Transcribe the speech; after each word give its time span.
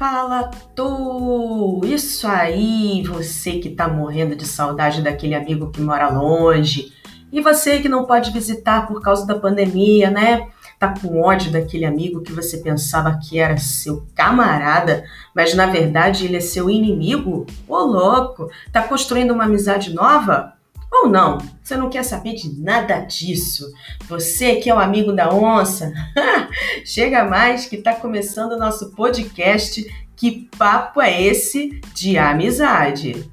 Fala 0.00 0.50
tu! 0.74 1.82
Isso 1.84 2.26
aí, 2.26 3.02
você 3.06 3.58
que 3.58 3.68
tá 3.68 3.86
morrendo 3.86 4.34
de 4.34 4.46
saudade 4.46 5.02
daquele 5.02 5.34
amigo 5.34 5.70
que 5.70 5.82
mora 5.82 6.08
longe, 6.08 6.90
e 7.30 7.42
você 7.42 7.80
que 7.80 7.88
não 7.88 8.06
pode 8.06 8.30
visitar 8.30 8.86
por 8.86 9.02
causa 9.02 9.26
da 9.26 9.38
pandemia, 9.38 10.10
né? 10.10 10.48
Tá 10.78 10.94
com 10.98 11.20
ódio 11.20 11.52
daquele 11.52 11.84
amigo 11.84 12.22
que 12.22 12.32
você 12.32 12.56
pensava 12.56 13.18
que 13.18 13.38
era 13.38 13.58
seu 13.58 14.06
camarada, 14.14 15.04
mas 15.36 15.52
na 15.52 15.66
verdade 15.66 16.24
ele 16.24 16.38
é 16.38 16.40
seu 16.40 16.70
inimigo? 16.70 17.44
Ô 17.68 17.76
louco! 17.80 18.48
Tá 18.72 18.82
construindo 18.82 19.32
uma 19.32 19.44
amizade 19.44 19.92
nova? 19.92 20.54
Ou 21.02 21.08
não, 21.08 21.38
você 21.62 21.78
não 21.78 21.88
quer 21.88 22.02
saber 22.02 22.34
de 22.34 22.60
nada 22.60 22.98
disso. 23.00 23.72
Você 24.06 24.56
que 24.56 24.68
é 24.68 24.74
o 24.74 24.78
amigo 24.78 25.12
da 25.12 25.32
onça, 25.32 25.90
chega 26.84 27.24
mais 27.24 27.64
que 27.64 27.76
está 27.76 27.94
começando 27.94 28.52
o 28.52 28.58
nosso 28.58 28.90
podcast. 28.90 29.82
Que 30.14 30.50
papo 30.58 31.00
é 31.00 31.22
esse 31.22 31.80
de 31.94 32.18
amizade? 32.18 33.30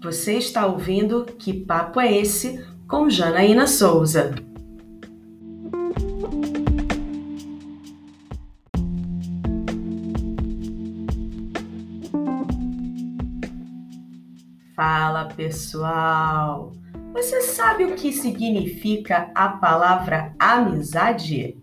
Você 0.00 0.34
está 0.34 0.64
ouvindo 0.66 1.24
Que 1.24 1.52
Papo 1.52 1.98
é 1.98 2.12
Esse 2.12 2.64
com 2.86 3.10
Janaína 3.10 3.66
Souza. 3.66 4.34
Fala 14.74 15.26
pessoal! 15.26 16.72
Você 17.12 17.42
sabe 17.42 17.84
o 17.84 17.94
que 17.94 18.12
significa 18.12 19.30
a 19.32 19.50
palavra 19.50 20.34
amizade? 20.36 21.56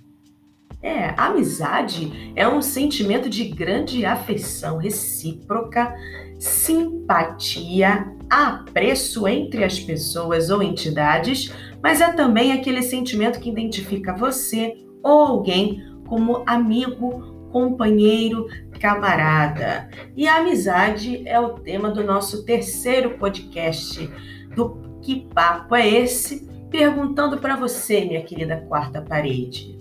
É, 0.81 1.13
amizade 1.17 2.31
é 2.37 2.47
um 2.47 2.61
sentimento 2.61 3.29
de 3.29 3.49
grande 3.49 4.05
afeição 4.05 4.77
recíproca, 4.77 5.93
simpatia, 6.39 8.15
apreço 8.29 9.27
entre 9.27 9.65
as 9.65 9.77
pessoas 9.77 10.49
ou 10.49 10.63
entidades, 10.63 11.53
mas 11.83 11.99
é 11.99 12.13
também 12.13 12.53
aquele 12.53 12.81
sentimento 12.81 13.41
que 13.41 13.49
identifica 13.49 14.15
você 14.15 14.73
ou 15.03 15.19
alguém 15.19 15.83
como 16.07 16.43
amigo, 16.47 17.49
companheiro, 17.51 18.47
camarada. 18.81 19.87
E 20.17 20.27
a 20.27 20.37
amizade 20.37 21.21
é 21.27 21.39
o 21.39 21.51
tema 21.51 21.91
do 21.91 22.03
nosso 22.03 22.43
terceiro 22.43 23.11
podcast 23.11 24.09
do 24.55 24.99
Que 25.03 25.27
Papo 25.33 25.75
é 25.75 25.87
Esse? 25.87 26.49
Perguntando 26.69 27.37
para 27.37 27.55
você, 27.55 28.03
minha 28.03 28.23
querida 28.23 28.65
quarta 28.67 29.01
parede. 29.01 29.77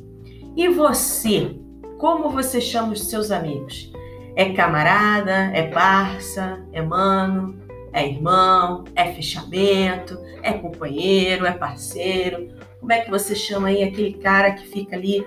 E 0.55 0.69
você? 0.69 1.57
Como 1.99 2.31
você 2.31 2.61
chama 2.61 2.93
os 2.93 3.09
seus 3.09 3.31
amigos? 3.31 3.91
É 4.37 4.53
camarada? 4.53 5.51
É 5.55 5.69
parça? 5.69 6.63
É 6.73 6.83
mano? 6.83 7.59
É 7.93 8.07
irmão? 8.07 8.85
É 8.95 9.13
fechamento? 9.13 10.19
É 10.43 10.53
companheiro? 10.53 11.47
É 11.47 11.53
parceiro? 11.53 12.49
Como 12.79 12.93
é 12.93 13.01
que 13.01 13.11
você 13.11 13.35
chama 13.35 13.69
aí 13.69 13.83
aquele 13.83 14.15
cara 14.15 14.53
que 14.53 14.67
fica 14.67 14.95
ali 14.95 15.25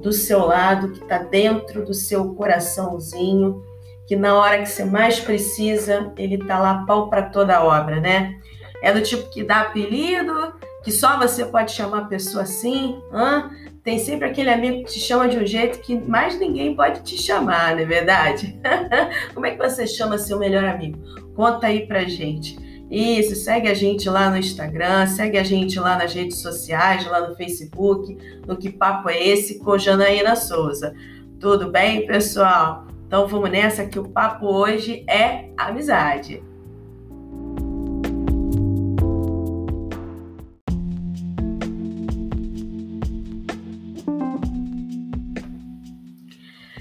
do 0.00 0.12
seu 0.12 0.46
lado, 0.46 0.92
que 0.92 1.02
está 1.02 1.18
dentro 1.18 1.84
do 1.84 1.94
seu 1.94 2.34
coraçãozinho, 2.34 3.62
que 4.06 4.16
na 4.16 4.34
hora 4.34 4.58
que 4.58 4.66
você 4.66 4.84
mais 4.84 5.20
precisa, 5.20 6.12
ele 6.16 6.36
está 6.36 6.58
lá 6.58 6.84
pau 6.86 7.10
para 7.10 7.22
toda 7.22 7.56
a 7.56 7.64
obra, 7.64 8.00
né? 8.00 8.34
É 8.82 8.92
do 8.92 9.02
tipo 9.02 9.28
que 9.28 9.42
dá 9.42 9.62
apelido, 9.62 10.54
que 10.82 10.90
só 10.90 11.18
você 11.18 11.44
pode 11.44 11.72
chamar 11.72 11.98
a 11.98 12.04
pessoa 12.04 12.44
assim, 12.44 13.00
hã? 13.12 13.50
Tem 13.82 13.98
sempre 13.98 14.28
aquele 14.28 14.50
amigo 14.50 14.84
que 14.84 14.92
te 14.92 15.00
chama 15.00 15.28
de 15.28 15.38
um 15.38 15.46
jeito 15.46 15.80
que 15.80 15.98
mais 15.98 16.38
ninguém 16.38 16.74
pode 16.74 17.02
te 17.02 17.16
chamar, 17.16 17.74
não 17.74 17.82
é 17.82 17.86
verdade? 17.86 18.58
Como 19.34 19.46
é 19.46 19.52
que 19.52 19.58
você 19.58 19.86
chama 19.86 20.18
seu 20.18 20.38
melhor 20.38 20.64
amigo? 20.64 20.98
Conta 21.34 21.66
aí 21.66 21.86
pra 21.86 22.04
gente. 22.04 22.67
Isso, 22.90 23.34
segue 23.34 23.68
a 23.68 23.74
gente 23.74 24.08
lá 24.08 24.30
no 24.30 24.38
Instagram, 24.38 25.06
segue 25.06 25.36
a 25.36 25.44
gente 25.44 25.78
lá 25.78 25.96
nas 25.96 26.14
redes 26.14 26.38
sociais, 26.38 27.06
lá 27.06 27.28
no 27.28 27.36
Facebook, 27.36 28.16
no 28.46 28.56
Que 28.56 28.70
Papo 28.70 29.10
é 29.10 29.28
Esse, 29.28 29.58
com 29.58 29.76
Janaína 29.76 30.34
Souza. 30.34 30.94
Tudo 31.38 31.70
bem, 31.70 32.06
pessoal? 32.06 32.86
Então 33.06 33.26
vamos 33.26 33.50
nessa 33.50 33.86
que 33.86 33.98
o 33.98 34.08
papo 34.08 34.46
hoje 34.46 35.04
é 35.08 35.50
amizade. 35.56 36.42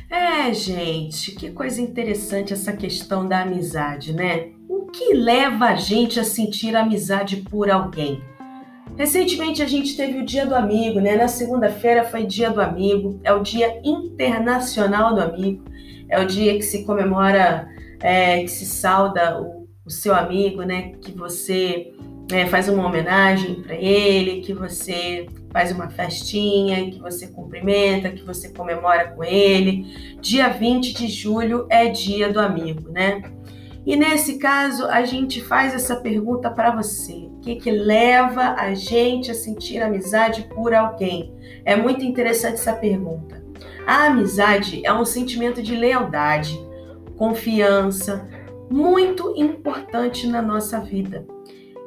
É, 0.09 0.53
gente, 0.53 1.31
que 1.31 1.51
coisa 1.51 1.81
interessante 1.81 2.51
essa 2.51 2.73
questão 2.73 3.27
da 3.27 3.41
amizade, 3.41 4.13
né? 4.13 4.56
Que 4.91 5.13
leva 5.13 5.65
a 5.65 5.75
gente 5.75 6.19
a 6.19 6.23
sentir 6.23 6.75
amizade 6.75 7.37
por 7.37 7.69
alguém? 7.69 8.21
Recentemente 8.97 9.61
a 9.61 9.67
gente 9.67 9.95
teve 9.95 10.19
o 10.19 10.25
Dia 10.25 10.45
do 10.45 10.55
Amigo, 10.55 10.99
né? 10.99 11.15
Na 11.15 11.27
segunda-feira 11.27 12.03
foi 12.03 12.25
Dia 12.25 12.49
do 12.49 12.59
Amigo, 12.59 13.19
é 13.23 13.31
o 13.31 13.43
Dia 13.43 13.79
Internacional 13.83 15.13
do 15.13 15.21
Amigo, 15.21 15.63
é 16.09 16.19
o 16.19 16.25
dia 16.25 16.55
que 16.55 16.63
se 16.63 16.83
comemora, 16.83 17.67
é, 18.01 18.41
que 18.41 18.47
se 18.47 18.65
sauda 18.65 19.39
o, 19.39 19.67
o, 19.85 19.89
seu 19.91 20.15
amigo, 20.15 20.63
né? 20.63 20.93
Que 21.01 21.11
você 21.11 21.93
é, 22.31 22.47
faz 22.47 22.69
uma 22.69 22.87
homenagem 22.87 23.61
para 23.61 23.75
ele, 23.75 24.41
que 24.41 24.53
você 24.53 25.27
faz 25.51 25.71
uma 25.71 25.89
festinha, 25.89 26.89
que 26.89 26.99
você 26.99 27.27
cumprimenta, 27.27 28.09
que 28.09 28.23
você 28.23 28.49
comemora 28.49 29.09
com 29.11 29.23
ele. 29.23 29.85
Dia 30.21 30.49
20 30.49 30.93
de 30.93 31.07
julho 31.07 31.67
é 31.69 31.87
Dia 31.87 32.31
do 32.31 32.39
Amigo, 32.39 32.89
né? 32.89 33.21
E 33.87 33.95
nesse 33.95 34.37
caso, 34.37 34.85
a 34.87 35.05
gente 35.05 35.41
faz 35.41 35.73
essa 35.73 35.95
pergunta 35.95 36.51
para 36.51 36.75
você: 36.75 37.13
o 37.13 37.39
que, 37.39 37.55
que 37.55 37.71
leva 37.71 38.53
a 38.57 38.73
gente 38.73 39.31
a 39.31 39.33
sentir 39.33 39.81
amizade 39.81 40.45
por 40.53 40.73
alguém? 40.73 41.33
É 41.63 41.73
muito 41.73 42.03
interessante 42.03 42.55
essa 42.55 42.73
pergunta. 42.73 43.41
A 43.85 44.07
amizade 44.07 44.85
é 44.85 44.93
um 44.93 45.05
sentimento 45.05 45.63
de 45.63 45.73
lealdade, 45.73 46.59
confiança, 47.15 48.27
muito 48.69 49.33
importante 49.37 50.27
na 50.27 50.41
nossa 50.41 50.81
vida. 50.81 51.25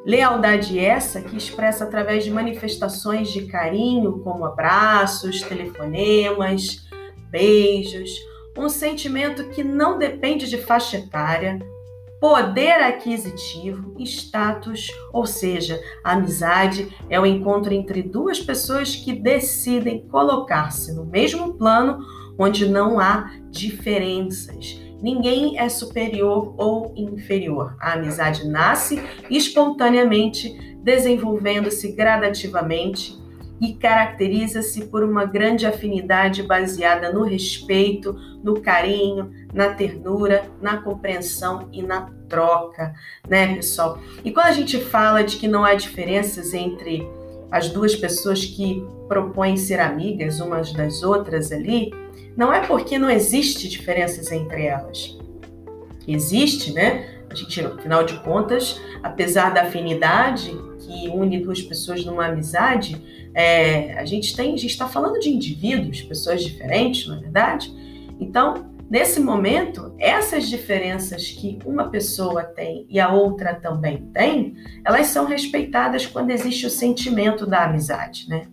Lealdade 0.07 0.79
essa 0.79 1.21
que 1.21 1.37
expressa 1.37 1.85
através 1.85 2.25
de 2.25 2.31
manifestações 2.31 3.31
de 3.31 3.45
carinho, 3.45 4.21
como 4.21 4.47
abraços, 4.47 5.43
telefonemas, 5.43 6.89
beijos, 7.31 8.11
um 8.57 8.71
sentimento 8.71 9.51
que 9.51 9.63
não 9.63 9.99
depende 9.99 10.49
de 10.49 10.57
faixa 10.57 10.97
etária, 10.97 11.59
poder 12.21 12.83
aquisitivo, 12.83 13.95
status, 13.99 14.89
ou 15.13 15.25
seja, 15.25 15.81
a 16.05 16.13
amizade 16.13 16.95
é 17.09 17.19
o 17.19 17.25
encontro 17.25 17.73
entre 17.73 18.03
duas 18.03 18.39
pessoas 18.39 18.95
que 18.95 19.13
decidem 19.13 20.07
colocar-se 20.07 20.93
no 20.93 21.07
mesmo 21.07 21.55
plano 21.55 22.05
onde 22.39 22.69
não 22.69 23.01
há 23.01 23.33
diferenças. 23.51 24.81
Ninguém 25.03 25.59
é 25.59 25.69
superior 25.69 26.55
ou 26.59 26.93
inferior. 26.95 27.75
A 27.81 27.95
amizade 27.95 28.47
nasce 28.47 29.03
espontaneamente, 29.31 30.77
desenvolvendo-se 30.83 31.93
gradativamente 31.93 33.20
e 33.61 33.75
caracteriza-se 33.75 34.87
por 34.87 35.03
uma 35.03 35.25
grande 35.25 35.67
afinidade 35.67 36.43
baseada 36.43 37.13
no 37.13 37.23
respeito, 37.23 38.15
no 38.43 38.61
carinho, 38.61 39.31
na 39.53 39.75
ternura, 39.75 40.45
na 40.63 40.79
compreensão 40.79 41.69
e 41.71 41.83
na 41.83 42.11
troca, 42.29 42.95
né, 43.29 43.55
pessoal? 43.57 43.99
E 44.25 44.31
quando 44.31 44.47
a 44.47 44.53
gente 44.53 44.81
fala 44.81 45.23
de 45.23 45.37
que 45.37 45.47
não 45.47 45.65
há 45.65 45.75
diferenças 45.75 46.55
entre 46.55 47.07
as 47.51 47.69
duas 47.69 47.95
pessoas 47.95 48.45
que 48.45 48.83
propõem 49.09 49.57
ser 49.57 49.81
amigas 49.81 50.41
umas 50.41 50.73
das 50.73 51.03
outras 51.03 51.53
ali, 51.53 51.93
não 52.37 52.53
é 52.53 52.67
porque 52.67 52.99
não 52.99 53.11
existe 53.11 53.69
diferenças 53.69 54.31
entre 54.33 54.67
elas. 54.67 55.19
Existe, 56.07 56.73
né? 56.73 57.21
A 57.29 57.35
gente, 57.35 57.61
afinal 57.61 58.05
de 58.05 58.19
contas, 58.21 58.81
apesar 59.03 59.53
da 59.53 59.63
afinidade 59.63 60.57
que 60.91 61.09
une 61.09 61.39
duas 61.39 61.63
pessoas 61.63 62.05
numa 62.05 62.27
amizade, 62.27 63.01
é, 63.33 63.97
a 63.99 64.05
gente 64.05 64.35
tem, 64.35 64.55
a 64.55 64.57
gente 64.57 64.73
está 64.73 64.89
falando 64.89 65.21
de 65.21 65.31
indivíduos, 65.31 66.03
pessoas 66.03 66.43
diferentes, 66.43 67.07
não 67.07 67.17
é 67.17 67.21
verdade? 67.21 67.73
Então, 68.19 68.67
nesse 68.91 69.21
momento, 69.21 69.95
essas 69.99 70.49
diferenças 70.49 71.31
que 71.31 71.61
uma 71.65 71.89
pessoa 71.89 72.43
tem 72.43 72.87
e 72.91 72.99
a 72.99 73.13
outra 73.13 73.55
também 73.55 73.99
tem, 74.13 74.57
elas 74.85 75.07
são 75.07 75.27
respeitadas 75.27 76.07
quando 76.07 76.31
existe 76.31 76.67
o 76.67 76.71
sentimento 76.71 77.47
da 77.47 77.65
amizade, 77.65 78.29
né? 78.29 78.49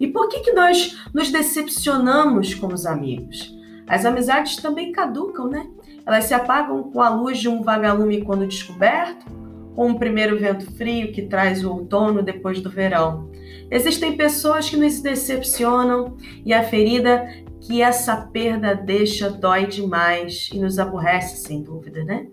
E 0.00 0.08
por 0.08 0.28
que, 0.28 0.40
que 0.40 0.52
nós 0.52 0.98
nos 1.12 1.30
decepcionamos 1.30 2.54
com 2.54 2.68
os 2.68 2.86
amigos? 2.86 3.54
As 3.86 4.04
amizades 4.04 4.56
também 4.56 4.90
caducam, 4.90 5.46
né? 5.46 5.68
Elas 6.04 6.24
se 6.24 6.34
apagam 6.34 6.84
com 6.84 7.00
a 7.00 7.10
luz 7.10 7.38
de 7.38 7.48
um 7.48 7.62
vagalume 7.62 8.22
quando 8.22 8.46
descoberto, 8.46 9.41
com 9.74 9.90
o 9.90 9.98
primeiro 9.98 10.38
vento 10.38 10.70
frio 10.72 11.12
que 11.12 11.22
traz 11.22 11.64
o 11.64 11.70
outono 11.70 12.22
depois 12.22 12.60
do 12.60 12.70
verão. 12.70 13.30
Existem 13.70 14.16
pessoas 14.16 14.68
que 14.68 14.76
nos 14.76 15.00
decepcionam 15.00 16.16
e 16.44 16.52
a 16.52 16.62
ferida 16.62 17.26
que 17.60 17.80
essa 17.80 18.16
perda 18.16 18.74
deixa 18.74 19.30
dói 19.30 19.66
demais 19.66 20.50
e 20.52 20.58
nos 20.58 20.78
aborrece, 20.78 21.36
sem 21.38 21.62
dúvida, 21.62 22.04
né? 22.04 22.26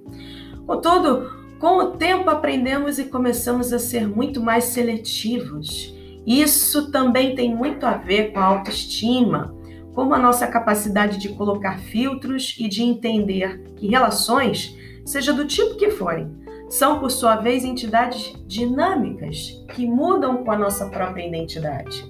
Contudo, 0.66 1.32
com 1.60 1.78
o 1.78 1.92
tempo 1.92 2.30
aprendemos 2.30 3.00
e 3.00 3.06
começamos 3.06 3.72
a 3.72 3.80
ser 3.80 4.08
muito 4.08 4.42
mais 4.42 4.66
seletivos. 4.66 5.94
Isso 6.26 6.92
também 6.92 7.36
tem 7.36 7.54
muito 7.54 7.86
a 7.86 7.98
ver 7.98 8.32
com 8.32 8.40
a 8.40 8.46
autoestima, 8.46 9.56
como 9.94 10.14
a 10.14 10.20
nossa 10.20 10.48
capacidade 10.48 11.18
de 11.18 11.30
colocar 11.30 11.80
filtros 11.80 12.56
e 12.60 12.68
de 12.68 12.84
entender 12.84 13.62
que 13.76 13.88
relações, 13.88 14.78
seja 15.06 15.34
do 15.34 15.46
tipo 15.46 15.76
que 15.76 15.90
forem, 15.92 16.32
são, 16.70 17.00
por 17.00 17.10
sua 17.10 17.38
vez, 17.38 17.64
entidades 17.66 18.34
dinâmicas 18.46 19.64
que 19.74 19.88
mudam 19.88 20.44
com 20.44 20.52
a 20.52 20.58
nossa 20.58 20.86
própria 20.88 21.28
identidade. 21.28 22.06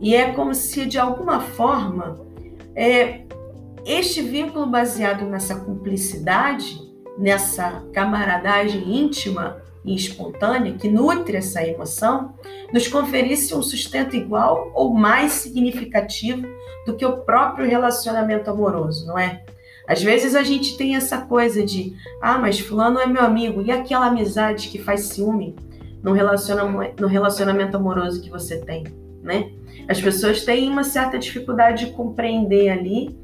E 0.00 0.16
é 0.16 0.32
como 0.32 0.54
se, 0.54 0.86
de 0.86 0.98
alguma 0.98 1.40
forma, 1.40 2.20
é, 2.74 3.22
este 3.84 4.22
vínculo 4.22 4.66
baseado 4.66 5.24
nessa 5.26 5.54
cumplicidade, 5.56 6.80
nessa 7.18 7.84
camaradagem 7.92 8.96
íntima 8.96 9.62
e 9.84 9.94
espontânea 9.94 10.74
que 10.74 10.88
nutre 10.88 11.36
essa 11.36 11.66
emoção, 11.66 12.34
nos 12.72 12.88
conferisse 12.88 13.54
um 13.54 13.62
sustento 13.62 14.16
igual 14.16 14.70
ou 14.74 14.94
mais 14.94 15.32
significativo 15.32 16.46
do 16.86 16.96
que 16.96 17.04
o 17.04 17.18
próprio 17.18 17.66
relacionamento 17.66 18.50
amoroso, 18.50 19.06
não 19.06 19.18
é? 19.18 19.44
Às 19.92 20.02
vezes 20.02 20.34
a 20.34 20.42
gente 20.42 20.78
tem 20.78 20.96
essa 20.96 21.18
coisa 21.18 21.62
de, 21.62 21.94
ah, 22.22 22.38
mas 22.38 22.58
fulano 22.58 22.98
é 22.98 23.06
meu 23.06 23.20
amigo, 23.22 23.60
e 23.60 23.70
aquela 23.70 24.06
amizade 24.06 24.68
que 24.68 24.78
faz 24.78 25.02
ciúme 25.02 25.54
no, 26.02 26.14
no 26.98 27.06
relacionamento 27.06 27.76
amoroso 27.76 28.22
que 28.22 28.30
você 28.30 28.58
tem, 28.64 28.84
né? 29.22 29.50
As 29.86 30.00
pessoas 30.00 30.46
têm 30.46 30.70
uma 30.70 30.82
certa 30.82 31.18
dificuldade 31.18 31.84
de 31.84 31.92
compreender 31.92 32.70
ali 32.70 33.14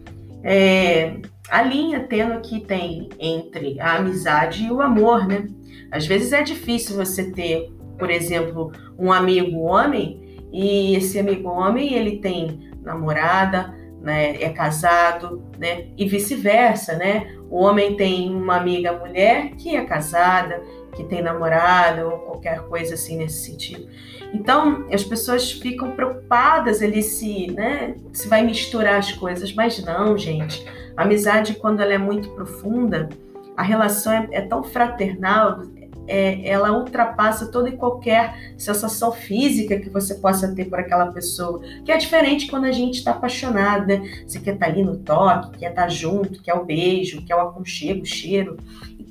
é, 0.44 1.14
a 1.48 1.62
linha 1.62 2.00
tênue 2.00 2.42
que 2.42 2.60
tem 2.60 3.08
entre 3.18 3.80
a 3.80 3.96
amizade 3.96 4.64
e 4.64 4.70
o 4.70 4.82
amor, 4.82 5.26
né? 5.26 5.48
Às 5.90 6.06
vezes 6.06 6.34
é 6.34 6.42
difícil 6.42 6.96
você 6.96 7.30
ter, 7.30 7.72
por 7.98 8.10
exemplo, 8.10 8.72
um 8.98 9.10
amigo 9.10 9.60
homem 9.60 10.38
e 10.52 10.94
esse 10.96 11.18
amigo 11.18 11.48
homem 11.48 11.94
ele 11.94 12.18
tem 12.18 12.68
namorada, 12.82 13.74
né, 14.00 14.40
é 14.40 14.48
casado, 14.50 15.42
né, 15.58 15.86
e 15.96 16.06
vice-versa, 16.06 16.96
né? 16.96 17.34
O 17.50 17.62
homem 17.62 17.96
tem 17.96 18.34
uma 18.34 18.56
amiga 18.56 18.92
mulher 18.92 19.50
que 19.56 19.74
é 19.74 19.84
casada, 19.84 20.62
que 20.94 21.04
tem 21.04 21.22
namorada 21.22 22.06
ou 22.06 22.18
qualquer 22.18 22.60
coisa 22.62 22.94
assim 22.94 23.16
nesse 23.16 23.44
sentido. 23.46 23.88
Então, 24.32 24.86
as 24.92 25.02
pessoas 25.02 25.50
ficam 25.50 25.92
preocupadas 25.92 26.82
ali 26.82 27.02
se, 27.02 27.50
né, 27.52 27.94
se 28.12 28.28
vai 28.28 28.42
misturar 28.42 28.98
as 28.98 29.12
coisas, 29.12 29.52
mas 29.54 29.82
não, 29.82 30.18
gente. 30.18 30.64
A 30.96 31.02
amizade, 31.02 31.54
quando 31.54 31.80
ela 31.80 31.94
é 31.94 31.98
muito 31.98 32.28
profunda, 32.30 33.08
a 33.56 33.62
relação 33.62 34.12
é, 34.12 34.28
é 34.32 34.40
tão 34.42 34.62
fraternal, 34.62 35.62
é, 36.08 36.49
ela 36.49 36.72
ultrapassa 36.72 37.46
toda 37.46 37.69
e 37.69 37.76
qualquer 37.76 38.55
sensação 38.56 39.12
física 39.12 39.78
que 39.78 39.90
você 39.90 40.14
possa 40.14 40.52
ter 40.55 40.64
por 40.64 40.81
aquela 40.81 41.12
pessoa, 41.12 41.60
que 41.84 41.93
é 41.93 41.96
diferente 41.96 42.49
quando 42.49 42.64
a 42.64 42.72
gente 42.72 42.99
está 42.99 43.12
apaixonado, 43.12 43.87
né? 43.87 44.02
Você 44.26 44.40
quer 44.40 44.55
estar 44.55 44.66
tá 44.66 44.72
ali 44.72 44.82
no 44.82 44.96
toque, 44.96 45.58
quer 45.58 45.70
estar 45.70 45.82
tá 45.82 45.88
junto, 45.88 46.43
quer 46.43 46.55
o 46.55 46.64
beijo, 46.64 47.25
quer 47.25 47.37
o 47.37 47.40
aconchego, 47.40 48.02
o 48.02 48.06
cheiro, 48.06 48.56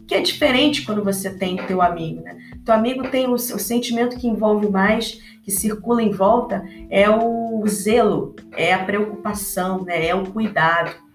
que 0.08 0.16
é 0.16 0.22
diferente 0.22 0.86
quando 0.86 1.04
você 1.04 1.30
tem 1.30 1.58
teu 1.58 1.82
amigo, 1.82 2.22
né? 2.22 2.38
Teu 2.66 2.74
amigo 2.74 3.08
tem 3.10 3.28
o, 3.28 3.34
o 3.34 3.38
sentimento 3.40 4.18
que 4.18 4.28
envolve 4.28 4.70
mais, 4.70 5.22
que 5.44 5.52
circula 5.52 6.02
em 6.02 6.12
volta, 6.12 6.66
é 6.90 7.10
o 7.10 7.64
zelo, 7.68 8.36
é 8.56 8.74
a 8.74 8.84
preocupação, 8.84 9.84
né? 9.84 10.08
É 10.08 10.16
o 10.16 10.26
cuidado. 10.26 11.07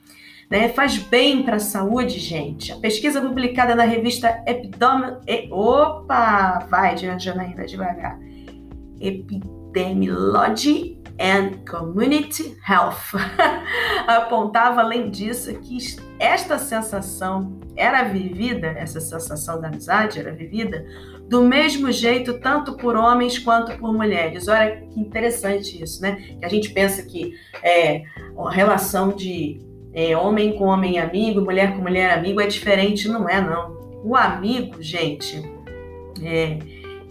Né? 0.52 0.68
Faz 0.68 0.98
bem 0.98 1.42
para 1.44 1.56
a 1.56 1.58
saúde, 1.58 2.18
gente. 2.18 2.72
A 2.72 2.76
pesquisa 2.76 3.22
publicada 3.22 3.74
na 3.74 3.84
revista 3.84 4.44
Epidemi... 4.46 5.16
Opa! 5.50 6.66
Vai, 6.68 6.94
Janaína, 6.98 7.64
devagar. 7.64 8.18
Epidemiology 9.00 11.00
and 11.18 11.64
Community 11.66 12.54
Health. 12.68 13.14
Apontava, 14.06 14.82
além 14.82 15.10
disso, 15.10 15.58
que 15.60 15.78
esta 16.18 16.58
sensação 16.58 17.58
era 17.74 18.02
vivida, 18.02 18.66
essa 18.66 19.00
sensação 19.00 19.58
da 19.58 19.68
amizade 19.68 20.18
era 20.18 20.34
vivida 20.34 20.84
do 21.30 21.42
mesmo 21.42 21.90
jeito, 21.90 22.38
tanto 22.40 22.76
por 22.76 22.94
homens 22.94 23.38
quanto 23.38 23.74
por 23.78 23.94
mulheres. 23.94 24.48
Olha 24.48 24.82
que 24.82 25.00
interessante 25.00 25.82
isso, 25.82 26.02
né? 26.02 26.16
Que 26.38 26.44
a 26.44 26.48
gente 26.48 26.74
pensa 26.74 27.02
que 27.04 27.32
é, 27.62 28.02
a 28.36 28.50
relação 28.50 29.16
de 29.16 29.71
é, 29.92 30.16
homem 30.16 30.56
com 30.56 30.64
homem 30.64 30.98
amigo, 30.98 31.40
mulher 31.40 31.76
com 31.76 31.82
mulher 31.82 32.18
amigo 32.18 32.40
é 32.40 32.46
diferente, 32.46 33.08
não 33.08 33.28
é 33.28 33.40
não. 33.40 33.80
O 34.04 34.16
amigo, 34.16 34.82
gente, 34.82 35.42
é, 36.22 36.58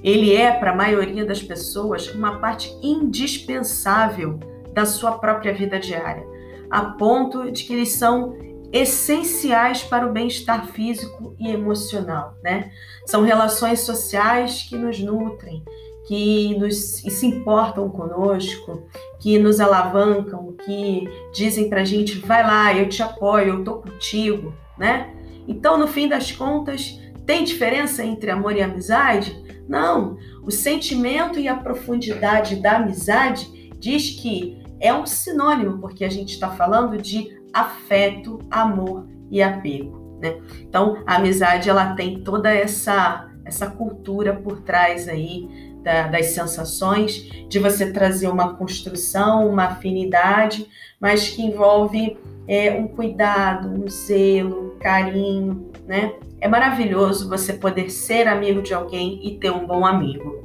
ele 0.03 0.35
é 0.35 0.51
para 0.51 0.71
a 0.71 0.75
maioria 0.75 1.23
das 1.25 1.41
pessoas 1.41 2.07
uma 2.13 2.39
parte 2.39 2.75
indispensável 2.81 4.39
da 4.73 4.85
sua 4.85 5.13
própria 5.13 5.53
vida 5.53 5.79
diária, 5.79 6.25
a 6.69 6.81
ponto 6.81 7.51
de 7.51 7.63
que 7.63 7.73
eles 7.73 7.89
são 7.89 8.35
essenciais 8.71 9.83
para 9.83 10.07
o 10.07 10.11
bem-estar 10.11 10.67
físico 10.67 11.35
e 11.37 11.51
emocional, 11.51 12.35
né? 12.41 12.71
São 13.05 13.21
relações 13.21 13.81
sociais 13.81 14.63
que 14.63 14.77
nos 14.77 14.99
nutrem, 14.99 15.63
que 16.11 16.59
nos 16.59 16.75
se 16.75 17.25
importam 17.25 17.87
conosco, 17.87 18.85
que 19.17 19.39
nos 19.39 19.61
alavancam, 19.61 20.53
que 20.65 21.09
dizem 21.33 21.69
para 21.69 21.83
a 21.83 21.85
gente, 21.85 22.17
vai 22.17 22.43
lá, 22.43 22.73
eu 22.73 22.89
te 22.89 23.01
apoio, 23.01 23.47
eu 23.47 23.63
tô 23.63 23.75
contigo, 23.75 24.53
né? 24.77 25.09
Então, 25.47 25.77
no 25.77 25.87
fim 25.87 26.09
das 26.09 26.29
contas, 26.29 26.99
tem 27.25 27.45
diferença 27.45 28.03
entre 28.03 28.29
amor 28.29 28.57
e 28.57 28.61
amizade? 28.61 29.41
Não. 29.69 30.17
O 30.43 30.51
sentimento 30.51 31.39
e 31.39 31.47
a 31.47 31.55
profundidade 31.55 32.57
da 32.57 32.73
amizade 32.73 33.71
diz 33.79 34.09
que 34.09 34.61
é 34.81 34.93
um 34.93 35.05
sinônimo, 35.05 35.79
porque 35.79 36.03
a 36.03 36.09
gente 36.09 36.33
está 36.33 36.49
falando 36.49 37.01
de 37.01 37.41
afeto, 37.53 38.37
amor 38.51 39.07
e 39.29 39.41
apego. 39.41 40.19
Né? 40.21 40.41
Então, 40.59 41.01
a 41.07 41.15
amizade 41.15 41.69
ela 41.69 41.95
tem 41.95 42.21
toda 42.21 42.53
essa 42.53 43.29
essa 43.43 43.67
cultura 43.67 44.35
por 44.35 44.61
trás 44.61 45.09
aí 45.09 45.70
da, 45.83 46.07
das 46.07 46.27
sensações, 46.27 47.29
de 47.49 47.59
você 47.59 47.91
trazer 47.91 48.27
uma 48.27 48.55
construção, 48.55 49.47
uma 49.47 49.65
afinidade, 49.65 50.67
mas 50.99 51.29
que 51.29 51.41
envolve 51.41 52.17
é, 52.47 52.71
um 52.71 52.87
cuidado, 52.87 53.69
um 53.69 53.87
zelo, 53.89 54.75
um 54.75 54.79
carinho, 54.79 55.71
né? 55.85 56.13
É 56.39 56.47
maravilhoso 56.47 57.29
você 57.29 57.53
poder 57.53 57.91
ser 57.91 58.27
amigo 58.27 58.61
de 58.61 58.73
alguém 58.73 59.19
e 59.23 59.37
ter 59.37 59.51
um 59.51 59.65
bom 59.65 59.85
amigo. 59.85 60.41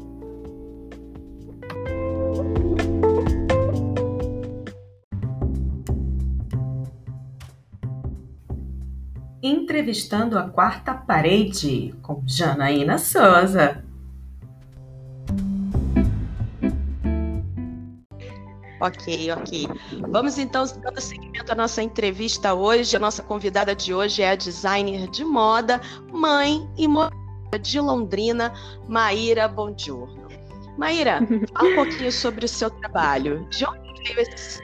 Entrevistando 9.43 10.39
a 10.39 10.49
quarta 10.49 10.93
parede 10.93 11.95
com 12.03 12.23
Janaína 12.27 12.99
Souza. 12.99 13.86
Ok, 18.81 19.33
ok. 19.33 19.69
Vamos 20.11 20.39
então 20.39 20.65
dando 20.83 21.01
seguimento 21.01 21.51
à 21.51 21.55
nossa 21.55 21.83
entrevista 21.83 22.55
hoje. 22.55 22.97
A 22.97 23.01
nossa 23.01 23.23
convidada 23.23 23.75
de 23.75 23.95
hoje 23.95 24.23
é 24.23 24.31
a 24.31 24.37
designer 24.37 25.09
de 25.09 25.25
moda, 25.25 25.81
mãe 26.13 26.69
e 26.77 26.87
moda 26.87 27.15
de 27.61 27.81
Londrina, 27.81 28.53
Maíra 28.87 29.49
Bongiorno. 29.49 30.27
Maíra, 30.77 31.21
fala 31.55 31.71
um 31.71 31.75
pouquinho 31.75 32.13
sobre 32.13 32.45
o 32.45 32.49
seu 32.49 32.71
trabalho. 32.71 33.49
De 33.49 33.65
onde 33.65 34.03
veio 34.03 34.21
esse. 34.21 34.61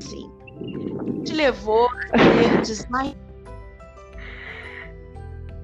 Sim. 0.00 0.30
Te 1.24 1.32
levou 1.32 1.88
a 2.12 2.18
ser 2.18 2.60
designer 2.62 3.29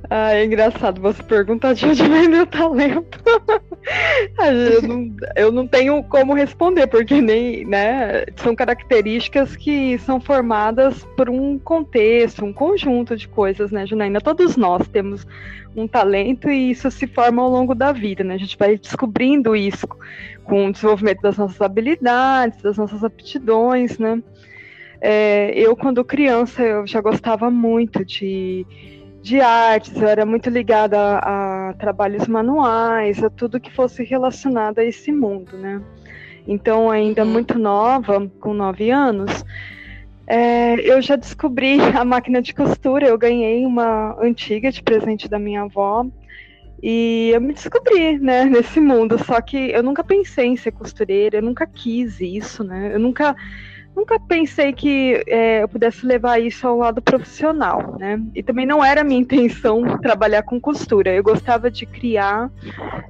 ah, 0.09 0.35
é 0.35 0.45
engraçado, 0.45 1.01
você 1.01 1.23
pergunta 1.23 1.75
de 1.75 1.87
onde 1.87 2.03
vem 2.03 2.29
meu 2.29 2.47
talento. 2.47 3.21
eu, 4.73 4.83
não, 4.83 5.17
eu 5.37 5.53
não 5.53 5.67
tenho 5.67 6.03
como 6.05 6.35
responder, 6.35 6.87
porque 6.87 7.21
nem, 7.21 7.65
né, 7.65 8.25
são 8.37 8.55
características 8.55 9.57
que 9.57 9.99
são 9.99 10.21
formadas 10.21 11.05
por 11.17 11.29
um 11.29 11.59
contexto, 11.59 12.45
um 12.45 12.53
conjunto 12.53 13.17
de 13.17 13.27
coisas, 13.27 13.71
né, 13.71 13.87
Junaína? 13.87 14.21
Todos 14.21 14.57
nós 14.57 14.87
temos 14.89 15.27
um 15.75 15.87
talento 15.87 16.49
e 16.49 16.71
isso 16.71 16.91
se 16.91 17.07
forma 17.07 17.43
ao 17.43 17.51
longo 17.51 17.75
da 17.75 17.93
vida, 17.93 18.25
né? 18.25 18.35
A 18.35 18.39
gente 18.39 18.57
vai 18.57 18.79
descobrindo 18.79 19.55
isso 19.55 19.87
com 20.45 20.67
o 20.67 20.73
desenvolvimento 20.73 21.21
das 21.21 21.37
nossas 21.37 21.61
habilidades, 21.61 22.63
das 22.63 22.79
nossas 22.79 23.05
aptidões, 23.05 23.99
né? 23.99 24.23
É, 25.01 25.53
eu, 25.55 25.77
quando 25.77 26.05
criança, 26.05 26.63
eu 26.63 26.87
já 26.87 27.01
gostava 27.01 27.51
muito 27.51 28.05
de 28.05 28.67
de 29.26 29.40
artes, 29.40 30.00
eu 30.00 30.06
era 30.06 30.25
muito 30.25 30.49
ligada 30.49 30.97
a, 30.97 31.71
a, 31.71 31.73
trabalhos 31.73 32.28
manuais, 32.28 33.25
a 33.25 33.28
tudo 33.28 33.59
que 33.59 33.73
fosse 33.73 34.04
relacionado 34.04 34.78
a 34.78 34.85
esse 34.85 35.11
mundo, 35.11 35.56
né? 35.59 35.83
Então, 36.47 36.88
ainda 36.88 37.25
uhum. 37.25 37.33
muito 37.33 37.59
nova, 37.59 38.30
com 38.38 38.54
nove 38.54 38.92
anos, 38.92 39.45
é, 40.28 40.76
eu 40.80 41.02
já 41.02 41.16
descobri 41.16 41.80
a 41.80 42.04
máquina 42.04 42.40
de 42.40 42.54
costura. 42.54 43.09
Eu 43.09 43.18
ganhei 43.18 43.66
uma 43.66 44.16
antiga 44.23 44.71
de 44.71 44.80
presente 44.80 45.28
da 45.28 45.40
minha 45.40 45.62
avó 45.62 46.06
e 46.80 47.33
eu 47.35 47.40
me 47.40 47.52
descobri, 47.52 48.21
né, 48.21 48.45
nesse 48.47 48.78
mundo. 48.78 49.18
Só 49.25 49.40
que 49.40 49.56
eu 49.56 49.83
nunca 49.83 50.04
pensei 50.04 50.47
em 50.47 50.56
ser 50.56 50.71
costureira, 50.71 51.38
eu 51.38 51.42
nunca 51.42 51.66
quis 51.66 52.21
isso, 52.21 52.62
né? 52.62 52.92
Eu 52.95 53.00
nunca 53.00 53.35
nunca 53.97 54.21
pensei 54.21 54.75
que 54.75 55.25
é, 55.26 55.62
eu 55.62 55.69
pudesse 55.69 56.05
levar 56.05 56.38
isso 56.38 56.69
ao 56.69 56.76
lado 56.76 57.00
profissional, 57.00 57.97
né? 57.99 58.21
E 58.35 58.43
também 58.43 58.67
não 58.67 58.85
era 58.85 59.03
minha 59.03 59.19
intenção 59.19 59.83
trabalhar 59.99 60.43
com 60.43 60.61
costura. 60.61 61.15
Eu 61.15 61.23
gostava 61.23 61.71
de 61.71 61.87
criar, 61.87 62.50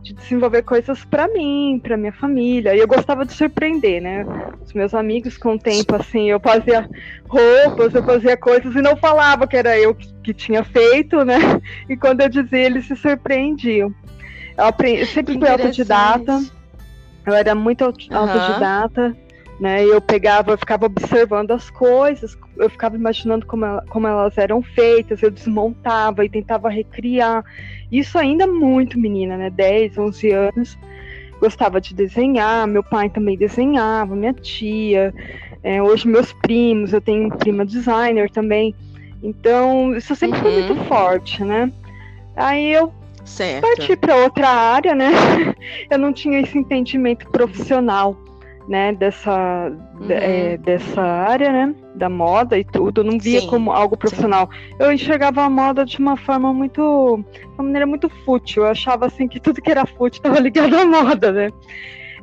de 0.00 0.14
desenvolver 0.14 0.62
coisas 0.62 1.05
para 1.05 1.26
mim, 1.26 1.81
para 1.83 1.97
minha 1.97 2.12
família. 2.12 2.75
E 2.76 2.78
eu 2.78 2.87
gostava 2.87 3.26
de 3.26 3.33
surpreender, 3.33 4.00
né? 4.00 4.25
Os 4.64 4.73
meus 4.73 4.95
amigos, 4.95 5.37
com 5.37 5.55
o 5.55 5.59
tempo, 5.59 5.97
assim, 5.97 6.31
eu 6.31 6.38
fazia 6.38 6.88
roupas, 7.28 7.93
eu 7.93 8.05
fazia 8.05 8.37
coisas 8.37 8.73
e 8.75 8.81
não 8.81 8.97
falava 8.97 9.49
que 9.49 9.57
era 9.57 9.76
eu 9.76 9.93
que, 9.93 10.14
que 10.23 10.33
tinha 10.33 10.62
feito, 10.62 11.25
né? 11.25 11.37
E 11.88 11.97
quando 11.97 12.21
eu 12.21 12.28
dizia, 12.28 12.66
eles 12.66 12.87
se 12.87 12.95
surpreendiam. 12.95 13.93
Eu, 14.57 14.64
aprendi, 14.64 15.05
sempre 15.07 15.38
fui 15.38 15.49
autodidata. 15.49 16.43
Eu 17.26 17.35
era 17.35 17.55
muito 17.55 17.85
autodidata. 17.85 19.09
Uhum 19.09 19.25
né? 19.59 19.85
Eu 19.85 20.01
pegava, 20.01 20.53
eu 20.53 20.59
ficava 20.59 20.87
observando 20.87 21.51
as 21.51 21.71
coisas, 21.71 22.37
eu 22.57 22.69
ficava 22.69 22.97
imaginando 22.97 23.47
como, 23.47 23.65
ela, 23.65 23.85
como 23.89 24.07
elas 24.07 24.37
eram 24.37 24.63
feitas, 24.63 25.23
eu 25.23 25.31
desmontava 25.31 26.25
e 26.25 26.29
tentava 26.29 26.69
recriar. 26.69 27.45
Isso 27.91 28.19
ainda 28.19 28.47
muito 28.47 28.99
menina, 28.99 29.37
né? 29.37 29.51
10, 29.51 29.99
11 29.99 30.31
anos. 30.31 30.79
Gostava 31.41 31.81
de 31.81 31.95
desenhar, 31.95 32.67
meu 32.67 32.83
pai 32.83 33.09
também 33.11 33.37
desenhava, 33.37 34.15
minha 34.15 34.33
tia. 34.33 35.15
É, 35.63 35.83
hoje 35.83 36.07
meus 36.07 36.33
primos, 36.33 36.93
eu 36.93 37.01
tenho 37.01 37.27
um 37.27 37.31
prima 37.31 37.65
designer 37.65 38.31
também. 38.31 38.75
Então, 39.23 39.95
isso 39.97 40.15
sempre 40.15 40.39
uhum. 40.39 40.45
foi 40.45 40.63
muito 40.63 40.85
forte, 40.85 41.43
né? 41.43 41.73
Aí 42.37 42.73
eu 42.73 42.93
certo. 43.25 43.63
parti 43.63 43.97
para 43.97 44.17
outra 44.17 44.49
área, 44.49 44.95
né? 44.95 45.11
Eu 45.91 45.99
não 45.99 46.13
tinha 46.13 46.41
esse 46.41 46.57
entendimento 46.57 47.27
profissional 47.31 48.17
né, 48.68 48.92
dessa, 48.92 49.70
uhum. 50.00 50.06
é, 50.08 50.56
dessa 50.56 51.00
área, 51.00 51.52
né, 51.52 51.75
da 51.94 52.08
moda 52.08 52.58
e 52.58 52.64
tudo, 52.64 53.00
eu 53.00 53.04
não 53.04 53.18
via 53.18 53.40
sim, 53.40 53.46
como 53.46 53.70
algo 53.70 53.96
profissional. 53.96 54.49
Sim. 54.50 54.76
Eu 54.78 54.92
enxergava 54.92 55.42
a 55.42 55.50
moda 55.50 55.85
de 55.85 55.99
uma 55.99 56.16
forma 56.16 56.52
muito, 56.52 57.25
de 57.32 57.46
uma 57.54 57.64
maneira 57.64 57.87
muito 57.87 58.08
fútil. 58.25 58.64
Eu 58.64 58.70
achava 58.70 59.06
assim 59.06 59.28
que 59.28 59.40
tudo 59.40 59.62
que 59.62 59.70
era 59.70 59.87
fútil 59.87 60.18
estava 60.18 60.40
ligado 60.40 60.76
à 60.76 60.85
moda, 60.85 61.32
né? 61.32 61.50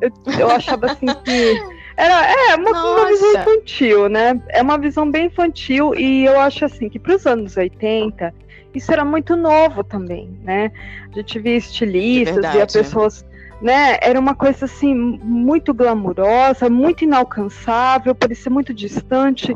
Eu, 0.02 0.12
eu 0.38 0.50
achava 0.50 0.88
assim 0.88 1.06
que 1.06 1.62
era 1.96 2.52
é 2.52 2.56
uma, 2.56 2.72
uma, 2.72 3.08
visão 3.08 3.32
infantil, 3.34 4.10
né? 4.10 4.42
É 4.50 4.62
uma 4.62 4.78
visão 4.78 5.10
bem 5.10 5.28
infantil 5.28 5.94
e 5.96 6.26
eu 6.26 6.40
acho 6.40 6.66
assim 6.66 6.90
que 6.90 7.00
para 7.00 7.16
os 7.16 7.26
anos 7.26 7.56
80 7.56 8.34
isso 8.74 8.92
era 8.92 9.06
muito 9.06 9.36
novo 9.36 9.84
também, 9.84 10.38
né? 10.44 10.72
A 11.12 11.16
gente 11.16 11.40
via 11.40 11.56
estilistas, 11.56 12.52
via 12.52 12.66
pessoas 12.66 13.24
né? 13.64 13.98
Era 14.02 14.20
uma 14.20 14.36
coisa 14.36 14.66
assim 14.66 14.94
muito 14.94 15.74
glamurosa, 15.74 16.70
muito 16.70 17.06
inalcançável, 17.06 18.14
parecia 18.14 18.52
muito 18.52 18.74
distante, 18.74 19.56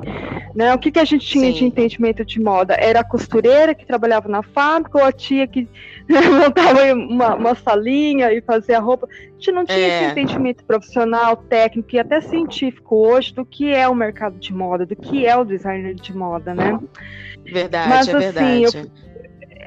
né? 0.55 0.73
O 0.73 0.79
que, 0.79 0.91
que 0.91 0.99
a 0.99 1.03
gente 1.03 1.27
tinha 1.27 1.51
Sim. 1.51 1.57
de 1.57 1.65
entendimento 1.65 2.23
de 2.23 2.39
moda? 2.39 2.73
Era 2.79 3.01
a 3.01 3.03
costureira 3.03 3.75
que 3.75 3.85
trabalhava 3.85 4.29
na 4.29 4.41
fábrica 4.41 4.97
ou 4.97 5.03
a 5.03 5.11
tia 5.11 5.45
que 5.45 5.67
né, 6.07 6.21
montava 6.21 6.93
uma, 6.93 7.35
uma, 7.35 7.55
salinha 7.55 8.31
e 8.31 8.39
fazia 8.39 8.79
roupa. 8.79 9.09
A 9.11 9.33
gente 9.33 9.51
não 9.51 9.65
tinha 9.65 9.77
é. 9.77 10.03
esse 10.03 10.11
entendimento 10.11 10.63
profissional, 10.63 11.35
técnico 11.35 11.93
e 11.93 11.99
até 11.99 12.21
científico 12.21 12.95
hoje 12.95 13.33
do 13.33 13.45
que 13.45 13.73
é 13.73 13.89
o 13.89 13.93
mercado 13.93 14.39
de 14.39 14.53
moda, 14.53 14.85
do 14.85 14.95
que 14.95 15.25
é 15.25 15.35
o 15.35 15.43
designer 15.43 15.95
de 15.95 16.15
moda, 16.15 16.55
né? 16.55 16.79
Verdade, 17.43 17.89
Mas, 17.89 18.07
é 18.07 18.11
assim, 18.11 18.19
verdade. 18.19 18.63
Eu, 18.63 19.06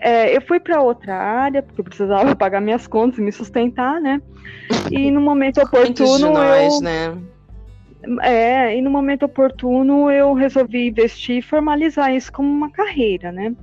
é, 0.01 0.37
eu 0.37 0.41
fui 0.43 0.59
para 0.59 0.81
outra 0.81 1.15
área, 1.15 1.63
porque 1.63 1.81
eu 1.81 1.85
precisava 1.85 2.35
pagar 2.37 2.61
minhas 2.61 2.87
contas 2.87 3.19
e 3.19 3.23
me 3.23 3.33
sustentar, 3.33 4.01
né? 4.01 4.21
E 4.91 5.11
no 5.11 5.21
momento 5.21 5.61
oportuno. 5.61 6.33
Nós, 6.33 6.75
eu... 6.75 6.81
né? 6.81 7.19
É, 8.23 8.75
e 8.77 8.81
no 8.81 8.91
momento 8.91 9.27
oportuno 9.27 10.11
eu 10.11 10.33
resolvi 10.33 10.89
investir 10.89 11.37
e 11.37 11.43
formalizar 11.43 12.15
isso 12.15 12.33
como 12.33 12.49
uma 12.49 12.71
carreira, 12.71 13.31
né? 13.31 13.55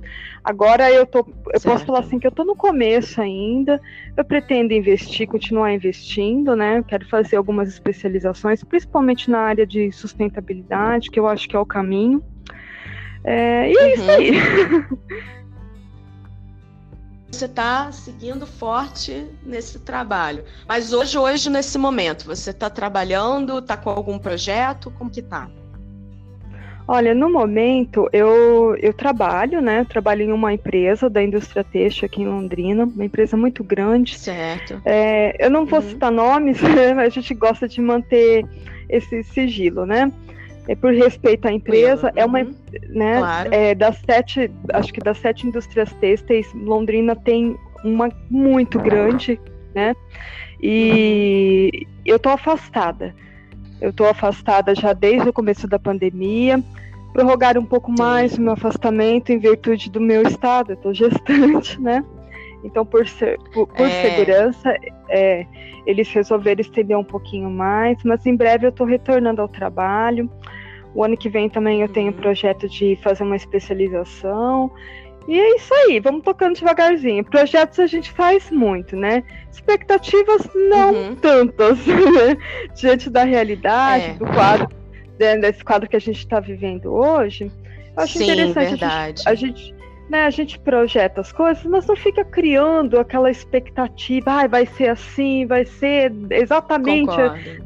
Agora 0.44 0.88
eu 0.92 1.04
tô, 1.04 1.26
eu 1.52 1.58
certo. 1.58 1.74
posso 1.74 1.84
falar 1.84 1.98
assim 2.00 2.20
que 2.20 2.26
eu 2.26 2.30
tô 2.30 2.44
no 2.44 2.54
começo 2.54 3.20
ainda. 3.20 3.80
Eu 4.16 4.24
pretendo 4.24 4.72
investir, 4.72 5.26
continuar 5.26 5.72
investindo, 5.72 6.54
né? 6.54 6.78
Eu 6.78 6.84
quero 6.84 7.08
fazer 7.08 7.34
algumas 7.34 7.68
especializações, 7.68 8.62
principalmente 8.62 9.28
na 9.28 9.40
área 9.40 9.66
de 9.66 9.90
sustentabilidade, 9.90 11.10
que 11.10 11.18
eu 11.18 11.26
acho 11.26 11.48
que 11.48 11.56
é 11.56 11.58
o 11.58 11.66
caminho. 11.66 12.22
É, 13.24 13.72
e 13.72 13.76
é 13.76 13.82
uhum. 13.82 13.88
isso 13.88 14.10
aí. 14.10 14.32
você 17.30 17.44
está 17.44 17.92
seguindo 17.92 18.46
forte 18.46 19.26
nesse 19.44 19.78
trabalho. 19.80 20.44
Mas 20.66 20.92
hoje, 20.92 21.18
hoje 21.18 21.50
nesse 21.50 21.76
momento, 21.76 22.24
você 22.24 22.50
está 22.50 22.70
trabalhando, 22.70 23.58
está 23.58 23.76
com 23.76 23.90
algum 23.90 24.18
projeto? 24.18 24.90
Como 24.92 25.10
que 25.10 25.22
tá? 25.22 25.48
Olha, 26.90 27.14
no 27.14 27.30
momento 27.30 28.08
eu, 28.14 28.74
eu 28.80 28.94
trabalho, 28.94 29.60
né? 29.60 29.84
trabalho 29.84 30.22
em 30.22 30.32
uma 30.32 30.54
empresa 30.54 31.10
da 31.10 31.22
indústria 31.22 31.62
têxtil 31.62 32.06
aqui 32.06 32.22
em 32.22 32.26
Londrina, 32.26 32.84
uma 32.86 33.04
empresa 33.04 33.36
muito 33.36 33.62
grande. 33.62 34.18
Certo. 34.18 34.80
É, 34.86 35.36
eu 35.38 35.50
não 35.50 35.66
vou 35.66 35.80
uhum. 35.80 35.88
citar 35.90 36.10
nomes, 36.10 36.58
mas 36.96 36.98
a 36.98 37.08
gente 37.10 37.34
gosta 37.34 37.68
de 37.68 37.82
manter 37.82 38.46
esse 38.88 39.22
sigilo, 39.22 39.84
né? 39.84 40.10
É 40.68 40.76
por 40.76 40.92
respeito 40.92 41.48
à 41.48 41.52
empresa, 41.52 42.08
uhum. 42.08 42.12
é 42.14 42.24
uma, 42.26 42.44
né, 42.90 43.18
claro. 43.18 43.48
é, 43.54 43.74
das 43.74 43.96
sete, 43.98 44.50
acho 44.74 44.92
que 44.92 45.00
das 45.00 45.16
sete 45.16 45.46
indústrias 45.46 45.90
têxteis, 45.94 46.46
Londrina 46.54 47.16
tem 47.16 47.56
uma 47.82 48.10
muito 48.30 48.78
grande, 48.78 49.40
né, 49.74 49.96
e 50.62 51.70
uhum. 51.72 51.92
eu 52.04 52.18
tô 52.18 52.28
afastada, 52.28 53.14
eu 53.80 53.92
tô 53.92 54.04
afastada 54.04 54.74
já 54.74 54.92
desde 54.92 55.30
o 55.30 55.32
começo 55.32 55.66
da 55.66 55.78
pandemia, 55.78 56.62
prorrogar 57.14 57.56
um 57.56 57.64
pouco 57.64 57.90
mais 57.90 58.36
o 58.36 58.42
meu 58.42 58.52
afastamento 58.52 59.32
em 59.32 59.38
virtude 59.38 59.90
do 59.90 60.00
meu 60.00 60.22
estado, 60.22 60.72
eu 60.72 60.76
tô 60.76 60.92
gestante, 60.92 61.80
né, 61.80 62.04
então, 62.62 62.84
por, 62.84 63.06
ser, 63.08 63.38
por, 63.54 63.66
por 63.68 63.86
é. 63.86 64.02
segurança, 64.02 64.74
é, 65.08 65.46
eles 65.86 66.12
resolveram 66.12 66.60
estender 66.60 66.98
um 66.98 67.04
pouquinho 67.04 67.48
mais, 67.50 68.02
mas 68.04 68.26
em 68.26 68.34
breve 68.36 68.66
eu 68.66 68.70
estou 68.70 68.86
retornando 68.86 69.40
ao 69.40 69.48
trabalho. 69.48 70.30
O 70.94 71.04
ano 71.04 71.16
que 71.16 71.28
vem 71.28 71.48
também 71.48 71.82
eu 71.82 71.88
tenho 71.88 72.10
o 72.10 72.14
uhum. 72.14 72.20
projeto 72.20 72.68
de 72.68 72.96
fazer 73.02 73.22
uma 73.22 73.36
especialização. 73.36 74.70
E 75.26 75.38
é 75.38 75.56
isso 75.56 75.72
aí, 75.74 76.00
vamos 76.00 76.22
tocando 76.22 76.54
devagarzinho. 76.54 77.22
Projetos 77.22 77.78
a 77.78 77.86
gente 77.86 78.10
faz 78.10 78.50
muito, 78.50 78.96
né? 78.96 79.22
Expectativas 79.52 80.48
não 80.54 80.94
uhum. 80.94 81.14
tantas, 81.16 81.78
né? 81.86 82.36
Diante 82.74 83.10
da 83.10 83.24
realidade, 83.24 84.04
é. 84.04 84.14
do 84.14 84.24
quadro, 84.26 84.68
né, 85.20 85.36
desse 85.36 85.62
quadro 85.62 85.88
que 85.88 85.96
a 85.96 86.00
gente 86.00 86.18
está 86.18 86.40
vivendo 86.40 86.92
hoje. 86.92 87.52
Eu 87.94 88.02
acho 88.02 88.16
Sim, 88.16 88.24
interessante 88.24 88.70
verdade. 88.70 89.22
a 89.26 89.34
gente, 89.34 89.54
a 89.62 89.74
gente 89.74 89.78
né, 90.08 90.24
a 90.24 90.30
gente 90.30 90.58
projeta 90.58 91.20
as 91.20 91.30
coisas, 91.30 91.62
mas 91.64 91.86
não 91.86 91.94
fica 91.94 92.24
criando 92.24 92.98
aquela 92.98 93.30
expectativa, 93.30 94.42
ah, 94.42 94.46
vai 94.46 94.64
ser 94.64 94.88
assim, 94.88 95.46
vai 95.46 95.66
ser 95.66 96.12
exatamente 96.30 97.14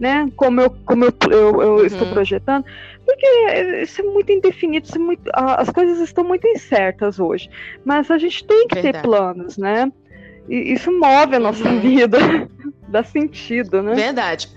né, 0.00 0.28
como 0.36 0.60
eu, 0.60 0.70
como 0.84 1.04
eu, 1.04 1.12
eu, 1.30 1.62
eu 1.62 1.74
uhum. 1.76 1.84
estou 1.84 2.08
projetando, 2.08 2.64
porque 3.04 3.26
isso 3.82 4.00
é 4.00 4.04
muito 4.04 4.32
indefinido, 4.32 4.88
é 4.94 4.98
muito, 4.98 5.22
as 5.34 5.68
coisas 5.70 5.98
estão 6.00 6.24
muito 6.24 6.46
incertas 6.46 7.18
hoje, 7.18 7.50
mas 7.84 8.10
a 8.10 8.18
gente 8.18 8.44
tem 8.44 8.66
que 8.68 8.76
Verdade. 8.76 8.98
ter 8.98 9.02
planos, 9.02 9.56
né? 9.56 9.92
E 10.48 10.72
isso 10.72 10.90
move 10.92 11.36
a 11.36 11.40
nossa 11.40 11.68
uhum. 11.68 11.80
vida, 11.80 12.18
dá 12.88 13.02
sentido, 13.02 13.82
né? 13.82 13.94
Verdade. 13.94 14.48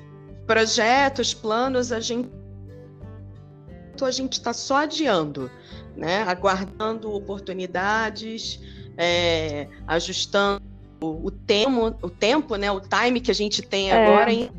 Projetos, 0.45 1.33
planos, 1.33 1.91
a 1.91 1.99
gente 1.99 2.29
a 4.01 4.11
gente 4.11 4.33
está 4.33 4.51
só 4.51 4.77
adiando 4.77 5.49
né? 5.95 6.23
aguardando 6.23 7.11
oportunidades, 7.13 8.59
é, 8.97 9.67
ajustando 9.87 10.61
o, 11.01 11.29
tempo, 11.31 11.95
o 12.01 12.09
tempo, 12.09 12.55
né? 12.55 12.71
o 12.71 12.79
time 12.79 13.19
que 13.21 13.31
a 13.31 13.35
gente 13.35 13.61
tem 13.61 13.91
é. 13.91 14.07
agora 14.07 14.31
em 14.31 14.49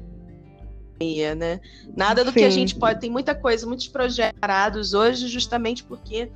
né? 1.36 1.60
Nada 1.96 2.24
do 2.24 2.30
Sim. 2.30 2.38
que 2.40 2.44
a 2.44 2.50
gente 2.50 2.74
pode. 2.74 3.00
Tem 3.00 3.10
muita 3.10 3.34
coisa, 3.34 3.66
muitos 3.66 3.88
projetos 3.88 4.38
parados 4.40 4.94
hoje, 4.94 5.28
justamente 5.28 5.84
porque 5.84 6.30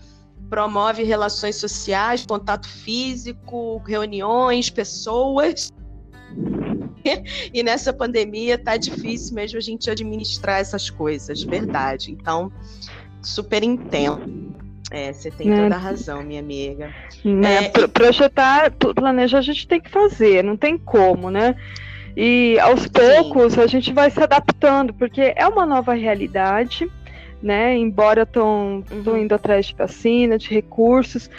promove 0.48 1.02
relações 1.02 1.56
sociais, 1.56 2.26
contato 2.26 2.68
físico, 2.68 3.78
reuniões, 3.86 4.68
pessoas. 4.68 5.72
e 7.52 7.62
nessa 7.62 7.92
pandemia 7.92 8.58
tá 8.58 8.76
difícil 8.76 9.34
mesmo 9.34 9.58
a 9.58 9.60
gente 9.60 9.90
administrar 9.90 10.60
essas 10.60 10.90
coisas, 10.90 11.42
verdade. 11.42 12.10
Então, 12.10 12.52
super 13.22 13.62
entendo. 13.62 14.50
É, 14.90 15.12
você 15.12 15.30
tem 15.30 15.48
né? 15.48 15.62
toda 15.62 15.76
a 15.76 15.78
razão, 15.78 16.22
minha 16.22 16.40
amiga. 16.40 16.92
Né? 17.24 17.66
É, 17.66 17.86
projetar, 17.86 18.72
planejar 18.72 19.38
a 19.38 19.42
gente 19.42 19.68
tem 19.68 19.80
que 19.80 19.88
fazer, 19.88 20.42
não 20.42 20.56
tem 20.56 20.76
como, 20.76 21.30
né? 21.30 21.54
E 22.16 22.58
aos 22.60 22.86
poucos 22.86 23.54
Sim. 23.54 23.60
a 23.60 23.66
gente 23.66 23.92
vai 23.92 24.10
se 24.10 24.22
adaptando, 24.22 24.92
porque 24.94 25.32
é 25.36 25.46
uma 25.46 25.64
nova 25.64 25.94
realidade, 25.94 26.90
né? 27.42 27.76
Embora 27.76 28.22
estão 28.22 28.84
uhum. 28.90 29.16
indo 29.16 29.34
atrás 29.34 29.66
de 29.66 29.74
vacina, 29.74 30.36
de 30.36 30.48
recursos, 30.48 31.30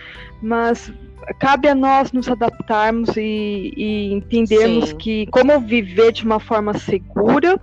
mas 0.41 0.91
cabe 1.39 1.67
a 1.67 1.75
nós 1.75 2.11
nos 2.11 2.27
adaptarmos 2.27 3.15
e, 3.15 3.73
e 3.75 4.13
entendermos 4.13 4.89
Sim. 4.89 4.97
que 4.97 5.25
como 5.27 5.59
viver 5.59 6.11
de 6.11 6.23
uma 6.23 6.39
forma 6.39 6.73
segura, 6.77 7.59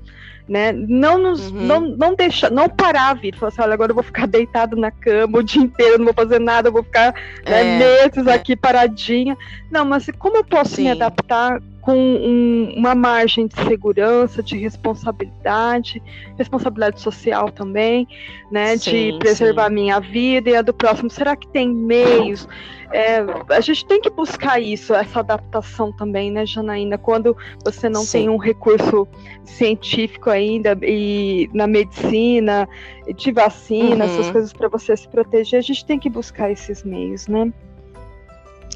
né? 0.48 0.72
Não 0.72 1.18
nos, 1.18 1.50
uhum. 1.50 1.60
não, 1.60 1.80
não 1.80 2.14
deixar, 2.14 2.50
não 2.50 2.68
parar 2.68 3.10
a 3.10 3.14
vida, 3.14 3.36
falar 3.36 3.48
assim, 3.48 3.62
olha, 3.62 3.74
agora 3.74 3.90
eu 3.90 3.94
vou 3.94 4.04
ficar 4.04 4.26
deitado 4.26 4.76
na 4.76 4.90
cama 4.90 5.38
o 5.38 5.42
dia 5.42 5.62
inteiro, 5.62 5.98
não 5.98 6.06
vou 6.06 6.14
fazer 6.14 6.38
nada, 6.38 6.68
eu 6.68 6.72
vou 6.72 6.82
ficar 6.82 7.12
né, 7.46 7.60
é, 7.60 7.64
né, 7.64 7.78
meses 7.78 8.26
é. 8.26 8.32
aqui 8.32 8.56
paradinha. 8.56 9.36
Não, 9.70 9.84
mas 9.84 10.08
como 10.18 10.38
eu 10.38 10.44
posso 10.44 10.76
Sim. 10.76 10.84
me 10.84 10.90
adaptar 10.92 11.60
com 11.88 11.96
um, 11.96 12.74
uma 12.76 12.94
margem 12.94 13.46
de 13.46 13.54
segurança, 13.64 14.42
de 14.42 14.58
responsabilidade, 14.58 16.02
responsabilidade 16.36 17.00
social 17.00 17.50
também, 17.50 18.06
né, 18.52 18.76
sim, 18.76 18.90
de 19.12 19.18
preservar 19.18 19.68
sim. 19.68 19.74
minha 19.74 19.98
vida 19.98 20.50
e 20.50 20.54
a 20.54 20.60
do 20.60 20.74
próximo. 20.74 21.08
Será 21.08 21.34
que 21.34 21.48
tem 21.48 21.66
meios? 21.74 22.46
É, 22.92 23.20
a 23.48 23.60
gente 23.62 23.86
tem 23.86 24.02
que 24.02 24.10
buscar 24.10 24.60
isso, 24.60 24.92
essa 24.92 25.20
adaptação 25.20 25.90
também, 25.90 26.30
né, 26.30 26.44
Janaína? 26.44 26.98
Quando 26.98 27.34
você 27.64 27.88
não 27.88 28.02
sim. 28.02 28.18
tem 28.18 28.28
um 28.28 28.36
recurso 28.36 29.08
científico 29.46 30.28
ainda 30.28 30.76
e 30.82 31.48
na 31.54 31.66
medicina, 31.66 32.68
de 33.16 33.32
vacina, 33.32 34.04
uhum. 34.04 34.10
essas 34.12 34.30
coisas 34.30 34.52
para 34.52 34.68
você 34.68 34.94
se 34.94 35.08
proteger, 35.08 35.58
a 35.58 35.62
gente 35.62 35.86
tem 35.86 35.98
que 35.98 36.10
buscar 36.10 36.50
esses 36.50 36.84
meios, 36.84 37.28
né? 37.28 37.50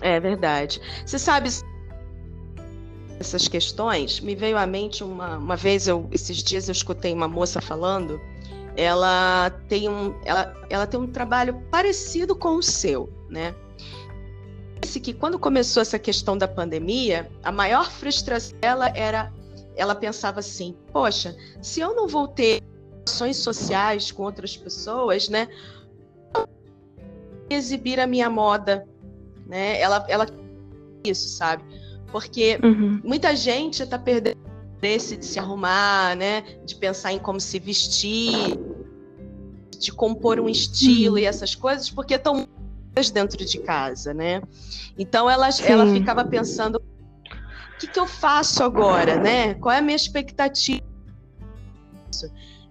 É 0.00 0.18
verdade. 0.18 0.80
Você 1.04 1.18
sabe 1.18 1.50
essas 3.20 3.48
questões, 3.48 4.20
me 4.20 4.34
veio 4.34 4.56
à 4.56 4.66
mente 4.66 5.04
uma, 5.04 5.38
uma 5.38 5.56
vez, 5.56 5.86
eu, 5.86 6.08
esses 6.10 6.38
dias 6.38 6.68
eu 6.68 6.72
escutei 6.72 7.12
uma 7.12 7.28
moça 7.28 7.60
falando, 7.60 8.20
ela 8.76 9.50
tem 9.68 9.88
um, 9.88 10.14
ela, 10.24 10.54
ela 10.68 10.86
tem 10.86 10.98
um 10.98 11.06
trabalho 11.06 11.62
parecido 11.70 12.34
com 12.34 12.56
o 12.56 12.62
seu, 12.62 13.12
né? 13.28 13.54
Disse 14.80 14.98
que 14.98 15.12
quando 15.12 15.38
começou 15.38 15.80
essa 15.80 15.98
questão 15.98 16.36
da 16.36 16.48
pandemia, 16.48 17.30
a 17.42 17.52
maior 17.52 17.90
frustração 17.90 18.58
dela 18.58 18.88
era, 18.94 19.32
ela 19.76 19.94
pensava 19.94 20.40
assim, 20.40 20.76
poxa, 20.92 21.36
se 21.60 21.80
eu 21.80 21.94
não 21.94 22.08
vou 22.08 22.26
ter 22.26 22.60
ações 23.06 23.36
sociais 23.36 24.10
com 24.10 24.22
outras 24.24 24.56
pessoas, 24.56 25.28
né? 25.28 25.48
Exibir 27.48 28.00
a 28.00 28.06
minha 28.06 28.28
moda, 28.28 28.86
né? 29.46 29.80
Ela, 29.80 30.04
ela 30.08 30.26
isso, 31.04 31.28
sabe? 31.28 31.64
Porque 32.12 32.58
uhum. 32.62 33.00
muita 33.02 33.34
gente 33.34 33.82
está 33.82 33.98
perdendo 33.98 34.38
esse 34.82 35.16
de 35.16 35.24
se 35.24 35.38
arrumar, 35.38 36.16
né? 36.16 36.42
De 36.64 36.76
pensar 36.76 37.12
em 37.12 37.18
como 37.18 37.40
se 37.40 37.58
vestir, 37.58 38.58
de 39.78 39.90
compor 39.92 40.38
um 40.38 40.48
estilo 40.48 41.14
uhum. 41.14 41.18
e 41.18 41.24
essas 41.24 41.54
coisas, 41.54 41.90
porque 41.90 42.14
estão 42.14 42.46
dentro 43.12 43.44
de 43.44 43.58
casa, 43.58 44.12
né? 44.12 44.42
Então 44.98 45.28
ela, 45.28 45.48
ela 45.64 45.86
ficava 45.92 46.24
pensando 46.24 46.76
o 46.76 47.78
que, 47.78 47.86
que 47.86 47.98
eu 47.98 48.06
faço 48.06 48.62
agora, 48.62 49.16
né? 49.16 49.54
Qual 49.54 49.74
é 49.74 49.78
a 49.78 49.82
minha 49.82 49.96
expectativa? 49.96 50.82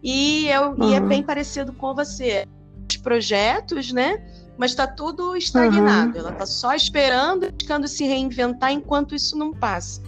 E, 0.03 0.47
eu, 0.47 0.71
uhum. 0.71 0.89
e 0.89 0.93
é 0.93 0.99
bem 0.99 1.23
parecido 1.23 1.73
com 1.73 1.93
você. 1.93 2.47
Os 2.89 2.97
projetos, 2.97 3.91
né? 3.91 4.23
Mas 4.61 4.69
está 4.69 4.85
tudo 4.85 5.35
estagnado. 5.35 6.11
Uhum. 6.11 6.19
Ela 6.19 6.29
está 6.33 6.45
só 6.45 6.75
esperando, 6.75 7.51
buscando 7.51 7.87
se 7.87 8.05
reinventar 8.05 8.71
enquanto 8.71 9.15
isso 9.15 9.35
não 9.35 9.51
passa. 9.51 10.03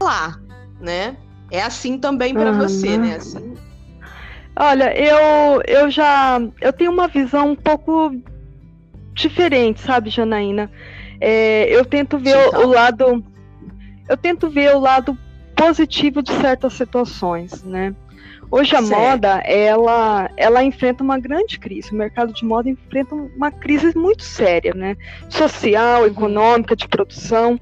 Lá, 0.00 0.38
né? 0.80 1.16
É 1.50 1.60
assim 1.60 1.98
também 1.98 2.32
para 2.32 2.52
uhum. 2.52 2.58
você, 2.58 2.96
né? 2.96 3.16
Assim. 3.16 3.54
Olha, 4.54 4.96
eu, 4.96 5.60
eu 5.66 5.90
já 5.90 6.40
eu 6.60 6.72
tenho 6.72 6.92
uma 6.92 7.08
visão 7.08 7.50
um 7.50 7.56
pouco 7.56 8.14
diferente, 9.14 9.80
sabe, 9.80 10.10
Janaína? 10.10 10.70
É, 11.20 11.64
eu 11.76 11.84
tento 11.84 12.18
ver 12.18 12.36
o, 12.36 12.66
o 12.66 12.66
lado 12.68 13.24
eu 14.08 14.16
tento 14.16 14.48
ver 14.48 14.76
o 14.76 14.78
lado 14.78 15.18
positivo 15.56 16.22
de 16.22 16.32
certas 16.34 16.74
situações, 16.74 17.64
né? 17.64 17.92
Hoje 18.50 18.74
a 18.74 18.82
certo. 18.82 18.98
moda, 18.98 19.38
ela, 19.44 20.30
ela 20.36 20.64
enfrenta 20.64 21.04
uma 21.04 21.18
grande 21.18 21.58
crise. 21.58 21.92
O 21.92 21.94
mercado 21.94 22.32
de 22.32 22.44
moda 22.44 22.68
enfrenta 22.70 23.14
uma 23.14 23.50
crise 23.50 23.96
muito 23.96 24.22
séria, 24.22 24.72
né? 24.74 24.96
Social, 25.28 26.02
uhum. 26.02 26.06
econômica, 26.06 26.74
de 26.74 26.88
produção. 26.88 27.60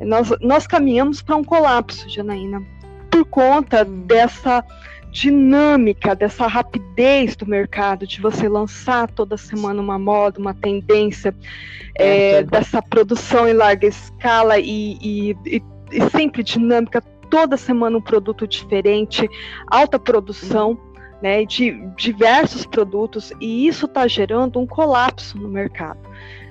Nós, 0.00 0.30
nós 0.40 0.66
caminhamos 0.66 1.22
para 1.22 1.36
um 1.36 1.44
colapso, 1.44 2.08
Janaína, 2.08 2.62
por 3.10 3.24
conta 3.26 3.84
uhum. 3.84 4.06
dessa 4.06 4.64
dinâmica, 5.10 6.14
dessa 6.14 6.46
rapidez 6.46 7.36
do 7.36 7.46
mercado, 7.46 8.06
de 8.06 8.20
você 8.20 8.48
lançar 8.48 9.10
toda 9.10 9.36
semana 9.36 9.80
uma 9.80 9.98
moda, 9.98 10.38
uma 10.38 10.52
tendência, 10.52 11.34
é, 11.94 12.42
dessa 12.42 12.82
produção 12.82 13.48
em 13.48 13.54
larga 13.54 13.86
escala 13.86 14.58
e, 14.58 14.98
e, 15.00 15.36
e, 15.46 15.62
e 15.90 16.10
sempre 16.10 16.42
dinâmica 16.42 17.02
toda 17.30 17.56
semana 17.56 17.98
um 17.98 18.00
produto 18.00 18.46
diferente, 18.46 19.28
alta 19.66 19.98
produção, 19.98 20.78
né, 21.22 21.44
de 21.44 21.72
diversos 21.96 22.66
produtos, 22.66 23.32
e 23.40 23.66
isso 23.66 23.86
está 23.86 24.06
gerando 24.06 24.58
um 24.58 24.66
colapso 24.66 25.38
no 25.38 25.48
mercado. 25.48 25.98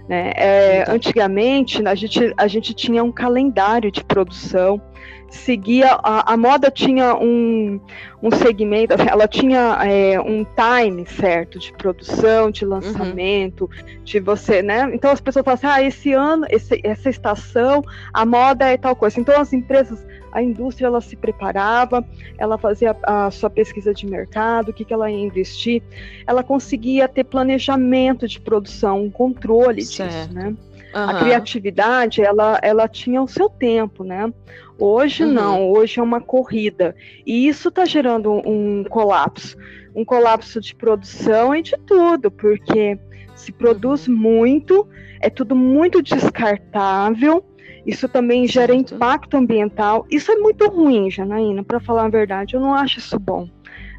Né? 0.08 0.34
É, 0.36 0.86
antigamente, 0.88 1.86
a 1.86 1.96
gente, 1.96 2.34
a 2.38 2.48
gente 2.48 2.74
tinha 2.74 3.04
um 3.04 3.12
calendário 3.12 3.92
de 3.92 4.04
produção, 4.04 4.82
seguia 5.30 5.98
a, 6.04 6.34
a 6.34 6.38
moda 6.38 6.70
tinha 6.70 7.16
um, 7.16 7.80
um 8.22 8.32
segmento, 8.32 8.94
ela 8.94 9.28
tinha 9.28 9.80
é, 9.84 10.20
um 10.20 10.46
time 10.46 11.06
certo 11.06 11.58
de 11.58 11.74
produção, 11.74 12.52
de 12.52 12.66
lançamento, 12.66 13.62
uhum. 13.66 14.04
de 14.04 14.20
você, 14.20 14.62
né? 14.62 14.90
Então 14.94 15.12
as 15.12 15.20
pessoas 15.20 15.44
falam 15.44 15.56
assim, 15.56 15.68
ah, 15.68 15.88
esse 15.88 16.14
ano, 16.14 16.46
esse, 16.50 16.80
essa 16.84 17.10
estação, 17.10 17.84
a 18.14 18.26
moda 18.26 18.66
é 18.66 18.78
tal 18.78 18.96
coisa. 18.96 19.20
Então 19.20 19.40
as 19.40 19.54
empresas 19.54 20.06
a 20.36 20.44
indústria 20.44 20.88
ela 20.88 21.00
se 21.00 21.16
preparava, 21.16 22.06
ela 22.38 22.58
fazia 22.58 22.94
a, 23.04 23.28
a 23.28 23.32
sua 23.32 23.50
pesquisa 23.50 23.94
de 23.94 24.06
mercado, 24.06 24.70
o 24.70 24.74
que, 24.74 24.84
que 24.84 24.94
ela 24.94 25.10
ia 25.10 25.18
investir, 25.18 25.82
ela 26.28 26.44
conseguia 26.44 27.08
ter 27.08 27.24
planejamento 27.24 28.28
de 28.28 28.42
produção, 28.42 29.02
um 29.02 29.10
controle 29.10 29.82
certo. 29.82 30.12
disso, 30.12 30.34
né? 30.34 30.50
Uhum. 30.94 31.10
A 31.10 31.20
criatividade, 31.20 32.22
ela, 32.22 32.60
ela 32.62 32.88
tinha 32.88 33.22
o 33.22 33.28
seu 33.30 33.50
tempo, 33.50 34.04
né? 34.04 34.32
Hoje 34.78 35.24
uhum. 35.24 35.32
não, 35.32 35.72
hoje 35.72 36.02
é 36.02 36.04
uma 36.04 36.20
corrida. 36.20 36.94
E 37.26 37.48
isso 37.48 37.70
está 37.70 37.86
gerando 37.86 38.30
um, 38.30 38.80
um 38.80 38.84
colapso. 38.84 39.58
Um 39.96 40.04
colapso 40.04 40.60
de 40.60 40.76
produção 40.76 41.56
e 41.56 41.62
de 41.62 41.78
tudo, 41.86 42.30
porque 42.30 43.00
se 43.36 43.54
produz 43.54 44.06
uhum. 44.06 44.16
muito, 44.16 44.86
é 45.22 45.30
tudo 45.30 45.56
muito 45.56 46.02
descartável, 46.02 47.42
isso 47.86 48.10
também 48.10 48.48
gera 48.48 48.74
impacto 48.74 49.38
ambiental. 49.38 50.06
Isso 50.10 50.32
é 50.32 50.36
muito 50.36 50.68
ruim, 50.68 51.12
Janaína, 51.12 51.64
para 51.64 51.80
falar 51.80 52.06
a 52.06 52.10
verdade. 52.10 52.56
Eu 52.56 52.60
não 52.60 52.74
acho 52.74 53.00
isso 53.00 53.20
bom. 53.20 53.48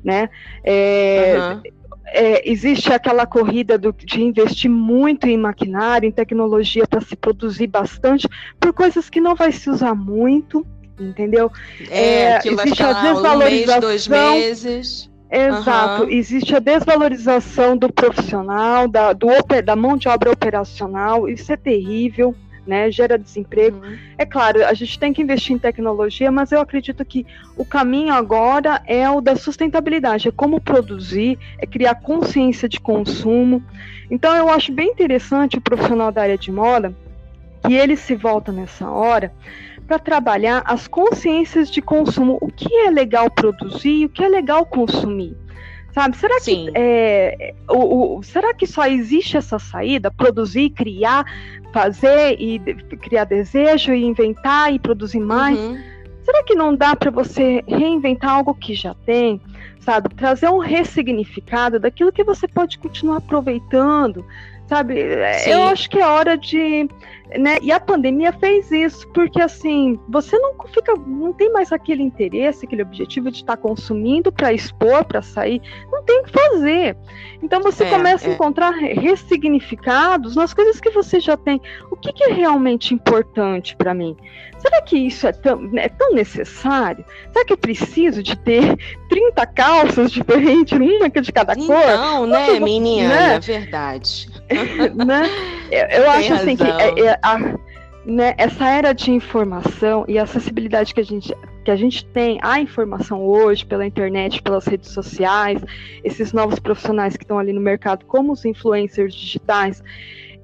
Né? 0.03 0.29
É, 0.65 1.37
uhum. 1.39 1.63
é, 2.07 2.51
existe 2.51 2.93
aquela 2.93 3.27
corrida 3.27 3.79
do, 3.79 3.93
de 3.93 4.23
investir 4.23 4.71
muito 4.71 5.27
em 5.27 5.37
maquinário, 5.37 6.09
em 6.09 6.13
tecnologia 6.13 6.87
para 6.87 7.01
se 7.01 7.17
produzir 7.17 7.67
bastante, 7.67 8.29
por 8.61 8.73
coisas 8.73 9.09
que 9.09 9.21
não 9.21 9.35
vai 9.35 9.51
se 9.53 9.69
usar 9.69 9.95
muito, 9.95 10.65
entendeu? 10.99 11.51
É, 11.91 12.35
é 12.35 12.39
existe 12.39 12.83
a 12.83 12.93
desvalorização. 12.93 13.79
Um 13.79 13.93
mês, 13.93 14.07
dois 14.07 14.09
meses. 14.09 15.11
Exato, 15.29 16.05
uhum. 16.05 16.09
existe 16.09 16.55
a 16.55 16.61
desvalorização 16.61 17.77
do 17.77 17.93
profissional, 17.93 18.87
da, 18.87 19.13
do, 19.13 19.27
da 19.65 19.75
mão 19.75 19.97
de 19.97 20.09
obra 20.09 20.31
operacional, 20.31 21.29
isso 21.29 21.53
é 21.53 21.57
terrível 21.57 22.33
né? 22.67 22.91
Gera 22.91 23.19
desemprego. 23.19 23.79
Uhum. 23.79 23.97
É 24.19 24.27
claro, 24.27 24.65
a 24.65 24.75
gente 24.75 24.99
tem 24.99 25.13
que 25.13 25.23
investir 25.23 25.55
em 25.55 25.59
tecnologia, 25.59 26.31
mas 26.31 26.53
eu 26.53 26.61
acredito 26.61 27.05
que 27.05 27.27
o 27.57 27.65
caminho 27.65 28.13
agora 28.13 28.83
é 28.87 29.09
o 29.09 29.21
da 29.21 29.37
sustentabilidade, 29.37 30.29
é 30.29 30.33
como 30.33 30.61
produzir, 30.61 31.39
é 31.59 31.67
criar 31.67 31.95
consciência 31.97 32.69
de 32.69 32.81
consumo. 32.81 33.63
Então 34.11 34.35
eu 34.35 34.49
acho 34.49 34.73
bem 34.73 34.89
interessante 34.89 35.59
o 35.59 35.61
profissional 35.61 36.11
da 36.11 36.23
área 36.23 36.39
de 36.39 36.51
moda 36.51 36.95
que 37.65 37.75
ele 37.75 37.97
se 37.97 38.15
volta 38.15 38.53
nessa 38.53 38.89
hora 38.89 39.33
para 39.87 39.99
trabalhar 39.99 40.63
as 40.67 40.89
consciências 40.89 41.71
de 41.71 41.81
consumo, 41.81 42.39
o 42.41 42.49
que 42.49 42.73
é 42.73 42.91
legal 42.91 43.31
produzir, 43.31 44.05
o 44.05 44.09
que 44.09 44.23
é 44.23 44.29
legal 44.29 44.67
consumir 44.67 45.37
sabe? 45.97 46.15
Será 46.19 46.39
Sim. 46.41 46.67
que 46.67 46.73
é, 46.75 47.55
o, 47.71 48.19
o, 48.19 48.23
será 48.23 48.53
que 48.53 48.67
só 48.67 48.87
existe 48.87 49.39
essa 49.39 49.59
saída, 49.59 50.11
produzir, 50.11 50.69
criar, 50.69 51.25
fazer 51.73 52.37
e 52.39 52.59
criar 53.01 53.25
desejo 53.25 53.95
e 53.95 54.05
inventar 54.05 54.75
e 54.75 54.79
produzir 54.79 55.21
mais? 55.21 55.59
Uhum. 55.59 55.81
será 56.23 56.43
que 56.45 56.55
não 56.55 56.77
dá 56.77 56.95
para 56.95 57.11
você 57.11 57.65
reinventar 57.67 58.31
algo 58.31 58.55
que 58.55 58.75
já 58.75 58.95
tem, 59.07 59.41
sabe? 59.81 60.11
Trazer 60.15 60.51
um 60.51 60.59
ressignificado 60.59 61.81
daquilo 61.81 62.13
que 62.13 62.23
você 62.23 62.47
pode 62.47 62.79
continuar 62.79 63.17
aproveitando, 63.17 64.23
sabe? 64.67 64.95
Sim. 65.41 65.51
Eu 65.51 65.65
acho 65.65 65.89
que 65.89 65.99
é 65.99 66.07
hora 66.07 66.37
de 66.37 66.89
né? 67.39 67.57
E 67.61 67.73
a 67.73 67.81
pandemia 67.81 68.33
fez 68.33 68.71
isso, 68.71 69.07
porque 69.09 69.41
assim, 69.41 69.99
você 70.09 70.39
não 70.39 70.55
fica, 70.73 70.95
não 70.95 71.33
tem 71.33 71.53
mais 71.53 71.73
aquele 71.73 72.03
interesse, 72.03 72.65
aquele 72.65 72.83
objetivo 72.83 73.31
de 73.31 73.39
estar 73.39 73.57
consumindo 73.57 74.31
para 74.31 74.53
expor, 74.53 75.05
para 75.05 75.21
sair, 75.23 75.61
não 75.91 76.05
tem 76.05 76.21
o 76.21 76.25
que 76.25 76.31
fazer. 76.31 76.97
Então 77.43 77.61
você 77.61 77.85
é, 77.85 77.91
começa 77.91 78.27
é. 78.27 78.31
a 78.31 78.35
encontrar 78.35 78.71
ressignificados 78.71 80.37
nas 80.37 80.55
coisas 80.55 80.81
que 80.81 80.91
você 80.91 81.19
já 81.19 81.37
tem. 81.37 81.61
O 81.91 81.97
que, 81.97 82.13
que 82.13 82.25
é 82.25 82.33
realmente 82.33 82.95
importante 82.95 83.75
para 83.77 83.93
mim? 83.93 84.17
Será 84.59 84.81
que 84.83 84.97
isso 84.97 85.27
é 85.27 85.33
tão, 85.33 85.71
é 85.77 85.89
tão 85.89 86.15
necessário? 86.15 87.05
Será 87.33 87.45
que 87.45 87.53
eu 87.53 87.59
preciso 87.59 88.23
de 88.23 88.37
ter 88.39 88.77
30 89.11 89.47
calças 89.47 90.13
diferentes, 90.13 90.79
uma 90.79 91.09
de 91.11 91.33
cada 91.33 91.57
cor? 91.57 91.67
Não, 91.67 92.27
né, 92.27 92.61
menina? 92.61 93.09
Né? 93.09 93.35
É 93.35 93.41
verdade. 93.41 94.29
né? 95.07 95.29
Eu, 95.71 96.03
eu 96.03 96.11
acho 96.11 96.35
assim 96.35 96.57
que 96.57 96.63
é, 96.63 97.07
é, 97.07 97.19
a, 97.23 97.39
né, 98.05 98.35
essa 98.39 98.69
era 98.69 98.93
de 98.93 99.11
informação 99.11 100.05
e 100.07 100.19
acessibilidade 100.19 100.95
que 100.95 101.01
a 101.01 101.05
gente 101.05 101.35
que 101.65 101.71
a 101.73 101.77
gente 101.77 102.05
tem 102.07 102.39
à 102.43 102.61
informação 102.61 103.27
hoje 103.27 103.67
pela 103.67 103.85
internet, 103.85 104.41
pelas 104.41 104.65
redes 104.67 104.93
sociais, 104.93 105.61
esses 106.05 106.33
novos 106.33 106.61
profissionais 106.61 107.17
que 107.17 107.25
estão 107.25 107.41
ali 107.41 107.53
no 107.53 107.61
mercado, 107.61 108.05
como 108.07 108.33
os 108.33 108.45
influencers 108.45 109.13
digitais, 109.13 109.83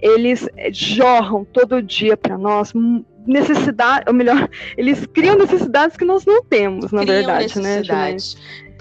eles 0.01 0.49
jorram 0.73 1.45
todo 1.45 1.81
dia 1.81 2.17
para 2.17 2.37
nós 2.37 2.73
necessidade, 3.25 4.05
ou 4.09 4.13
melhor, 4.13 4.49
eles 4.77 5.07
criam 5.07 5.39
necessidades 5.39 5.97
que 5.97 6.05
nós 6.05 6.27
não 6.27 6.43
temos, 6.43 6.91
na 6.91 7.03
criam 7.03 7.19
verdade, 7.19 7.61
né, 7.61 7.85
gente? 7.85 8.37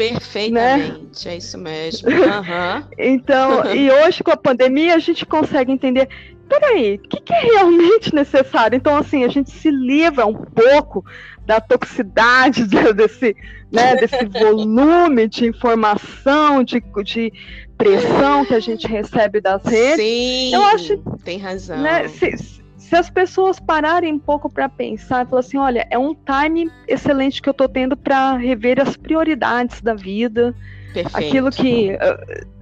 Perfeitamente, 0.10 1.28
né? 1.28 1.34
é 1.34 1.38
isso 1.38 1.58
mesmo. 1.58 2.10
Uhum. 2.10 2.84
então, 2.98 3.76
e 3.76 3.92
hoje 3.92 4.24
com 4.24 4.32
a 4.32 4.38
pandemia 4.38 4.96
a 4.96 5.00
gente 5.00 5.26
consegue 5.26 5.72
entender 5.72 6.10
peraí, 6.50 6.96
o 6.96 7.08
que, 7.08 7.22
que, 7.22 7.34
é 7.34 7.40
realmente 7.40 8.14
necessário? 8.16 8.76
Então, 8.76 8.98
assim, 8.98 9.24
a 9.24 9.30
gente 9.30 9.52
se 9.52 9.72
livra 9.72 10.26
um 10.26 10.34
pouco 10.34 11.06
da 11.46 11.62
toxicidade 11.62 12.66
desse, 12.94 13.36
né, 13.72 13.96
desse 13.96 14.26
volume 14.26 15.28
de 15.28 15.46
informação, 15.46 16.64
de, 16.64 16.84
de 17.04 17.32
pressão 17.78 18.44
que 18.46 18.54
a 18.54 18.60
gente 18.60 18.86
recebe 18.88 19.40
das 19.40 19.64
redes. 19.64 20.06
Sim, 20.06 20.54
eu 20.54 20.64
acho, 20.64 20.98
tem 21.24 21.38
razão. 21.38 21.82
Né, 21.82 22.08
se, 22.10 22.61
se 22.92 22.98
as 22.98 23.10
pessoas 23.10 23.58
pararem 23.58 24.12
um 24.12 24.20
pouco 24.20 24.50
para 24.50 24.68
pensar 24.68 25.26
e 25.26 25.30
falar 25.30 25.40
assim, 25.40 25.56
olha, 25.56 25.88
é 25.90 25.98
um 25.98 26.14
time 26.14 26.70
excelente 26.86 27.42
que 27.42 27.48
eu 27.48 27.54
estou 27.54 27.70
tendo 27.70 27.96
para 27.96 28.36
rever 28.36 28.82
as 28.82 28.98
prioridades 28.98 29.82
da 29.82 29.94
vida, 29.94 30.54
Perfeito. 30.94 31.18
aquilo 31.18 31.50
que, 31.52 31.98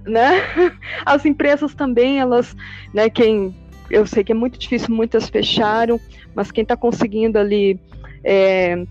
né? 0.06 0.40
As 1.04 1.26
empresas 1.26 1.74
também, 1.74 2.20
elas, 2.20 2.54
né? 2.94 3.10
Quem 3.10 3.52
eu 3.90 4.06
sei 4.06 4.22
que 4.22 4.30
é 4.30 4.34
muito 4.34 4.56
difícil, 4.56 4.94
muitas 4.94 5.28
fecharam, 5.28 6.00
mas 6.32 6.52
quem 6.52 6.62
está 6.62 6.76
conseguindo 6.76 7.36
ali 7.36 7.80
é, 8.22 8.86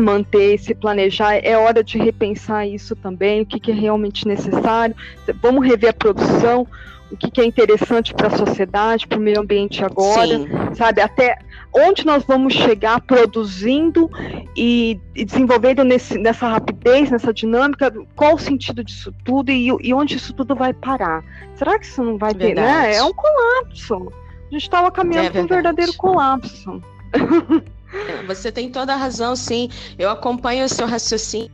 manter, 0.00 0.58
se 0.58 0.74
planejar, 0.74 1.36
é 1.36 1.56
hora 1.56 1.84
de 1.84 1.98
repensar 1.98 2.66
isso 2.66 2.96
também, 2.96 3.42
o 3.42 3.46
que, 3.46 3.60
que 3.60 3.70
é 3.70 3.74
realmente 3.74 4.26
necessário. 4.26 4.94
Vamos 5.40 5.66
rever 5.66 5.90
a 5.90 5.92
produção, 5.92 6.66
o 7.10 7.16
que, 7.16 7.30
que 7.30 7.40
é 7.40 7.44
interessante 7.44 8.14
para 8.14 8.28
a 8.28 8.36
sociedade, 8.36 9.06
para 9.06 9.18
o 9.18 9.20
meio 9.20 9.40
ambiente 9.40 9.84
agora, 9.84 10.38
Sim. 10.38 10.48
sabe? 10.74 11.00
Até 11.00 11.38
onde 11.72 12.04
nós 12.06 12.24
vamos 12.24 12.54
chegar 12.54 13.00
produzindo 13.00 14.10
e, 14.56 14.98
e 15.14 15.24
desenvolvendo 15.24 15.84
nesse, 15.84 16.18
nessa 16.18 16.48
rapidez, 16.48 17.10
nessa 17.10 17.32
dinâmica, 17.32 17.92
qual 18.14 18.34
o 18.34 18.38
sentido 18.38 18.84
disso 18.84 19.12
tudo 19.24 19.50
e, 19.50 19.68
e 19.80 19.94
onde 19.94 20.16
isso 20.16 20.32
tudo 20.32 20.54
vai 20.54 20.72
parar? 20.72 21.24
Será 21.56 21.78
que 21.78 21.86
isso 21.86 22.02
não 22.02 22.16
vai 22.16 22.34
ter, 22.34 22.54
né? 22.54 22.94
É 22.94 23.02
um 23.02 23.12
colapso. 23.12 24.12
A 24.48 24.52
gente 24.52 24.62
estava 24.62 24.90
caminhando 24.90 25.26
é 25.26 25.30
para 25.30 25.42
um 25.42 25.46
verdadeiro 25.46 25.94
colapso. 25.94 26.82
Você 28.26 28.52
tem 28.52 28.70
toda 28.70 28.94
a 28.94 28.96
razão, 28.96 29.34
sim. 29.34 29.68
Eu 29.98 30.10
acompanho 30.10 30.64
o 30.64 30.68
seu 30.68 30.86
raciocínio, 30.86 31.50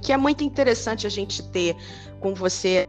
que 0.00 0.12
é 0.12 0.16
muito 0.16 0.44
interessante 0.44 1.06
a 1.06 1.10
gente 1.10 1.42
ter 1.50 1.76
com 2.20 2.34
você 2.34 2.88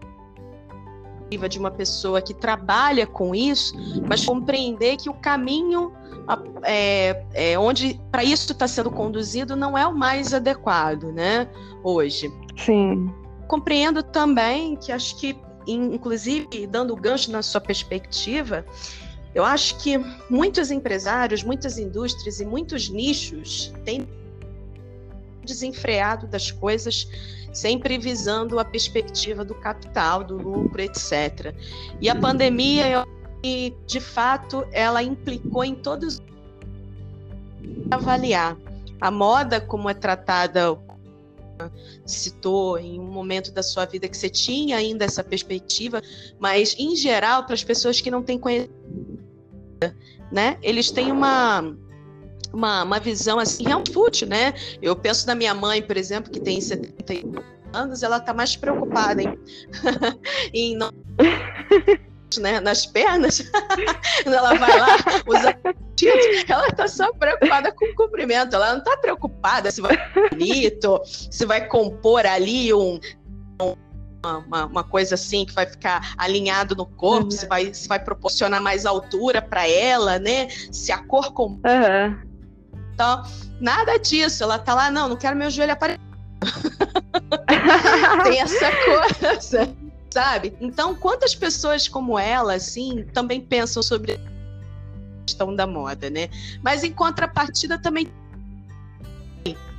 de 1.50 1.58
uma 1.58 1.72
pessoa 1.72 2.22
que 2.22 2.34
trabalha 2.34 3.08
com 3.08 3.34
isso, 3.34 3.74
mas 4.08 4.26
compreender 4.26 4.98
que 4.98 5.10
o 5.10 5.14
caminho 5.14 5.94
é, 6.64 7.24
é 7.34 7.58
onde 7.58 8.00
para 8.12 8.24
isso 8.24 8.52
está 8.52 8.68
sendo 8.68 8.92
conduzido 8.92 9.56
não 9.56 9.78
é 9.78 9.88
o 9.88 9.96
mais 9.96 10.34
adequado, 10.34 11.06
né? 11.14 11.48
Hoje. 11.84 12.32
Sim. 12.58 13.14
Compreendo 13.48 14.04
também 14.04 14.76
que 14.76 14.92
acho 14.92 15.18
que 15.18 15.38
inclusive 15.68 16.68
dando 16.68 16.96
gancho 16.96 17.32
na 17.32 17.42
sua 17.42 17.62
perspectiva, 17.62 18.66
eu 19.34 19.46
acho 19.46 19.78
que 19.78 19.98
muitos 20.30 20.72
empresários, 20.72 21.44
muitas 21.44 21.78
indústrias 21.78 22.40
e 22.40 22.46
muitos 22.46 22.90
nichos 22.90 23.74
têm 23.86 24.08
desenfreado 25.44 26.28
das 26.28 26.52
coisas, 26.52 27.08
sempre 27.54 27.98
visando 27.98 28.60
a 28.60 28.66
perspectiva 28.66 29.44
do 29.44 29.56
capital, 29.56 30.24
do 30.24 30.38
lucro, 30.38 30.82
etc. 30.82 31.54
E 32.00 32.10
a 32.10 32.16
pandemia, 32.16 33.06
de 33.88 34.00
fato, 34.00 34.68
ela 34.72 35.02
implicou 35.02 35.64
em 35.64 35.76
todos 35.76 36.22
avaliar 37.90 38.58
a 39.00 39.10
moda 39.10 39.60
como 39.60 39.90
é 39.90 39.94
tratada 39.94 40.78
citou 42.06 42.78
em 42.78 43.00
um 43.00 43.12
momento 43.12 43.52
da 43.52 43.62
sua 43.62 43.86
vida 43.86 44.08
que 44.08 44.18
você 44.18 44.30
tinha 44.30 44.78
ainda 44.78 45.06
essa 45.06 45.24
perspectiva, 45.24 46.02
mas 46.40 46.76
em 46.80 46.96
geral, 46.96 47.44
para 47.44 47.54
as 47.54 47.64
pessoas 47.64 48.00
que 48.00 48.10
não 48.10 48.24
têm 48.24 48.40
conhecimento, 48.40 48.74
né, 50.32 50.58
eles 50.62 50.92
têm 50.92 51.12
uma, 51.12 51.76
uma, 52.54 52.84
uma 52.84 53.00
visão 53.00 53.40
assim, 53.40 53.64
realmente 53.64 53.92
fútil, 53.92 54.28
né? 54.28 54.54
Eu 54.82 54.96
penso 54.96 55.28
na 55.28 55.36
minha 55.36 55.54
mãe, 55.54 55.82
por 55.82 55.98
exemplo, 55.98 56.32
que 56.32 56.40
tem 56.40 56.62
70 56.62 57.44
anos, 57.74 58.04
ela 58.04 58.18
está 58.18 58.34
mais 58.34 58.56
preocupada 58.56 59.22
em, 59.22 59.38
em 60.54 60.76
não 60.76 60.92
né, 62.40 62.60
nas 62.60 62.86
pernas, 62.86 63.44
ela 64.26 64.54
vai 64.56 64.80
lá, 64.80 64.98
usa 65.28 65.58
ela 66.48 66.68
está 66.68 66.88
só 66.88 67.14
preocupada 67.14 67.72
com 67.72 67.86
o 67.86 67.96
comprimento, 67.96 68.56
ela 68.56 68.72
não 68.72 68.80
está 68.80 68.98
preocupada 68.98 69.70
se 69.70 69.82
vai 69.82 69.98
bonito, 70.30 71.00
se 71.06 71.46
vai 71.46 71.68
compor 71.68 72.26
ali 72.26 72.74
um, 72.74 73.00
uma, 74.24 74.66
uma, 74.66 74.84
coisa 74.84 75.16
assim 75.16 75.46
que 75.46 75.54
vai 75.54 75.66
ficar 75.66 76.14
alinhado 76.18 76.76
no 76.76 76.86
corpo, 76.86 77.26
uhum. 77.26 77.32
se, 77.32 77.46
vai, 77.48 77.74
se 77.74 77.88
vai 77.88 78.00
proporcionar 78.00 78.62
mais 78.62 78.86
altura 78.86 79.42
para 79.42 79.68
ela, 79.68 80.20
né? 80.20 80.48
Se 80.72 80.92
a 80.92 81.00
cor 81.00 81.34
com 81.34 81.48
uhum. 81.48 82.32
Então, 82.94 83.24
nada 83.60 83.98
disso. 83.98 84.44
Ela 84.44 84.60
tá 84.60 84.76
lá, 84.76 84.92
não, 84.92 85.10
não 85.10 85.16
quero 85.16 85.36
meu 85.36 85.50
joelho 85.50 85.74
aparecer. 85.74 86.00
Tem 88.24 88.40
essa 88.40 88.70
coisa 88.86 89.76
sabe? 90.12 90.54
Então, 90.60 90.94
quantas 90.94 91.34
pessoas 91.34 91.88
como 91.88 92.20
ela, 92.20 92.54
assim, 92.54 93.06
também 93.14 93.42
pensam 93.42 93.82
sobre 93.82 94.14
a 94.14 94.20
questão 95.26 95.56
da 95.56 95.66
moda, 95.66 96.10
né? 96.10 96.30
Mas 96.62 96.84
em 96.84 96.92
contrapartida 96.92 97.78
também, 97.80 98.12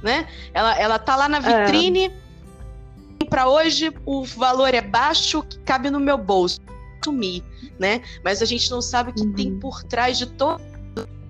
né? 0.02 0.26
Ela, 0.52 0.78
ela 0.78 0.98
tá 0.98 1.14
lá 1.14 1.28
na 1.28 1.38
é. 1.38 1.64
vitrine. 1.64 2.06
É. 2.06 3.24
Para 3.28 3.48
hoje 3.48 3.92
o 4.04 4.24
valor 4.24 4.74
é 4.74 4.80
baixo, 4.80 5.42
que 5.42 5.58
cabe 5.60 5.90
no 5.90 6.00
meu 6.00 6.18
bolso, 6.18 6.60
sumir, 7.04 7.42
né? 7.78 8.02
Mas 8.24 8.42
a 8.42 8.44
gente 8.44 8.70
não 8.70 8.82
sabe 8.82 9.10
o 9.10 9.14
que 9.14 9.22
uhum. 9.22 9.32
tem 9.32 9.58
por 9.58 9.82
trás 9.84 10.18
de 10.18 10.26
todo 10.26 10.60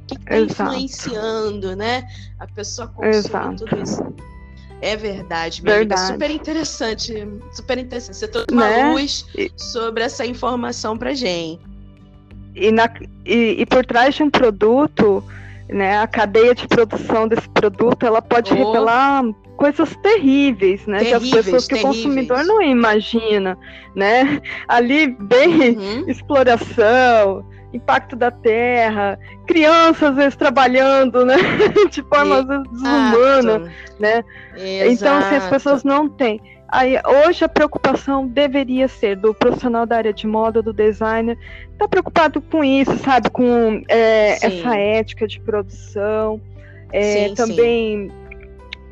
que 0.06 0.14
está 0.14 0.38
influenciando, 0.38 1.76
né? 1.76 2.08
A 2.38 2.46
pessoa 2.46 2.88
consome 2.88 3.14
Exato. 3.14 3.64
tudo 3.64 3.82
isso. 3.82 4.02
É 4.82 4.96
verdade, 4.96 5.62
minha 5.62 5.76
verdade. 5.76 6.00
Amiga, 6.00 6.14
super 6.14 6.30
interessante, 6.30 7.28
super 7.52 7.78
interessante. 7.78 8.16
Você 8.16 8.26
trouxe 8.26 8.48
uma 8.50 8.68
né? 8.68 8.90
luz 8.90 9.24
sobre 9.56 10.02
essa 10.02 10.26
informação 10.26 10.98
pra 10.98 11.14
gente. 11.14 11.60
E, 12.56 12.72
na, 12.72 12.92
e, 13.24 13.62
e, 13.62 13.66
por 13.66 13.86
trás 13.86 14.16
de 14.16 14.24
um 14.24 14.28
produto, 14.28 15.24
né, 15.68 15.98
a 15.98 16.06
cadeia 16.08 16.52
de 16.52 16.66
produção 16.66 17.28
desse 17.28 17.48
produto, 17.50 18.04
ela 18.04 18.20
pode 18.20 18.52
oh. 18.52 18.56
revelar 18.56 19.22
coisas 19.56 19.94
terríveis, 20.02 20.84
né? 20.86 20.98
Terríveis, 20.98 21.30
que 21.30 21.38
as 21.38 21.44
pessoas 21.44 21.66
que 21.68 21.74
terríveis. 21.76 21.98
o 21.98 22.02
consumidor 22.02 22.44
não 22.44 22.60
imagina, 22.60 23.56
né? 23.94 24.42
Ali 24.66 25.06
bem 25.06 25.78
uhum. 25.78 26.10
exploração, 26.10 27.46
impacto 27.72 28.14
da 28.16 28.30
terra, 28.30 29.18
crianças 29.46 30.10
às 30.10 30.16
vezes 30.16 30.36
trabalhando, 30.36 31.24
né, 31.24 31.36
de 31.90 32.02
forma 32.02 32.38
às 32.40 32.46
vezes 32.46 32.68
desumana, 32.70 33.72
né? 33.98 34.24
Exato. 34.56 34.92
Então 34.92 35.18
assim, 35.18 35.36
as 35.36 35.48
pessoas 35.48 35.84
não 35.84 36.08
têm. 36.08 36.40
Aí, 36.68 36.98
hoje 37.26 37.44
a 37.44 37.48
preocupação 37.48 38.26
deveria 38.26 38.88
ser 38.88 39.16
do 39.16 39.34
profissional 39.34 39.84
da 39.84 39.98
área 39.98 40.12
de 40.12 40.26
moda, 40.26 40.62
do 40.62 40.72
designer, 40.72 41.36
tá 41.78 41.86
preocupado 41.86 42.40
com 42.40 42.64
isso, 42.64 42.96
sabe, 42.98 43.28
com 43.28 43.82
é, 43.88 44.36
essa 44.42 44.74
ética 44.74 45.26
de 45.26 45.38
produção, 45.40 46.40
É, 46.90 47.28
sim, 47.28 47.34
também 47.34 48.08
sim 48.08 48.21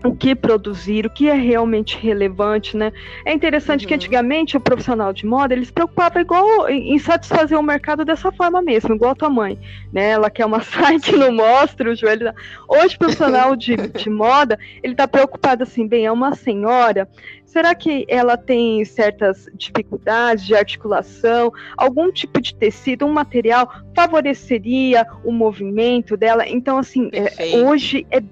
o 0.04 0.14
que 0.14 0.34
produzir, 0.34 1.06
o 1.06 1.10
que 1.10 1.28
é 1.28 1.34
realmente 1.34 1.98
relevante, 1.98 2.76
né? 2.76 2.92
É 3.24 3.32
interessante 3.32 3.82
uhum. 3.82 3.88
que 3.88 3.94
antigamente 3.94 4.56
o 4.56 4.60
profissional 4.60 5.12
de 5.12 5.26
moda, 5.26 5.54
ele 5.54 5.64
se 5.64 5.72
preocupava 5.72 6.20
igual 6.20 6.68
em 6.68 6.98
satisfazer 6.98 7.58
o 7.58 7.62
mercado 7.62 8.04
dessa 8.04 8.32
forma 8.32 8.62
mesmo, 8.62 8.94
igual 8.94 9.12
a 9.12 9.14
tua 9.14 9.30
mãe, 9.30 9.58
né? 9.92 10.10
Ela 10.10 10.30
quer 10.30 10.46
uma 10.46 10.60
saia 10.62 10.98
que 10.98 11.16
não 11.16 11.32
mostra 11.32 11.90
o 11.90 11.94
joelho. 11.94 12.32
Hoje 12.68 12.96
o 12.96 12.98
profissional 12.98 13.54
de, 13.54 13.76
de 13.76 14.08
moda, 14.10 14.58
ele 14.82 14.94
tá 14.94 15.06
preocupado 15.06 15.62
assim, 15.62 15.86
bem, 15.86 16.06
é 16.06 16.12
uma 16.12 16.34
senhora, 16.34 17.08
será 17.50 17.74
que 17.74 18.06
ela 18.08 18.36
tem 18.36 18.84
certas 18.84 19.48
dificuldades 19.54 20.46
de 20.46 20.54
articulação, 20.54 21.52
algum 21.76 22.10
tipo 22.12 22.40
de 22.40 22.54
tecido, 22.54 23.04
um 23.04 23.12
material 23.12 23.68
favoreceria 23.94 25.04
o 25.24 25.32
movimento 25.32 26.16
dela? 26.16 26.48
Então, 26.48 26.78
assim, 26.78 27.10
é, 27.12 27.56
hoje 27.56 28.06
é 28.10 28.22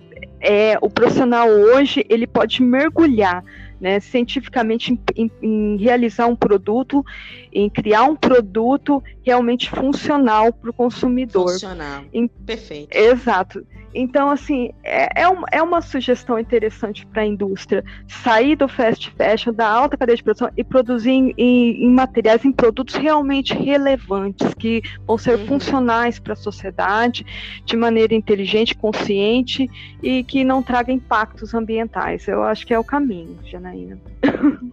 é, 0.40 0.79
o 0.81 0.88
profissional 0.88 1.48
hoje 1.48 2.05
ele 2.09 2.27
pode 2.27 2.62
mergulhar 2.62 3.44
né, 3.80 4.00
cientificamente 4.00 4.92
em, 4.92 5.00
em, 5.16 5.30
em, 5.42 5.76
realizar 5.76 6.26
um 6.26 6.36
produto, 6.36 7.04
em 7.52 7.68
criar 7.68 8.04
um 8.04 8.16
produto 8.16 9.02
realmente 9.24 9.70
funcional 9.70 10.52
para 10.52 10.70
o 10.70 10.72
consumidor. 10.72 11.52
Funcional. 11.52 12.04
Em, 12.12 12.28
Perfeito. 12.28 12.94
Exato. 12.96 13.64
Então, 13.94 14.30
assim, 14.30 14.70
é, 14.84 15.22
é, 15.22 15.28
uma, 15.28 15.46
é 15.50 15.62
uma 15.62 15.80
sugestão 15.80 16.38
interessante 16.38 17.06
para 17.06 17.22
a 17.22 17.26
indústria 17.26 17.82
sair 18.06 18.54
do 18.54 18.68
fast 18.68 19.10
fashion, 19.12 19.52
da 19.52 19.66
alta 19.66 19.96
cadeia 19.96 20.16
de 20.16 20.22
produção 20.22 20.50
e 20.56 20.62
produzir 20.62 21.10
em, 21.10 21.34
em, 21.36 21.90
materiais, 21.90 22.44
em 22.44 22.52
produtos 22.52 22.94
realmente 22.94 23.54
relevantes, 23.54 24.52
que 24.54 24.82
vão 25.06 25.16
ser 25.16 25.38
uhum. 25.38 25.46
funcionais 25.46 26.18
para 26.18 26.34
a 26.34 26.36
sociedade 26.36 27.24
de 27.64 27.76
maneira 27.76 28.14
inteligente, 28.14 28.74
consciente 28.74 29.68
e 30.02 30.22
que 30.22 30.44
não 30.44 30.62
traga 30.62 30.92
impactos 30.92 31.54
ambientais. 31.54 32.28
Eu 32.28 32.42
acho 32.42 32.66
que 32.66 32.74
é 32.74 32.78
o 32.78 32.84
caminho, 32.84 33.38
Janaína. 33.68 34.00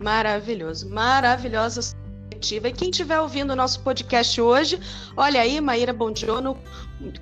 Maravilhoso, 0.02 0.90
maravilhosa. 0.90 1.96
E 2.32 2.72
quem 2.74 2.90
estiver 2.90 3.20
ouvindo 3.20 3.52
o 3.52 3.56
nosso 3.56 3.80
podcast 3.82 4.40
hoje, 4.40 4.80
olha 5.18 5.42
aí, 5.42 5.60
Maíra 5.60 5.92
Bondiono, 5.92 6.58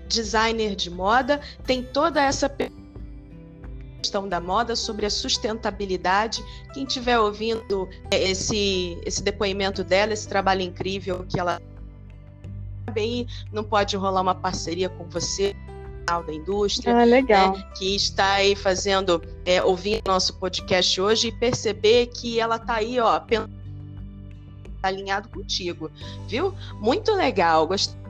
designer 0.07 0.75
de 0.75 0.89
moda, 0.89 1.39
tem 1.65 1.81
toda 1.81 2.21
essa 2.21 2.51
questão 4.01 4.27
da 4.27 4.41
moda 4.41 4.75
sobre 4.75 5.05
a 5.05 5.09
sustentabilidade. 5.09 6.43
Quem 6.73 6.83
estiver 6.83 7.17
ouvindo 7.19 7.87
é, 8.11 8.31
esse, 8.31 8.97
esse 9.05 9.23
depoimento 9.23 9.83
dela, 9.83 10.13
esse 10.13 10.27
trabalho 10.27 10.61
incrível 10.61 11.25
que 11.29 11.39
ela 11.39 11.61
bem 12.91 13.25
não 13.51 13.63
pode 13.63 13.95
rolar 13.95 14.21
uma 14.21 14.35
parceria 14.35 14.89
com 14.89 15.05
você 15.05 15.55
da 16.05 16.33
indústria, 16.33 16.95
ah, 16.95 17.03
legal. 17.03 17.57
Né, 17.57 17.63
que 17.75 17.95
está 17.95 18.33
aí 18.33 18.55
fazendo, 18.55 19.21
é, 19.45 19.63
ouvir 19.63 20.01
nosso 20.05 20.33
podcast 20.37 20.99
hoje 20.99 21.27
e 21.29 21.31
perceber 21.31 22.07
que 22.07 22.39
ela 22.39 22.57
está 22.57 22.75
aí, 22.75 22.99
ó, 22.99 23.19
pensando 23.19 23.63
alinhado 24.83 25.29
contigo, 25.29 25.89
viu? 26.27 26.53
Muito 26.79 27.13
legal, 27.13 27.65
gostei 27.65 28.03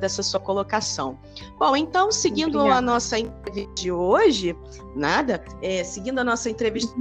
dessa 0.00 0.22
sua 0.22 0.40
colocação. 0.40 1.18
Bom, 1.58 1.76
então, 1.76 2.10
seguindo 2.10 2.60
a 2.60 2.80
nossa 2.80 3.18
entrevista 3.18 3.74
de 3.74 3.92
hoje, 3.92 4.56
nada, 4.94 5.44
é, 5.60 5.84
seguindo 5.84 6.18
a 6.18 6.24
nossa 6.24 6.48
entrevista, 6.48 6.94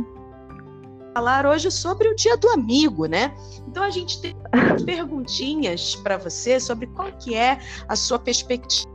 falar 1.13 1.45
hoje 1.45 1.71
sobre 1.71 2.10
o 2.10 2.15
Dia 2.15 2.36
do 2.36 2.50
Amigo, 2.50 3.06
né? 3.06 3.34
Então, 3.65 3.82
a 3.82 3.89
gente 3.89 4.19
tem 4.19 4.36
perguntinhas 4.86 5.95
para 5.95 6.17
você 6.17 6.60
sobre 6.60 6.88
qual 6.88 7.10
que 7.13 7.34
é 7.34 7.58
a 7.88 7.95
sua 7.95 8.19
perspectiva 8.19 8.94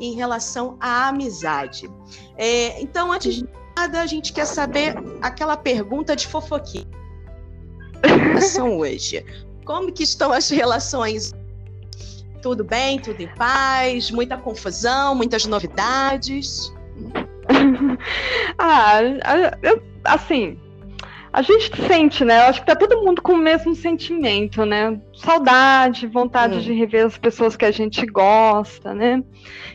em 0.00 0.14
relação 0.14 0.76
à 0.80 1.08
amizade. 1.08 1.90
É, 2.36 2.80
então, 2.80 3.12
antes 3.12 3.36
de 3.36 3.48
nada, 3.76 4.00
a 4.00 4.06
gente 4.06 4.32
quer 4.32 4.46
saber 4.46 4.94
aquela 5.20 5.56
pergunta 5.56 6.14
de 6.14 6.26
fofoquinha 6.26 6.86
hoje. 8.62 9.24
Como 9.64 9.92
que 9.92 10.02
estão 10.02 10.32
as 10.32 10.50
relações? 10.50 11.32
Tudo 12.42 12.62
bem, 12.62 13.00
tudo 13.00 13.20
em 13.20 13.28
paz, 13.34 14.10
muita 14.10 14.36
confusão, 14.36 15.14
muitas 15.14 15.46
novidades? 15.46 16.72
ah, 18.58 19.00
eu, 19.62 19.82
assim, 20.04 20.58
a 21.34 21.42
gente 21.42 21.68
sente, 21.88 22.24
né? 22.24 22.38
Eu 22.38 22.50
acho 22.50 22.60
que 22.60 22.66
tá 22.66 22.76
todo 22.76 23.02
mundo 23.04 23.20
com 23.20 23.32
o 23.32 23.36
mesmo 23.36 23.74
sentimento, 23.74 24.64
né? 24.64 24.96
Saudade, 25.16 26.06
vontade 26.06 26.58
hum. 26.58 26.60
de 26.60 26.72
rever 26.72 27.06
as 27.06 27.18
pessoas 27.18 27.56
que 27.56 27.64
a 27.64 27.72
gente 27.72 28.06
gosta, 28.06 28.94
né? 28.94 29.20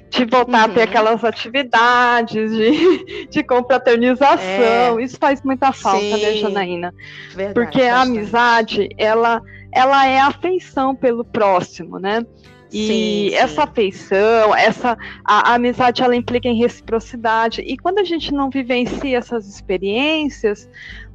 De 0.09 0.23
voltar 0.23 0.59
uhum. 0.59 0.63
a 0.63 0.69
ter 0.69 0.79
uhum. 0.79 0.85
aquelas 0.85 1.23
atividades 1.25 2.49
de, 2.53 3.27
de 3.29 3.43
confraternização. 3.43 4.99
É. 4.99 5.03
Isso 5.03 5.17
faz 5.19 5.43
muita 5.43 5.73
falta, 5.73 5.99
né, 5.99 6.17
Sim. 6.17 6.21
né, 6.21 6.33
Janaína? 6.37 6.93
Verdade, 7.35 7.53
Porque 7.53 7.81
a 7.81 8.03
amizade, 8.03 8.87
ela 8.97 9.41
ela 9.71 10.07
é 10.07 10.17
afeição 10.17 10.95
pelo 10.95 11.25
próximo, 11.25 11.99
né? 11.99 12.25
E 12.71 12.87
sim, 12.87 13.29
sim. 13.31 13.35
essa 13.35 13.63
afeição, 13.63 14.55
essa 14.55 14.97
a, 15.25 15.51
a, 15.51 15.55
amizade, 15.55 16.01
ela 16.01 16.15
implica 16.15 16.47
em 16.47 16.57
reciprocidade. 16.57 17.61
E 17.61 17.77
quando 17.77 17.99
a 17.99 18.03
gente 18.03 18.31
não 18.31 18.49
vivencia 18.49 19.17
essas 19.17 19.47
experiências, 19.47 20.69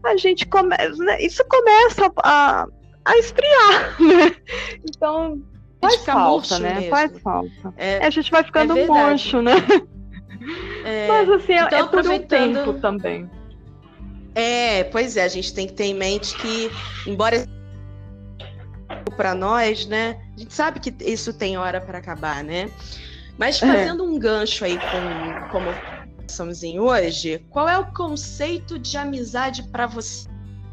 a 0.05 0.17
gente 0.17 0.47
começa, 0.47 0.97
né, 1.03 1.21
isso 1.21 1.45
começa 1.49 2.13
a, 2.23 2.67
a 3.05 3.19
esfriar, 3.19 3.97
né? 4.03 4.37
Então 4.89 5.43
faz 5.81 6.05
falta, 6.05 6.59
né? 6.59 6.75
Mesmo. 6.75 6.91
Faz 6.91 7.19
falta. 7.19 7.75
É, 7.77 8.05
a 8.05 8.11
gente 8.11 8.31
vai 8.31 8.43
ficando 8.45 8.77
é 8.79 8.87
murcho, 8.87 9.43
né? 9.43 9.55
É, 10.85 11.09
Mas 11.09 11.31
assim, 11.31 11.55
é, 11.55 11.63
então, 11.63 11.79
é 11.79 11.89
por 11.89 12.07
um 12.07 12.19
tempo 12.19 12.75
também. 12.75 13.31
É, 14.35 14.85
pois 14.85 15.17
é, 15.17 15.25
a 15.25 15.29
gente 15.29 15.55
tem 15.55 15.67
que 15.67 15.73
ter 15.73 15.85
em 15.85 15.95
mente 15.95 16.37
que, 16.37 16.71
embora 17.07 17.47
para 19.17 19.35
nós, 19.35 19.87
né? 19.87 20.21
A 20.37 20.41
gente 20.41 20.53
sabe 20.53 20.81
que 20.81 20.95
isso 21.03 21.33
tem 21.33 21.57
hora 21.57 21.81
para 21.81 21.99
acabar, 21.99 22.45
né? 22.45 22.69
Mas 23.39 23.63
é. 23.63 23.67
fazendo 23.67 24.05
é. 24.05 24.07
um 24.07 24.19
gancho 24.19 24.65
aí 24.65 24.79
com 24.79 25.49
como 25.51 25.71
em 26.63 26.81
hoje, 26.81 27.45
qual 27.51 27.69
é 27.69 27.79
o 27.79 27.87
conceito 27.93 28.79
de 28.79 28.97
amizade 28.97 29.63
para 29.65 29.87
você? 29.87 30.29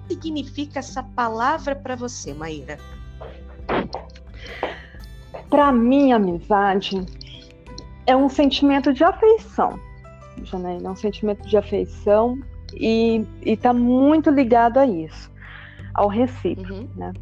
O 0.06 0.08
que 0.08 0.16
significa 0.16 0.80
essa 0.80 1.04
palavra 1.04 1.76
para 1.76 1.96
você, 1.96 2.34
Maíra? 2.34 2.78
Para 5.50 5.72
mim, 5.72 6.12
amizade 6.12 7.06
é 8.08 8.16
um 8.16 8.30
sentimento 8.30 8.94
de 8.94 9.04
afeição, 9.04 9.80
Janaína, 10.44 10.88
é 10.88 10.92
um 10.92 10.96
sentimento 10.96 11.48
de 11.48 11.58
afeição 11.58 12.40
e 12.74 13.26
está 13.42 13.74
muito 13.74 14.30
ligado 14.30 14.78
a 14.78 14.86
isso, 14.86 15.32
ao 15.94 16.08
recíproco, 16.08 16.74
uhum. 16.74 16.90
né? 16.96 17.14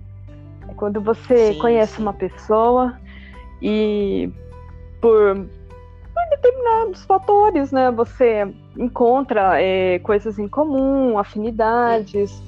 É 0.67 0.73
quando 0.75 1.01
você 1.01 1.53
sim, 1.53 1.59
conhece 1.59 1.95
sim. 1.95 2.01
uma 2.01 2.13
pessoa 2.13 2.99
e 3.61 4.31
por, 5.01 5.47
determinados 6.41 7.03
fatores, 7.05 7.71
né? 7.71 7.91
Você 7.91 8.47
encontra 8.77 9.61
é, 9.61 9.99
coisas 9.99 10.39
em 10.39 10.47
comum, 10.47 11.17
afinidades. 11.17 12.41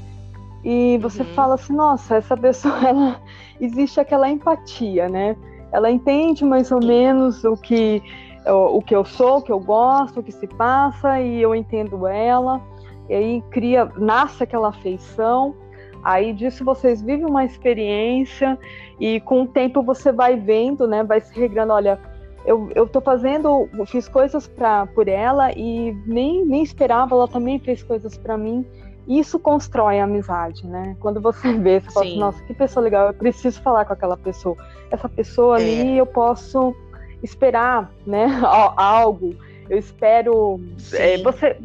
E 0.64 0.98
você 1.00 1.24
uhum. 1.24 1.34
fala 1.34 1.56
assim, 1.56 1.74
nossa, 1.74 2.16
essa 2.16 2.38
pessoa, 2.38 2.78
ela, 2.88 3.22
existe 3.60 4.00
aquela 4.00 4.30
empatia, 4.30 5.10
né? 5.10 5.36
Ela 5.72 5.90
entende 5.90 6.44
mais 6.44 6.72
ou 6.72 6.84
menos 6.84 7.44
o 7.44 7.56
que, 7.56 8.02
o, 8.46 8.78
o 8.78 8.82
que 8.82 8.96
eu 8.96 9.06
sou, 9.06 9.38
o 9.38 9.42
que 9.42 9.52
eu 9.52 9.60
gosto, 9.60 10.20
o 10.20 10.24
que 10.24 10.32
se 10.32 10.48
passa, 10.48 11.20
e 11.20 11.42
eu 11.42 11.56
entendo 11.56 12.08
ela. 12.08 12.62
E 13.10 13.14
aí 13.14 13.44
cria, 13.52 13.92
nasce 13.98 14.44
aquela 14.44 14.70
afeição. 14.70 15.56
Aí 16.04 16.34
disso 16.34 16.66
vocês 16.66 17.02
vivem 17.02 17.26
uma 17.26 17.46
experiência 17.46 18.58
e 19.00 19.20
com 19.22 19.44
o 19.44 19.48
tempo 19.48 19.84
você 19.84 20.12
vai 20.12 20.36
vendo, 20.36 20.88
né? 20.88 21.04
Vai 21.04 21.22
se 21.22 21.34
regrando, 21.40 21.74
olha, 21.74 22.00
eu, 22.46 22.72
eu 22.74 22.88
tô 22.88 23.02
fazendo, 23.02 23.70
fiz 23.88 24.08
coisas 24.08 24.48
pra, 24.48 24.86
por 24.88 25.08
ela 25.08 25.52
e 25.52 25.94
nem, 26.06 26.46
nem 26.46 26.64
esperava, 26.64 27.16
ela 27.16 27.28
também 27.28 27.60
fez 27.60 27.84
coisas 27.84 28.18
para 28.18 28.38
mim. 28.38 28.66
Isso 29.08 29.40
constrói 29.40 30.00
a 30.00 30.04
amizade, 30.04 30.66
né? 30.66 30.96
Quando 31.00 31.20
você 31.20 31.54
vê, 31.58 31.80
você 31.80 31.88
Sim. 31.88 31.94
fala 31.94 32.06
assim, 32.06 32.20
nossa, 32.20 32.44
que 32.44 32.54
pessoa 32.54 32.84
legal, 32.84 33.08
eu 33.08 33.14
preciso 33.14 33.62
falar 33.62 33.86
com 33.86 33.94
aquela 33.94 34.18
pessoa. 34.18 34.58
Essa 34.90 35.10
pessoa 35.10 35.60
é. 35.60 35.62
ali 35.62 35.98
eu 35.98 36.06
posso 36.06 36.76
esperar, 37.22 37.92
né? 38.06 38.28
Algo. 38.76 39.36
Eu 39.70 39.78
espero. 39.78 40.60
É, 40.94 41.18
você 41.20 41.58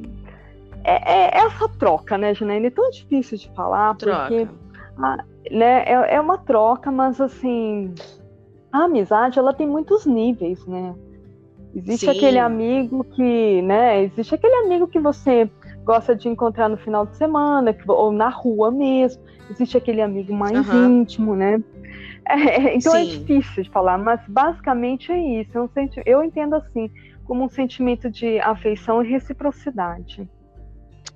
é, 0.87 1.12
é, 1.12 1.39
essa 1.39 1.69
troca, 1.69 2.17
né, 2.17 2.33
Janaína? 2.33 2.69
É 2.69 2.71
tão 2.71 2.89
difícil 2.91 3.37
de 3.37 3.51
falar, 3.57 3.97
troca. 3.97 4.29
porque 4.29 4.49
né, 5.51 5.83
é, 5.85 6.15
é 6.15 6.21
uma 6.21 6.39
troca, 6.39 6.93
mas 6.93 7.21
assim, 7.21 7.93
a 8.72 8.85
amizade 8.85 9.38
ela 9.38 9.55
tem 9.55 9.66
muitos 9.66 10.07
níveis, 10.07 10.64
né? 10.66 10.94
Existe 11.74 12.07
Sim. 12.07 12.11
aquele 12.11 12.38
amigo 12.38 13.05
que, 13.05 13.62
né? 13.62 14.05
Existe 14.05 14.35
aquele 14.35 14.55
amigo 14.64 14.88
que 14.88 14.98
você 14.98 15.50
gosta 15.85 16.16
de 16.16 16.29
encontrar 16.29 16.68
no 16.68 16.76
final 16.79 17.07
de 17.07 17.16
semana, 17.16 17.72
que, 17.72 17.88
ou 17.90 18.11
na 18.11 18.29
rua 18.29 18.70
mesmo. 18.70 19.22
Existe 19.50 19.76
aquele 19.76 20.00
amigo 20.00 20.33
mais 20.33 20.68
uhum. 20.68 21.00
íntimo, 21.00 21.37
né? 21.37 21.62
É, 22.29 22.70
é 22.70 22.76
então 22.76 22.92
é 22.92 23.05
Sim. 23.05 23.14
é 23.14 23.18
difícil 23.18 23.62
de 23.62 23.70
falar, 23.70 23.96
mas 23.98 24.20
basicamente 24.26 25.12
é 25.12 25.40
isso. 25.40 25.57
Eu, 25.57 25.70
eu 26.05 26.24
entendo 26.24 26.57
assim 26.57 26.90
como 27.24 27.44
um 27.44 27.48
sentimento 27.48 28.11
de 28.11 28.40
afeição 28.40 29.00
e 29.00 29.09
reciprocidade. 29.09 30.29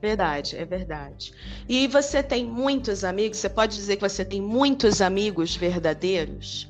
Verdade, 0.01 0.57
é 0.57 0.65
verdade. 0.65 1.35
E 1.69 1.89
você 1.89 2.23
tem 2.23 2.45
muitos 2.47 3.03
amigos? 3.03 3.39
Você 3.39 3.49
pode 3.49 3.75
dizer 3.75 3.97
que 3.97 4.03
você 4.03 4.25
tem 4.25 4.41
muitos 4.41 5.03
amigos 5.03 5.57
verdadeiros? 5.57 6.70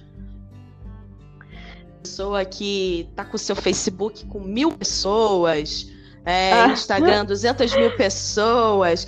Pessoa 2.02 2.44
que 2.44 3.08
tá 3.14 3.24
com 3.24 3.36
o 3.36 3.38
seu 3.38 3.54
Facebook 3.54 4.26
com 4.26 4.40
mil 4.40 4.72
pessoas, 4.72 5.90
é, 6.24 6.52
ah. 6.52 6.68
Instagram 6.68 7.24
200 7.24 7.74
mil 7.76 7.90
pessoas. 7.96 9.06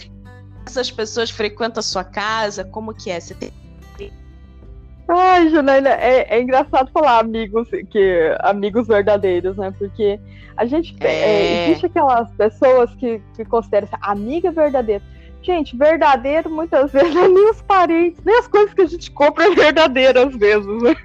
Essas 0.66 0.90
pessoas 0.90 1.30
frequentam 1.30 1.80
a 1.80 1.82
sua 1.82 2.04
casa? 2.04 2.64
Como 2.64 2.94
que 2.94 3.10
é? 3.10 3.18
Você 3.18 3.34
tem 3.34 3.52
Ai, 5.08 5.50
Janaína, 5.50 5.90
é, 5.90 6.36
é, 6.36 6.40
engraçado 6.40 6.90
falar 6.92 7.18
amigos, 7.18 7.68
que 7.90 8.34
amigos 8.40 8.86
verdadeiros, 8.86 9.56
né? 9.56 9.72
Porque 9.76 10.18
a 10.56 10.64
gente 10.64 10.96
é... 11.00 11.06
É, 11.06 11.64
existe 11.64 11.86
aquelas 11.86 12.30
pessoas 12.32 12.94
que, 12.94 13.20
que 13.36 13.44
consideram 13.44 13.88
amiga 14.00 14.50
verdadeira. 14.50 15.02
Gente, 15.42 15.76
verdadeiro 15.76 16.48
muitas 16.48 16.90
vezes 16.92 17.16
é 17.16 17.28
nem 17.28 17.50
os 17.50 17.60
parentes, 17.62 18.22
nem 18.24 18.38
as 18.38 18.46
coisas 18.46 18.72
que 18.72 18.82
a 18.82 18.86
gente 18.86 19.10
compra 19.10 19.44
é 19.44 19.54
verdadeiro 19.54 20.20
às 20.20 20.36
vezes. 20.36 20.66
Né? 20.66 20.96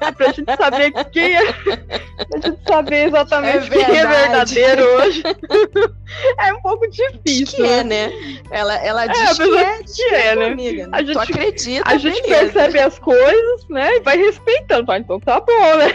é 0.00 0.12
pra 0.12 0.32
gente 0.32 0.56
saber 0.56 0.92
quem 1.10 1.36
é. 1.36 1.52
Pra 1.52 2.40
gente 2.44 2.60
saber 2.66 3.06
exatamente 3.08 3.66
é 3.66 3.84
quem 3.84 3.96
é 3.96 4.06
verdadeiro 4.06 4.84
hoje. 4.96 5.22
é 6.40 6.52
um 6.52 6.60
pouco 6.60 6.86
difícil. 6.90 7.56
Que 7.56 7.62
é, 7.62 7.84
né? 7.84 8.12
Ela, 8.50 8.74
ela 8.84 9.04
é, 9.04 9.08
diz 9.08 9.40
é, 9.40 9.44
que, 9.44 9.56
é, 9.56 9.78
que 9.82 10.14
é, 10.14 10.36
né? 10.36 10.46
Amiga, 10.46 10.86
né? 10.86 10.90
A 10.92 11.02
gente, 11.02 11.18
acredita. 11.18 11.82
A 11.88 11.96
gente 11.96 12.22
beleza. 12.22 12.52
percebe 12.52 12.78
as 12.80 12.98
coisas, 12.98 13.68
né? 13.70 13.96
E 13.96 14.00
vai 14.00 14.18
respeitando. 14.18 14.92
Ah, 14.92 14.98
então 14.98 15.18
tá 15.20 15.40
bom, 15.40 15.76
né? 15.76 15.92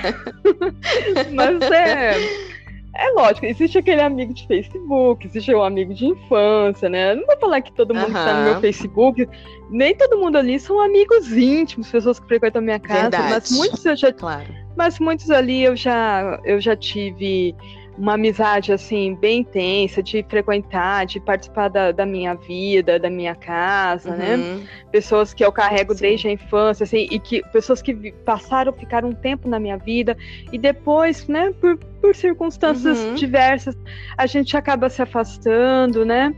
Mas 1.32 1.72
é. 1.72 2.53
É 2.96 3.10
lógico, 3.12 3.48
existe 3.48 3.78
aquele 3.80 4.02
amigo 4.02 4.34
de 4.34 4.46
Facebook, 4.46 5.26
existe 5.26 5.54
um 5.54 5.64
amigo 5.64 5.96
de 5.96 6.06
infância, 6.06 6.88
né? 6.88 7.16
Não 7.16 7.26
vou 7.26 7.38
falar 7.40 7.62
que 7.62 7.72
todo 7.72 7.94
mundo 7.94 8.04
uhum. 8.04 8.14
que 8.14 8.14
tá 8.14 8.40
no 8.40 8.52
meu 8.52 8.62
Facebook, 8.62 9.28
nem 9.70 9.96
todo 9.96 10.20
mundo 10.20 10.38
ali 10.38 10.60
são 10.60 10.80
amigos 10.80 11.32
íntimos, 11.32 11.90
pessoas 11.90 12.20
que 12.20 12.28
frequentam 12.28 12.62
a 12.62 12.66
minha 12.66 12.80
casa, 12.80 13.10
Verdade. 13.10 13.30
mas 13.32 13.52
muitos 13.52 13.84
eu 13.84 13.96
já. 13.96 14.14
Claro. 14.14 14.54
Mas 14.78 15.00
muitos 15.00 15.32
ali 15.32 15.64
eu 15.64 15.76
já, 15.76 16.40
eu 16.46 16.62
já 16.62 16.76
tive 16.76 17.56
uma 17.98 18.14
amizade 18.14 18.72
assim 18.72 19.16
bem 19.16 19.42
intensa 19.42 20.02
de 20.02 20.26
frequentar, 20.28 21.06
de 21.06 21.20
participar 21.20 21.70
da, 21.70 21.92
da 21.92 22.06
minha 22.06 22.34
vida, 22.34 23.00
da 23.00 23.10
minha 23.10 23.36
casa, 23.36 24.16
né? 24.16 24.36
uhum. 24.36 24.58
né? 24.58 24.68
Pessoas 24.92 25.34
que 25.34 25.44
eu 25.44 25.52
carrego 25.52 25.94
Sim. 25.94 26.02
desde 26.02 26.28
a 26.28 26.32
infância, 26.32 26.84
assim, 26.84 27.08
e 27.10 27.20
que 27.20 27.42
pessoas 27.52 27.82
que 27.82 28.12
passaram, 28.26 28.74
ficaram 28.74 29.10
um 29.10 29.14
tempo 29.14 29.48
na 29.48 29.60
minha 29.60 29.78
vida 29.78 30.18
e 30.52 30.58
depois, 30.58 31.28
né, 31.28 31.54
por, 31.60 31.78
por 31.78 32.16
circunstâncias 32.16 33.00
uhum. 33.00 33.16
diversas, 33.16 33.78
a 34.18 34.26
gente 34.26 34.58
acaba 34.58 34.90
se 34.90 35.02
afastando, 35.02 36.06
né? 36.06 36.34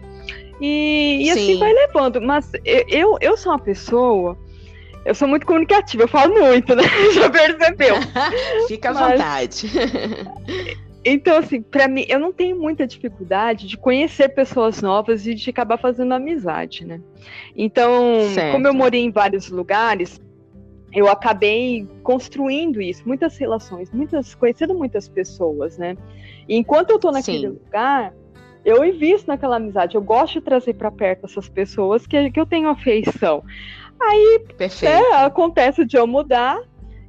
E, 0.60 1.26
e 1.26 1.30
assim 1.32 1.60
vai 1.60 1.74
levando. 1.74 2.22
Mas 2.22 2.50
eu, 2.88 3.18
eu 3.20 3.36
sou 3.36 3.52
uma 3.52 3.60
pessoa 3.60 4.38
eu 5.06 5.13
sou 5.13 5.28
muito 5.28 5.46
comunicativa, 5.46 6.04
eu 6.04 6.08
falo 6.08 6.34
muito, 6.34 6.76
né? 6.76 6.82
Já 7.13 7.30
percebeu. 7.30 7.96
Fica 8.68 8.89
à 8.89 8.94
Mas, 8.94 9.12
vontade. 9.12 9.72
Então, 11.08 11.38
assim, 11.38 11.62
para 11.62 11.88
mim, 11.88 12.04
eu 12.10 12.20
não 12.20 12.34
tenho 12.34 12.60
muita 12.60 12.88
dificuldade 12.88 13.68
de 13.68 13.78
conhecer 13.78 14.30
pessoas 14.30 14.82
novas 14.82 15.28
e 15.28 15.36
de 15.36 15.48
acabar 15.52 15.78
fazendo 15.78 16.15
amizade, 16.15 16.84
né? 16.84 17.00
Então, 17.56 18.22
certo. 18.34 18.54
como 18.54 18.68
eu 18.68 18.74
morei 18.74 19.04
em 19.04 19.12
vários 19.12 19.48
lugares, 19.50 20.20
eu 20.91 21.08
acabei 21.08 21.88
construindo 22.02 22.82
isso, 22.82 23.04
muitas 23.06 23.38
relações, 23.38 23.91
muitas, 23.91 24.34
conhecendo 24.34 24.74
muitas 24.74 25.08
pessoas, 25.08 25.78
né? 25.78 25.96
E 26.50 26.58
enquanto 26.58 26.89
eu 26.89 26.98
tô 26.98 27.12
naquele 27.12 27.50
Sim. 27.50 27.60
lugar, 27.63 28.12
eu 28.63 28.84
invisto 28.84 29.28
naquela 29.28 29.58
amizade, 29.58 29.94
eu 29.94 30.02
gosto 30.02 30.39
de 30.39 30.41
trazer 30.41 30.74
para 30.74 30.89
perto 30.89 31.28
essas 31.28 31.48
pessoas 31.48 32.08
que, 32.08 32.32
que 32.32 32.39
eu 32.39 32.48
tenho 32.48 32.68
afeição. 32.68 33.44
Aí 34.02 34.41
é, 34.82 35.15
acontece 35.24 35.86
de 35.86 35.98
eu 35.98 36.08
mudar, 36.08 36.60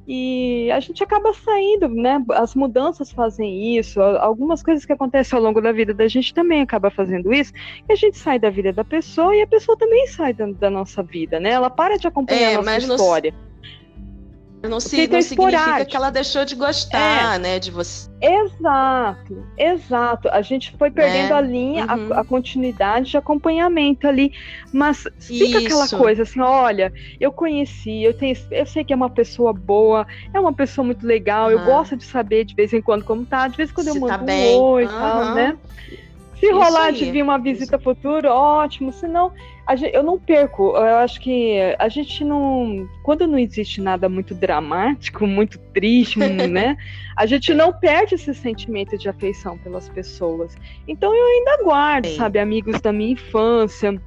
e 0.07 0.71
a 0.71 0.79
gente 0.79 1.03
acaba 1.03 1.33
saindo, 1.33 1.89
né? 1.89 2.23
As 2.31 2.55
mudanças 2.55 3.11
fazem 3.11 3.77
isso, 3.77 4.01
algumas 4.01 4.63
coisas 4.63 4.85
que 4.85 4.93
acontecem 4.93 5.37
ao 5.37 5.43
longo 5.43 5.59
da 5.59 5.71
vida 5.71 5.93
da 5.93 6.07
gente 6.07 6.33
também 6.33 6.61
acaba 6.61 6.89
fazendo 6.89 7.33
isso, 7.33 7.51
e 7.87 7.91
a 7.91 7.95
gente 7.95 8.17
sai 8.17 8.39
da 8.39 8.49
vida 8.49 8.71
da 8.71 8.85
pessoa 8.85 9.35
e 9.35 9.41
a 9.41 9.47
pessoa 9.47 9.77
também 9.77 10.07
sai 10.07 10.33
da, 10.33 10.45
da 10.45 10.69
nossa 10.69 11.03
vida, 11.03 11.39
né? 11.39 11.49
Ela 11.49 11.69
para 11.69 11.97
de 11.97 12.07
acompanhar 12.07 12.51
é, 12.51 12.55
a 12.55 12.61
nossa 12.61 12.77
história. 12.77 13.33
Não, 14.63 14.79
se, 14.79 15.07
não 15.07 15.21
significa 15.21 15.85
que 15.85 15.95
ela 15.95 16.09
deixou 16.09 16.43
de 16.43 16.55
gostar, 16.55 17.35
é. 17.35 17.39
né, 17.39 17.59
de 17.59 17.69
você. 17.69 18.09
Exato, 18.19 19.45
exato. 19.55 20.29
A 20.29 20.41
gente 20.41 20.75
foi 20.77 20.89
perdendo 20.89 21.33
é. 21.33 21.33
a 21.33 21.41
linha, 21.41 21.85
uhum. 21.85 22.13
a, 22.13 22.21
a, 22.21 22.23
continuidade 22.23 23.11
de 23.11 23.17
acompanhamento 23.17 24.07
ali, 24.07 24.33
mas 24.73 25.07
fica 25.19 25.59
Isso. 25.59 25.65
aquela 25.65 25.87
coisa 26.03 26.23
assim, 26.23 26.39
olha, 26.39 26.91
eu 27.19 27.31
conheci, 27.31 28.03
eu 28.03 28.13
tenho, 28.15 28.35
eu 28.49 28.65
sei 28.65 28.83
que 28.83 28.91
é 28.91 28.95
uma 28.95 29.09
pessoa 29.09 29.53
boa, 29.53 30.07
é 30.33 30.39
uma 30.39 30.53
pessoa 30.53 30.83
muito 30.83 31.05
legal, 31.05 31.45
uhum. 31.47 31.51
eu 31.51 31.65
gosto 31.65 31.95
de 31.95 32.05
saber 32.05 32.43
de 32.43 32.55
vez 32.55 32.73
em 32.73 32.81
quando 32.81 33.03
como 33.03 33.25
tá, 33.25 33.47
de 33.47 33.57
vez 33.57 33.69
em 33.69 33.73
quando 33.73 33.91
se 33.91 33.97
eu 33.97 34.01
mando 34.01 34.25
tá 34.25 34.33
um 34.33 34.57
oi 34.57 34.83
e 34.83 34.85
uhum. 34.87 34.91
tal, 34.91 35.35
né? 35.35 35.57
Se 36.39 36.51
rolar 36.51 36.91
de 36.91 37.09
vir 37.09 37.23
uma 37.23 37.39
visita 37.39 37.79
futura, 37.79 38.31
ótimo. 38.31 38.93
Se 38.93 39.07
não, 39.07 39.31
gente, 39.75 39.93
eu 39.93 40.03
não 40.03 40.17
perco. 40.17 40.77
Eu 40.77 40.97
acho 40.97 41.19
que 41.19 41.57
a 41.77 41.89
gente 41.89 42.23
não. 42.23 42.87
Quando 43.03 43.27
não 43.27 43.37
existe 43.37 43.81
nada 43.81 44.07
muito 44.07 44.33
dramático, 44.33 45.27
muito 45.27 45.59
triste, 45.73 46.19
né? 46.47 46.77
A 47.15 47.25
gente 47.25 47.53
não 47.53 47.73
perde 47.73 48.15
esse 48.15 48.33
sentimento 48.33 48.97
de 48.97 49.09
afeição 49.09 49.57
pelas 49.57 49.89
pessoas. 49.89 50.55
Então 50.87 51.13
eu 51.13 51.25
ainda 51.25 51.63
guardo, 51.63 52.07
sabe, 52.09 52.39
amigos 52.39 52.79
da 52.79 52.93
minha 52.93 53.11
infância, 53.11 54.01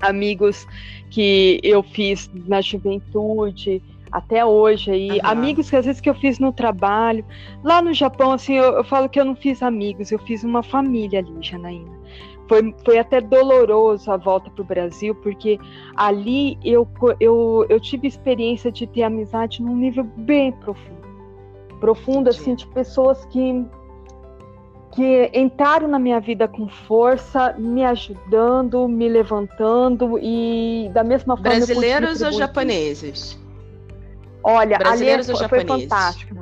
amigos 0.00 0.66
que 1.10 1.60
eu 1.62 1.82
fiz 1.82 2.30
na 2.34 2.60
juventude 2.60 3.82
até 4.14 4.44
hoje 4.44 4.92
aí, 4.92 5.10
uhum. 5.10 5.20
amigos 5.24 5.68
que 5.68 5.74
às 5.74 5.84
vezes 5.84 6.00
que 6.00 6.08
eu 6.08 6.14
fiz 6.14 6.38
no 6.38 6.52
trabalho. 6.52 7.24
Lá 7.64 7.82
no 7.82 7.92
Japão, 7.92 8.30
assim, 8.30 8.54
eu, 8.54 8.74
eu, 8.74 8.84
falo 8.84 9.08
que 9.08 9.18
eu 9.18 9.24
não 9.24 9.34
fiz 9.34 9.60
amigos, 9.60 10.12
eu 10.12 10.20
fiz 10.20 10.44
uma 10.44 10.62
família 10.62 11.18
ali, 11.18 11.32
Janaína. 11.40 11.93
Foi, 12.48 12.74
foi 12.84 12.98
até 12.98 13.20
doloroso 13.20 14.10
a 14.10 14.16
volta 14.16 14.50
para 14.50 14.62
o 14.62 14.64
Brasil, 14.64 15.14
porque 15.14 15.58
ali 15.96 16.58
eu, 16.64 16.86
eu, 17.18 17.66
eu 17.68 17.80
tive 17.80 18.06
experiência 18.06 18.70
de 18.70 18.86
ter 18.86 19.02
amizade 19.02 19.62
num 19.62 19.76
nível 19.76 20.04
bem 20.04 20.52
profundo. 20.52 21.04
Profundo, 21.80 22.30
assim, 22.30 22.54
de 22.54 22.66
pessoas 22.68 23.24
que 23.26 23.64
que 24.94 25.28
entraram 25.34 25.88
na 25.88 25.98
minha 25.98 26.20
vida 26.20 26.46
com 26.46 26.68
força, 26.68 27.52
me 27.58 27.84
ajudando, 27.84 28.86
me 28.86 29.08
levantando 29.08 30.18
e 30.22 30.88
da 30.94 31.02
mesma 31.02 31.36
forma. 31.36 31.50
Brasileiros 31.50 32.22
ou 32.22 32.30
japoneses? 32.30 33.36
Olha, 34.42 34.78
ali 34.84 35.24
foi, 35.24 35.48
foi 35.48 35.64
fantástico. 35.64 36.36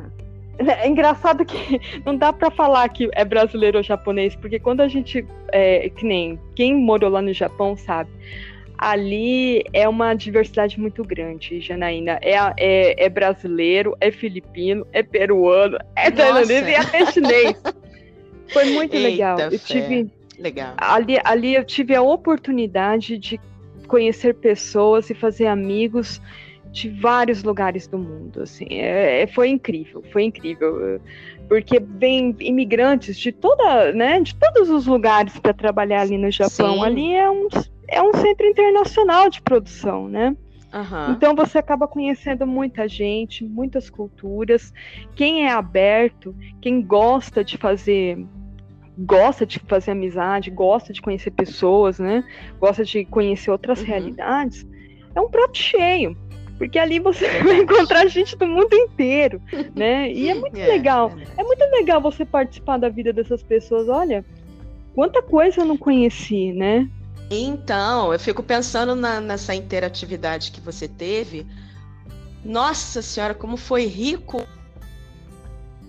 É 0.59 0.87
engraçado 0.87 1.45
que 1.45 1.81
não 2.05 2.17
dá 2.17 2.33
para 2.33 2.51
falar 2.51 2.89
que 2.89 3.09
é 3.13 3.25
brasileiro 3.25 3.79
ou 3.79 3.83
japonês, 3.83 4.35
porque 4.37 4.59
quando 4.59 4.81
a 4.81 4.89
gente, 4.89 5.27
é, 5.51 5.89
que 5.89 6.05
nem 6.05 6.39
quem 6.55 6.75
morou 6.75 7.11
lá 7.11 7.23
no 7.23 7.33
Japão 7.33 7.77
sabe, 7.77 8.11
ali 8.77 9.63
é 9.73 9.89
uma 9.89 10.15
diversidade 10.15 10.79
muito 10.79 11.05
grande, 11.05 11.61
Janaína. 11.61 12.19
É, 12.21 12.35
é, 12.59 13.05
é 13.05 13.09
brasileiro, 13.09 13.97
é 14.01 14.11
filipino, 14.11 14.87
é 14.93 15.03
peruano, 15.03 15.79
é 15.95 16.11
tailandês 16.11 16.67
e 16.67 16.75
até 16.75 17.07
chinês. 17.07 17.63
Foi 18.49 18.65
muito 18.67 18.95
Eita 18.95 19.09
legal. 19.09 19.39
Eu 19.39 19.59
tive, 19.59 20.11
legal. 20.39 20.75
Ali, 20.77 21.17
ali 21.25 21.55
eu 21.55 21.65
tive 21.65 21.95
a 21.95 22.03
oportunidade 22.03 23.17
de 23.17 23.41
conhecer 23.87 24.35
pessoas 24.35 25.09
e 25.11 25.15
fazer 25.15 25.47
amigos 25.47 26.21
de 26.73 26.89
vários 26.89 27.45
lugares 27.45 27.87
do 27.87 27.99
mundo, 27.99 28.43
assim, 28.43 28.67
é, 28.71 29.23
é, 29.23 29.27
foi 29.27 29.49
incrível, 29.49 30.03
foi 30.11 30.25
incrível, 30.25 31.01
porque 31.47 31.79
vem 31.79 32.35
imigrantes 32.41 33.19
de 33.19 33.31
toda, 33.31 33.93
né, 33.93 34.19
de 34.21 34.35
todos 34.35 34.71
os 34.71 34.87
lugares 34.87 35.39
para 35.39 35.53
trabalhar 35.53 36.01
ali 36.01 36.17
no 36.17 36.31
Japão, 36.31 36.77
Sim. 36.77 36.85
ali 36.85 37.15
é 37.15 37.31
um, 37.31 37.47
é 37.89 38.03
um 38.03 38.15
centro 38.15 38.47
internacional 38.47 39.29
de 39.29 39.43
produção, 39.43 40.09
né, 40.09 40.35
Uhum. 40.73 41.13
Então 41.13 41.35
você 41.35 41.59
acaba 41.59 41.87
conhecendo 41.87 42.47
muita 42.47 42.89
gente, 42.89 43.45
muitas 43.45 43.91
culturas. 43.91 44.73
Quem 45.15 45.45
é 45.45 45.53
aberto, 45.53 46.35
quem 46.63 46.81
gosta 46.81 47.45
de 47.45 47.59
fazer 47.59 48.27
gosta 48.97 49.45
de 49.45 49.59
fazer 49.59 49.91
amizade, 49.91 50.51
gosta 50.51 50.93
de 50.93 51.03
conhecer 51.03 51.31
pessoas, 51.31 51.99
né? 51.99 52.25
Gosta 52.59 52.85
de 52.85 53.05
conhecer 53.05 53.51
outras 53.51 53.81
uhum. 53.81 53.87
realidades, 53.87 54.67
é 55.15 55.21
um 55.21 55.29
prato 55.29 55.59
cheio 55.59 56.17
porque 56.63 56.79
ali 56.79 57.01
você 57.01 57.27
vai 57.43 57.59
encontrar 57.59 58.07
gente 58.07 58.37
do 58.37 58.47
mundo 58.47 58.73
inteiro, 58.73 59.43
né? 59.75 60.13
E 60.13 60.31
é 60.31 60.35
muito 60.35 60.55
é, 60.61 60.69
legal. 60.69 61.11
É, 61.37 61.41
é 61.41 61.45
muito 61.45 61.61
legal 61.73 62.01
você 62.01 62.25
participar 62.25 62.77
da 62.77 62.89
vida 62.89 63.13
dessas 63.13 63.43
pessoas. 63.43 63.89
Olha, 63.89 64.25
quanta 64.95 65.21
coisa 65.21 65.63
eu 65.63 65.65
não 65.65 65.77
conheci, 65.77 66.53
né? 66.53 66.89
Então, 67.29 68.13
eu 68.13 68.19
fico 68.21 68.45
pensando 68.45 68.95
na, 68.95 69.21
nessa 69.21 69.57
interatividade 69.57 70.53
que 70.53 70.61
você 70.61 70.87
teve. 70.87 71.45
Nossa 72.45 73.03
senhora, 73.03 73.35
como 73.35 73.57
foi 73.57 73.87
rico 73.87 74.47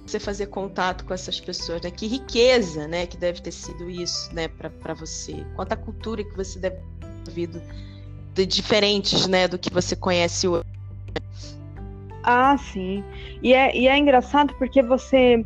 você 0.07 0.19
fazer 0.19 0.47
contato 0.47 1.05
com 1.05 1.13
essas 1.13 1.39
pessoas, 1.39 1.84
né? 1.84 1.91
Que 1.91 2.07
riqueza, 2.07 2.88
né? 2.88 3.05
Que 3.05 3.17
deve 3.17 3.43
ter 3.43 3.51
sido 3.51 3.88
isso, 3.91 4.34
né? 4.34 4.47
Para 4.47 4.95
você. 4.95 5.45
Quanta 5.55 5.76
cultura 5.76 6.24
que 6.24 6.36
você 6.36 6.57
deve 6.57 6.78
ter 6.78 7.32
vivido 7.32 7.61
de 8.34 8.45
diferentes, 8.45 9.27
né? 9.27 9.47
Do 9.47 9.57
que 9.57 9.71
você 9.71 9.95
conhece 9.95 10.47
hoje. 10.47 10.65
Ah, 12.23 12.57
sim. 12.57 13.03
E 13.41 13.53
é, 13.53 13.75
e 13.75 13.88
é 13.88 13.97
engraçado 13.97 14.53
porque 14.55 14.81
você 14.81 15.45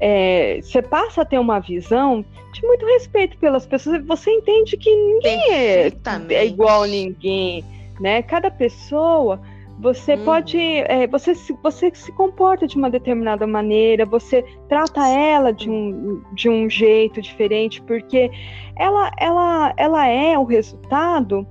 é, 0.00 0.60
você 0.62 0.80
passa 0.80 1.22
a 1.22 1.24
ter 1.24 1.38
uma 1.38 1.60
visão 1.60 2.24
de 2.52 2.62
muito 2.62 2.86
respeito 2.86 3.36
pelas 3.38 3.66
pessoas. 3.66 4.04
Você 4.06 4.30
entende 4.30 4.76
que 4.76 4.94
ninguém 4.94 5.52
é, 5.52 5.92
é 6.30 6.46
igual 6.46 6.84
a 6.84 6.86
ninguém, 6.86 7.64
né? 8.00 8.22
Cada 8.22 8.50
pessoa 8.50 9.40
você 9.82 10.14
hum. 10.14 10.24
pode, 10.24 10.58
é, 10.58 11.08
você, 11.08 11.34
se, 11.34 11.52
você 11.62 11.90
se 11.92 12.12
comporta 12.12 12.68
de 12.68 12.76
uma 12.76 12.88
determinada 12.88 13.46
maneira, 13.46 14.06
você 14.06 14.44
trata 14.68 15.06
ela 15.08 15.52
de 15.52 15.68
um, 15.68 16.22
de 16.32 16.48
um 16.48 16.70
jeito 16.70 17.20
diferente, 17.20 17.82
porque 17.82 18.30
ela, 18.76 19.10
ela, 19.18 19.74
ela 19.76 20.06
é 20.06 20.38
o 20.38 20.44
resultado 20.44 21.46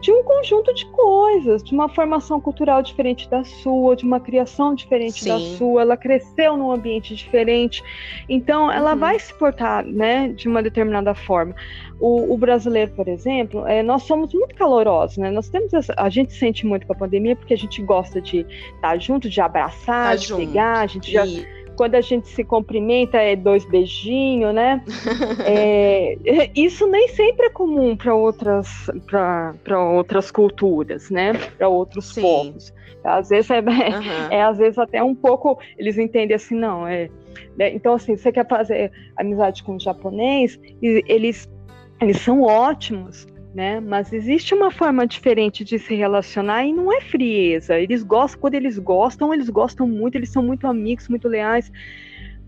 de 0.00 0.10
um 0.10 0.22
conjunto 0.22 0.72
de 0.74 0.86
coisas, 0.86 1.62
de 1.62 1.74
uma 1.74 1.88
formação 1.88 2.40
cultural 2.40 2.82
diferente 2.82 3.28
da 3.28 3.44
sua, 3.44 3.94
de 3.94 4.04
uma 4.04 4.18
criação 4.18 4.74
diferente 4.74 5.22
Sim. 5.22 5.28
da 5.28 5.38
sua, 5.56 5.82
ela 5.82 5.96
cresceu 5.96 6.56
num 6.56 6.72
ambiente 6.72 7.14
diferente, 7.14 7.82
então 8.28 8.70
ela 8.70 8.92
uhum. 8.92 8.98
vai 8.98 9.18
se 9.18 9.32
portar, 9.34 9.84
né, 9.84 10.28
de 10.28 10.48
uma 10.48 10.62
determinada 10.62 11.14
forma. 11.14 11.54
O, 12.00 12.32
o 12.32 12.38
brasileiro, 12.38 12.92
por 12.92 13.08
exemplo, 13.08 13.66
é, 13.66 13.82
nós 13.82 14.04
somos 14.04 14.32
muito 14.32 14.54
calorosos, 14.54 15.18
né? 15.18 15.30
Nós 15.30 15.50
temos 15.50 15.74
essa, 15.74 15.92
a 15.98 16.08
gente 16.08 16.32
sente 16.32 16.64
muito 16.64 16.86
com 16.86 16.94
a 16.94 16.96
pandemia 16.96 17.36
porque 17.36 17.52
a 17.52 17.58
gente 17.58 17.82
gosta 17.82 18.22
de 18.22 18.46
estar 18.74 18.98
junto, 18.98 19.28
de 19.28 19.38
abraçar, 19.38 20.10
tá 20.10 20.16
de 20.16 20.28
junto. 20.28 20.46
pegar, 20.46 20.80
a 20.80 20.86
gente 20.86 21.12
já 21.12 21.26
e 21.26 21.59
quando 21.80 21.94
a 21.94 22.02
gente 22.02 22.28
se 22.28 22.44
cumprimenta 22.44 23.16
é 23.16 23.34
dois 23.34 23.64
beijinhos, 23.64 24.54
né? 24.54 24.84
é, 25.46 26.50
isso 26.54 26.86
nem 26.86 27.08
sempre 27.08 27.46
é 27.46 27.48
comum 27.48 27.96
para 27.96 28.14
outras, 28.14 28.68
para 29.06 29.82
outras 29.82 30.30
culturas, 30.30 31.08
né? 31.08 31.32
Para 31.56 31.68
outros 31.68 32.12
Sim. 32.12 32.20
povos. 32.20 32.70
Às 33.02 33.30
vezes 33.30 33.50
é, 33.50 33.60
uhum. 33.64 34.30
é, 34.30 34.42
às 34.42 34.58
vezes 34.58 34.78
até 34.78 35.02
um 35.02 35.14
pouco 35.14 35.58
eles 35.78 35.96
entendem 35.96 36.36
assim, 36.36 36.54
não 36.54 36.86
é. 36.86 37.08
Né? 37.56 37.72
Então 37.72 37.94
assim, 37.94 38.14
você 38.14 38.30
quer 38.30 38.46
fazer 38.46 38.92
amizade 39.16 39.62
com 39.62 39.76
o 39.76 39.80
japonês, 39.80 40.60
eles 40.82 41.50
eles 41.98 42.18
são 42.18 42.42
ótimos 42.42 43.26
né? 43.60 43.78
Mas 43.78 44.10
existe 44.10 44.54
uma 44.54 44.70
forma 44.70 45.06
diferente 45.06 45.62
de 45.62 45.78
se 45.78 45.94
relacionar 45.94 46.64
e 46.64 46.72
não 46.72 46.90
é 46.90 47.02
frieza. 47.02 47.78
Eles 47.78 48.02
gostam, 48.02 48.40
quando 48.40 48.54
eles 48.54 48.78
gostam, 48.78 49.34
eles 49.34 49.50
gostam 49.50 49.86
muito, 49.86 50.14
eles 50.14 50.30
são 50.30 50.42
muito 50.42 50.66
amigos, 50.66 51.08
muito 51.08 51.28
leais. 51.28 51.70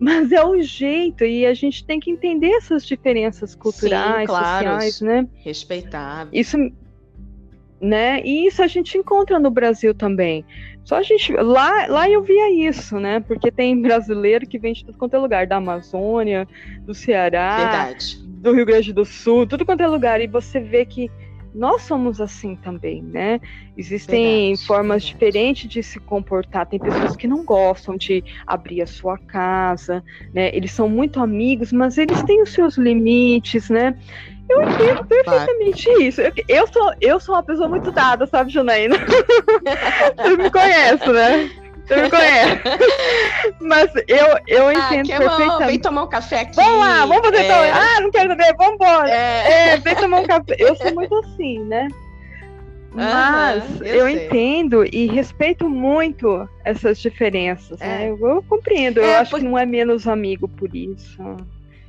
Mas 0.01 0.33
é 0.33 0.43
o 0.43 0.63
jeito, 0.63 1.23
e 1.23 1.45
a 1.45 1.53
gente 1.53 1.85
tem 1.85 2.01
que 2.01 2.11
entender 2.11 2.53
essas 2.53 2.87
diferenças 2.87 3.55
culturais, 3.55 4.23
Sim, 4.23 4.27
claro, 4.27 4.81
sociais, 4.81 5.01
né? 5.03 5.29
Respeitar. 5.45 6.29
Isso, 6.33 6.57
né? 7.79 8.23
E 8.25 8.47
isso 8.47 8.63
a 8.63 8.67
gente 8.67 8.97
encontra 8.97 9.39
no 9.39 9.51
Brasil 9.51 9.95
também. 9.95 10.47
Só 10.83 10.97
a 10.97 11.03
gente 11.03 11.31
lá, 11.35 11.89
lá 11.89 12.09
eu 12.09 12.23
via 12.23 12.69
isso, 12.69 12.99
né? 12.99 13.21
Porque 13.21 13.53
tem 13.53 13.79
brasileiro 13.83 14.47
que 14.47 14.59
vem 14.59 14.73
de 14.73 14.83
tudo 14.83 14.97
quanto 14.97 15.15
é 15.15 15.19
lugar, 15.19 15.47
da 15.47 15.57
Amazônia, 15.57 16.49
do 16.87 16.95
Ceará, 16.95 17.57
Verdade 17.59 18.32
do 18.43 18.53
Rio 18.53 18.67
Grande 18.67 18.93
do 18.93 19.05
Sul, 19.05 19.47
tudo 19.47 19.65
quanto 19.65 19.83
é 19.83 19.87
lugar, 19.87 20.21
e 20.21 20.27
você 20.27 20.59
vê 20.59 20.85
que 20.85 21.09
nós 21.55 21.83
somos 21.83 22.21
assim 22.21 22.57
também, 22.57 23.03
né? 23.03 23.39
Existem 23.77 24.49
verdade, 24.49 24.67
formas 24.67 25.05
verdade. 25.05 25.15
diferentes 25.15 25.71
de 25.71 25.83
se 25.83 26.01
comportar. 26.01 26.67
Tem 26.67 26.81
pessoas 26.81 27.15
que 27.15 27.29
não 27.29 27.45
gostam 27.45 27.97
de 27.97 28.25
abrir 28.47 28.83
a 28.83 28.87
sua 28.87 29.19
casa, 29.19 30.03
né? 30.33 30.51
Eles 30.57 30.73
são 30.73 30.89
muito 30.89 31.21
amigos, 31.21 31.71
mas 31.73 31.99
eles 31.99 32.23
têm 32.23 32.43
os 32.43 32.51
seus 32.51 32.77
limites, 32.79 33.69
né? 33.69 33.97
Eu 34.49 34.63
entendo 34.63 35.05
perfeitamente 35.05 35.89
isso. 36.03 36.21
Eu, 36.21 36.33
eu, 36.49 36.67
sou, 36.67 36.95
eu 37.01 37.21
sou 37.21 37.35
uma 37.35 37.43
pessoa 37.43 37.69
muito 37.69 37.93
dada, 37.93 38.27
sabe, 38.27 38.51
Janaína? 38.51 38.97
Você 40.17 40.37
me 40.37 40.51
conhece, 40.51 41.13
né? 41.13 41.62
Você 41.87 42.03
me 42.03 42.11
conhece. 42.11 42.63
Mas 43.61 43.91
eu, 44.09 44.27
eu 44.47 44.69
ah, 44.69 44.75
entendo 44.75 45.13
ah, 45.13 45.19
perfeitamente. 45.19 45.67
Vem 45.67 45.79
tomar 45.81 46.03
um 46.05 46.09
café 46.09 46.41
aqui. 46.41 46.57
Vamos 46.57 46.79
lá, 46.79 47.07
vamos 47.07 47.27
fazer 47.27 47.45
é... 47.45 47.71
Ah, 47.71 48.01
não 48.01 48.11
quero 48.11 48.29
saber, 48.29 48.55
vamos 48.57 48.75
embora. 48.75 49.11
É... 49.11 49.73
é, 49.73 49.77
vem 49.79 49.95
tomar 49.97 50.21
um 50.21 50.27
café. 50.27 50.57
Eu 50.59 50.77
sou 50.77 50.95
muito 50.95 51.15
assim, 51.17 51.59
né? 51.65 51.89
Mas 52.95 53.65
uhum, 53.81 53.87
eu, 53.87 53.95
eu 53.97 54.09
entendo 54.09 54.85
e 54.85 55.07
respeito 55.07 55.69
muito 55.69 56.47
essas 56.63 56.99
diferenças, 56.99 57.81
é. 57.81 57.87
né? 57.87 58.11
Eu, 58.11 58.29
eu, 58.29 58.43
compreendo, 58.43 59.01
eu 59.01 59.05
é, 59.05 59.17
acho 59.17 59.31
por... 59.31 59.41
que 59.41 59.47
não 59.47 59.59
é 59.59 59.65
menos 59.65 60.07
amigo 60.07 60.47
por 60.47 60.75
isso. 60.77 61.19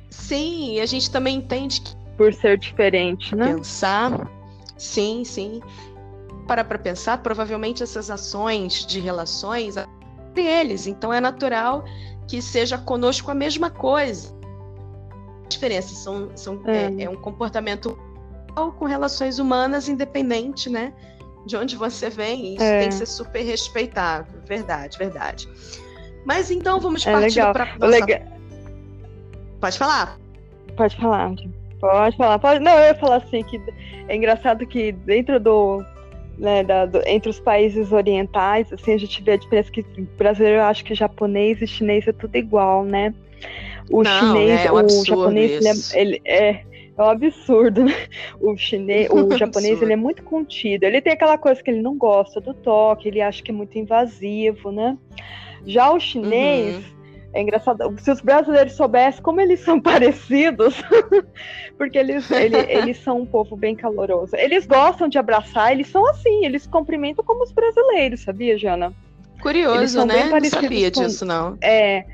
Sim, 0.08 0.80
a 0.80 0.86
gente 0.86 1.10
também 1.10 1.36
entende 1.36 1.80
que. 1.80 2.04
Por 2.16 2.32
ser 2.32 2.56
diferente, 2.56 3.34
né? 3.34 3.54
Pensar. 3.54 4.30
Sim, 4.78 5.24
sim 5.24 5.60
parar 6.44 6.64
para 6.64 6.78
pensar, 6.78 7.18
provavelmente 7.18 7.82
essas 7.82 8.10
ações 8.10 8.86
de 8.86 9.00
relações 9.00 9.76
entre 9.76 10.42
eles. 10.42 10.86
Então 10.86 11.12
é 11.12 11.20
natural 11.20 11.84
que 12.28 12.40
seja 12.40 12.78
conosco 12.78 13.30
a 13.30 13.34
mesma 13.34 13.70
coisa. 13.70 14.34
Diferenças 15.48 15.98
são, 15.98 16.30
são 16.36 16.60
é. 16.66 17.02
É, 17.02 17.04
é 17.04 17.10
um 17.10 17.16
comportamento 17.16 17.98
com 18.78 18.84
relações 18.84 19.38
humanas 19.38 19.88
independente, 19.88 20.70
né? 20.70 20.92
De 21.44 21.56
onde 21.56 21.76
você 21.76 22.08
vem, 22.08 22.54
isso 22.54 22.64
é. 22.64 22.80
tem 22.80 22.88
que 22.88 22.94
ser 22.94 23.06
super 23.06 23.42
respeitado. 23.42 24.26
Verdade, 24.46 24.96
verdade. 24.96 25.48
Mas 26.24 26.50
então 26.50 26.80
vamos 26.80 27.06
é 27.06 27.12
partir 27.12 27.40
para 27.52 27.66
nossa... 27.76 27.86
Legal. 27.86 28.20
Pode 29.60 29.78
falar. 29.78 30.18
Pode 30.76 30.96
falar. 30.96 31.32
Pode 31.80 32.16
falar. 32.16 32.38
Pode... 32.38 32.60
Não, 32.60 32.72
eu 32.72 32.86
ia 32.86 32.94
falar 32.94 33.16
assim 33.16 33.42
que 33.44 33.60
é 34.08 34.16
engraçado 34.16 34.66
que 34.66 34.92
dentro 34.92 35.38
do 35.38 35.84
né, 36.38 36.62
da, 36.62 36.86
do, 36.86 37.00
entre 37.06 37.30
os 37.30 37.40
países 37.40 37.92
orientais, 37.92 38.72
assim, 38.72 38.92
a 38.92 38.98
gente 38.98 39.22
vê 39.22 39.32
a 39.32 39.36
diferença 39.36 39.70
que 39.70 39.82
brasileiro 40.16 40.58
eu 40.58 40.64
acho 40.64 40.84
que 40.84 40.94
japonês 40.94 41.60
e 41.62 41.66
chinês 41.66 42.06
é 42.06 42.12
tudo 42.12 42.36
igual, 42.36 42.84
né? 42.84 43.14
O 43.90 44.02
Não, 44.02 44.10
chinês, 44.10 44.64
é 44.64 44.72
um 44.72 44.76
o 44.76 45.04
japonês, 45.04 45.52
ele 45.52 45.68
é, 45.68 46.00
ele 46.00 46.22
é, 46.24 46.48
é 46.96 47.02
um 47.02 47.08
absurdo, 47.08 47.84
né? 47.84 47.94
O 48.40 48.56
chinês, 48.56 49.08
o 49.12 49.36
japonês, 49.36 49.80
ele 49.82 49.92
é 49.92 49.96
muito 49.96 50.22
contido. 50.22 50.84
Ele 50.84 51.00
tem 51.00 51.12
aquela 51.12 51.36
coisa 51.36 51.62
que 51.62 51.70
ele 51.70 51.82
não 51.82 51.96
gosta 51.96 52.40
do 52.40 52.54
toque, 52.54 53.08
ele 53.08 53.20
acha 53.20 53.42
que 53.42 53.50
é 53.50 53.54
muito 53.54 53.78
invasivo, 53.78 54.72
né? 54.72 54.96
Já 55.66 55.90
o 55.92 56.00
chinês, 56.00 56.76
uhum. 56.76 56.82
É 57.34 57.42
engraçado, 57.42 57.92
se 57.98 58.10
os 58.12 58.20
brasileiros 58.20 58.74
soubessem 58.74 59.20
como 59.20 59.40
eles 59.40 59.58
são 59.60 59.80
parecidos, 59.82 60.80
porque 61.76 61.98
eles, 61.98 62.30
ele, 62.30 62.56
eles 62.56 62.96
são 62.98 63.22
um 63.22 63.26
povo 63.26 63.56
bem 63.56 63.74
caloroso. 63.74 64.36
Eles 64.36 64.66
gostam 64.66 65.08
de 65.08 65.18
abraçar, 65.18 65.72
eles 65.72 65.88
são 65.88 66.08
assim, 66.08 66.44
eles 66.44 66.64
cumprimentam 66.64 67.24
como 67.24 67.42
os 67.42 67.50
brasileiros, 67.50 68.20
sabia, 68.20 68.56
Jana? 68.56 68.92
Curioso, 69.42 70.06
né? 70.06 70.30
Não 70.30 70.44
sabia 70.48 70.92
com, 70.92 71.02
disso, 71.02 71.24
não. 71.26 71.58
É, 71.60 72.04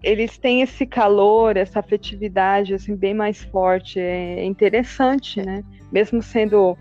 eles 0.00 0.38
têm 0.38 0.62
esse 0.62 0.86
calor, 0.86 1.56
essa 1.56 1.80
afetividade, 1.80 2.72
assim, 2.72 2.94
bem 2.94 3.14
mais 3.14 3.42
forte. 3.42 3.98
É 3.98 4.44
interessante, 4.44 5.44
né? 5.44 5.64
Mesmo 5.90 6.22
sendo 6.22 6.78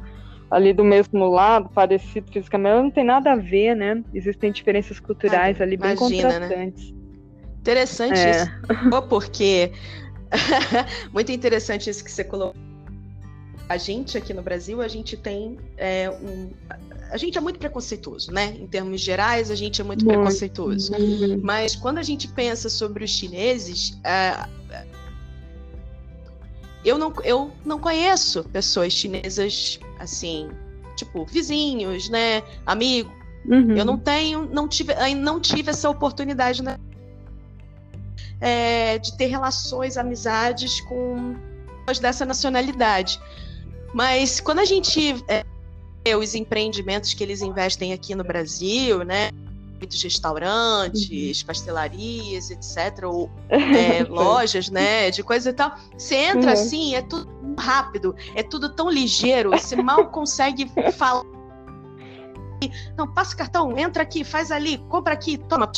ali 0.52 0.72
do 0.72 0.84
mesmo 0.84 1.26
lado, 1.30 1.70
parecido 1.70 2.32
fisicamente, 2.32 2.84
não 2.84 2.92
tem 2.92 3.06
nada 3.06 3.32
a 3.32 3.36
ver, 3.36 3.76
né? 3.76 4.04
Existem 4.14 4.52
diferenças 4.52 5.00
culturais 5.00 5.60
ali 5.62 5.78
bem 5.78 5.94
imagina, 5.94 6.28
né? 6.28 6.34
contrastantes. 6.34 6.92
Né? 6.92 7.01
Interessante 7.62 8.20
é. 8.20 8.32
isso. 8.32 8.52
Porque. 9.08 9.72
Muito 11.14 11.32
interessante 11.32 11.90
isso 11.90 12.04
que 12.04 12.12
você 12.12 12.24
colocou. 12.24 12.60
A 13.70 13.78
gente 13.78 14.18
aqui 14.18 14.34
no 14.34 14.42
Brasil, 14.42 14.82
a 14.82 14.88
gente 14.88 15.16
tem 15.16 15.58
é, 15.78 16.10
um. 16.10 16.50
A 17.10 17.18
gente 17.18 17.38
é 17.38 17.42
muito 17.42 17.60
preconceituoso, 17.60 18.32
né? 18.32 18.56
Em 18.60 18.68
termos 18.68 19.00
gerais, 19.00 19.50
a 19.52 19.56
gente 19.56 19.80
é 19.80 19.84
muito, 19.84 20.04
muito. 20.04 20.18
preconceituoso. 20.18 20.92
Mas 21.42 21.76
quando 21.76 21.98
a 21.98 22.04
gente 22.04 22.28
pensa 22.28 22.70
sobre 22.70 23.04
os 23.04 23.12
chineses, 23.12 23.98
é, 24.04 24.46
eu, 26.84 26.98
não, 26.98 27.14
eu 27.24 27.52
não 27.66 27.80
conheço 27.80 28.44
pessoas 28.46 28.92
chinesas 28.92 29.80
assim, 30.00 30.50
tipo, 30.96 31.26
vizinhos, 31.26 32.10
né? 32.10 32.44
Amigos. 32.66 33.14
Uhum. 33.46 33.76
Eu 33.76 33.86
não 33.86 33.98
tenho, 33.98 34.46
não 34.52 34.68
tive, 34.68 34.94
não 35.16 35.40
tive 35.40 35.72
essa 35.72 35.90
oportunidade, 35.90 36.62
né? 36.62 36.78
É, 38.42 38.98
de 38.98 39.16
ter 39.16 39.28
relações, 39.28 39.96
amizades 39.96 40.82
com 40.82 41.36
pessoas 41.86 42.00
dessa 42.00 42.26
nacionalidade. 42.26 43.20
Mas 43.94 44.40
quando 44.40 44.60
a 44.60 44.66
gente 44.66 45.24
é, 45.28 45.44
vê 46.06 46.16
os 46.16 46.34
empreendimentos 46.34 47.14
que 47.14 47.24
eles 47.24 47.42
investem 47.42 47.94
aqui 47.94 48.16
no 48.16 48.24
Brasil, 48.24 49.04
né? 49.04 49.30
Muitos 49.78 50.02
restaurantes, 50.04 51.42
uhum. 51.42 51.48
pastelarias, 51.48 52.52
etc., 52.52 53.04
ou 53.06 53.30
é, 53.50 54.04
lojas, 54.04 54.70
né, 54.70 55.10
de 55.10 55.24
coisa 55.24 55.50
e 55.50 55.54
tal. 55.54 55.76
Você 55.98 56.16
entra 56.16 56.48
uhum. 56.48 56.54
assim, 56.54 56.96
é 56.96 57.02
tudo 57.02 57.28
rápido, 57.58 58.16
é 58.36 58.44
tudo 58.44 58.70
tão 58.70 58.90
ligeiro, 58.90 59.52
você 59.52 59.76
mal 59.76 60.08
consegue 60.10 60.72
falar. 60.94 61.24
Não, 62.96 63.12
passa 63.12 63.34
o 63.34 63.38
cartão, 63.38 63.76
entra 63.76 64.04
aqui, 64.04 64.24
faz 64.24 64.52
ali, 64.52 64.78
compra 64.88 65.14
aqui, 65.14 65.36
toma 65.36 65.72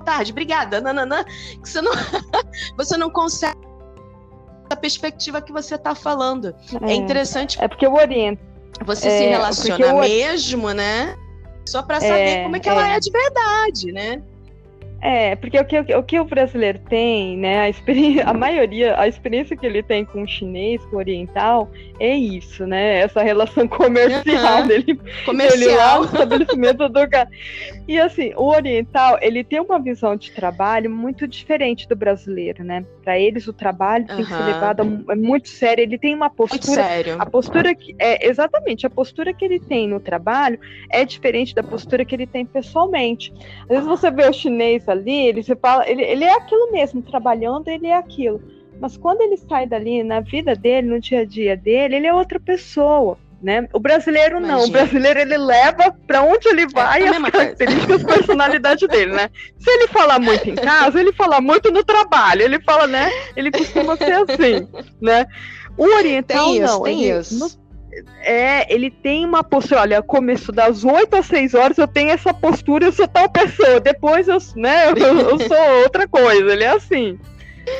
tarde, 0.00 0.32
obrigada, 0.32 0.80
nananã, 0.80 1.24
que 1.24 1.68
você 1.68 1.80
não, 1.80 1.92
você 2.76 2.96
não 2.96 3.10
consegue 3.10 3.70
a 4.70 4.76
perspectiva 4.76 5.42
que 5.42 5.52
você 5.52 5.74
está 5.74 5.94
falando. 5.94 6.54
É, 6.82 6.92
é, 6.92 6.94
interessante. 6.94 7.58
É 7.60 7.66
porque 7.66 7.84
eu 7.84 7.92
oriento. 7.94 8.40
Você 8.84 9.08
é, 9.08 9.18
se 9.18 9.26
relaciona 9.26 9.86
eu... 9.86 9.98
mesmo, 9.98 10.70
né? 10.72 11.16
Só 11.68 11.82
para 11.82 12.00
saber 12.00 12.14
é, 12.14 12.42
como 12.44 12.56
é 12.56 12.60
que 12.60 12.68
ela 12.68 12.92
é. 12.92 12.96
é 12.96 13.00
de 13.00 13.10
verdade, 13.10 13.92
né? 13.92 14.22
É, 15.02 15.34
porque 15.34 15.58
o 15.58 15.64
que, 15.64 15.78
o 15.78 16.02
que 16.02 16.20
o 16.20 16.24
brasileiro 16.24 16.78
tem, 16.88 17.36
né, 17.36 17.60
a, 17.60 17.68
experiência, 17.68 18.24
a 18.28 18.34
maioria, 18.34 18.98
a 18.98 19.08
experiência 19.08 19.56
que 19.56 19.64
ele 19.64 19.82
tem 19.82 20.04
com 20.04 20.22
o 20.22 20.28
chinês, 20.28 20.84
com 20.86 20.96
o 20.96 20.98
oriental, 20.98 21.70
é 21.98 22.14
isso, 22.14 22.66
né, 22.66 22.98
essa 22.98 23.22
relação 23.22 23.66
comercial 23.68 24.60
uhum. 24.60 24.66
dele, 24.66 25.00
comercial. 25.24 25.62
ele 25.62 25.74
lá 25.74 25.98
no 25.98 26.04
estabelecimento 26.04 26.88
do 26.88 27.08
cara. 27.08 27.28
E 27.88 27.98
assim, 27.98 28.32
o 28.36 28.48
oriental, 28.48 29.18
ele 29.22 29.42
tem 29.42 29.60
uma 29.60 29.80
visão 29.80 30.14
de 30.16 30.30
trabalho 30.32 30.90
muito 30.90 31.26
diferente 31.26 31.88
do 31.88 31.96
brasileiro, 31.96 32.62
né, 32.62 32.84
para 33.02 33.18
eles 33.18 33.46
o 33.48 33.54
trabalho 33.54 34.06
uhum. 34.10 34.16
tem 34.16 34.24
que 34.26 34.32
ser 34.32 34.44
levado 34.44 34.82
a, 34.82 35.12
é 35.12 35.16
muito 35.16 35.48
sério, 35.48 35.82
ele 35.82 35.98
tem 35.98 36.14
uma 36.14 36.28
postura, 36.28 36.60
muito 36.62 36.74
sério. 36.74 37.16
a 37.18 37.24
postura 37.24 37.74
que, 37.74 37.94
é, 37.98 38.28
exatamente, 38.28 38.86
a 38.86 38.90
postura 38.90 39.32
que 39.32 39.44
ele 39.44 39.58
tem 39.58 39.88
no 39.88 39.98
trabalho 39.98 40.58
é 40.90 41.06
diferente 41.06 41.54
da 41.54 41.62
postura 41.62 42.04
que 42.04 42.14
ele 42.14 42.26
tem 42.26 42.44
pessoalmente. 42.44 43.32
Às 43.62 43.68
vezes 43.68 43.86
você 43.86 44.10
vê 44.10 44.28
o 44.28 44.32
chinês 44.32 44.89
ali, 44.90 45.26
ele, 45.26 45.42
se 45.42 45.54
fala, 45.56 45.88
ele, 45.88 46.02
ele 46.02 46.24
é 46.24 46.34
aquilo 46.34 46.70
mesmo, 46.72 47.02
trabalhando, 47.02 47.68
ele 47.68 47.86
é 47.86 47.96
aquilo. 47.96 48.42
Mas 48.80 48.96
quando 48.96 49.20
ele 49.20 49.36
sai 49.36 49.66
dali, 49.66 50.02
na 50.02 50.20
vida 50.20 50.54
dele, 50.54 50.88
no 50.88 51.00
dia 51.00 51.20
a 51.20 51.24
dia 51.24 51.56
dele, 51.56 51.96
ele 51.96 52.06
é 52.06 52.14
outra 52.14 52.40
pessoa. 52.40 53.18
Né? 53.42 53.66
O 53.72 53.80
brasileiro 53.80 54.36
Imagina. 54.36 54.58
não, 54.58 54.64
o 54.66 54.70
brasileiro 54.70 55.18
ele 55.18 55.38
leva 55.38 55.96
para 56.06 56.22
onde 56.22 56.46
ele 56.46 56.62
é, 56.62 56.66
vai 56.66 57.02
é 57.02 57.08
as 57.08 57.30
características, 57.30 58.04
a 58.04 58.06
personalidade 58.06 58.86
dele, 58.86 59.12
né? 59.12 59.30
Se 59.58 59.70
ele 59.70 59.88
falar 59.88 60.18
muito 60.18 60.50
em 60.50 60.54
casa, 60.54 61.00
ele 61.00 61.10
fala 61.14 61.40
muito 61.40 61.70
no 61.70 61.82
trabalho, 61.82 62.42
ele 62.42 62.60
fala, 62.60 62.86
né? 62.86 63.10
Ele 63.34 63.50
costuma 63.50 63.96
ser 63.96 64.12
assim, 64.12 64.68
né? 65.00 65.26
O 65.74 65.84
oriental 65.96 66.44
tem 66.44 66.62
isso, 66.62 66.66
não, 66.66 66.82
tem 66.82 67.04
ele, 67.04 67.18
isso. 67.18 67.38
No, 67.38 67.50
é, 68.22 68.72
ele 68.72 68.90
tem 68.90 69.24
uma 69.24 69.42
postura, 69.42 69.82
olha, 69.82 70.02
começo 70.02 70.52
das 70.52 70.84
8 70.84 71.16
às 71.16 71.26
6 71.26 71.54
horas 71.54 71.78
eu 71.78 71.88
tenho 71.88 72.10
essa 72.10 72.32
postura, 72.32 72.86
eu 72.86 72.92
sou 72.92 73.08
tal 73.08 73.28
pessoa, 73.28 73.80
depois 73.80 74.28
eu, 74.28 74.38
né, 74.56 74.90
eu, 74.90 74.96
eu 74.96 75.38
sou 75.40 75.82
outra 75.82 76.06
coisa, 76.06 76.52
ele 76.52 76.64
é 76.64 76.70
assim, 76.70 77.18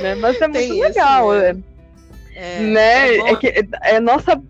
né, 0.01 0.15
mas 0.17 0.41
é 0.41 0.49
muito 0.49 0.75
legal, 0.75 1.33
né? 1.33 1.57
É, 2.35 2.61
né, 2.61 3.09
é, 3.17 3.33
é 3.33 3.37
que 3.37 3.69
é 3.83 4.01
nossa 4.01 4.41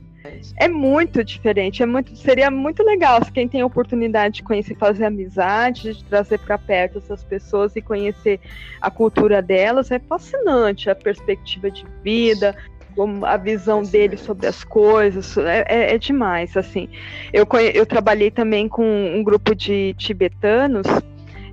é 0.56 0.68
muito 0.68 1.24
diferente, 1.24 1.82
é 1.82 1.86
muito, 1.86 2.14
seria 2.16 2.50
muito 2.50 2.82
legal 2.82 3.24
se 3.24 3.32
quem 3.32 3.48
tem 3.48 3.62
a 3.62 3.66
oportunidade 3.66 4.36
de 4.36 4.42
conhecer, 4.42 4.76
fazer 4.76 5.06
amizade, 5.06 5.94
de 5.94 6.04
trazer 6.04 6.38
para 6.38 6.58
perto 6.58 6.98
essas 6.98 7.24
pessoas 7.24 7.74
e 7.74 7.80
conhecer 7.80 8.38
a 8.80 8.90
cultura 8.90 9.40
delas, 9.40 9.90
é 9.90 9.98
fascinante 9.98 10.90
a 10.90 10.94
perspectiva 10.94 11.70
de 11.70 11.84
vida, 12.02 12.54
a 13.26 13.36
visão 13.36 13.82
dele 13.82 14.16
sobre 14.16 14.46
as 14.46 14.64
coisas, 14.64 15.36
é, 15.38 15.64
é, 15.68 15.94
é 15.94 15.98
demais, 15.98 16.56
assim. 16.56 16.88
Eu, 17.32 17.46
eu 17.74 17.86
trabalhei 17.86 18.30
também 18.30 18.68
com 18.68 18.84
um 18.84 19.22
grupo 19.22 19.54
de 19.54 19.94
tibetanos 19.98 20.86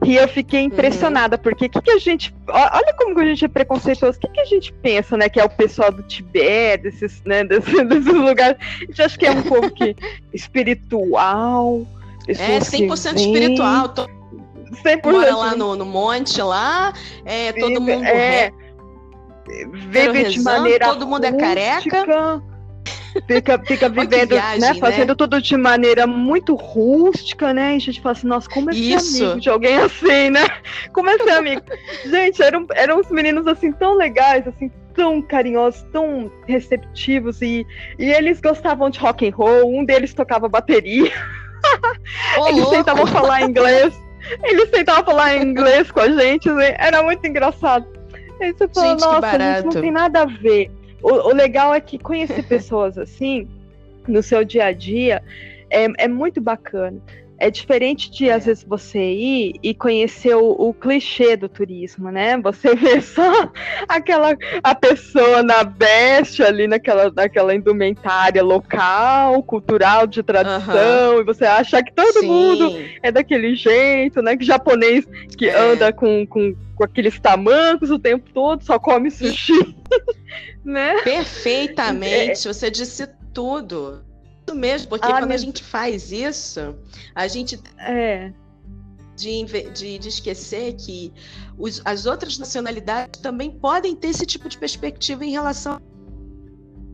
e 0.05 0.15
eu 0.15 0.27
fiquei 0.27 0.61
uhum. 0.61 0.67
impressionada, 0.67 1.37
porque 1.37 1.65
o 1.65 1.69
que, 1.69 1.81
que, 1.81 1.91
a 1.91 1.97
gente. 1.97 2.33
Olha 2.47 2.93
como 2.97 3.19
a 3.19 3.25
gente 3.25 3.45
é 3.45 3.47
preconceituoso. 3.47 4.17
O 4.17 4.21
que, 4.21 4.27
que, 4.27 4.39
a 4.39 4.45
gente 4.45 4.71
pensa, 4.73 5.17
né? 5.17 5.27
Que 5.27 5.39
é 5.39 5.43
o 5.43 5.49
pessoal 5.49 5.91
do 5.91 6.03
Tibete, 6.03 6.83
desses, 6.83 7.21
né, 7.25 7.43
desses, 7.45 7.87
desses 7.87 8.13
lugares. 8.13 8.57
A 8.59 8.85
gente 8.85 9.01
acha 9.01 9.17
que 9.17 9.25
é 9.25 9.31
um 9.31 9.43
povo 9.43 9.71
que 9.71 9.95
espiritual. 10.33 11.85
É, 12.27 12.59
100% 12.59 13.15
espiritual. 13.15 13.93
100% 14.83 15.11
mora 15.11 15.35
lá 15.35 15.55
no, 15.55 15.75
no 15.75 15.85
monte, 15.85 16.41
lá, 16.41 16.93
é, 17.25 17.53
todo 17.53 17.81
mundo. 17.81 18.03
É, 18.03 18.51
vive 19.89 20.25
de 20.25 20.41
maneira 20.41 20.87
todo 20.87 21.07
mundo 21.07 21.25
rústica, 21.25 21.45
é 21.45 21.47
careca. 21.47 22.43
Fica, 23.25 23.59
fica 23.59 23.89
vivendo, 23.89 24.29
viagem, 24.29 24.59
né, 24.59 24.73
fazendo 24.75 25.09
né? 25.09 25.15
tudo 25.15 25.41
de 25.41 25.57
maneira 25.57 26.05
muito 26.05 26.55
rústica, 26.55 27.53
né? 27.53 27.73
E 27.73 27.75
a 27.77 27.79
gente 27.79 28.01
fala 28.01 28.13
assim, 28.13 28.27
nossa, 28.27 28.49
como 28.49 28.69
é 28.69 28.73
ser 28.73 28.79
Isso. 28.79 29.23
amigo 29.23 29.39
de 29.39 29.49
alguém 29.49 29.77
assim, 29.77 30.29
né? 30.29 30.45
Como 30.93 31.09
é 31.09 31.17
ser 31.17 31.31
amigo? 31.31 31.61
gente, 32.05 32.41
eram, 32.41 32.65
eram 32.75 32.99
uns 32.99 33.09
meninos 33.09 33.47
assim 33.47 33.71
tão 33.71 33.95
legais, 33.95 34.47
assim, 34.47 34.71
tão 34.93 35.21
carinhosos, 35.21 35.85
tão 35.91 36.31
receptivos 36.47 37.41
e, 37.41 37.65
e 37.97 38.11
eles 38.11 38.41
gostavam 38.41 38.89
de 38.89 38.99
rock 38.99 39.27
and 39.27 39.35
roll. 39.35 39.79
Um 39.79 39.85
deles 39.85 40.13
tocava 40.13 40.47
bateria. 40.47 41.11
Ô, 42.37 42.47
eles 42.47 42.61
louco. 42.61 42.75
tentavam 42.75 43.07
falar 43.07 43.41
inglês. 43.41 43.99
Eles 44.43 44.69
tentavam 44.69 45.05
falar 45.05 45.37
inglês 45.37 45.89
com 45.89 46.01
a 46.01 46.09
gente, 46.09 46.49
né? 46.49 46.75
era 46.77 47.01
muito 47.01 47.25
engraçado. 47.25 47.96
Aí 48.39 48.53
você 48.53 48.67
fala, 48.67 48.87
Gente, 48.87 49.01
nossa, 49.01 49.61
não 49.63 49.81
tem 49.81 49.91
nada 49.91 50.21
a 50.21 50.25
ver. 50.25 50.71
O, 51.01 51.09
o, 51.09 51.33
legal 51.33 51.73
é 51.73 51.79
que 51.79 51.97
conhecer 51.97 52.43
pessoas 52.43 52.97
assim, 52.97 53.47
no 54.07 54.23
seu 54.23 54.43
dia 54.43 54.65
a 54.65 54.71
dia, 54.71 55.23
é, 55.69 55.87
é 56.05 56.07
muito 56.07 56.41
bacana. 56.41 56.99
É 57.39 57.51
diferente 57.51 58.09
de, 58.09 58.29
às 58.29 58.45
vezes, 58.45 58.63
você 58.63 58.99
ir 58.99 59.59
e 59.61 59.73
conhecer 59.73 60.35
o, 60.35 60.51
o, 60.51 60.73
clichê 60.73 61.37
do 61.37 61.47
turismo, 61.47 62.09
né? 62.09 62.37
Você 62.37 62.73
vê 62.75 62.99
só 62.99 63.51
aquela 63.87 64.35
a 64.63 64.73
pessoa 64.73 65.43
na 65.43 65.63
best 65.63 66.41
ali 66.41 66.67
naquela, 66.67 67.11
naquela 67.11 67.53
indumentária 67.53 68.43
local, 68.43 69.43
cultural, 69.43 70.07
de 70.07 70.23
tradição, 70.23 71.15
uhum. 71.15 71.21
e 71.21 71.23
você 71.23 71.45
acha 71.45 71.83
que 71.83 71.93
todo 71.93 72.21
Sim. 72.21 72.27
mundo 72.27 72.75
é 73.03 73.11
daquele 73.11 73.55
jeito, 73.55 74.21
né? 74.21 74.35
Que 74.35 74.45
japonês 74.45 75.05
que 75.37 75.47
é. 75.47 75.57
anda 75.57 75.93
com, 75.93 76.25
com, 76.25 76.55
com 76.75 76.83
aqueles 76.83 77.19
tamancos 77.19 77.91
o 77.91 77.99
tempo 77.99 78.29
todo, 78.33 78.63
só 78.63 78.79
come 78.79 79.11
sushi. 79.11 79.75
né? 80.65 81.01
Perfeitamente, 81.03 82.47
é. 82.47 82.53
você 82.53 82.71
disse 82.71 83.07
tudo. 83.33 84.06
Isso 84.47 84.55
mesmo, 84.55 84.87
porque 84.89 85.05
ah, 85.05 85.19
quando 85.19 85.31
a 85.31 85.37
gente 85.37 85.63
faz 85.63 86.11
isso, 86.11 86.75
a 87.13 87.27
gente. 87.27 87.59
É. 87.79 88.31
De, 89.15 89.43
de, 89.71 89.97
de 89.97 90.09
esquecer 90.09 90.75
que 90.75 91.11
os, 91.57 91.81
as 91.83 92.05
outras 92.05 92.37
nacionalidades 92.37 93.19
também 93.19 93.49
podem 93.49 93.95
ter 93.95 94.09
esse 94.09 94.27
tipo 94.27 94.47
de 94.47 94.59
perspectiva 94.59 95.25
em 95.25 95.31
relação 95.31 95.81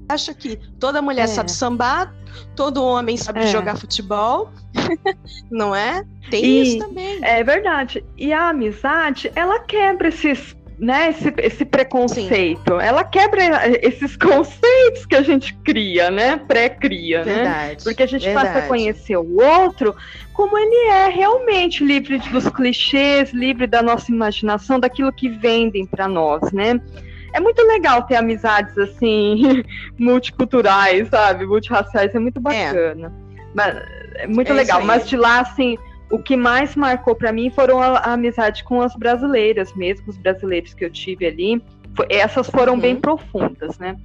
acha 0.08 0.34
que 0.34 0.58
toda 0.80 1.02
mulher 1.02 1.24
é. 1.24 1.28
sabe 1.28 1.52
sambar, 1.52 2.14
todo 2.56 2.84
homem 2.84 3.18
sabe 3.18 3.42
é. 3.42 3.48
jogar 3.48 3.78
futebol, 3.78 4.52
não 5.52 5.76
é? 5.76 6.06
Tem 6.30 6.44
e, 6.44 6.62
isso 6.62 6.80
também. 6.80 7.20
É 7.24 7.44
verdade. 7.44 8.04
E 8.18 8.32
a 8.32 8.50
amizade, 8.50 9.32
ela 9.36 9.60
quebra 9.60 10.08
esses 10.08 10.56
né, 10.78 11.10
esse, 11.10 11.34
esse 11.38 11.66
preconceito. 11.66 12.74
Sim. 12.74 12.82
Ela 12.82 13.04
quebra 13.04 13.42
esses 13.82 14.16
conceitos 14.16 15.06
que 15.06 15.16
a 15.16 15.22
gente 15.22 15.54
cria, 15.64 16.10
né? 16.10 16.38
Pré-cria, 16.38 17.24
né? 17.24 17.76
Porque 17.84 18.04
a 18.04 18.08
gente 18.08 18.26
verdade. 18.26 18.48
passa 18.48 18.60
a 18.60 18.68
conhecer 18.68 19.18
o 19.18 19.42
outro 19.42 19.96
como 20.34 20.58
ele 20.58 20.90
é 20.90 21.08
realmente, 21.10 21.84
livre 21.84 22.18
dos 22.18 22.50
clichês, 22.50 23.32
livre 23.32 23.68
da 23.68 23.82
nossa 23.82 24.12
imaginação, 24.12 24.80
daquilo 24.80 25.14
que 25.14 25.30
vendem 25.30 25.86
para 25.86 26.08
nós, 26.08 26.52
né? 26.52 26.82
É 27.34 27.40
muito 27.40 27.62
legal 27.64 28.04
ter 28.04 28.16
amizades 28.16 28.78
assim, 28.78 29.64
multiculturais, 29.98 31.08
sabe? 31.10 31.46
Multirraciais, 31.46 32.14
é 32.14 32.20
muito 32.20 32.40
é. 32.40 32.42
bacana. 32.42 33.08
É. 33.08 33.24
Mas, 33.54 33.76
é 34.16 34.28
muito 34.28 34.52
é 34.52 34.56
legal. 34.56 34.84
Mas 34.84 35.08
de 35.08 35.18
lá, 35.18 35.42
assim, 35.42 35.78
o 36.10 36.20
que 36.20 36.36
mais 36.36 36.76
marcou 36.76 37.16
para 37.16 37.32
mim 37.32 37.50
foram 37.50 37.82
a, 37.82 37.98
a, 37.98 38.14
amizade 38.14 38.64
com 38.64 38.82
as 38.82 38.96
brasileiras 38.96 39.74
mesmo, 39.74 40.10
os 40.10 40.18
brasileiros 40.18 40.74
que 40.74 40.86
eu 40.86 40.90
tive 40.90 41.26
ali. 41.26 41.64
Foi, 41.96 42.06
essas 42.10 42.50
foram 42.50 42.74
uhum. 42.74 42.80
bem 42.80 42.96
profundas, 42.96 43.78
né? 43.80 43.98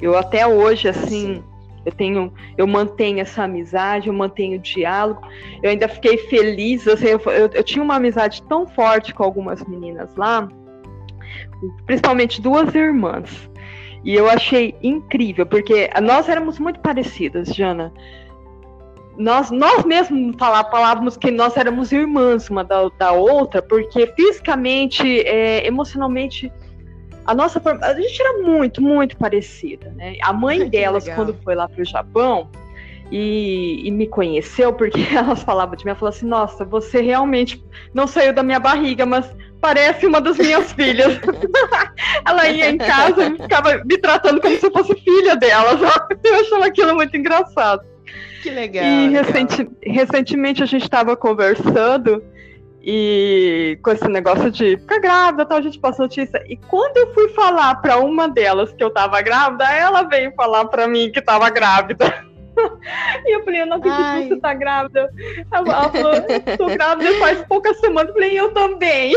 Eu 0.00 0.16
até 0.16 0.46
hoje, 0.46 0.88
assim, 0.88 1.42
eu 1.84 1.92
tenho, 1.92 2.32
eu 2.58 2.66
mantenho 2.66 3.20
essa 3.20 3.44
amizade, 3.44 4.08
eu 4.08 4.12
mantenho 4.12 4.58
o 4.58 4.62
diálogo. 4.62 5.22
Eu 5.62 5.70
ainda 5.70 5.88
fiquei 5.88 6.18
feliz, 6.18 6.86
assim, 6.86 7.06
eu, 7.06 7.20
eu, 7.26 7.50
eu 7.52 7.64
tinha 7.64 7.82
uma 7.82 7.96
amizade 7.96 8.42
tão 8.42 8.66
forte 8.66 9.14
com 9.14 9.22
algumas 9.22 9.64
meninas 9.64 10.14
lá, 10.16 10.48
principalmente 11.86 12.42
duas 12.42 12.74
irmãs. 12.74 13.50
E 14.04 14.14
eu 14.14 14.28
achei 14.28 14.76
incrível, 14.82 15.46
porque 15.46 15.90
nós 16.02 16.28
éramos 16.28 16.58
muito 16.58 16.80
parecidas, 16.80 17.48
Jana 17.48 17.92
nós, 19.18 19.50
nós 19.50 19.84
mesmos 19.84 20.36
falávamos 20.38 21.16
que 21.16 21.30
nós 21.30 21.56
éramos 21.56 21.92
irmãs 21.92 22.48
uma 22.50 22.62
da, 22.62 22.88
da 22.98 23.12
outra, 23.12 23.62
porque 23.62 24.06
fisicamente, 24.14 25.20
é, 25.22 25.66
emocionalmente, 25.66 26.52
a 27.24 27.34
nossa 27.34 27.60
a 27.82 27.94
gente 27.94 28.20
era 28.20 28.42
muito, 28.42 28.82
muito 28.82 29.16
parecida, 29.16 29.92
né? 29.96 30.16
A 30.22 30.32
mãe 30.32 30.68
delas, 30.70 31.08
quando 31.08 31.34
foi 31.42 31.54
lá 31.54 31.68
para 31.68 31.82
o 31.82 31.84
Japão 31.84 32.48
e, 33.10 33.82
e, 33.84 33.90
me 33.90 34.06
conheceu, 34.06 34.72
porque 34.72 35.00
elas 35.14 35.42
falavam 35.42 35.76
de 35.76 35.84
mim, 35.84 35.90
ela 35.90 35.98
falou 35.98 36.10
assim, 36.10 36.26
nossa, 36.26 36.64
você 36.64 37.00
realmente 37.00 37.64
não 37.94 38.06
saiu 38.06 38.32
da 38.32 38.42
minha 38.42 38.60
barriga, 38.60 39.06
mas 39.06 39.32
parece 39.60 40.06
uma 40.06 40.20
das 40.20 40.36
minhas 40.36 40.72
filhas. 40.72 41.18
ela 42.26 42.48
ia 42.48 42.70
em 42.70 42.78
casa 42.78 43.26
e 43.26 43.36
ficava 43.36 43.82
me 43.84 43.98
tratando 43.98 44.40
como 44.40 44.56
se 44.56 44.66
eu 44.66 44.72
fosse 44.72 44.94
filha 45.00 45.36
delas. 45.36 45.80
Eu 46.22 46.34
achava 46.34 46.66
aquilo 46.66 46.94
muito 46.94 47.16
engraçado. 47.16 47.95
Que 48.42 48.50
legal. 48.50 48.84
E 48.84 49.08
legal. 49.08 49.24
Recenti, 49.24 49.68
recentemente 49.82 50.62
a 50.62 50.66
gente 50.66 50.84
estava 50.84 51.16
conversando 51.16 52.22
E 52.88 53.78
com 53.82 53.90
esse 53.90 54.06
negócio 54.06 54.48
de 54.50 54.76
ficar 54.76 55.00
grávida, 55.00 55.44
tal, 55.44 55.58
a 55.58 55.62
gente 55.62 55.78
passou 55.80 56.04
notícia. 56.04 56.40
E 56.48 56.56
quando 56.56 56.96
eu 56.98 57.12
fui 57.12 57.28
falar 57.30 57.74
para 57.76 57.98
uma 57.98 58.28
delas 58.28 58.72
que 58.72 58.84
eu 58.84 58.90
tava 58.90 59.20
grávida, 59.22 59.64
ela 59.64 60.02
veio 60.04 60.32
falar 60.36 60.66
para 60.66 60.86
mim 60.86 61.10
que 61.10 61.20
tava 61.20 61.50
grávida. 61.50 62.24
E 63.24 63.36
eu 63.36 63.44
falei, 63.44 63.62
eu 63.62 63.66
não 63.66 63.76
acredito 63.76 64.22
que 64.22 64.28
você 64.28 64.40
tá 64.40 64.54
grávida. 64.54 65.10
Ela 65.52 65.90
falou, 65.90 66.12
tô 66.56 66.66
grávida 66.66 67.12
faz 67.18 67.42
poucas 67.46 67.78
semanas. 67.80 68.08
Eu 68.08 68.14
falei, 68.14 68.38
eu 68.38 68.52
também. 68.52 69.14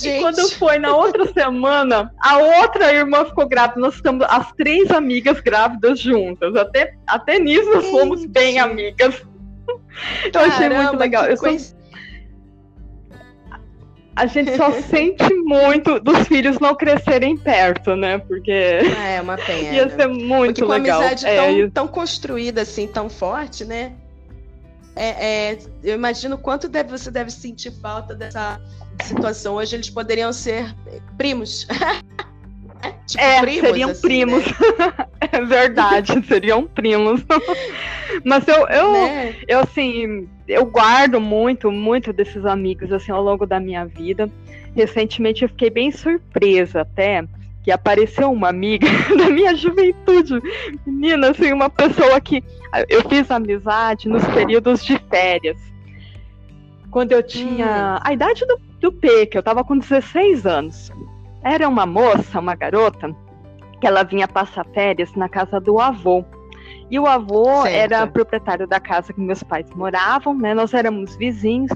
Gente. 0.00 0.18
E 0.18 0.20
quando 0.20 0.48
foi 0.52 0.78
na 0.78 0.94
outra 0.94 1.26
semana, 1.32 2.12
a 2.20 2.38
outra 2.38 2.92
irmã 2.92 3.24
ficou 3.24 3.48
grávida. 3.48 3.80
Nós 3.80 3.94
estamos 3.94 4.26
as 4.28 4.52
três 4.52 4.90
amigas 4.90 5.40
grávidas 5.40 5.98
juntas. 5.98 6.54
Até, 6.56 6.94
até 7.06 7.38
nisso 7.38 7.70
nós 7.72 7.86
fomos 7.90 8.24
bem 8.26 8.58
amigas. 8.58 9.22
Eu 10.24 10.32
Caramba, 10.32 10.54
achei 10.54 10.68
muito 10.68 10.96
legal. 10.96 11.24
Eu 11.26 11.36
sou 11.36 11.50
a 14.14 14.26
gente 14.26 14.56
só 14.56 14.70
sente 14.82 15.32
muito 15.44 15.98
dos 16.00 16.26
filhos 16.28 16.58
não 16.58 16.74
crescerem 16.74 17.36
perto, 17.36 17.96
né? 17.96 18.18
Porque 18.18 18.50
é 18.50 19.20
uma 19.20 19.36
pena. 19.36 19.70
ia 19.74 19.88
ser 19.88 20.08
muito 20.08 20.60
Porque 20.60 20.72
legal. 20.80 21.00
Com 21.00 21.04
uma 21.04 21.10
amizade 21.10 21.26
é, 21.26 21.36
tão, 21.36 21.70
tão 21.70 21.88
construída 21.88 22.62
assim, 22.62 22.86
tão 22.86 23.08
forte, 23.08 23.64
né? 23.64 23.92
É, 24.94 25.52
é, 25.52 25.58
eu 25.82 25.94
imagino 25.94 26.36
quanto 26.36 26.68
deve, 26.68 26.90
você 26.90 27.10
deve 27.10 27.30
sentir 27.30 27.72
falta 27.80 28.14
dessa 28.14 28.60
situação. 29.04 29.54
Hoje 29.54 29.76
eles 29.76 29.88
poderiam 29.88 30.32
ser 30.32 30.74
primos. 31.16 31.66
tipo, 33.06 33.22
é, 33.22 33.40
primos, 33.40 33.68
seriam 33.68 33.90
assim, 33.90 34.00
primos. 34.00 34.44
Né? 34.44 35.06
é 35.32 35.40
verdade, 35.44 36.22
seriam 36.26 36.64
primos. 36.66 37.24
Mas 38.24 38.46
eu, 38.48 38.68
eu, 38.68 38.92
né? 38.92 39.34
eu, 39.46 39.60
assim, 39.60 40.28
eu 40.48 40.64
guardo 40.66 41.20
muito, 41.20 41.70
muito 41.70 42.12
desses 42.12 42.44
amigos, 42.44 42.92
assim, 42.92 43.12
ao 43.12 43.22
longo 43.22 43.46
da 43.46 43.60
minha 43.60 43.84
vida. 43.84 44.30
Recentemente 44.74 45.42
eu 45.42 45.48
fiquei 45.48 45.70
bem 45.70 45.90
surpresa 45.90 46.80
até 46.80 47.24
que 47.62 47.70
apareceu 47.70 48.30
uma 48.30 48.48
amiga 48.48 48.86
da 49.16 49.30
minha 49.30 49.54
juventude. 49.54 50.40
Menina, 50.84 51.30
assim, 51.30 51.52
uma 51.52 51.70
pessoa 51.70 52.20
que 52.20 52.42
eu 52.88 53.08
fiz 53.08 53.30
amizade 53.30 54.08
nos 54.08 54.24
períodos 54.28 54.84
de 54.84 54.98
férias. 55.08 55.56
Quando 56.90 57.12
eu 57.12 57.22
tinha 57.22 57.96
hum. 57.96 58.00
a 58.02 58.12
idade 58.12 58.44
do, 58.46 58.60
do 58.80 58.92
P, 58.92 59.26
que 59.26 59.38
eu 59.38 59.42
tava 59.42 59.64
com 59.64 59.78
16 59.78 60.44
anos. 60.44 60.90
Era 61.44 61.68
uma 61.68 61.86
moça, 61.86 62.38
uma 62.38 62.54
garota, 62.54 63.14
que 63.80 63.86
ela 63.86 64.04
vinha 64.04 64.28
passar 64.28 64.64
férias 64.72 65.12
na 65.14 65.28
casa 65.28 65.60
do 65.60 65.78
avô. 65.80 66.24
E 66.90 66.98
o 66.98 67.06
avô 67.06 67.62
certo. 67.62 67.74
era 67.74 68.06
proprietário 68.06 68.66
da 68.66 68.78
casa 68.78 69.12
que 69.12 69.20
meus 69.20 69.42
pais 69.42 69.68
moravam, 69.74 70.36
né? 70.36 70.54
Nós 70.54 70.74
éramos 70.74 71.16
vizinhos. 71.16 71.70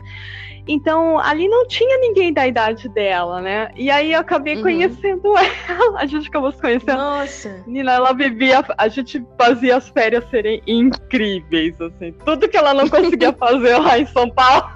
Então, 0.69 1.19
ali 1.19 1.49
não 1.49 1.67
tinha 1.67 1.99
ninguém 1.99 2.33
da 2.33 2.47
idade 2.47 2.89
dela, 2.89 3.41
né? 3.41 3.71
E 3.77 3.89
aí 3.89 4.13
eu 4.13 4.21
acabei 4.21 4.57
uhum. 4.57 4.63
conhecendo 4.63 5.35
ela. 5.39 6.01
A 6.01 6.07
gente 6.07 6.29
acabou 6.29 6.51
se 6.51 6.61
conhecendo. 6.61 6.99
Nossa! 6.99 7.63
Nina, 7.67 7.93
ela 7.93 8.13
vivia. 8.13 8.65
A 8.77 8.89
gente 8.89 9.25
fazia 9.39 9.77
as 9.77 9.89
férias 9.89 10.29
serem 10.29 10.61
incríveis, 10.67 11.81
assim. 11.81 12.13
Tudo 12.25 12.49
que 12.49 12.57
ela 12.57 12.75
não 12.75 12.89
conseguia 12.89 13.33
fazer 13.39 13.79
lá 13.79 13.99
em 13.99 14.07
São 14.07 14.29
Paulo. 14.29 14.69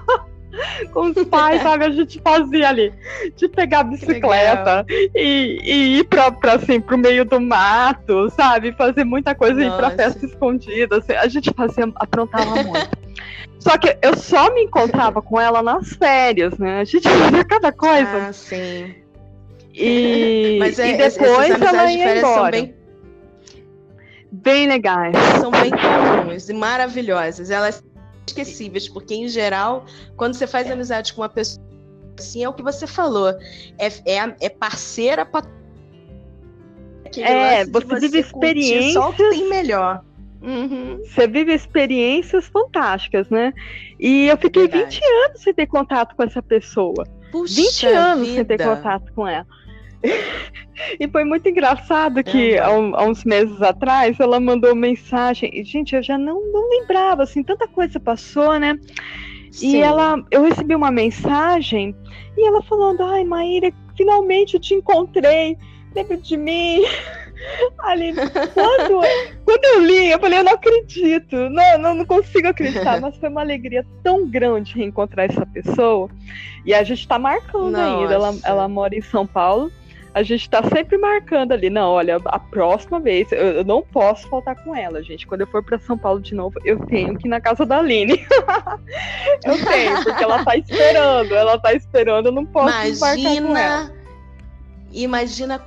com 0.91 1.09
os 1.09 1.23
pais, 1.25 1.61
sabe? 1.63 1.85
A 1.85 1.89
gente 1.91 2.19
fazia 2.21 2.69
ali 2.69 2.93
de 3.35 3.47
pegar 3.47 3.79
a 3.79 3.83
bicicleta 3.83 4.85
e, 4.89 5.59
e, 5.63 5.99
ir 5.99 6.03
pra, 6.05 6.31
pra, 6.31 6.53
assim, 6.53 6.79
pro 6.79 6.97
meio 6.97 7.25
do 7.25 7.39
mato, 7.39 8.29
sabe? 8.31 8.71
Fazer 8.73 9.03
muita 9.03 9.33
coisa, 9.35 9.55
Nossa. 9.55 9.75
ir 9.75 9.77
pra 9.77 9.91
festa 9.91 10.25
escondida. 10.25 10.97
Assim, 10.97 11.13
a 11.13 11.27
gente 11.27 11.51
fazia, 11.55 11.91
aprontava 11.95 12.63
muito. 12.63 13.01
Só 13.59 13.77
que 13.77 13.95
eu 14.01 14.17
só 14.17 14.51
me 14.55 14.63
encontrava 14.63 15.21
com 15.21 15.39
ela 15.39 15.61
nas 15.61 15.89
férias, 15.93 16.57
né? 16.57 16.79
A 16.79 16.83
gente 16.83 17.07
fazia 17.07 17.45
cada 17.45 17.71
coisa. 17.71 18.29
Ah, 18.29 18.33
sim. 18.33 18.95
E, 19.71 20.57
Mas 20.59 20.79
é, 20.79 20.93
e 20.93 20.97
depois 20.97 21.61
ela 21.61 21.91
ia 21.91 22.17
embora. 22.17 22.57
São 22.57 22.65
bem... 22.65 22.75
bem 24.31 24.67
legais. 24.67 25.15
São 25.39 25.51
bem 25.51 25.69
comuns 25.69 26.49
e 26.49 26.53
maravilhosas. 26.53 27.51
Elas 27.51 27.83
esquecíveis, 28.31 28.89
porque 28.89 29.13
em 29.13 29.27
geral, 29.27 29.85
quando 30.15 30.33
você 30.33 30.47
faz 30.47 30.69
amizade 30.69 31.13
com 31.13 31.21
uma 31.21 31.29
pessoa 31.29 31.63
assim, 32.17 32.43
é 32.43 32.49
o 32.49 32.53
que 32.53 32.63
você 32.63 32.85
falou, 32.85 33.29
é, 33.77 33.87
é, 34.05 34.35
é 34.39 34.49
parceira 34.49 35.25
para 35.25 35.45
é, 37.17 37.65
você, 37.65 37.85
você 37.85 37.99
vive 37.99 38.19
experiências. 38.19 38.93
Só 38.93 39.09
o 39.09 39.13
que 39.13 39.29
tem 39.29 39.49
melhor. 39.49 40.03
Uhum. 40.41 41.01
Você 41.03 41.27
vive 41.27 41.53
experiências 41.53 42.47
fantásticas, 42.47 43.29
né? 43.29 43.53
E 43.99 44.27
eu 44.27 44.37
fiquei 44.37 44.67
Verdade. 44.67 44.95
20 44.95 45.03
anos 45.25 45.41
sem 45.41 45.53
ter 45.53 45.67
contato 45.67 46.15
com 46.15 46.23
essa 46.23 46.41
pessoa. 46.41 47.05
Puxa 47.31 47.61
20 47.61 47.85
anos 47.87 48.27
vida. 48.27 48.35
sem 48.35 48.45
ter 48.45 48.63
contato 48.63 49.11
com 49.13 49.27
ela. 49.27 49.45
E 50.99 51.07
foi 51.07 51.23
muito 51.23 51.47
engraçado 51.47 52.23
que 52.23 52.57
há, 52.57 52.67
há, 52.67 53.05
uns 53.05 53.23
meses 53.23 53.61
atrás 53.61 54.19
ela 54.19 54.39
mandou 54.39 54.75
mensagem. 54.75 55.49
E, 55.53 55.63
gente, 55.63 55.95
eu 55.95 56.03
já 56.03 56.17
não, 56.17 56.41
não 56.51 56.69
lembrava, 56.69 57.23
assim, 57.23 57.43
tanta 57.43 57.67
coisa 57.67 57.99
passou, 57.99 58.59
né? 58.59 58.77
Sim. 59.51 59.77
E 59.77 59.81
ela, 59.81 60.23
eu 60.31 60.43
recebi 60.43 60.73
uma 60.73 60.91
mensagem 60.91 61.95
e 62.37 62.47
ela 62.47 62.61
falando: 62.63 63.03
Ai, 63.03 63.23
Maíra, 63.23 63.71
finalmente 63.95 64.55
eu 64.55 64.59
te 64.59 64.73
encontrei, 64.73 65.57
lembra 65.93 66.17
de 66.17 66.37
mim? 66.37 66.83
Ali, 67.79 68.13
quando, 68.53 69.01
quando 69.43 69.65
eu 69.65 69.83
li, 69.83 70.11
eu 70.11 70.19
falei, 70.19 70.37
eu 70.37 70.43
não 70.43 70.53
acredito, 70.53 71.35
não, 71.49 71.77
não, 71.79 71.95
não 71.95 72.05
consigo 72.05 72.47
acreditar, 72.47 73.01
mas 73.01 73.17
foi 73.17 73.29
uma 73.29 73.41
alegria 73.41 73.83
tão 74.03 74.29
grande 74.29 74.75
reencontrar 74.75 75.25
essa 75.27 75.43
pessoa. 75.47 76.07
E 76.63 76.71
a 76.71 76.83
gente 76.83 77.07
tá 77.07 77.17
marcando 77.17 77.71
Nossa. 77.71 77.99
ainda. 77.99 78.13
Ela, 78.13 78.35
ela 78.43 78.67
mora 78.67 78.95
em 78.95 79.01
São 79.01 79.25
Paulo 79.25 79.71
a 80.13 80.23
gente 80.23 80.49
tá 80.49 80.61
sempre 80.63 80.97
marcando 80.97 81.53
ali, 81.53 81.69
não, 81.69 81.91
olha, 81.91 82.17
a 82.25 82.39
próxima 82.39 82.99
vez 82.99 83.31
eu, 83.31 83.37
eu 83.37 83.63
não 83.63 83.81
posso 83.81 84.27
faltar 84.27 84.61
com 84.63 84.75
ela, 84.75 85.01
gente. 85.01 85.25
Quando 85.25 85.41
eu 85.41 85.47
for 85.47 85.63
para 85.63 85.79
São 85.79 85.97
Paulo 85.97 86.19
de 86.19 86.35
novo, 86.35 86.59
eu 86.65 86.79
tenho 86.85 87.17
que 87.17 87.27
ir 87.27 87.29
na 87.29 87.39
casa 87.39 87.65
da 87.65 87.77
Aline. 87.77 88.13
eu 89.45 89.65
tenho, 89.65 90.03
porque 90.03 90.23
ela 90.23 90.43
tá 90.43 90.57
esperando, 90.57 91.33
ela 91.33 91.57
tá 91.57 91.73
esperando, 91.73 92.25
eu 92.27 92.31
não 92.31 92.45
posso 92.45 92.87
imagina, 92.87 93.47
com 93.47 93.57
ela. 93.57 93.93
Imagina 94.91 95.65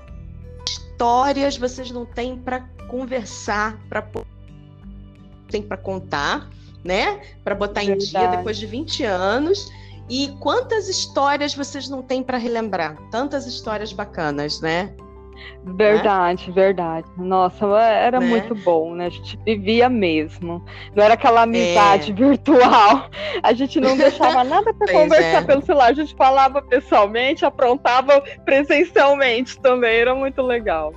histórias 0.68 1.56
vocês 1.56 1.90
não 1.90 2.04
têm 2.04 2.36
para 2.36 2.60
conversar, 2.88 3.78
para 3.88 4.04
tem 5.48 5.62
para 5.62 5.76
contar, 5.76 6.50
né? 6.82 7.20
Para 7.42 7.54
botar 7.54 7.80
Verdade. 7.80 8.04
em 8.04 8.10
dia 8.10 8.28
depois 8.28 8.58
de 8.58 8.66
20 8.66 9.04
anos 9.04 9.70
e 10.08 10.28
quantas 10.40 10.88
histórias 10.88 11.54
vocês 11.54 11.88
não 11.88 12.02
têm 12.02 12.22
para 12.22 12.38
relembrar? 12.38 12.96
Tantas 13.10 13.46
histórias 13.46 13.92
bacanas, 13.92 14.60
né? 14.60 14.94
Verdade, 15.64 16.48
né? 16.48 16.54
verdade. 16.54 17.08
Nossa, 17.16 17.66
era 17.78 18.20
né? 18.20 18.26
muito 18.26 18.54
bom, 18.54 18.94
né? 18.94 19.06
A 19.06 19.10
gente 19.10 19.38
vivia 19.44 19.88
mesmo. 19.88 20.64
Não 20.94 21.02
era 21.02 21.14
aquela 21.14 21.42
amizade 21.42 22.12
é. 22.12 22.14
virtual. 22.14 23.10
A 23.42 23.52
gente 23.52 23.80
não 23.80 23.96
deixava 23.96 24.44
nada 24.44 24.72
para 24.74 24.92
conversar 24.92 25.42
é. 25.42 25.44
pelo 25.44 25.64
celular. 25.64 25.90
A 25.90 25.94
gente 25.94 26.14
falava 26.14 26.62
pessoalmente, 26.62 27.44
aprontava 27.44 28.22
presencialmente 28.44 29.58
também. 29.60 29.96
Era 29.96 30.14
muito 30.14 30.42
legal. 30.42 30.92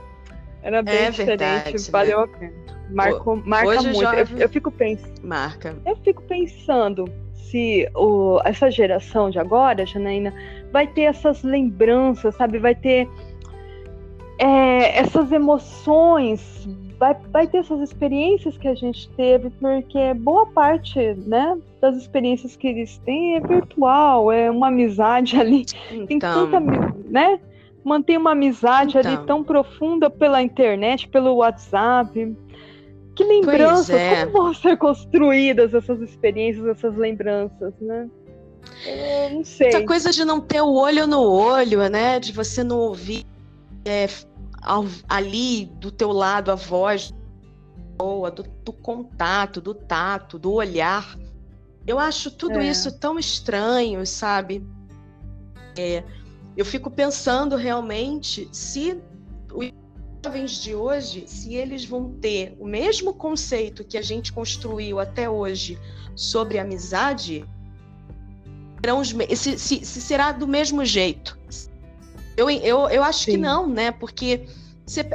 Era 0.62 0.82
bem 0.82 0.96
é 0.96 1.12
diferente, 1.12 1.28
verdade, 1.28 1.72
né? 1.74 1.80
valeu 1.90 2.18
né? 2.20 2.24
a 2.24 2.38
pena. 2.38 2.68
Marcou, 2.90 3.36
marca 3.46 3.68
Hoje 3.68 3.92
muito. 3.92 4.14
Eu, 4.14 4.40
eu, 4.40 4.50
fico 4.50 4.72
pensando. 4.72 5.22
Marca. 5.22 5.76
Eu 5.86 5.96
fico 5.98 6.22
pensando 6.24 7.06
se 7.50 7.90
o, 7.96 8.40
essa 8.44 8.70
geração 8.70 9.30
de 9.30 9.40
agora, 9.40 9.86
Janaína, 9.86 10.34
vai 10.72 10.88
ter 10.88 11.04
essas 11.04 11.44
lembranças, 11.44 12.36
sabe? 12.36 12.60
Vai 12.60 12.76
ter 12.76 13.10
é, 14.40 15.00
essas 15.00 15.32
emoções, 15.32 16.68
vai, 17.00 17.16
vai 17.32 17.48
ter 17.48 17.60
essas 17.60 17.80
experiências 17.80 18.58
que 18.58 18.68
a 18.68 18.76
gente 18.76 19.10
teve, 19.12 19.50
porque 19.50 20.14
boa 20.14 20.46
parte 20.48 21.00
né, 21.26 21.58
das 21.82 21.96
experiências 21.98 22.56
que 22.56 22.68
eles 22.68 22.98
têm 23.00 23.36
é 23.36 23.40
virtual, 23.40 24.32
é 24.32 24.52
uma 24.52 24.68
amizade 24.68 25.38
ali. 25.40 25.66
Então. 25.92 26.08
Tem 26.08 26.20
tanta, 26.20 26.60
né? 26.60 27.40
Mantém 27.84 28.18
uma 28.18 28.32
amizade 28.32 28.98
então. 28.98 29.12
ali 29.12 29.26
tão 29.26 29.44
profunda 29.44 30.10
pela 30.10 30.42
internet, 30.42 31.08
pelo 31.08 31.36
WhatsApp. 31.36 32.36
Que 33.18 33.24
lembranças, 33.24 33.90
é. 33.90 34.28
como 34.28 34.44
vão 34.44 34.54
ser 34.54 34.78
construídas 34.78 35.74
essas 35.74 36.00
experiências, 36.02 36.64
essas 36.68 36.96
lembranças, 36.96 37.74
né? 37.82 38.08
Eu 38.86 39.38
não 39.38 39.44
sei. 39.44 39.70
Essa 39.70 39.84
coisa 39.84 40.12
de 40.12 40.24
não 40.24 40.40
ter 40.40 40.62
o 40.62 40.72
olho 40.72 41.08
no 41.08 41.24
olho, 41.24 41.90
né? 41.90 42.20
De 42.20 42.32
você 42.32 42.64
não 42.64 42.78
ouvir 42.78 43.26
é, 43.84 44.08
ao, 44.62 44.86
ali 45.10 45.66
do 45.80 45.90
teu 45.90 46.12
lado 46.12 46.52
a 46.52 46.56
voz 46.56 47.12
boa, 47.98 48.30
do, 48.30 48.44
do, 48.64 48.72
contato, 48.72 49.60
do 49.60 49.74
tato, 49.74 50.38
do 50.38 50.54
olhar. 50.54 51.18
Eu 51.88 51.98
acho 51.98 52.30
tudo 52.30 52.60
é. 52.60 52.68
isso 52.68 53.00
tão 53.00 53.18
estranho, 53.18 54.06
sabe? 54.06 54.64
É, 55.76 56.04
eu 56.56 56.64
fico 56.64 56.92
pensando 56.92 57.56
realmente 57.56 58.48
se 58.52 59.02
o 59.52 59.64
jovens 60.28 60.62
de 60.62 60.76
hoje, 60.76 61.24
se 61.26 61.56
eles 61.56 61.86
vão 61.86 62.12
ter 62.12 62.54
o 62.60 62.68
mesmo 62.68 63.14
conceito 63.14 63.86
que 63.86 63.98
a 63.98 64.02
gente 64.02 64.34
construiu 64.34 65.00
até 65.00 65.30
hoje 65.30 65.80
sobre 66.18 66.60
amizade, 66.60 67.46
se, 69.36 69.58
se, 69.58 69.86
se 69.86 70.02
será 70.02 70.34
do 70.34 70.46
mesmo 70.46 70.84
jeito. 70.84 71.40
Eu, 72.36 72.50
eu, 72.50 72.90
eu 72.90 73.04
acho 73.04 73.24
Sim. 73.24 73.32
que 73.32 73.38
não, 73.38 73.68
né? 73.68 73.92
Porque 73.92 74.46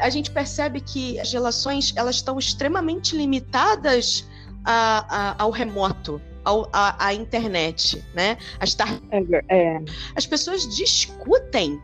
a 0.01 0.09
gente 0.09 0.31
percebe 0.31 0.81
que 0.81 1.21
as 1.21 1.31
relações 1.31 1.93
elas 1.95 2.17
estão 2.17 2.39
extremamente 2.39 3.15
limitadas 3.15 4.27
a, 4.65 5.05
a, 5.09 5.43
ao 5.43 5.51
remoto, 5.51 6.23
ao, 6.43 6.71
a, 6.73 7.07
à 7.07 7.13
internet, 7.13 8.03
né? 8.15 8.39
As, 8.59 8.75
tar... 8.75 8.99
é, 9.11 9.23
é. 9.51 9.83
As 10.17 10.25
pessoas 10.25 10.67
discutem. 10.75 11.79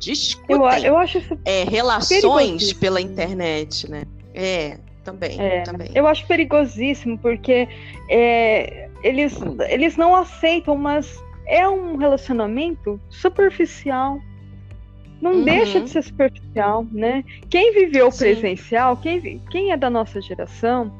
Discutem. 0.00 0.56
Eu, 0.56 0.92
eu 0.92 0.98
acho 0.98 1.22
é, 1.44 1.64
relações 1.64 2.72
pela 2.72 3.00
internet, 3.00 3.90
né? 3.90 4.04
É, 4.34 4.78
também, 5.04 5.40
é, 5.40 5.60
também. 5.62 5.90
Eu 5.94 6.06
acho 6.06 6.26
perigosíssimo 6.26 7.18
porque 7.18 7.68
é, 8.08 8.88
eles, 9.02 9.38
eles 9.68 9.96
não 9.96 10.16
aceitam, 10.16 10.76
mas 10.76 11.22
é 11.46 11.68
um 11.68 11.96
relacionamento 11.96 13.00
superficial. 13.10 14.18
Não 15.20 15.36
uhum. 15.36 15.44
deixa 15.44 15.80
de 15.80 15.90
ser 15.90 16.02
superficial, 16.02 16.86
né? 16.90 17.24
Quem 17.48 17.72
viveu 17.72 18.10
Sim. 18.10 18.18
presencial, 18.18 18.96
quem, 18.96 19.40
quem 19.50 19.72
é 19.72 19.76
da 19.76 19.88
nossa 19.88 20.20
geração, 20.20 20.92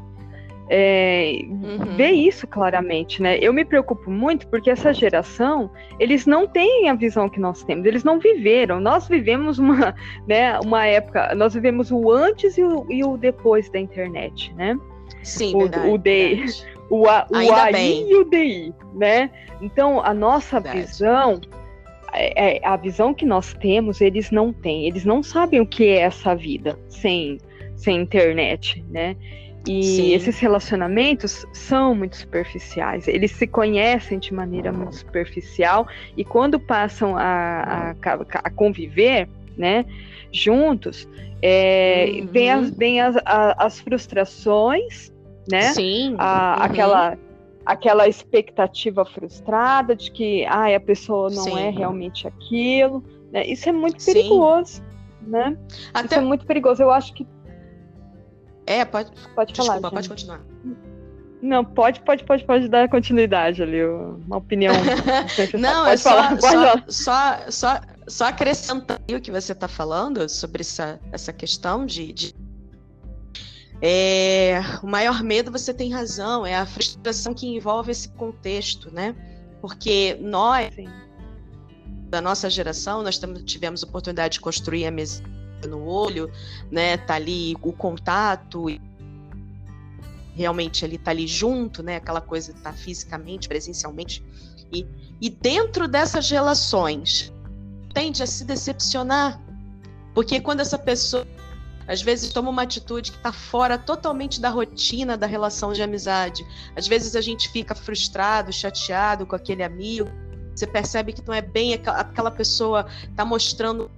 é, 0.70 1.40
uhum. 1.42 1.94
vê 1.96 2.10
isso 2.10 2.46
claramente, 2.46 3.20
né? 3.20 3.38
Eu 3.38 3.52
me 3.52 3.64
preocupo 3.64 4.10
muito 4.10 4.46
porque 4.48 4.70
essa 4.70 4.94
geração, 4.94 5.70
eles 5.98 6.26
não 6.26 6.46
têm 6.46 6.88
a 6.88 6.94
visão 6.94 7.28
que 7.28 7.38
nós 7.38 7.62
temos, 7.64 7.84
eles 7.84 8.02
não 8.02 8.18
viveram. 8.18 8.80
Nós 8.80 9.06
vivemos 9.06 9.58
uma, 9.58 9.94
né, 10.26 10.58
uma 10.60 10.86
época, 10.86 11.34
nós 11.34 11.54
vivemos 11.54 11.90
o 11.90 12.10
antes 12.10 12.56
e 12.56 12.62
o, 12.62 12.86
e 12.90 13.04
o 13.04 13.16
depois 13.16 13.68
da 13.70 13.78
internet, 13.78 14.54
né? 14.54 14.78
Sim, 15.22 15.54
o, 15.54 15.58
verdade, 15.60 15.88
o, 15.88 15.98
de, 15.98 16.44
o, 16.90 17.06
a, 17.08 17.26
o 17.30 17.36
AI 17.36 17.72
bem. 17.72 18.10
e 18.10 18.16
o 18.16 18.24
DI, 18.24 18.74
né? 18.94 19.30
Então, 19.60 20.02
a 20.02 20.14
nossa 20.14 20.60
verdade. 20.60 20.86
visão, 20.86 21.40
é, 22.14 22.56
é, 22.56 22.66
a 22.66 22.76
visão 22.76 23.12
que 23.12 23.26
nós 23.26 23.52
temos, 23.54 24.00
eles 24.00 24.30
não 24.30 24.52
têm. 24.52 24.86
Eles 24.86 25.04
não 25.04 25.22
sabem 25.22 25.60
o 25.60 25.66
que 25.66 25.88
é 25.88 26.00
essa 26.00 26.34
vida 26.34 26.78
sem, 26.88 27.38
sem 27.76 28.00
internet, 28.00 28.82
né? 28.88 29.16
E 29.66 29.82
Sim. 29.82 30.12
esses 30.12 30.38
relacionamentos 30.38 31.46
são 31.52 31.94
muito 31.94 32.16
superficiais. 32.16 33.08
Eles 33.08 33.30
se 33.32 33.46
conhecem 33.46 34.18
de 34.18 34.34
maneira 34.34 34.70
muito 34.72 34.96
superficial 34.96 35.88
e 36.16 36.24
quando 36.24 36.60
passam 36.60 37.16
a, 37.16 37.92
a, 37.92 37.94
a 38.44 38.50
conviver, 38.50 39.28
né, 39.56 39.86
juntos, 40.30 41.08
é, 41.40 42.06
uhum. 42.10 42.26
vem, 42.26 42.50
as, 42.50 42.70
vem 42.70 43.00
as, 43.00 43.16
as, 43.24 43.80
frustrações, 43.80 45.12
né? 45.50 45.72
Sim. 45.72 46.14
A, 46.18 46.56
uhum. 46.58 46.62
Aquela 46.64 47.18
aquela 47.64 48.06
expectativa 48.06 49.04
frustrada 49.06 49.96
de 49.96 50.10
que 50.10 50.44
ah, 50.46 50.74
a 50.74 50.80
pessoa 50.80 51.30
não 51.30 51.44
Sim. 51.44 51.58
é 51.58 51.70
realmente 51.70 52.28
aquilo. 52.28 53.02
Né? 53.32 53.46
Isso 53.46 53.68
é 53.68 53.72
muito 53.72 54.04
perigoso, 54.04 54.74
Sim. 54.74 54.82
né? 55.26 55.56
Até... 55.92 56.06
Isso 56.06 56.14
é 56.16 56.20
muito 56.20 56.44
perigoso. 56.44 56.82
Eu 56.82 56.90
acho 56.90 57.14
que 57.14 57.26
é, 58.66 58.84
pode, 58.84 59.10
pode 59.34 59.52
Desculpa, 59.52 59.80
falar. 59.80 59.90
pode 59.90 60.08
continuar. 60.08 60.40
Não, 61.42 61.62
pode, 61.62 62.00
pode, 62.00 62.24
pode, 62.24 62.44
pode 62.44 62.68
dar 62.68 62.88
continuidade 62.88 63.62
ali, 63.62 63.84
uma 63.84 64.38
opinião. 64.38 64.72
não, 65.58 65.86
é 65.86 65.96
só, 65.96 66.30
só, 66.38 66.82
só, 66.88 67.50
só, 67.50 67.80
só 68.08 68.24
acrescentando 68.24 69.02
o 69.14 69.20
que 69.20 69.30
você 69.30 69.52
está 69.52 69.68
falando 69.68 70.26
sobre 70.26 70.62
essa, 70.62 70.98
essa 71.12 71.34
questão 71.34 71.84
de, 71.84 72.12
de 72.14 72.34
é, 73.82 74.58
o 74.82 74.86
maior 74.86 75.22
medo, 75.22 75.52
você 75.52 75.74
tem 75.74 75.92
razão, 75.92 76.46
é 76.46 76.54
a 76.54 76.64
frustração 76.64 77.34
que 77.34 77.46
envolve 77.46 77.90
esse 77.92 78.08
contexto, 78.08 78.90
né? 78.90 79.14
Porque 79.60 80.16
nós, 80.22 80.74
Sim. 80.74 80.88
da 82.08 82.22
nossa 82.22 82.48
geração, 82.48 83.02
nós 83.02 83.20
tivemos 83.44 83.84
a 83.84 83.86
oportunidade 83.86 84.34
de 84.34 84.40
construir 84.40 84.86
a 84.86 84.90
mesa 84.90 85.22
no 85.66 85.84
olho, 85.84 86.30
né? 86.70 86.96
Tá 86.96 87.14
ali 87.14 87.56
o 87.62 87.72
contato, 87.72 88.66
realmente 90.34 90.84
ele 90.84 90.98
tá 90.98 91.10
ali 91.10 91.26
junto, 91.26 91.82
né? 91.82 91.96
Aquela 91.96 92.20
coisa 92.20 92.52
tá 92.62 92.72
fisicamente, 92.72 93.48
presencialmente. 93.48 94.24
E, 94.72 94.86
e 95.20 95.30
dentro 95.30 95.86
dessas 95.86 96.30
relações, 96.30 97.32
tende 97.92 98.22
a 98.22 98.26
se 98.26 98.44
decepcionar. 98.44 99.40
Porque 100.14 100.40
quando 100.40 100.60
essa 100.60 100.78
pessoa 100.78 101.26
às 101.86 102.00
vezes 102.00 102.32
toma 102.32 102.50
uma 102.50 102.62
atitude 102.62 103.10
que 103.12 103.18
está 103.18 103.32
fora 103.32 103.76
totalmente 103.76 104.40
da 104.40 104.48
rotina 104.48 105.16
da 105.16 105.26
relação 105.26 105.72
de 105.72 105.82
amizade. 105.82 106.46
Às 106.74 106.86
vezes 106.86 107.14
a 107.14 107.20
gente 107.20 107.48
fica 107.50 107.74
frustrado, 107.74 108.52
chateado 108.52 109.26
com 109.26 109.36
aquele 109.36 109.62
amigo. 109.62 110.08
Você 110.54 110.66
percebe 110.66 111.12
que 111.12 111.26
não 111.26 111.34
é 111.34 111.42
bem 111.42 111.74
aquela 111.74 112.30
pessoa 112.30 112.86
está 113.08 113.24
mostrando 113.24 113.90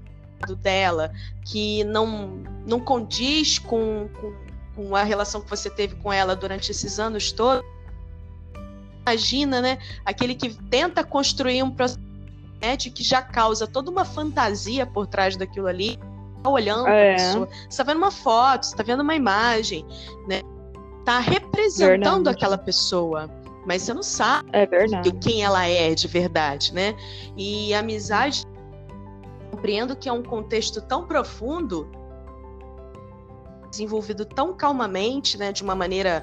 dela, 0.63 1.13
que 1.45 1.85
não, 1.85 2.43
não 2.67 2.81
condiz 2.81 3.59
com, 3.59 4.09
com, 4.21 4.35
com, 4.75 4.97
a 4.97 5.03
relação 5.03 5.41
que 5.41 5.49
você 5.49 5.71
teve 5.71 5.95
com 5.97 6.13
ela 6.13 6.37
durante 6.37 6.71
esses 6.71 6.99
anos 6.99 7.33
todos. 7.33 7.65
Imagina, 9.03 9.61
né? 9.61 9.79
Aquele 10.05 10.35
que 10.35 10.55
tenta 10.65 11.05
construir 11.05 11.63
um 11.63 11.71
processo 11.71 12.01
que 12.93 13.03
já 13.03 13.23
causa 13.23 13.67
toda 13.67 13.91
uma 13.91 14.05
fantasia 14.05 14.85
por 14.85 15.07
trás 15.07 15.37
daquilo 15.37 15.69
ali, 15.69 15.99
tá 16.43 16.51
olhando 16.51 16.89
é. 16.89 17.13
a 17.13 17.17
pessoa, 17.17 17.49
você 17.69 17.77
tá 17.79 17.85
vendo 17.85 17.99
uma 17.99 18.11
foto, 18.11 18.67
você 18.67 18.77
tá 18.77 18.83
vendo 18.83 19.01
uma 19.01 19.15
imagem, 19.15 19.87
né? 20.27 20.43
Tá 21.05 21.21
representando 21.21 22.25
verdade. 22.25 22.37
aquela 22.37 22.59
pessoa 22.59 23.31
mas 23.67 23.83
você 23.83 23.93
não 23.93 24.03
sabe 24.03 24.49
é 24.53 24.67
quem 25.21 25.43
ela 25.43 25.67
é 25.67 25.93
de 25.93 26.07
verdade, 26.07 26.73
né? 26.73 26.95
E 27.37 27.75
a 27.75 27.81
amizade 27.81 28.47
compreendo 29.57 29.97
que 29.97 30.07
é 30.09 30.13
um 30.13 30.23
contexto 30.23 30.83
tão 30.83 31.07
profundo, 31.07 31.89
desenvolvido 33.71 34.27
tão 34.27 34.55
calmamente, 34.55 35.39
né, 35.39 35.51
de 35.51 35.63
uma 35.63 35.75
maneira 35.75 36.23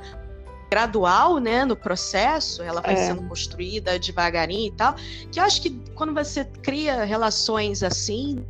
gradual, 0.69 1.39
né, 1.39 1.65
no 1.65 1.75
processo, 1.75 2.61
ela 2.61 2.79
vai 2.79 2.93
é. 2.93 3.07
sendo 3.07 3.27
construída 3.27 3.97
devagarinho 3.97 4.67
e 4.67 4.75
tal, 4.75 4.95
que 5.31 5.39
eu 5.39 5.43
acho 5.43 5.61
que 5.61 5.71
quando 5.95 6.13
você 6.13 6.45
cria 6.45 7.03
relações 7.03 7.81
assim, 7.81 8.45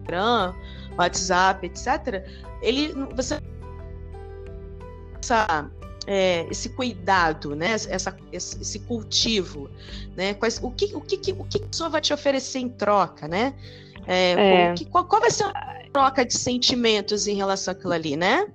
Instagram, 0.00 0.54
WhatsApp, 0.96 1.66
etc., 1.66 2.26
ele 2.62 2.92
você 3.14 3.38
essa 5.20 5.70
é, 6.06 6.46
esse 6.50 6.70
cuidado, 6.70 7.54
né? 7.54 7.72
Essa, 7.72 8.16
esse, 8.32 8.78
cultivo, 8.80 9.70
né? 10.16 10.34
Quais, 10.34 10.60
o, 10.62 10.70
que, 10.70 10.94
o, 10.94 11.00
que, 11.00 11.32
o 11.32 11.44
que 11.44 11.58
a 11.58 11.66
pessoa 11.66 11.88
vai 11.88 12.00
te 12.00 12.12
oferecer 12.12 12.58
em 12.58 12.68
troca, 12.68 13.26
né? 13.28 13.54
É, 14.06 14.32
é. 14.32 14.74
Que, 14.74 14.84
qual, 14.84 15.04
qual, 15.04 15.20
vai 15.20 15.30
ser 15.30 15.44
a 15.44 15.82
troca 15.92 16.24
de 16.24 16.34
sentimentos 16.34 17.26
em 17.26 17.34
relação 17.34 17.72
àquilo 17.72 17.92
ali, 17.92 18.16
né? 18.16 18.46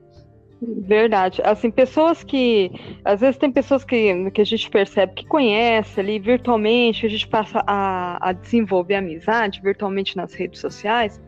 Verdade. 0.62 1.42
Assim, 1.44 1.72
pessoas 1.72 2.24
que. 2.24 2.72
Às 3.04 3.22
vezes 3.22 3.38
tem 3.38 3.52
pessoas 3.52 3.84
que, 3.84 4.30
que 4.32 4.42
a 4.42 4.46
gente 4.46 4.70
percebe 4.70 5.14
que 5.14 5.26
conhece 5.26 6.00
ali 6.00 6.20
virtualmente, 6.20 7.06
a 7.06 7.10
gente 7.10 7.28
passa 7.28 7.64
a, 7.66 8.30
a 8.30 8.34
desenvolver 8.34 8.96
amizade 8.96 9.62
virtualmente 9.62 10.18
nas 10.18 10.34
redes 10.34 10.60
sociais 10.60 11.20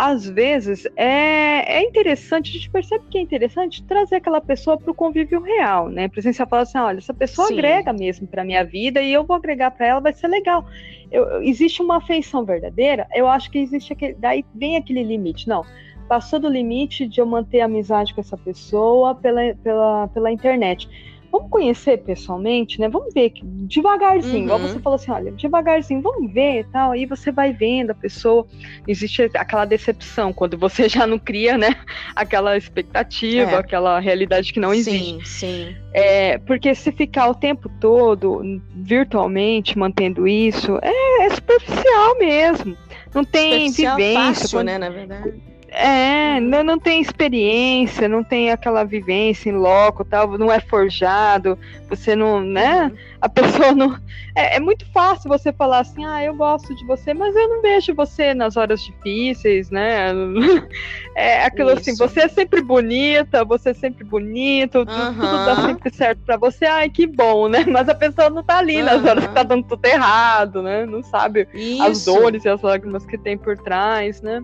às 0.00 0.26
vezes 0.26 0.86
é, 0.96 1.76
é 1.76 1.82
interessante, 1.82 2.48
a 2.48 2.52
gente 2.54 2.70
percebe 2.70 3.04
que 3.10 3.18
é 3.18 3.20
interessante 3.20 3.82
trazer 3.82 4.16
aquela 4.16 4.40
pessoa 4.40 4.78
para 4.78 4.90
o 4.90 4.94
convívio 4.94 5.42
real, 5.42 5.90
né? 5.90 6.08
Presencial 6.08 6.48
falar 6.48 6.62
assim, 6.62 6.78
olha, 6.78 6.96
essa 6.96 7.12
pessoa 7.12 7.48
Sim. 7.48 7.52
agrega 7.52 7.92
mesmo 7.92 8.26
para 8.26 8.42
minha 8.42 8.64
vida 8.64 9.02
e 9.02 9.12
eu 9.12 9.24
vou 9.24 9.36
agregar 9.36 9.70
para 9.72 9.86
ela, 9.86 10.00
vai 10.00 10.14
ser 10.14 10.28
legal. 10.28 10.64
Eu, 11.12 11.42
existe 11.42 11.82
uma 11.82 11.98
afeição 11.98 12.46
verdadeira, 12.46 13.06
eu 13.14 13.28
acho 13.28 13.50
que 13.50 13.58
existe 13.58 13.92
aquele, 13.92 14.14
daí 14.14 14.42
vem 14.54 14.78
aquele 14.78 15.02
limite, 15.02 15.46
não. 15.46 15.66
Passou 16.08 16.40
do 16.40 16.48
limite 16.48 17.06
de 17.06 17.20
eu 17.20 17.26
manter 17.26 17.60
amizade 17.60 18.14
com 18.14 18.22
essa 18.22 18.38
pessoa 18.38 19.14
pela, 19.14 19.54
pela, 19.62 20.08
pela 20.08 20.32
internet 20.32 20.88
vamos 21.30 21.50
conhecer 21.50 21.98
pessoalmente, 21.98 22.80
né? 22.80 22.88
Vamos 22.88 23.14
ver 23.14 23.32
devagarzinho, 23.42 24.38
uhum. 24.38 24.44
igual 24.44 24.58
você 24.58 24.78
falou 24.80 24.96
assim, 24.96 25.10
olha, 25.10 25.32
devagarzinho, 25.32 26.02
vamos 26.02 26.32
ver 26.32 26.60
e 26.60 26.64
tal. 26.64 26.92
Aí 26.92 27.06
você 27.06 27.30
vai 27.30 27.52
vendo 27.52 27.90
a 27.90 27.94
pessoa. 27.94 28.46
Existe 28.86 29.30
aquela 29.34 29.64
decepção 29.64 30.32
quando 30.32 30.58
você 30.58 30.88
já 30.90 31.06
não 31.06 31.18
cria, 31.18 31.56
né? 31.56 31.76
Aquela 32.14 32.56
expectativa, 32.56 33.52
é. 33.52 33.56
aquela 33.56 33.98
realidade 34.00 34.52
que 34.52 34.60
não 34.60 34.74
existe. 34.74 34.98
Sim, 34.98 35.20
sim. 35.24 35.76
É, 35.92 36.38
porque 36.38 36.74
se 36.74 36.92
ficar 36.92 37.28
o 37.28 37.34
tempo 37.34 37.68
todo 37.80 38.42
virtualmente 38.74 39.78
mantendo 39.78 40.26
isso, 40.26 40.78
é, 40.82 41.26
é 41.26 41.30
superficial 41.30 42.18
mesmo. 42.18 42.76
Não 43.14 43.24
tem 43.24 43.68
superficial 43.68 43.96
vivência. 43.96 44.20
Fácil, 44.20 44.58
quando... 44.58 44.66
né, 44.66 44.78
na 44.78 44.88
verdade 44.88 45.50
É, 45.72 46.40
não, 46.40 46.64
não 46.64 46.78
tem 46.80 47.00
experiência, 47.00 48.08
não 48.08 48.24
tem 48.24 48.50
aquela 48.50 48.82
vivência 48.82 49.50
em 49.50 49.52
loco, 49.52 50.04
tal, 50.04 50.36
não 50.36 50.50
é 50.50 50.58
forjado, 50.58 51.56
você 51.88 52.16
não, 52.16 52.40
né? 52.40 52.90
A 53.20 53.28
pessoa 53.28 53.72
não. 53.72 53.96
É, 54.34 54.56
é, 54.56 54.60
muito 54.60 54.84
fácil 54.92 55.28
você 55.28 55.52
falar 55.52 55.80
assim, 55.80 56.04
ah, 56.04 56.24
eu 56.24 56.34
gosto 56.34 56.74
de 56.74 56.84
você, 56.84 57.14
mas 57.14 57.36
eu 57.36 57.48
não 57.48 57.62
vejo 57.62 57.94
você 57.94 58.34
nas 58.34 58.56
horas 58.56 58.82
difíceis, 58.82 59.70
né? 59.70 60.08
É 61.16 61.44
aquilo 61.44 61.70
assim, 61.70 61.90
Isso. 61.90 62.04
assim, 62.04 62.14
você 62.14 62.20
é 62.20 62.28
sempre 62.28 62.62
bonita, 62.62 63.44
você 63.44 63.70
é 63.70 63.74
sempre 63.74 64.04
bonito, 64.04 64.78
uhum. 64.78 64.86
tudo, 64.86 65.44
dá 65.44 65.56
sempre 65.66 65.92
certo 65.92 66.20
para 66.24 66.36
você, 66.36 66.64
ai, 66.64 66.88
que 66.88 67.06
bom, 67.06 67.48
né? 67.48 67.64
Mas 67.66 67.88
a 67.88 67.94
pessoa 67.94 68.30
não 68.30 68.42
tá 68.42 68.58
ali 68.58 68.78
uhum. 68.78 68.84
nas 68.84 69.04
horas 69.04 69.26
que 69.26 69.34
tá 69.34 69.42
dando 69.42 69.64
tudo 69.64 69.84
errado, 69.84 70.62
né? 70.62 70.86
Não 70.86 71.02
sabe 71.02 71.46
Isso. 71.52 71.82
as 71.82 72.04
dores 72.04 72.44
e 72.44 72.48
as 72.48 72.62
lágrimas 72.62 73.04
que 73.04 73.18
tem 73.18 73.36
por 73.36 73.58
trás, 73.58 74.22
né? 74.22 74.40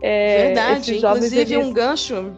É, 0.00 0.46
Verdade, 0.46 0.96
inclusive 0.96 1.54
eles... 1.54 1.66
um 1.66 1.72
gancho. 1.72 2.32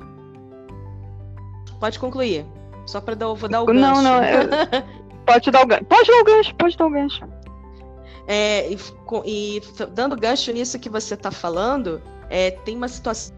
Pode 1.81 1.99
concluir. 1.99 2.47
Só 2.87 3.01
para 3.01 3.15
dar, 3.15 3.27
vou 3.33 3.49
dar 3.49 3.63
o 3.63 3.67
gancho. 3.67 3.81
Não, 3.81 4.03
não. 4.03 4.25
Eu... 4.25 4.49
pode 5.27 5.51
dar 5.51 5.63
o 5.63 5.67
gancho. 5.67 5.85
Pode 5.85 6.07
dar 6.09 6.21
o 6.21 6.25
gancho, 6.25 6.55
pode 6.55 6.77
dar 6.77 6.87
o 6.87 6.91
gancho. 6.91 7.25
É, 8.29 8.73
e, 8.73 8.79
e, 9.25 9.63
dando 9.93 10.17
gancho 10.17 10.53
nisso 10.53 10.79
que 10.79 10.89
você 10.89 11.15
está 11.15 11.31
falando, 11.31 12.03
é, 12.29 12.51
tem 12.51 12.77
uma 12.77 12.89
situação 12.89 13.35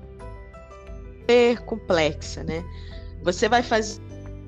super 1.20 1.60
complexa, 1.64 2.42
né? 2.42 2.64
Você 3.22 3.48
vai 3.48 3.62
fazer 3.62 4.00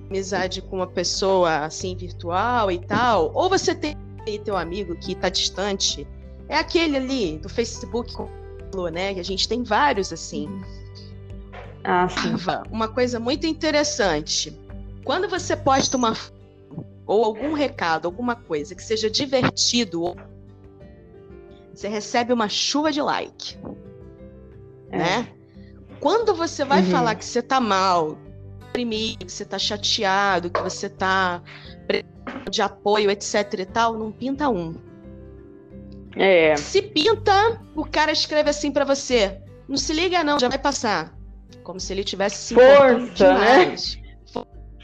amizade 0.09 0.63
com 0.63 0.77
uma 0.77 0.87
pessoa 0.87 1.59
assim 1.59 1.95
virtual 1.95 2.71
e 2.71 2.79
tal, 2.79 3.31
ou 3.35 3.49
você 3.49 3.75
tem 3.75 3.97
teu 4.45 4.57
amigo 4.57 4.97
que 4.97 5.13
está 5.13 5.29
distante, 5.29 6.07
é 6.49 6.57
aquele 6.57 6.97
ali 6.97 7.39
do 7.39 7.49
Facebook 7.49 8.15
né? 8.91 9.15
Que 9.15 9.21
a 9.21 9.25
gente 9.25 9.49
tem 9.49 9.63
vários 9.63 10.13
assim. 10.13 10.49
Ah, 11.83 12.09
sim. 12.09 12.35
Uma 12.71 12.89
coisa 12.89 13.19
muito 13.19 13.47
interessante. 13.47 14.59
Quando 15.05 15.29
você 15.29 15.57
posta 15.57 15.97
uma 15.97 16.15
ou 17.07 17.25
algum 17.25 17.55
recado, 17.55 18.07
alguma 18.07 18.37
coisa 18.37 18.75
que 18.75 18.83
seja 18.83 19.11
divertido, 19.11 20.15
você 21.75 21.89
recebe 21.89 22.33
uma 22.33 22.49
chuva 22.49 22.93
de 22.93 23.03
like. 23.03 23.59
É. 24.91 24.99
Né? 24.99 25.29
Quando 25.99 26.35
você 26.35 26.65
vai 26.65 26.81
uhum. 26.83 26.91
falar 26.91 27.15
que 27.15 27.25
você 27.25 27.43
tá 27.43 27.61
mal, 27.61 28.17
que 28.73 29.17
você 29.27 29.45
tá 29.45 29.59
chateado, 29.59 30.51
que 30.51 30.63
você 30.63 30.89
tá 30.89 31.43
de 32.51 32.63
apoio, 32.63 33.11
etc 33.11 33.59
e 33.59 33.65
tal, 33.67 33.99
não 33.99 34.13
pinta 34.13 34.49
um. 34.49 34.75
É. 36.17 36.57
Se 36.57 36.83
pinta, 36.83 37.61
o 37.75 37.85
cara 37.85 38.13
escreve 38.13 38.51
assim 38.51 38.71
para 38.71 38.85
você. 38.85 39.41
Não 39.69 39.77
se 39.77 39.93
liga 39.93 40.25
não, 40.25 40.39
já 40.39 40.49
vai 40.49 40.59
passar. 40.59 41.15
Como 41.63 41.79
se 41.79 41.93
ele 41.93 42.03
tivesse 42.03 42.49
se 42.49 42.55
Força, 42.55 43.35
né? 43.35 43.75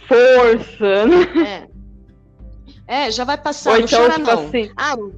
Força, 0.08 1.06
né? 1.06 1.68
É. 2.88 3.06
É, 3.06 3.10
já 3.10 3.24
vai 3.24 3.36
passar, 3.36 3.72
ou 3.72 3.78
não 3.78 3.84
então, 3.84 4.00
chora 4.00 4.14
tipo 4.14 4.26
não. 4.26 4.46
Assim, 4.46 4.70
ah, 4.76 4.94
ou, 4.96 5.12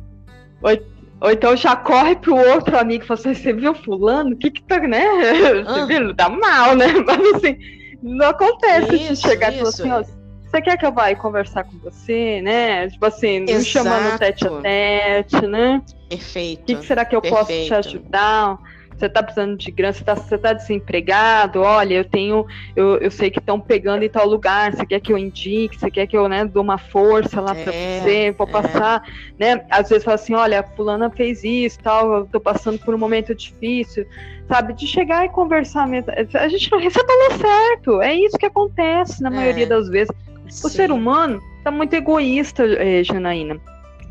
ou, 1.21 1.31
então 1.31 1.55
já 1.55 1.77
corre 1.77 2.17
pro 2.17 2.35
outro 2.35 2.79
amigo 2.79 3.05
e 3.05 3.07
fala 3.07 3.21
assim, 3.21 3.35
você 3.35 3.53
viu 3.53 3.75
fulano? 3.75 4.31
O 4.31 4.39
que 4.39 4.51
que 4.51 4.63
tá, 4.63 4.81
né? 4.81 5.05
Você 5.65 5.81
ah. 5.81 5.85
viu? 5.85 6.17
Tá 6.17 6.31
mal, 6.31 6.75
né? 6.75 6.87
Mas 7.07 7.35
assim, 7.35 7.59
não 8.03 8.29
acontece 8.29 8.95
isso, 8.95 9.23
de 9.23 9.29
chegar 9.29 9.53
e 9.53 9.59
falar 9.59 9.69
assim, 9.69 9.91
ó, 9.91 10.03
você 10.51 10.63
quer 10.63 10.79
que 10.79 10.87
eu 10.87 10.93
vá 10.93 11.15
conversar 11.15 11.65
com 11.65 11.79
você, 11.79 12.41
né? 12.41 12.89
Tipo 12.89 13.07
assim, 13.07 13.41
me 13.41 13.63
chamando 13.63 14.19
tete 14.19 14.47
a 14.47 14.61
tete, 14.61 15.47
né? 15.47 15.83
Perfeito. 16.09 16.63
O 16.63 16.65
que, 16.65 16.75
que 16.77 16.87
será 16.87 17.05
que 17.05 17.15
eu 17.15 17.21
Perfeito. 17.21 17.47
posso 17.47 17.67
te 17.67 17.75
ajudar? 17.75 18.59
Você 18.99 19.07
está 19.07 19.23
precisando 19.23 19.57
de 19.57 19.71
grana, 19.71 19.93
você 19.93 20.01
está 20.01 20.39
tá 20.39 20.53
desempregado, 20.53 21.61
olha, 21.61 21.95
eu 21.95 22.05
tenho, 22.05 22.45
eu, 22.75 22.97
eu 22.97 23.13
sei 23.13 23.31
que 23.31 23.39
estão 23.39 23.61
pegando 23.61 24.03
em 24.03 24.09
tal 24.09 24.27
lugar, 24.27 24.75
você 24.75 24.85
quer 24.85 24.99
que 24.99 25.13
eu 25.13 25.19
indique, 25.19 25.79
você 25.79 25.89
quer 25.89 26.09
que 26.09 26.17
eu 26.17 26.29
né, 26.29 26.45
dou 26.45 26.65
uma 26.65 26.79
força 26.79 27.41
lá 27.41 27.55
é, 27.55 27.63
para 27.63 27.73
você, 27.73 28.35
vou 28.37 28.49
é. 28.49 28.51
passar, 28.51 29.03
né? 29.39 29.65
Às 29.71 29.89
vezes 29.89 30.03
fala 30.03 30.17
assim, 30.17 30.35
olha, 30.35 30.61
a 30.61 30.63
fulana 30.65 31.09
fez 31.11 31.45
isso, 31.45 31.79
tal, 31.79 32.13
eu 32.13 32.27
tô 32.27 32.41
passando 32.41 32.77
por 32.81 32.93
um 32.93 32.99
momento 32.99 33.33
difícil, 33.37 34.05
sabe? 34.49 34.73
De 34.73 34.85
chegar 34.85 35.25
e 35.25 35.29
conversar. 35.29 35.89
A 36.35 36.49
gente 36.49 36.73
não, 36.73 36.81
falou 36.81 37.39
certo, 37.39 38.03
é 38.03 38.15
isso 38.15 38.37
que 38.37 38.47
acontece 38.47 39.23
na 39.23 39.29
é. 39.29 39.33
maioria 39.33 39.67
das 39.69 39.89
vezes. 39.89 40.11
Sim. 40.49 40.67
O 40.67 40.71
ser 40.71 40.91
humano 40.91 41.43
tá 41.65 41.71
muito 41.71 41.95
egoísta, 41.95 42.65
eh, 42.65 43.03
Janaína. 43.05 43.61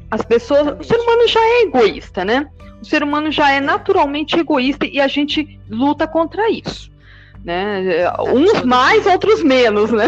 As 0.09 0.21
pessoas. 0.21 0.79
O 0.79 0.83
ser 0.83 0.97
humano 0.97 1.27
já 1.27 1.39
é 1.39 1.61
egoísta, 1.63 2.23
né? 2.23 2.47
O 2.81 2.85
ser 2.85 3.03
humano 3.03 3.31
já 3.31 3.51
é 3.51 3.59
naturalmente 3.59 4.37
egoísta 4.37 4.85
e 4.85 5.01
a 5.01 5.07
gente 5.07 5.59
luta 5.69 6.07
contra 6.07 6.49
isso. 6.49 6.91
Né? 7.43 8.11
Uns 8.33 8.63
mais, 8.63 9.05
outros 9.05 9.43
menos, 9.43 9.91
né? 9.91 10.05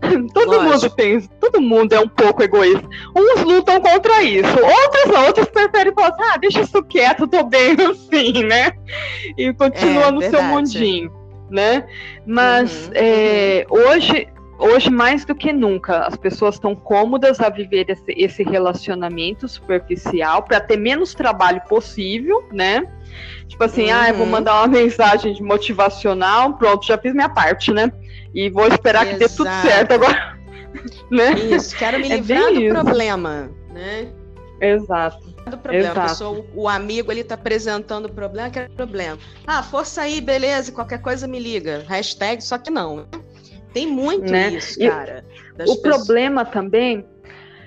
Todo 0.32 0.52
Lógico. 0.52 0.64
mundo 0.64 0.90
tem, 0.90 1.20
todo 1.40 1.60
mundo 1.60 1.92
é 1.94 2.00
um 2.00 2.08
pouco 2.08 2.42
egoísta. 2.42 2.86
Uns 3.16 3.42
lutam 3.42 3.80
contra 3.80 4.22
isso, 4.22 4.46
outros 4.46 5.06
não, 5.06 5.26
outros 5.26 5.46
preferem 5.48 5.92
falar 5.94 6.08
assim, 6.08 6.22
ah, 6.22 6.36
deixa 6.36 6.60
isso 6.60 6.82
quieto, 6.84 7.26
tô 7.26 7.42
bem 7.44 7.74
assim, 7.90 8.44
né? 8.44 8.72
E 9.38 9.52
continua 9.54 10.04
é, 10.04 10.10
no 10.10 10.20
verdade. 10.20 10.44
seu 10.44 10.54
mundinho, 10.54 11.12
né? 11.50 11.86
Mas 12.26 12.88
uhum, 12.88 12.92
é, 12.94 13.66
uhum. 13.70 13.78
hoje 13.78 14.28
hoje 14.58 14.90
mais 14.90 15.24
do 15.24 15.34
que 15.34 15.52
nunca 15.52 16.06
as 16.06 16.16
pessoas 16.16 16.54
estão 16.54 16.74
cômodas 16.74 17.40
a 17.40 17.48
viver 17.48 17.90
esse, 17.90 18.04
esse 18.08 18.42
relacionamento 18.42 19.48
superficial 19.48 20.42
para 20.42 20.60
ter 20.60 20.76
menos 20.76 21.14
trabalho 21.14 21.60
possível, 21.68 22.44
né? 22.52 22.86
Tipo 23.48 23.64
assim, 23.64 23.90
uhum. 23.90 23.98
ah, 23.98 24.08
eu 24.08 24.14
vou 24.14 24.24
uhum. 24.24 24.32
mandar 24.32 24.54
uma 24.56 24.68
mensagem 24.68 25.32
de 25.32 25.42
motivacional, 25.42 26.54
pronto, 26.54 26.86
já 26.86 26.98
fiz 26.98 27.12
minha 27.14 27.28
parte, 27.28 27.72
né? 27.72 27.92
E 28.34 28.50
vou 28.50 28.66
esperar 28.66 29.06
Exato. 29.06 29.18
que 29.18 29.28
dê 29.28 29.34
tudo 29.34 29.50
certo 29.62 29.92
agora. 29.92 30.38
né? 31.10 31.32
Isso, 31.32 31.76
quero 31.76 31.98
me 31.98 32.10
é 32.10 32.16
livrar 32.16 32.52
do 32.52 32.60
isso. 32.60 32.74
problema, 32.74 33.50
né? 33.72 34.08
Exato. 34.60 35.26
Do 35.46 35.58
problema. 35.58 35.90
Exato. 35.90 36.08
Pessoa, 36.08 36.46
o 36.54 36.68
amigo 36.68 37.12
ele 37.12 37.22
tá 37.22 37.34
apresentando 37.34 38.06
o 38.06 38.12
problema, 38.12 38.50
que 38.50 38.58
é 38.58 38.68
problema. 38.68 39.18
Ah, 39.46 39.62
força 39.62 40.02
aí, 40.02 40.20
beleza, 40.20 40.72
qualquer 40.72 41.00
coisa 41.00 41.26
me 41.26 41.38
liga. 41.38 41.84
Hashtag, 41.86 42.42
só 42.42 42.58
que 42.58 42.70
não. 42.70 43.06
Tem 43.76 43.86
muito 43.86 44.32
né? 44.32 44.54
isso, 44.54 44.78
cara. 44.78 45.22
o 45.52 45.56
pessoas... 45.58 45.80
problema 45.80 46.46
também, 46.46 47.04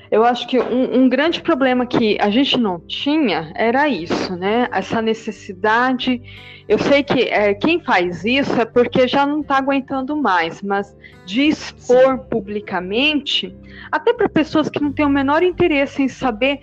eu 0.10 0.26
acho 0.26 0.48
que 0.48 0.60
um, 0.60 1.04
um, 1.04 1.08
grande 1.08 1.40
problema 1.40 1.86
que 1.86 2.18
a 2.20 2.32
gente 2.32 2.58
não 2.58 2.80
tinha 2.80 3.52
era 3.54 3.88
isso, 3.88 4.36
né? 4.36 4.68
Essa 4.72 5.04
necessidade. 5.04 6.20
Eu 6.68 6.80
sei 6.80 7.04
que 7.04 7.26
é, 7.26 7.54
quem 7.54 7.80
faz 7.80 8.26
isso 8.26 8.60
é 8.60 8.66
porque 8.66 9.08
já 9.08 9.24
não 9.24 9.42
está 9.42 9.58
aguentando 9.58 10.18
mais, 10.18 10.64
mas 10.64 10.98
de 11.28 11.44
expor 11.44 12.18
Sim. 12.18 12.24
publicamente, 12.28 13.56
até 13.92 14.12
para 14.12 14.28
pessoas 14.28 14.68
que 14.68 14.82
não 14.82 14.92
têm 14.92 15.06
o 15.06 15.10
menor 15.10 15.44
interesse 15.44 16.02
em 16.02 16.08
saber 16.08 16.60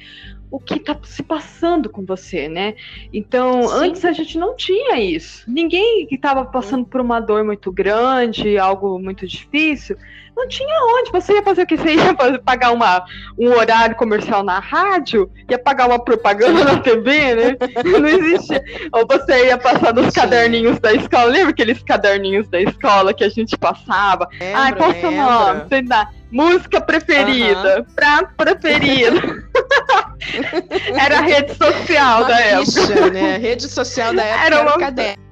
o 0.50 0.60
que 0.60 0.74
está 0.74 0.96
se 1.02 1.22
passando 1.22 1.88
com 1.88 2.04
você, 2.04 2.48
né? 2.48 2.74
Então, 3.12 3.68
Sim. 3.68 3.74
antes 3.74 4.04
a 4.04 4.12
gente 4.12 4.38
não 4.38 4.54
tinha 4.56 5.00
isso. 5.00 5.44
Ninguém 5.48 6.06
que 6.06 6.14
estava 6.14 6.44
passando 6.44 6.84
por 6.84 7.00
uma 7.00 7.20
dor 7.20 7.44
muito 7.44 7.72
grande, 7.72 8.58
algo 8.58 8.98
muito 8.98 9.26
difícil, 9.26 9.96
não 10.36 10.46
tinha 10.46 10.78
onde. 10.98 11.10
Você 11.10 11.32
ia 11.32 11.42
fazer 11.42 11.62
o 11.62 11.66
que? 11.66 11.76
Você 11.76 11.94
ia 11.94 12.38
pagar 12.44 12.72
uma, 12.72 13.04
um 13.38 13.48
horário 13.48 13.96
comercial 13.96 14.42
na 14.44 14.58
rádio, 14.58 15.30
ia 15.50 15.58
pagar 15.58 15.88
uma 15.88 15.98
propaganda 15.98 16.64
na 16.64 16.78
TV, 16.78 17.34
né? 17.34 17.56
Não 17.84 18.06
existia. 18.06 18.62
Ou 18.92 19.06
você 19.06 19.46
ia 19.46 19.56
passar 19.56 19.94
nos 19.94 20.12
caderninhos 20.12 20.78
da 20.78 20.92
escola. 20.92 21.24
Lembra 21.24 21.50
aqueles 21.50 21.82
caderninhos 21.82 22.48
da 22.48 22.60
escola 22.60 23.14
que 23.14 23.24
a 23.24 23.28
gente 23.28 23.56
passava? 23.56 24.28
Lembro, 24.38 24.60
ah, 24.60 24.72
qual 24.72 24.90
o 24.90 25.00
seu 25.00 25.10
nome? 25.10 25.64
Sei 25.68 25.82
lá. 25.86 26.10
Música 26.30 26.80
preferida, 26.80 27.78
uhum. 27.78 27.94
prato 27.94 28.34
preferido. 28.36 29.44
era 30.98 31.18
a 31.18 31.22
rede 31.22 31.54
social 31.54 32.18
uma 32.18 32.28
da 32.28 32.40
época. 32.40 33.10
Né? 33.10 33.34
A 33.34 33.38
rede 33.38 33.68
social 33.68 34.14
da 34.14 34.22
época 34.22 34.46
era, 34.46 34.56
uma... 34.56 34.70
era 34.70 34.76
o 34.76 34.80
caderno. 34.80 35.26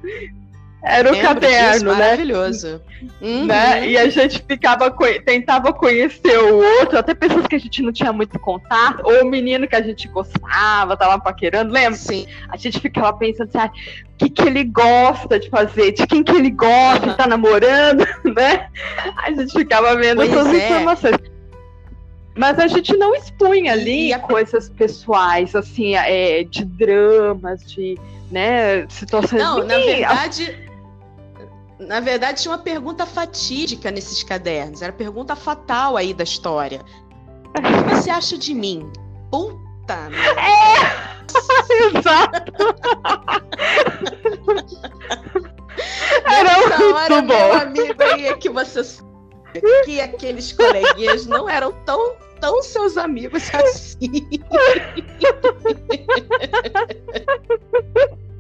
Era 0.87 1.11
o 1.11 1.19
caderno, 1.19 1.73
disso, 1.73 1.85
né? 1.87 1.93
Maravilhoso. 1.93 2.83
Uhum. 3.23 3.47
Né? 3.47 3.89
E 3.89 3.97
a 3.97 4.07
gente 4.11 4.45
ficava 4.47 4.95
tentava 5.25 5.73
conhecer 5.73 6.39
o 6.39 6.57
outro, 6.81 6.99
até 6.99 7.15
pessoas 7.15 7.47
que 7.47 7.57
a 7.57 7.59
gente 7.59 7.81
não 7.81 7.91
tinha 7.91 8.13
muito 8.13 8.39
contato, 8.39 9.01
ou 9.03 9.23
o 9.23 9.31
menino 9.31 9.67
que 9.67 9.75
a 9.75 9.81
gente 9.81 10.07
gostava, 10.09 10.95
tava 10.95 11.19
paquerando, 11.19 11.73
lembra? 11.73 11.95
Sim. 11.95 12.27
A 12.51 12.59
gente 12.59 12.81
ficava 12.81 13.15
pensando 13.15 13.49
assim, 13.49 13.59
ah, 13.59 13.73
o 14.13 14.17
que, 14.19 14.29
que 14.29 14.43
ele 14.43 14.65
gosta 14.65 15.41
de 15.41 15.49
fazer, 15.49 15.93
de 15.93 16.07
quem 16.07 16.23
que 16.23 16.33
ele 16.33 16.51
gosta, 16.51 17.07
uhum. 17.07 17.17
tá 17.17 17.27
namorando, 17.27 18.07
né? 18.37 18.69
A 19.17 19.31
gente 19.33 19.53
ficava 19.53 19.97
vendo 19.97 20.17
pois 20.17 20.31
essas 20.31 20.53
é. 20.53 20.67
informações. 20.67 21.34
Mas 22.37 22.59
a 22.59 22.67
gente 22.67 22.97
não 22.97 23.15
expunha 23.15 23.73
ali 23.73 24.13
coisas 24.21 24.69
pessoais, 24.69 25.55
assim, 25.55 25.95
é, 25.95 26.43
de 26.43 26.65
dramas, 26.65 27.65
de 27.71 27.97
né, 28.31 28.87
situações. 28.89 29.41
Não, 29.41 29.65
na 29.65 29.79
verdade, 29.79 30.69
na 31.79 32.01
verdade, 32.01 32.43
tinha 32.43 32.53
uma 32.53 32.63
pergunta 32.63 33.07
fatídica 33.07 33.91
nesses 33.91 34.23
cadernos. 34.23 34.83
Era 34.83 34.91
a 34.91 34.97
pergunta 34.97 35.37
fatal 35.37 35.97
aí 35.97 36.13
da 36.13 36.25
história. 36.25 36.81
O 37.57 37.63
que 37.63 37.95
você 37.95 38.11
acha 38.11 38.37
de 38.37 38.53
mim? 38.53 38.91
Puta! 39.31 40.11
É! 40.37 41.15
Exato! 41.99 42.53
bom. 47.23 47.35
Meu 47.35 47.53
amigo 47.55 48.03
aí 48.03 48.27
é 48.27 48.37
que 48.37 48.49
você 48.49 48.83
que 49.85 50.01
aqueles 50.01 50.53
coleguinhas 50.53 51.27
não 51.27 51.49
eram 51.49 51.73
tão 51.85 52.17
tão 52.41 52.63
seus 52.63 52.97
amigos 52.97 53.51
assim. 53.55 54.41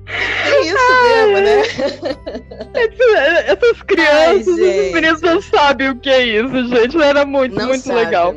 É 0.06 0.60
isso 0.60 0.76
Ai, 0.78 1.26
mesmo, 1.26 1.40
né? 1.40 1.62
Essas 3.46 3.82
crianças, 3.82 4.26
Ai, 4.28 4.36
esses 4.36 4.92
meninos 4.92 5.20
não 5.22 5.40
sabem 5.40 5.90
o 5.90 5.96
que 5.98 6.10
é 6.10 6.22
isso, 6.24 6.68
gente. 6.68 7.00
Era 7.00 7.24
muito, 7.24 7.54
não 7.56 7.68
muito 7.68 7.82
sabe. 7.84 8.00
legal. 8.04 8.34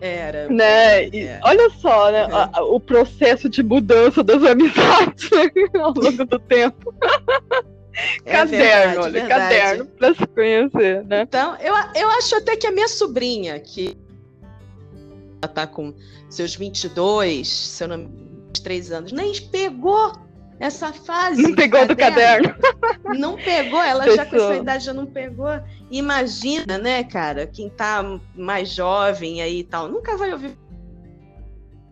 Era. 0.00 0.48
Né? 0.48 1.06
É. 1.08 1.40
Olha 1.42 1.70
só, 1.70 2.10
né? 2.10 2.26
Uhum. 2.26 2.74
o 2.74 2.80
processo 2.80 3.48
de 3.48 3.62
mudança 3.62 4.22
das 4.22 4.42
amizades 4.44 5.30
ao 5.74 5.92
longo 5.94 6.24
do 6.24 6.38
tempo. 6.38 6.94
É 8.26 8.32
caderno, 8.32 8.56
verdade, 8.58 8.98
olha, 8.98 9.12
verdade. 9.12 9.28
caderno 9.28 9.86
para 9.86 10.14
se 10.14 10.26
conhecer, 10.26 11.04
né? 11.04 11.22
Então, 11.22 11.56
eu, 11.60 11.74
eu 11.94 12.10
acho 12.10 12.36
até 12.36 12.54
que 12.54 12.66
a 12.66 12.72
minha 12.72 12.88
sobrinha, 12.88 13.58
que 13.58 13.96
ela 15.46 15.48
tá 15.48 15.66
com 15.66 15.94
seus 16.28 16.54
22, 16.56 17.48
se 17.48 17.84
eu 17.84 17.88
não 17.88 18.26
3 18.62 18.90
anos, 18.90 19.12
nem 19.12 19.32
pegou 19.50 20.12
essa 20.58 20.92
fase. 20.92 21.40
Não 21.40 21.54
pegou 21.54 21.86
do 21.86 21.94
caderno. 21.94 22.54
Não 23.16 23.36
pegou, 23.36 23.80
ela 23.80 24.04
Pessoa. 24.04 24.16
já 24.16 24.26
com 24.26 24.36
essa 24.36 24.56
idade 24.56 24.84
já 24.84 24.92
não 24.92 25.06
pegou. 25.06 25.60
Imagina, 25.90 26.76
né, 26.76 27.04
cara, 27.04 27.46
quem 27.46 27.68
tá 27.70 28.18
mais 28.34 28.70
jovem 28.70 29.40
aí 29.40 29.60
e 29.60 29.64
tal, 29.64 29.88
nunca 29.88 30.16
vai 30.16 30.32
ouvir. 30.32 30.58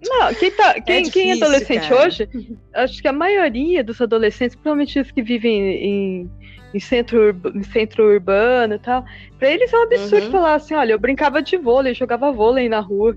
Não, 0.02 0.34
quem, 0.34 0.50
tá, 0.50 0.80
quem, 0.80 0.96
é, 0.96 1.00
difícil, 1.02 1.12
quem 1.12 1.30
é 1.30 1.34
adolescente 1.34 1.88
cara. 1.88 2.06
hoje, 2.06 2.28
acho 2.74 3.00
que 3.00 3.08
a 3.08 3.12
maioria 3.12 3.84
dos 3.84 4.00
adolescentes, 4.00 4.56
principalmente 4.56 4.98
os 4.98 5.10
que 5.10 5.22
vivem 5.22 5.60
em, 5.60 6.30
em 6.74 6.80
centro, 6.80 7.40
em 7.54 7.62
centro 7.62 8.04
urbano 8.04 8.74
e 8.74 8.78
tal, 8.78 9.04
pra 9.38 9.48
eles 9.48 9.72
é 9.72 9.78
um 9.78 9.82
absurdo 9.82 10.26
uhum. 10.26 10.32
falar 10.32 10.54
assim: 10.54 10.74
olha, 10.74 10.92
eu 10.92 10.98
brincava 10.98 11.40
de 11.40 11.56
vôlei, 11.56 11.94
jogava 11.94 12.32
vôlei 12.32 12.68
na 12.68 12.80
rua. 12.80 13.16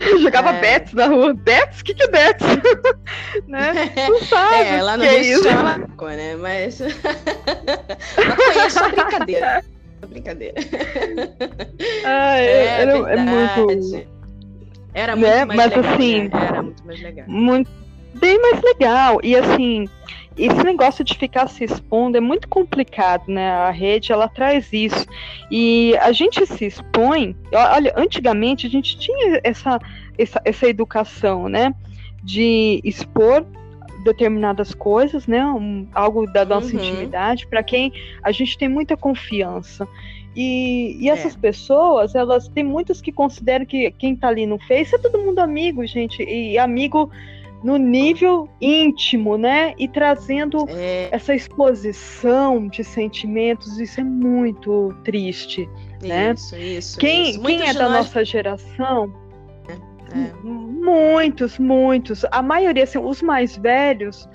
Jogava 0.20 0.50
é. 0.50 0.60
Bets 0.60 0.92
na 0.92 1.06
rua. 1.06 1.34
Bets? 1.34 1.80
O 1.80 1.84
que, 1.84 1.94
que 1.94 2.02
é 2.02 2.08
Bets? 2.08 2.46
né? 3.48 3.72
Não 4.08 4.20
sabe. 4.20 4.54
É, 4.54 4.96
no 4.96 5.02
Rio 5.02 5.40
é 5.40 5.42
chama, 5.42 5.78
né? 6.16 6.36
Mas. 6.36 6.78
Foi 8.72 8.92
brincadeira. 8.92 9.64
brincadeira. 10.08 10.54
Ah, 12.04 12.38
é, 12.38 12.80
é, 12.80 12.82
é 12.82 13.16
muito. 13.16 14.14
Era 14.94 15.16
muito 15.16 15.28
né? 15.28 15.44
mais 15.44 15.58
Mas, 15.58 15.76
legal. 15.76 15.94
Assim, 15.94 16.22
né? 16.22 16.30
Era 16.32 16.62
muito 16.62 16.86
mais 16.86 17.00
legal. 17.02 17.26
Muito, 17.28 17.70
bem 18.14 18.40
mais 18.40 18.62
legal. 18.62 19.20
E 19.22 19.36
assim, 19.36 19.88
esse 20.36 20.64
negócio 20.64 21.04
de 21.04 21.16
ficar 21.16 21.48
se 21.48 21.64
expondo 21.64 22.16
é 22.16 22.20
muito 22.20 22.48
complicado, 22.48 23.24
né? 23.28 23.50
A 23.50 23.70
rede 23.70 24.12
ela 24.12 24.28
traz 24.28 24.72
isso. 24.72 25.06
E 25.50 25.96
a 25.98 26.10
gente 26.12 26.44
se 26.46 26.66
expõe. 26.66 27.36
Olha, 27.52 27.92
antigamente 27.96 28.66
a 28.66 28.70
gente 28.70 28.98
tinha 28.98 29.40
essa, 29.44 29.78
essa, 30.18 30.40
essa 30.44 30.66
educação, 30.66 31.48
né? 31.48 31.72
De 32.22 32.80
expor 32.82 33.46
determinadas 34.02 34.74
coisas, 34.74 35.26
né? 35.26 35.44
Um, 35.46 35.86
algo 35.94 36.26
da 36.26 36.44
nossa 36.44 36.74
uhum. 36.74 36.82
intimidade, 36.82 37.46
para 37.46 37.62
quem 37.62 37.92
a 38.22 38.32
gente 38.32 38.58
tem 38.58 38.68
muita 38.68 38.96
confiança. 38.96 39.86
E, 40.36 40.96
e 41.00 41.08
essas 41.08 41.34
é. 41.36 41.38
pessoas, 41.38 42.14
elas 42.14 42.48
tem 42.48 42.64
muitas 42.64 43.00
que 43.00 43.12
consideram 43.12 43.64
que 43.64 43.90
quem 43.92 44.16
tá 44.16 44.28
ali 44.28 44.46
no 44.46 44.58
Face 44.58 44.94
é 44.94 44.98
todo 44.98 45.18
mundo 45.18 45.38
amigo, 45.38 45.86
gente. 45.86 46.22
E 46.22 46.58
amigo 46.58 47.10
no 47.64 47.78
nível 47.78 48.46
íntimo, 48.60 49.38
né? 49.38 49.74
E 49.78 49.88
trazendo 49.88 50.66
é... 50.68 51.08
essa 51.10 51.34
exposição 51.34 52.68
de 52.68 52.84
sentimentos, 52.84 53.80
isso 53.80 54.00
é 54.00 54.04
muito 54.04 54.94
triste, 55.02 55.66
né? 56.02 56.34
Isso, 56.34 56.56
isso. 56.56 56.98
Quem, 56.98 57.30
isso. 57.30 57.40
quem 57.40 57.66
é 57.66 57.72
da 57.72 57.88
nós... 57.88 58.06
nossa 58.06 58.22
geração? 58.22 59.10
É. 59.66 59.72
é. 60.18 60.32
Muitos, 60.42 61.58
muitos. 61.58 62.26
A 62.30 62.42
maioria, 62.42 62.84
assim, 62.84 62.98
os 62.98 63.22
mais 63.22 63.56
velhos, 63.56 64.28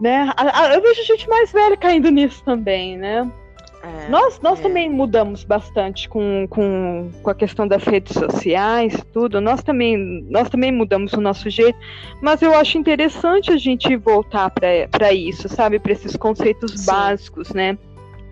né? 0.00 0.32
Eu 0.72 0.80
vejo 0.80 1.04
gente 1.04 1.28
mais 1.28 1.52
velha 1.52 1.76
caindo 1.76 2.10
nisso 2.10 2.42
também, 2.42 2.96
né? 2.96 3.30
É, 3.82 4.08
nós 4.08 4.38
nós 4.40 4.58
é. 4.60 4.62
também 4.62 4.90
mudamos 4.90 5.42
bastante 5.42 6.08
com, 6.08 6.46
com, 6.50 7.10
com 7.22 7.30
a 7.30 7.34
questão 7.34 7.66
das 7.66 7.82
redes 7.84 8.12
sociais, 8.12 8.94
tudo. 9.12 9.40
Nós 9.40 9.62
também, 9.62 10.26
nós 10.28 10.48
também 10.50 10.70
mudamos 10.70 11.12
o 11.14 11.20
nosso 11.20 11.48
jeito, 11.48 11.78
mas 12.20 12.42
eu 12.42 12.54
acho 12.54 12.76
interessante 12.76 13.50
a 13.50 13.56
gente 13.56 13.96
voltar 13.96 14.50
para 14.50 15.12
isso, 15.12 15.48
sabe? 15.48 15.78
Para 15.78 15.92
esses 15.92 16.14
conceitos 16.16 16.72
Sim. 16.72 16.86
básicos, 16.86 17.50
né? 17.50 17.78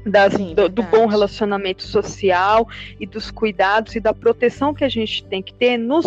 Das, 0.05 0.33
Sim, 0.33 0.55
do, 0.55 0.69
do, 0.69 0.83
bom 0.85 1.07
relacionamento 1.07 1.83
social 1.83 2.67
e 2.99 3.05
dos 3.05 3.31
cuidados 3.31 3.95
e 3.95 4.01
da 4.01 4.15
proteção 4.15 4.73
que 4.73 4.85
a 4.85 4.89
gente 4.89 5.25
tem 5.25 5.43
que 5.43 5.53
ter 5.53 5.77
nos, 5.77 6.07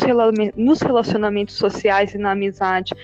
nos 0.56 0.82
relacionamentos 0.82 1.56
sociais 1.56 2.16
e 2.16 2.18
na 2.18 2.32
amizade 2.32 2.96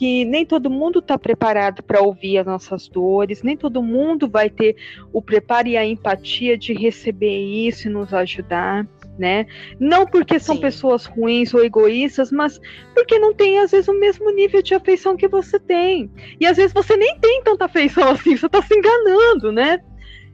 que 0.00 0.24
nem 0.24 0.46
todo 0.46 0.70
mundo 0.70 1.00
está 1.00 1.18
preparado 1.18 1.82
para 1.82 2.00
ouvir 2.00 2.38
as 2.38 2.46
nossas 2.46 2.88
dores, 2.88 3.42
nem 3.42 3.54
todo 3.54 3.82
mundo 3.82 4.26
vai 4.26 4.48
ter 4.48 4.74
o 5.12 5.20
preparo 5.20 5.68
e 5.68 5.76
a 5.76 5.84
empatia 5.84 6.56
de 6.56 6.72
receber 6.72 7.38
isso 7.38 7.86
e 7.86 7.90
nos 7.90 8.14
ajudar. 8.14 8.88
Né? 9.18 9.44
Não 9.78 10.06
porque 10.06 10.38
são 10.38 10.54
Sim. 10.54 10.62
pessoas 10.62 11.04
ruins 11.04 11.52
ou 11.52 11.62
egoístas, 11.62 12.32
mas 12.32 12.58
porque 12.94 13.18
não 13.18 13.34
tem, 13.34 13.58
às 13.58 13.72
vezes, 13.72 13.88
o 13.88 14.00
mesmo 14.00 14.30
nível 14.30 14.62
de 14.62 14.72
afeição 14.72 15.14
que 15.14 15.28
você 15.28 15.60
tem. 15.60 16.10
E 16.40 16.46
às 16.46 16.56
vezes 16.56 16.72
você 16.72 16.96
nem 16.96 17.18
tem 17.18 17.42
tanta 17.42 17.66
afeição 17.66 18.08
assim, 18.08 18.34
você 18.34 18.46
está 18.46 18.62
se 18.62 18.74
enganando, 18.74 19.52
né? 19.52 19.80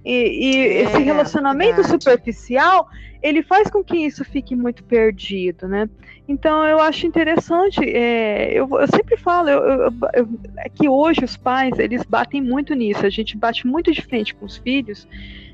E, 0.07 0.13
e 0.13 0.57
é, 0.57 0.83
esse 0.83 0.99
relacionamento 0.99 1.83
verdade. 1.83 1.89
superficial, 1.89 2.89
ele 3.21 3.43
faz 3.43 3.69
com 3.69 3.83
que 3.83 3.97
isso 3.97 4.25
fique 4.25 4.55
muito 4.55 4.85
perdido, 4.85 5.67
né? 5.67 5.91
Então 6.29 6.65
eu 6.65 6.79
acho 6.79 7.09
interessante, 7.09 7.81
é, 7.83 8.53
eu, 8.53 8.69
eu, 8.71 8.87
sempre 8.87 9.17
falo 9.17 9.49
eu, 9.49 9.61
eu, 9.61 9.93
eu, 10.15 10.29
é 10.59 10.69
que 10.69 10.89
hoje 10.89 11.25
os 11.25 11.37
pais, 11.37 11.77
eles 11.81 12.05
batem 12.05 12.41
muito 12.41 12.73
nisso, 12.73 13.05
a 13.05 13.11
gente 13.11 13.37
bate 13.37 13.67
muito 13.67 13.91
de 13.93 14.01
frente 14.01 14.33
com 14.33 14.47
os 14.47 14.57
filhos, 14.57 15.09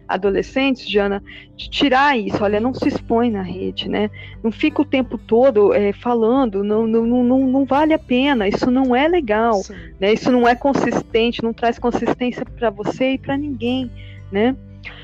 adolescentes, 0.06 0.86
Diana, 0.86 1.22
de 1.56 1.70
tirar 1.70 2.18
isso, 2.18 2.44
olha, 2.44 2.60
não 2.60 2.74
se 2.74 2.88
expõe 2.88 3.30
na 3.30 3.40
rede, 3.40 3.88
né? 3.88 4.10
Não 4.42 4.52
fica 4.52 4.82
o 4.82 4.84
tempo 4.84 5.16
todo 5.16 5.72
é, 5.72 5.94
falando, 5.94 6.62
não, 6.62 6.86
não, 6.86 7.06
não, 7.06 7.38
não 7.46 7.64
vale 7.64 7.94
a 7.94 7.98
pena, 7.98 8.46
isso 8.46 8.70
não 8.70 8.94
é 8.94 9.08
legal, 9.08 9.62
né? 9.98 10.12
Isso 10.12 10.30
não 10.30 10.46
é 10.46 10.54
consistente, 10.54 11.42
não 11.42 11.54
traz 11.54 11.78
consistência 11.78 12.44
para 12.44 12.68
você 12.68 13.12
e 13.12 13.18
para 13.18 13.36
ninguém 13.38 13.90
né? 14.32 14.56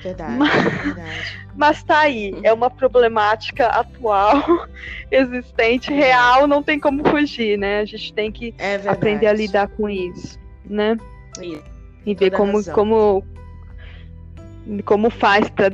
Verdade, 0.03 0.37
mas, 0.37 0.65
verdade. 0.65 1.39
Mas 1.59 1.83
tá 1.83 2.01
aí, 2.01 2.35
é 2.45 2.53
uma 2.53 2.71
problemática 2.71 3.67
atual, 3.67 4.43
existente, 5.11 5.93
real, 5.93 6.47
não 6.47 6.63
tem 6.63 6.79
como 6.79 7.09
fugir, 7.09 7.59
né? 7.59 7.81
A 7.81 7.85
gente 7.85 8.13
tem 8.13 8.31
que 8.31 8.55
é 8.59 8.77
aprender 8.87 9.27
a 9.27 9.33
lidar 9.33 9.67
com 9.67 9.89
isso, 9.89 10.39
né? 10.65 10.97
Isso. 11.41 11.65
E 12.07 12.15
ver 12.15 12.31
como, 12.31 12.65
como, 12.73 13.25
como 14.85 15.11
faz 15.11 15.49
para 15.51 15.69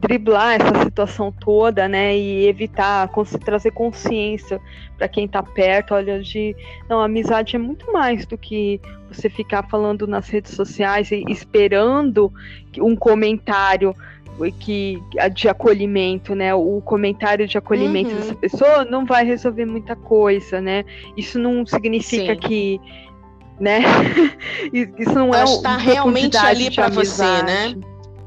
driblar 0.00 0.54
essa 0.54 0.84
situação 0.84 1.30
toda, 1.30 1.86
né, 1.86 2.16
e 2.16 2.46
evitar 2.46 3.08
trazer 3.44 3.70
consciência 3.72 4.58
para 4.96 5.06
quem 5.06 5.26
está 5.26 5.42
perto, 5.42 5.94
olha, 5.94 6.20
de 6.20 6.56
não, 6.88 7.00
a 7.00 7.04
amizade 7.04 7.56
é 7.56 7.58
muito 7.58 7.92
mais 7.92 8.24
do 8.24 8.38
que 8.38 8.80
você 9.12 9.28
ficar 9.28 9.62
falando 9.68 10.06
nas 10.06 10.28
redes 10.28 10.54
sociais 10.54 11.10
e 11.10 11.24
esperando 11.28 12.32
um 12.78 12.94
comentário 12.96 13.94
que 14.58 14.98
de 15.34 15.48
acolhimento, 15.48 16.34
né? 16.34 16.54
O 16.54 16.80
comentário 16.80 17.46
de 17.46 17.58
acolhimento 17.58 18.10
uhum. 18.10 18.16
dessa 18.16 18.34
pessoa 18.34 18.84
não 18.84 19.04
vai 19.04 19.24
resolver 19.24 19.66
muita 19.66 19.94
coisa, 19.94 20.60
né? 20.60 20.84
Isso 21.16 21.38
não 21.38 21.66
significa 21.66 22.34
Sim. 22.34 22.40
que 22.40 22.80
né? 23.58 23.80
Isso 24.72 25.12
não 25.12 25.34
Ela 25.34 25.50
é 25.50 25.54
está 25.54 25.76
realmente 25.76 26.36
ali 26.38 26.70
para 26.74 26.88
você, 26.88 27.42
né? 27.42 27.76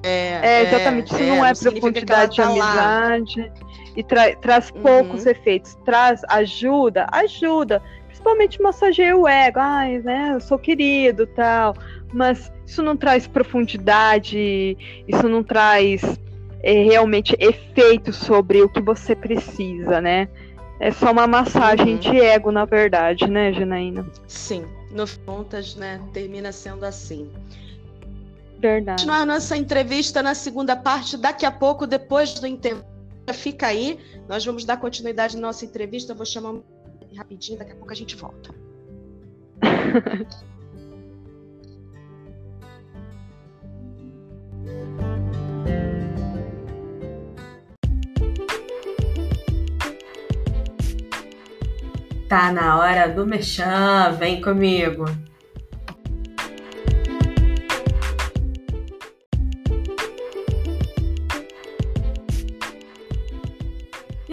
É, 0.04 0.40
é 0.44 0.62
exatamente. 0.64 1.14
Isso 1.14 1.24
é, 1.24 1.28
não 1.28 1.46
é 1.46 1.54
profundidade 1.54 2.36
de 2.36 2.42
tá 2.42 2.50
amizade. 2.50 3.42
Lá. 3.42 3.74
E 3.96 4.04
tra 4.04 4.36
traz 4.36 4.70
uhum. 4.70 4.82
poucos 4.82 5.26
efeitos. 5.26 5.76
Traz 5.86 6.22
ajuda, 6.30 7.08
ajuda. 7.12 7.82
Principalmente 8.24 8.62
massageia 8.62 9.18
o 9.18 9.28
ego. 9.28 9.60
Ai, 9.60 10.00
né? 10.00 10.32
Eu 10.34 10.40
sou 10.40 10.58
querido 10.58 11.28
tal. 11.28 11.76
Mas 12.14 12.50
isso 12.66 12.82
não 12.82 12.96
traz 12.96 13.28
profundidade, 13.28 14.78
isso 15.06 15.28
não 15.28 15.44
traz 15.44 16.02
é, 16.62 16.84
realmente 16.84 17.36
efeito 17.38 18.14
sobre 18.14 18.62
o 18.62 18.70
que 18.70 18.80
você 18.80 19.14
precisa, 19.14 20.00
né? 20.00 20.30
É 20.80 20.90
só 20.90 21.12
uma 21.12 21.28
massagem 21.28 21.96
uhum. 21.96 22.00
de 22.00 22.18
ego, 22.18 22.52
na 22.52 22.64
verdade, 22.64 23.30
né, 23.30 23.52
Janaína? 23.52 24.10
Sim, 24.28 24.66
no 24.92 25.06
contas, 25.26 25.76
né, 25.76 26.02
termina 26.14 26.52
sendo 26.52 26.86
assim. 26.86 27.30
Verdade. 28.60 29.02
Continuar 29.02 29.26
nossa 29.26 29.58
entrevista 29.58 30.24
na 30.24 30.34
segunda 30.34 30.76
parte 30.76 31.18
daqui 31.18 31.46
a 31.46 31.52
pouco, 31.52 31.86
depois 31.86 32.36
do 32.36 32.48
intervalo. 32.48 32.86
Fica 33.34 33.68
aí, 33.68 34.00
nós 34.28 34.46
vamos 34.46 34.66
dar 34.66 34.78
continuidade 34.78 35.36
na 35.36 35.48
nossa 35.48 35.66
entrevista. 35.66 36.12
Eu 36.12 36.16
vou 36.16 36.26
chamar 36.26 36.56
rapidinho, 37.16 37.60
daqui 37.60 37.72
a 37.72 37.76
pouco 37.76 37.92
a 37.92 37.96
gente 37.96 38.16
volta. 38.16 38.54
Tá 52.28 52.52
na 52.52 52.80
hora 52.80 53.08
do 53.08 53.28
mexão, 53.28 54.16
vem 54.18 54.42
comigo. 54.42 55.06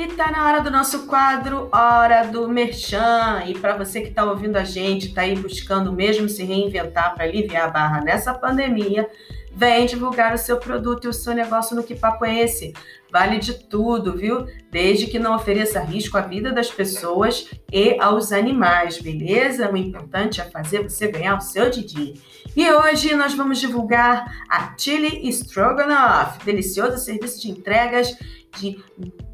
E 0.01 0.07
tá 0.07 0.31
na 0.31 0.47
hora 0.47 0.63
do 0.63 0.71
nosso 0.71 1.07
quadro 1.07 1.69
Hora 1.71 2.25
do 2.25 2.49
Merchan. 2.49 3.43
E 3.47 3.53
para 3.53 3.77
você 3.77 4.01
que 4.01 4.09
está 4.09 4.25
ouvindo 4.25 4.57
a 4.57 4.65
gente, 4.65 5.09
está 5.09 5.21
aí 5.21 5.37
buscando 5.37 5.93
mesmo 5.93 6.27
se 6.27 6.43
reinventar 6.43 7.15
para 7.15 7.25
aliviar 7.25 7.69
a 7.69 7.71
barra 7.71 8.01
nessa 8.01 8.33
pandemia, 8.33 9.07
vem 9.55 9.85
divulgar 9.85 10.33
o 10.33 10.39
seu 10.39 10.57
produto 10.57 11.05
e 11.05 11.09
o 11.09 11.13
seu 11.13 11.35
negócio 11.35 11.77
no 11.77 11.83
Que 11.83 11.95
Papo 11.95 12.25
é 12.25 12.41
Esse? 12.41 12.73
Vale 13.13 13.39
de 13.39 13.53
tudo, 13.53 14.17
viu? 14.17 14.47
Desde 14.71 15.07
que 15.07 15.19
não 15.19 15.35
ofereça 15.37 15.81
risco 15.81 16.17
à 16.17 16.23
vida 16.23 16.51
das 16.51 16.71
pessoas 16.71 17.51
e 17.71 18.01
aos 18.01 18.33
animais, 18.33 18.99
beleza? 19.03 19.71
O 19.71 19.77
importante 19.77 20.41
é 20.41 20.45
fazer 20.45 20.83
você 20.83 21.09
ganhar 21.09 21.37
o 21.37 21.43
seu 21.43 21.69
din 21.69 22.15
E 22.57 22.71
hoje 22.71 23.15
nós 23.15 23.35
vamos 23.35 23.59
divulgar 23.59 24.45
a 24.49 24.75
Chili 24.79 25.29
Stroganoff, 25.29 26.43
delicioso 26.43 26.97
serviço 26.97 27.43
de 27.43 27.51
entregas 27.51 28.17
de 28.59 28.83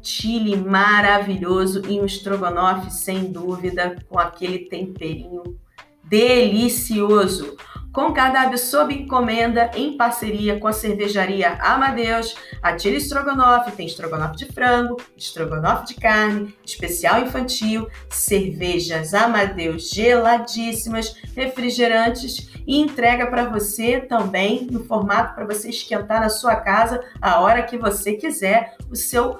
chile 0.01 0.55
maravilhoso 0.55 1.81
e 1.87 1.99
um 1.99 2.05
estrogonofe 2.05 2.91
sem 2.91 3.31
dúvida 3.31 3.95
com 4.09 4.19
aquele 4.19 4.59
temperinho 4.59 5.59
delicioso 6.03 7.57
com 7.97 8.13
cardápio 8.13 8.59
sob 8.59 8.93
encomenda 8.93 9.71
em 9.73 9.97
parceria 9.97 10.59
com 10.59 10.67
a 10.67 10.71
cervejaria 10.71 11.53
Amadeus. 11.59 12.35
A 12.61 12.77
Chile 12.77 12.97
Strogonoff 12.97 13.71
tem 13.71 13.87
estrogonofe 13.87 14.37
de 14.37 14.45
frango, 14.45 14.97
estrogonofe 15.17 15.87
de 15.87 15.93
carne, 15.95 16.55
especial 16.63 17.21
infantil, 17.21 17.87
cervejas 18.07 19.15
Amadeus 19.15 19.89
geladíssimas, 19.89 21.15
refrigerantes 21.35 22.51
e 22.67 22.77
entrega 22.77 23.25
para 23.27 23.45
você 23.45 24.01
também 24.01 24.67
no 24.69 24.83
formato 24.83 25.33
para 25.33 25.45
você 25.45 25.69
esquentar 25.69 26.19
na 26.19 26.29
sua 26.29 26.57
casa 26.57 27.01
a 27.21 27.39
hora 27.39 27.63
que 27.63 27.77
você 27.77 28.13
quiser 28.13 28.75
o 28.91 28.95
seu 28.95 29.39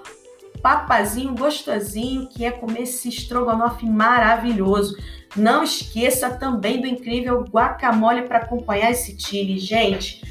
papazinho 0.61 1.35
gostosinho 1.35 2.27
que 2.27 2.45
é 2.45 2.51
comer 2.51 2.83
esse 2.83 3.09
estrogonofe 3.09 3.85
maravilhoso. 3.85 4.97
Não 5.35 5.63
esqueça 5.63 6.29
também 6.31 6.81
do 6.81 6.87
incrível 6.87 7.43
guacamole 7.43 8.23
para 8.23 8.39
acompanhar 8.39 8.91
esse 8.91 9.19
chile, 9.19 9.59
gente. 9.59 10.21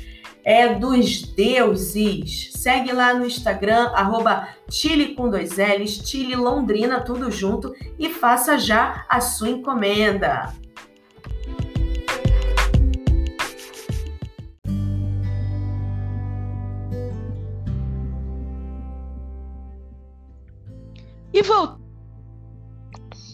É 0.43 0.75
dos 0.75 1.23
deuses. 1.23 2.53
Segue 2.55 2.93
lá 2.93 3.13
no 3.15 3.27
Instagram, 3.27 3.91
arroba 3.95 4.49
Chile 4.71 5.15
com 5.15 5.29
dois 5.29 5.57
L's, 5.59 6.03
Chile 6.09 6.35
Londrina, 6.35 7.01
tudo 7.01 7.31
junto, 7.31 7.75
e 7.99 8.09
faça 8.09 8.59
já 8.59 9.05
a 9.09 9.21
sua 9.21 9.49
encomenda. 9.49 10.53
E 21.37 21.43
voltando 21.43 21.85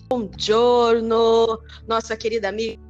Buongiorno, 0.09 1.61
nossa 1.87 2.17
querida 2.17 2.49
amiga, 2.49 2.83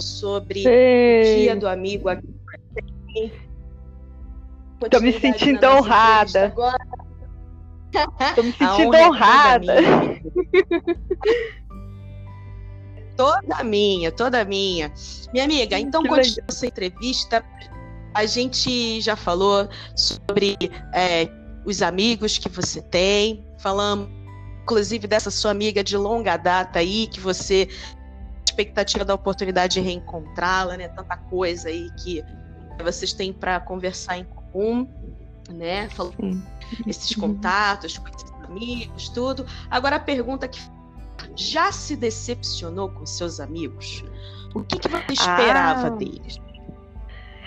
sobre 0.00 0.60
o 0.60 1.36
Dia 1.38 1.54
do 1.54 1.68
Amigo 1.68 2.08
aqui. 2.08 3.32
Estou 4.82 5.00
me 5.00 5.12
sentindo 5.12 5.64
honrada. 5.64 6.52
Estou 8.20 8.42
me 8.42 8.52
sentindo 8.52 8.96
honrada. 8.96 9.74
toda 13.16 13.62
minha, 13.62 14.10
toda 14.10 14.44
minha. 14.44 14.92
Minha 15.32 15.44
amiga, 15.44 15.78
então, 15.78 16.02
continuando 16.02 16.48
essa 16.48 16.66
entrevista, 16.66 17.44
a 18.12 18.26
gente 18.26 19.00
já 19.00 19.14
falou 19.14 19.68
sobre 19.94 20.58
é, 20.92 21.28
os 21.64 21.80
amigos 21.80 22.38
que 22.38 22.48
você 22.48 22.82
tem, 22.82 23.46
falamos 23.60 24.21
inclusive 24.62 25.06
dessa 25.06 25.30
sua 25.30 25.50
amiga 25.50 25.82
de 25.82 25.96
longa 25.96 26.36
data 26.36 26.78
aí, 26.78 27.06
que 27.06 27.20
você 27.20 27.68
expectativa 28.52 29.04
da 29.04 29.14
oportunidade 29.14 29.74
de 29.74 29.80
reencontrá-la, 29.80 30.76
né? 30.76 30.88
Tanta 30.88 31.16
coisa 31.16 31.68
aí 31.68 31.90
que 32.02 32.22
vocês 32.82 33.12
têm 33.12 33.32
para 33.32 33.58
conversar 33.60 34.18
em 34.18 34.24
comum, 34.24 34.88
né? 35.50 35.88
Falando 35.90 36.42
esses 36.86 37.14
contatos 37.16 37.98
com 37.98 38.08
esses 38.08 38.32
amigos, 38.44 39.08
tudo. 39.08 39.46
Agora 39.70 39.96
a 39.96 40.00
pergunta 40.00 40.46
que 40.46 40.60
já 41.34 41.72
se 41.72 41.96
decepcionou 41.96 42.90
com 42.90 43.06
seus 43.06 43.40
amigos? 43.40 44.04
O 44.54 44.62
que, 44.62 44.78
que 44.78 44.88
você 44.88 45.12
esperava 45.12 45.86
ah. 45.86 45.90
deles? 45.90 46.38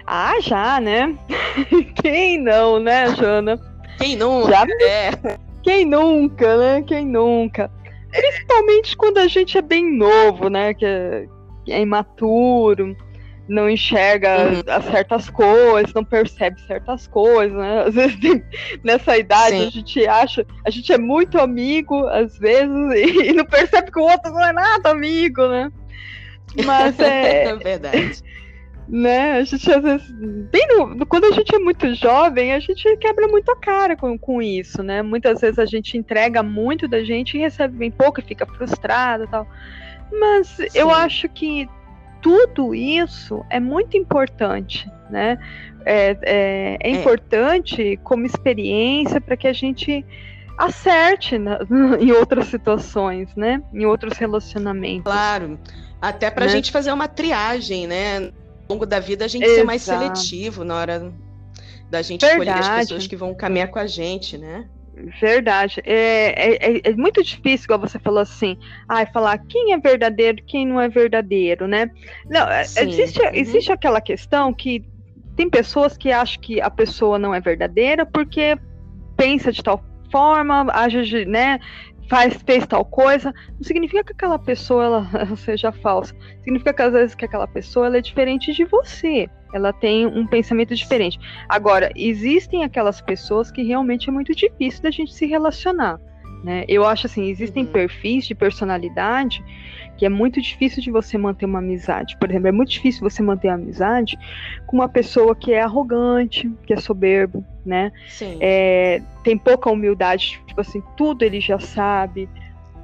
Ah, 0.07 0.39
já, 0.41 0.79
né? 0.79 1.17
Quem 2.01 2.41
não, 2.41 2.79
né, 2.79 3.15
Jana? 3.15 3.59
Quem 3.97 4.15
não? 4.15 4.47
Já, 4.47 4.65
é. 4.81 5.39
Quem 5.65 5.83
nunca, 5.83 6.57
né? 6.57 6.83
Quem 6.83 7.03
nunca? 7.03 7.71
Principalmente 8.11 8.95
quando 8.95 9.17
a 9.17 9.27
gente 9.27 9.57
é 9.57 9.63
bem 9.63 9.97
novo, 9.97 10.47
né? 10.47 10.75
Que 10.75 10.85
é, 10.85 11.25
é 11.69 11.81
imaturo, 11.81 12.95
não 13.49 13.67
enxerga 13.67 14.47
uhum. 14.47 14.91
certas 14.91 15.27
coisas, 15.27 15.91
não 15.91 16.05
percebe 16.05 16.61
certas 16.67 17.07
coisas, 17.07 17.57
né? 17.57 17.81
Às 17.87 17.95
vezes 17.95 18.15
tem, 18.19 18.43
nessa 18.83 19.17
idade 19.17 19.57
Sim. 19.57 19.67
a 19.67 19.69
gente 19.71 20.07
acha, 20.07 20.45
a 20.63 20.69
gente 20.69 20.93
é 20.93 20.99
muito 20.99 21.39
amigo, 21.39 22.05
às 22.09 22.37
vezes, 22.37 22.91
e, 22.93 23.29
e 23.31 23.33
não 23.33 23.45
percebe 23.45 23.91
que 23.91 23.99
o 23.99 24.03
outro 24.03 24.31
não 24.31 24.45
é 24.45 24.53
nada 24.53 24.91
amigo, 24.91 25.47
né? 25.47 25.71
Mas 26.63 26.97
é. 27.01 27.45
é 27.45 27.55
verdade 27.55 28.21
né? 28.87 29.33
A 29.33 29.43
gente 29.43 29.71
às 29.71 29.81
vezes, 29.81 30.11
bem 30.51 30.67
no, 30.67 31.05
quando 31.05 31.25
a 31.25 31.31
gente 31.31 31.55
é 31.55 31.59
muito 31.59 31.93
jovem, 31.95 32.53
a 32.53 32.59
gente 32.59 32.95
quebra 32.97 33.27
muito 33.27 33.51
a 33.51 33.55
cara 33.55 33.95
com, 33.95 34.17
com 34.17 34.41
isso, 34.41 34.83
né? 34.83 35.01
Muitas 35.01 35.41
vezes 35.41 35.59
a 35.59 35.65
gente 35.65 35.97
entrega 35.97 36.43
muito 36.43 36.87
da 36.87 37.03
gente 37.03 37.35
e 37.35 37.39
recebe 37.39 37.77
bem 37.77 37.91
pouco 37.91 38.19
e 38.19 38.23
fica 38.23 38.45
frustrado 38.45 39.23
e 39.23 39.27
tal. 39.27 39.47
Mas 40.11 40.47
Sim. 40.47 40.67
eu 40.75 40.91
acho 40.91 41.27
que 41.29 41.67
tudo 42.21 42.73
isso 42.73 43.43
é 43.49 43.59
muito 43.59 43.97
importante, 43.97 44.89
né? 45.09 45.37
É, 45.85 46.09
é, 46.09 46.17
é, 46.23 46.77
é. 46.81 46.89
importante 46.89 47.99
como 48.03 48.25
experiência 48.25 49.21
para 49.21 49.37
que 49.37 49.47
a 49.47 49.53
gente 49.53 50.03
acerte 50.57 51.37
na, 51.37 51.59
em 51.99 52.11
outras 52.11 52.47
situações, 52.47 53.35
né? 53.35 53.61
Em 53.73 53.85
outros 53.85 54.17
relacionamentos. 54.17 55.11
Claro. 55.11 55.59
Até 56.01 56.29
para 56.29 56.45
a 56.45 56.47
né? 56.47 56.53
gente 56.53 56.71
fazer 56.71 56.91
uma 56.91 57.07
triagem, 57.07 57.87
né? 57.87 58.31
Longo 58.69 58.85
da 58.85 58.99
vida 58.99 59.25
a 59.25 59.27
gente 59.27 59.43
Exato. 59.43 59.59
ser 59.59 59.65
mais 59.65 59.81
seletivo 59.81 60.63
na 60.63 60.75
hora 60.75 61.13
da 61.89 62.01
gente 62.01 62.21
Verdade. 62.21 62.59
escolher 62.59 62.59
as 62.59 62.79
pessoas 62.81 63.07
que 63.07 63.15
vão 63.15 63.33
caminhar 63.33 63.69
com 63.69 63.79
a 63.79 63.87
gente, 63.87 64.37
né? 64.37 64.67
Verdade. 65.19 65.81
É, 65.85 66.33
é, 66.35 66.77
é, 66.77 66.81
é, 66.83 66.93
muito 66.93 67.21
difícil, 67.21 67.65
igual 67.65 67.79
você 67.79 67.99
falou 67.99 68.19
assim, 68.19 68.57
ah, 68.87 69.05
falar 69.05 69.37
quem 69.39 69.73
é 69.73 69.77
verdadeiro, 69.77 70.41
quem 70.47 70.65
não 70.65 70.79
é 70.79 70.87
verdadeiro, 70.87 71.67
né? 71.67 71.91
Não, 72.29 72.47
é, 72.47 72.63
Sim. 72.63 72.89
existe, 72.89 73.21
uhum. 73.21 73.29
existe 73.33 73.71
aquela 73.71 73.99
questão 73.99 74.53
que 74.53 74.85
tem 75.35 75.49
pessoas 75.49 75.97
que 75.97 76.11
acham 76.11 76.41
que 76.41 76.61
a 76.61 76.69
pessoa 76.69 77.19
não 77.19 77.33
é 77.33 77.41
verdadeira 77.41 78.05
porque 78.05 78.57
pensa 79.17 79.51
de 79.51 79.61
tal 79.61 79.83
forma, 80.09 80.65
age, 80.71 81.25
né, 81.25 81.59
faz, 82.09 82.35
fez 82.45 82.65
tal 82.65 82.85
coisa, 82.85 83.33
não 83.53 83.63
significa 83.63 84.03
que 84.03 84.13
aquela 84.13 84.39
pessoa 84.39 84.83
ela, 84.83 85.09
ela, 85.13 85.35
seja 85.37 85.71
falsa. 85.71 86.15
Significa 86.41 86.73
que 86.73 86.81
às 86.81 86.93
vezes 86.93 87.15
que 87.15 87.25
aquela 87.25 87.47
pessoa 87.47 87.87
ela 87.87 87.97
é 87.97 88.01
diferente 88.01 88.53
de 88.53 88.63
você. 88.65 89.29
Ela 89.53 89.71
tem 89.71 90.05
um 90.05 90.27
pensamento 90.27 90.75
diferente. 90.75 91.17
Agora, 91.47 91.89
existem 91.95 92.63
aquelas 92.63 92.99
pessoas 92.99 93.51
que 93.51 93.63
realmente 93.63 94.09
é 94.09 94.11
muito 94.11 94.35
difícil 94.35 94.83
da 94.83 94.91
gente 94.91 95.13
se 95.13 95.25
relacionar. 95.25 95.99
Né? 96.43 96.65
Eu 96.67 96.85
acho 96.85 97.07
assim, 97.07 97.29
existem 97.29 97.63
uhum. 97.63 97.71
perfis 97.71 98.27
de 98.27 98.35
personalidade 98.35 99.43
que 99.97 100.05
é 100.05 100.09
muito 100.09 100.41
difícil 100.41 100.81
de 100.81 100.91
você 100.91 101.17
manter 101.17 101.45
uma 101.45 101.59
amizade. 101.59 102.17
Por 102.17 102.29
exemplo, 102.29 102.47
é 102.47 102.51
muito 102.51 102.71
difícil 102.71 103.01
você 103.01 103.21
manter 103.21 103.49
a 103.49 103.53
amizade 103.55 104.17
com 104.67 104.77
uma 104.77 104.89
pessoa 104.89 105.35
que 105.35 105.53
é 105.53 105.61
arrogante, 105.61 106.51
que 106.65 106.73
é 106.73 106.77
soberbo, 106.77 107.43
né? 107.65 107.91
Sim. 108.07 108.37
É, 108.39 109.01
tem 109.23 109.37
pouca 109.37 109.69
humildade, 109.69 110.41
tipo 110.45 110.61
assim, 110.61 110.81
tudo 110.97 111.23
ele 111.23 111.39
já 111.39 111.59
sabe, 111.59 112.29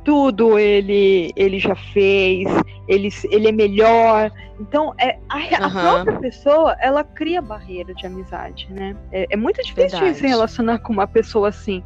tudo 0.03 0.57
ele 0.57 1.31
ele 1.35 1.59
já 1.59 1.75
fez, 1.75 2.47
ele, 2.87 3.09
ele 3.29 3.47
é 3.47 3.51
melhor. 3.51 4.31
Então, 4.59 4.93
é, 4.99 5.17
a, 5.27 5.37
a 5.37 5.67
uhum. 5.67 5.71
própria 5.71 6.19
pessoa, 6.19 6.75
ela 6.79 7.03
cria 7.03 7.41
barreira 7.41 7.93
de 7.93 8.05
amizade, 8.05 8.67
né? 8.69 8.95
É, 9.11 9.27
é 9.31 9.35
muito 9.35 9.61
difícil 9.63 10.13
se 10.13 10.27
relacionar 10.27 10.79
com 10.79 10.93
uma 10.93 11.07
pessoa 11.07 11.49
assim. 11.49 11.83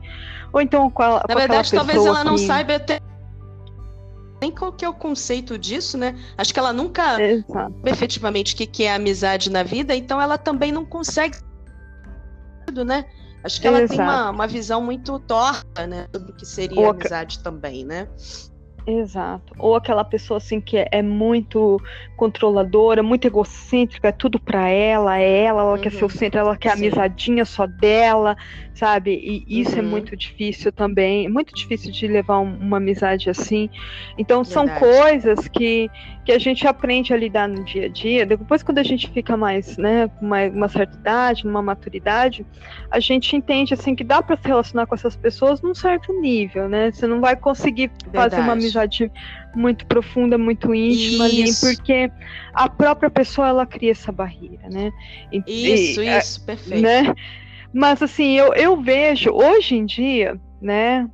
Ou 0.54 0.62
então 0.62 0.90
com, 0.90 1.04
a, 1.04 1.10
Na 1.16 1.22
com 1.22 1.36
verdade, 1.36 1.72
talvez 1.72 2.06
ela 2.06 2.20
que... 2.20 2.26
não 2.26 2.38
saiba 2.38 2.76
até 2.76 3.00
nem 4.46 4.52
qual 4.52 4.72
que 4.72 4.86
é 4.86 4.90
o 4.90 4.94
conceito 4.94 5.58
disso, 5.58 5.98
né? 5.98 6.16
Acho 6.38 6.54
que 6.54 6.60
ela 6.60 6.72
nunca 6.72 7.20
Exato. 7.20 7.74
efetivamente 7.84 8.54
o 8.54 8.58
que, 8.58 8.68
que 8.68 8.84
é 8.84 8.94
amizade 8.94 9.50
na 9.50 9.64
vida, 9.64 9.96
então 9.96 10.22
ela 10.22 10.38
também 10.38 10.72
não 10.72 10.86
consegue, 10.86 11.38
né? 12.86 13.06
Acho 13.44 13.60
que 13.60 13.68
ela 13.68 13.82
Exato. 13.82 13.98
tem 13.98 14.08
uma, 14.08 14.30
uma 14.30 14.48
visão 14.48 14.82
muito 14.82 15.20
torta, 15.20 15.88
né? 15.88 16.08
Sobre 16.14 16.32
o 16.32 16.36
que 16.36 16.46
seria 16.46 16.80
o 16.80 16.90
amizade 16.90 17.40
também, 17.40 17.84
né? 17.84 18.08
Exato. 18.88 19.52
Ou 19.58 19.76
aquela 19.76 20.04
pessoa 20.04 20.38
assim 20.38 20.62
que 20.62 20.78
é, 20.78 20.88
é 20.92 21.02
muito 21.02 21.82
controladora, 22.16 23.02
muito 23.02 23.26
egocêntrica, 23.26 24.10
é 24.10 24.12
tudo 24.12 24.40
para 24.40 24.70
ela, 24.70 25.20
é 25.20 25.44
ela, 25.44 25.62
ela 25.62 25.72
uhum. 25.72 25.82
quer 25.82 25.92
ser 25.92 26.06
o 26.06 26.10
centro, 26.10 26.40
ela 26.40 26.56
quer 26.56 26.70
a 26.70 26.74
amizadinha 26.74 27.46
só 27.46 27.66
dela, 27.66 28.38
sabe? 28.76 29.44
E 29.48 29.62
isso 29.62 29.76
é 29.76 29.82
uhum. 29.82 29.88
é 29.88 29.90
muito 29.90 30.16
difícil 30.18 30.72
também, 30.72 31.26
é 31.26 31.30
muito 31.30 31.56
difícil 31.56 31.92
de 31.92 32.08
levar 32.08 32.40
um, 32.40 32.58
uma 32.58 32.78
amizade 32.78 33.30
assim. 33.30 33.70
Então 34.18 34.44
Verdade. 34.44 34.70
são 34.70 34.80
coisas 34.80 35.48
que, 35.48 35.90
que 36.26 36.32
a 36.34 36.38
gente 36.38 36.68
aprende 36.68 37.14
a 37.14 37.18
lidar 37.18 37.48
no 37.48 37.64
dia 37.64 37.86
a 37.86 37.90
dia. 37.90 38.26
Depois 38.26 38.62
quando 38.62 38.80
a 38.80 38.84
gente 38.84 39.10
fica 39.10 39.38
mais, 39.38 39.78
né, 39.78 40.10
com 40.20 40.26
uma, 40.26 40.44
uma 40.48 40.68
certa 40.68 40.98
idade, 40.98 41.48
uma 41.48 41.62
maturidade, 41.62 42.46
a 42.92 43.00
gente 43.00 43.34
entende 43.34 43.74
assim 43.74 43.96
que 43.96 44.04
dá 44.04 44.22
para 44.22 44.36
se 44.36 44.46
relacionar 44.46 44.86
com 44.86 44.94
essas 44.94 45.16
pessoas 45.16 45.62
num 45.62 45.74
certo 45.74 46.12
nível, 46.20 46.68
né? 46.68 46.92
Você 46.92 47.08
não 47.08 47.22
vai 47.22 47.38
conseguir 47.38 47.90
Verdade. 48.04 48.32
fazer 48.32 48.42
uma 48.42 48.54
amizade 48.54 49.12
muito 49.56 49.86
profunda, 49.86 50.38
muito 50.38 50.76
íntima 50.76 51.30
isso. 51.30 51.66
ali, 51.66 51.78
porque 51.78 52.12
a 52.54 52.68
própria 52.68 53.10
pessoa 53.10 53.48
ela 53.48 53.66
cria 53.66 53.92
essa 53.92 54.12
barreira, 54.12 54.68
né? 54.70 54.92
E, 55.32 55.74
isso, 55.74 56.04
e, 56.04 56.18
isso, 56.18 56.46
perfeito. 56.46 56.82
Né? 56.82 57.16
Mas 57.76 58.02
assim, 58.02 58.38
eu, 58.38 58.54
eu 58.54 58.82
vejo 58.82 59.32
hoje 59.32 59.76
em 59.76 59.86
dia, 59.86 60.40
né, 60.62 61.10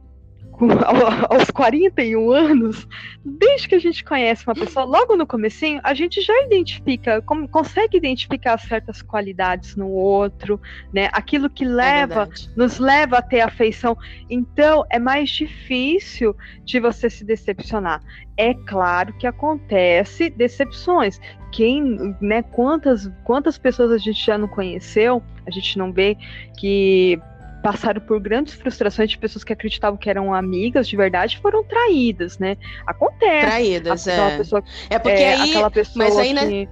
aos 1.29 1.49
41 1.49 2.31
anos, 2.31 2.87
desde 3.23 3.67
que 3.67 3.75
a 3.75 3.79
gente 3.79 4.03
conhece 4.03 4.45
uma 4.45 4.55
pessoa, 4.55 4.85
logo 4.85 5.15
no 5.15 5.25
comecinho, 5.25 5.79
a 5.83 5.93
gente 5.93 6.21
já 6.21 6.33
identifica, 6.43 7.21
como, 7.21 7.47
consegue 7.47 7.97
identificar 7.97 8.57
certas 8.57 9.01
qualidades 9.01 9.75
no 9.75 9.89
outro, 9.89 10.59
né? 10.93 11.09
Aquilo 11.13 11.49
que 11.49 11.63
é 11.63 11.67
leva, 11.67 12.23
é 12.23 12.49
nos 12.55 12.77
leva 12.79 13.17
a 13.17 13.21
ter 13.21 13.41
afeição. 13.41 13.97
Então, 14.29 14.85
é 14.89 14.99
mais 14.99 15.29
difícil 15.29 16.35
de 16.63 16.79
você 16.79 17.09
se 17.09 17.23
decepcionar. 17.23 18.01
É 18.37 18.53
claro 18.53 19.13
que 19.13 19.27
acontece 19.27 20.29
decepções. 20.29 21.19
Quem, 21.51 22.15
né, 22.21 22.43
quantas, 22.43 23.11
quantas 23.23 23.57
pessoas 23.57 23.91
a 23.91 23.97
gente 23.97 24.25
já 24.25 24.37
não 24.37 24.47
conheceu, 24.47 25.21
a 25.45 25.51
gente 25.51 25.77
não 25.77 25.91
vê 25.91 26.17
que 26.57 27.19
passaram 27.61 28.01
por 28.01 28.19
grandes 28.19 28.53
frustrações 28.53 29.09
de 29.09 29.17
pessoas 29.17 29.43
que 29.43 29.53
acreditavam 29.53 29.97
que 29.97 30.09
eram 30.09 30.33
amigas 30.33 30.87
de 30.87 30.95
verdade 30.95 31.39
foram 31.39 31.63
traídas, 31.63 32.37
né? 32.37 32.57
Acontece. 32.85 33.47
Traídas, 33.47 34.07
é. 34.07 34.37
Pessoa, 34.37 34.63
é 34.89 34.99
porque 34.99 35.21
é, 35.21 35.35
aí, 35.35 35.51
aquela 35.51 35.71
pessoa 35.71 36.05
mas 36.05 36.17
aí 36.17 36.33
que... 36.33 36.69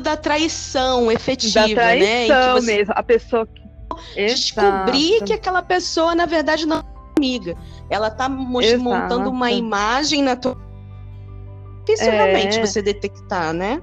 da 0.00 0.16
traição 0.16 1.10
efetiva, 1.10 1.60
da 1.60 1.66
né? 1.68 1.76
traição 1.76 2.54
né? 2.56 2.60
mesmo, 2.60 2.94
a 2.96 3.02
pessoa 3.02 3.46
que 3.46 3.64
descobrir 4.14 5.14
Exato. 5.14 5.24
que 5.24 5.32
aquela 5.32 5.62
pessoa 5.62 6.14
na 6.14 6.26
verdade 6.26 6.66
não 6.66 6.78
é 6.78 6.82
amiga. 7.16 7.56
Ela 7.90 8.10
tá 8.10 8.28
montando 8.28 9.30
uma 9.30 9.52
imagem 9.52 10.22
na 10.22 10.36
tua 10.36 10.56
difícil 11.84 12.10
é... 12.10 12.16
realmente 12.16 12.60
você 12.60 12.82
detectar, 12.82 13.52
né? 13.52 13.80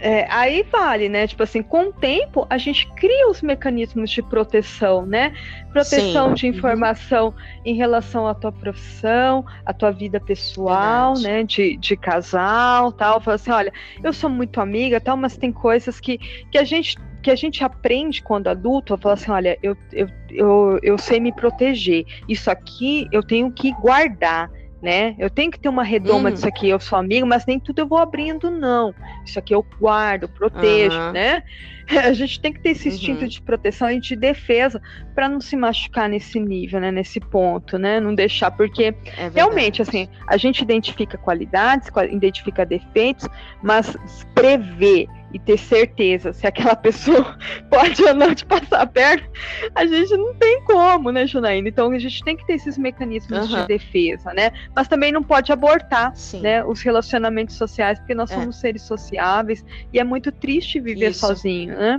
É, 0.00 0.26
aí 0.30 0.62
vale, 0.62 1.08
né? 1.08 1.26
Tipo 1.26 1.42
assim, 1.42 1.60
com 1.60 1.88
o 1.88 1.92
tempo 1.92 2.46
a 2.48 2.56
gente 2.56 2.86
cria 2.94 3.28
os 3.28 3.42
mecanismos 3.42 4.10
de 4.10 4.22
proteção, 4.22 5.04
né? 5.04 5.32
Proteção 5.72 6.28
Sim. 6.28 6.34
de 6.34 6.46
uhum. 6.46 6.56
informação 6.56 7.34
em 7.64 7.74
relação 7.74 8.28
à 8.28 8.34
tua 8.34 8.52
profissão, 8.52 9.44
à 9.66 9.72
tua 9.72 9.90
vida 9.90 10.20
pessoal, 10.20 11.14
Verdade. 11.14 11.36
né? 11.36 11.42
De, 11.42 11.76
de 11.76 11.96
casal, 11.96 12.92
tal. 12.92 13.20
Fala 13.20 13.34
assim, 13.34 13.50
olha, 13.50 13.72
eu 14.02 14.12
sou 14.12 14.30
muito 14.30 14.60
amiga, 14.60 15.00
tal, 15.00 15.16
mas 15.16 15.36
tem 15.36 15.50
coisas 15.50 15.98
que, 15.98 16.18
que 16.50 16.58
a 16.58 16.64
gente 16.64 16.96
que 17.20 17.32
a 17.32 17.34
gente 17.34 17.64
aprende 17.64 18.22
quando 18.22 18.46
adulto, 18.46 18.94
a 18.94 18.98
falar 18.98 19.14
assim, 19.14 19.32
olha, 19.32 19.58
eu, 19.60 19.76
eu, 19.92 20.08
eu, 20.30 20.78
eu 20.84 20.96
sei 20.96 21.18
me 21.18 21.32
proteger. 21.32 22.06
Isso 22.28 22.48
aqui 22.48 23.08
eu 23.10 23.24
tenho 23.24 23.50
que 23.50 23.72
guardar 23.72 24.48
né? 24.80 25.14
Eu 25.18 25.28
tenho 25.28 25.50
que 25.50 25.58
ter 25.58 25.68
uma 25.68 25.82
redoma 25.82 26.28
hum. 26.28 26.32
disso 26.32 26.46
aqui, 26.46 26.68
eu 26.68 26.78
sou 26.78 26.98
amigo, 26.98 27.26
mas 27.26 27.44
nem 27.46 27.58
tudo 27.58 27.80
eu 27.80 27.86
vou 27.86 27.98
abrindo, 27.98 28.50
não. 28.50 28.94
Isso 29.24 29.38
aqui 29.38 29.54
eu 29.54 29.64
guardo, 29.80 30.28
protejo, 30.28 30.98
uhum. 30.98 31.12
né? 31.12 31.42
A 32.04 32.12
gente 32.12 32.38
tem 32.40 32.52
que 32.52 32.60
ter 32.60 32.70
esse 32.70 32.88
instinto 32.88 33.22
uhum. 33.22 33.28
de 33.28 33.40
proteção 33.40 33.90
e 33.90 33.98
de 33.98 34.14
defesa 34.14 34.80
para 35.14 35.28
não 35.28 35.40
se 35.40 35.56
machucar 35.56 36.08
nesse 36.08 36.38
nível, 36.38 36.80
né? 36.80 36.90
Nesse 36.90 37.18
ponto, 37.18 37.78
né? 37.78 37.98
Não 37.98 38.14
deixar, 38.14 38.50
porque 38.50 38.94
é 39.16 39.30
realmente, 39.34 39.80
assim, 39.80 40.06
a 40.26 40.36
gente 40.36 40.60
identifica 40.60 41.16
qualidades, 41.16 41.88
identifica 42.10 42.64
defeitos, 42.66 43.26
mas 43.62 43.96
prever 44.34 45.08
e 45.32 45.38
ter 45.38 45.58
certeza 45.58 46.32
se 46.32 46.46
aquela 46.46 46.74
pessoa 46.76 47.36
pode 47.70 48.02
ou 48.02 48.14
não 48.14 48.34
te 48.34 48.44
passar 48.46 48.86
perto, 48.86 49.28
a 49.74 49.86
gente 49.86 50.16
não 50.16 50.34
tem 50.34 50.62
como, 50.64 51.10
né, 51.10 51.26
Junaína? 51.26 51.68
Então 51.68 51.90
a 51.90 51.98
gente 51.98 52.22
tem 52.24 52.36
que 52.36 52.46
ter 52.46 52.54
esses 52.54 52.78
mecanismos 52.78 53.50
uhum. 53.50 53.60
de 53.60 53.66
defesa, 53.66 54.32
né? 54.32 54.52
Mas 54.74 54.88
também 54.88 55.12
não 55.12 55.22
pode 55.22 55.52
abortar, 55.52 56.12
né, 56.40 56.64
os 56.64 56.80
relacionamentos 56.82 57.56
sociais, 57.56 57.98
porque 57.98 58.14
nós 58.14 58.30
é. 58.30 58.34
somos 58.34 58.56
seres 58.56 58.82
sociáveis 58.82 59.64
e 59.92 59.98
é 59.98 60.04
muito 60.04 60.32
triste 60.32 60.80
viver 60.80 61.10
Isso. 61.10 61.26
sozinho, 61.26 61.76
né? 61.76 61.98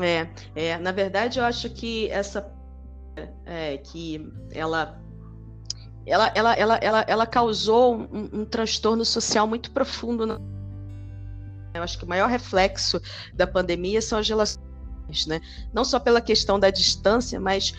É, 0.00 0.26
é, 0.56 0.78
na 0.78 0.90
verdade 0.90 1.38
eu 1.38 1.44
acho 1.44 1.70
que 1.70 2.10
essa 2.10 2.52
é, 3.46 3.76
que 3.76 4.28
ela 4.52 5.00
ela, 6.04 6.30
ela, 6.34 6.54
ela, 6.54 6.76
ela, 6.76 7.04
ela 7.06 7.26
causou 7.26 7.96
um, 7.96 8.40
um 8.40 8.44
transtorno 8.44 9.04
social 9.04 9.46
muito 9.46 9.70
profundo 9.70 10.26
na 10.26 10.38
eu 11.74 11.82
acho 11.82 11.98
que 11.98 12.04
o 12.04 12.08
maior 12.08 12.28
reflexo 12.28 13.00
da 13.34 13.46
pandemia 13.46 14.00
são 14.00 14.18
as 14.18 14.28
relações, 14.28 15.26
né? 15.26 15.40
Não 15.72 15.84
só 15.84 15.98
pela 15.98 16.20
questão 16.20 16.58
da 16.58 16.70
distância, 16.70 17.40
mas 17.40 17.74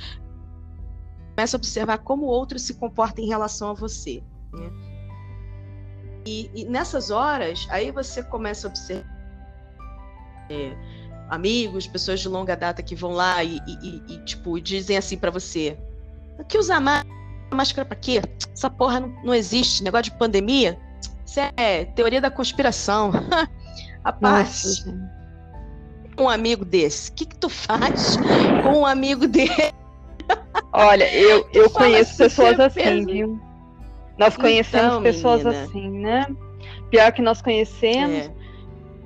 começa 1.35 1.55
a 1.55 1.59
observar 1.59 1.99
como 1.99 2.25
o 2.25 2.29
outro 2.29 2.59
se 2.59 2.73
comporta 2.73 3.21
em 3.21 3.27
relação 3.27 3.69
a 3.69 3.73
você. 3.73 4.21
Né? 4.53 4.69
E, 6.25 6.51
e, 6.53 6.65
nessas 6.65 7.09
horas, 7.09 7.67
aí 7.69 7.91
você 7.91 8.21
começa 8.21 8.67
a 8.67 8.69
observar 8.69 9.15
é, 10.49 10.75
amigos, 11.29 11.87
pessoas 11.87 12.19
de 12.19 12.27
longa 12.27 12.55
data 12.55 12.83
que 12.83 12.95
vão 12.95 13.11
lá 13.11 13.43
e, 13.43 13.59
e, 13.67 14.03
e 14.07 14.25
tipo 14.25 14.59
dizem 14.59 14.97
assim 14.97 15.17
para 15.17 15.31
você: 15.31 15.77
que 16.49 16.57
usar 16.57 16.81
máscara 17.51 17.85
para 17.87 17.95
quê? 17.95 18.21
Essa 18.51 18.69
porra 18.69 18.99
não, 18.99 19.09
não 19.23 19.33
existe. 19.33 19.83
Negócio 19.83 20.11
de 20.11 20.17
pandemia, 20.17 20.77
isso 21.25 21.39
é 21.55 21.85
teoria 21.85 22.19
da 22.19 22.29
conspiração. 22.29 23.11
Rapaz, 24.05 24.85
um 26.15 26.29
amigo 26.29 26.63
desse, 26.63 27.09
o 27.09 27.13
que, 27.15 27.25
que 27.25 27.35
tu 27.37 27.49
faz 27.49 28.17
com 28.61 28.81
um 28.81 28.85
amigo 28.85 29.27
dele? 29.27 29.73
Olha, 30.71 31.11
eu, 31.11 31.49
eu 31.53 31.67
conheço 31.71 32.11
assim, 32.11 32.17
pessoas 32.23 32.59
assim, 32.59 33.03
viu? 33.03 33.41
Nós 34.15 34.37
conhecemos 34.37 34.87
então, 34.87 35.01
pessoas 35.01 35.43
menina. 35.43 35.63
assim, 35.63 35.89
né? 35.89 36.27
Pior 36.91 37.11
que 37.11 37.21
nós 37.23 37.41
conhecemos. 37.41 38.27
É. 38.27 38.31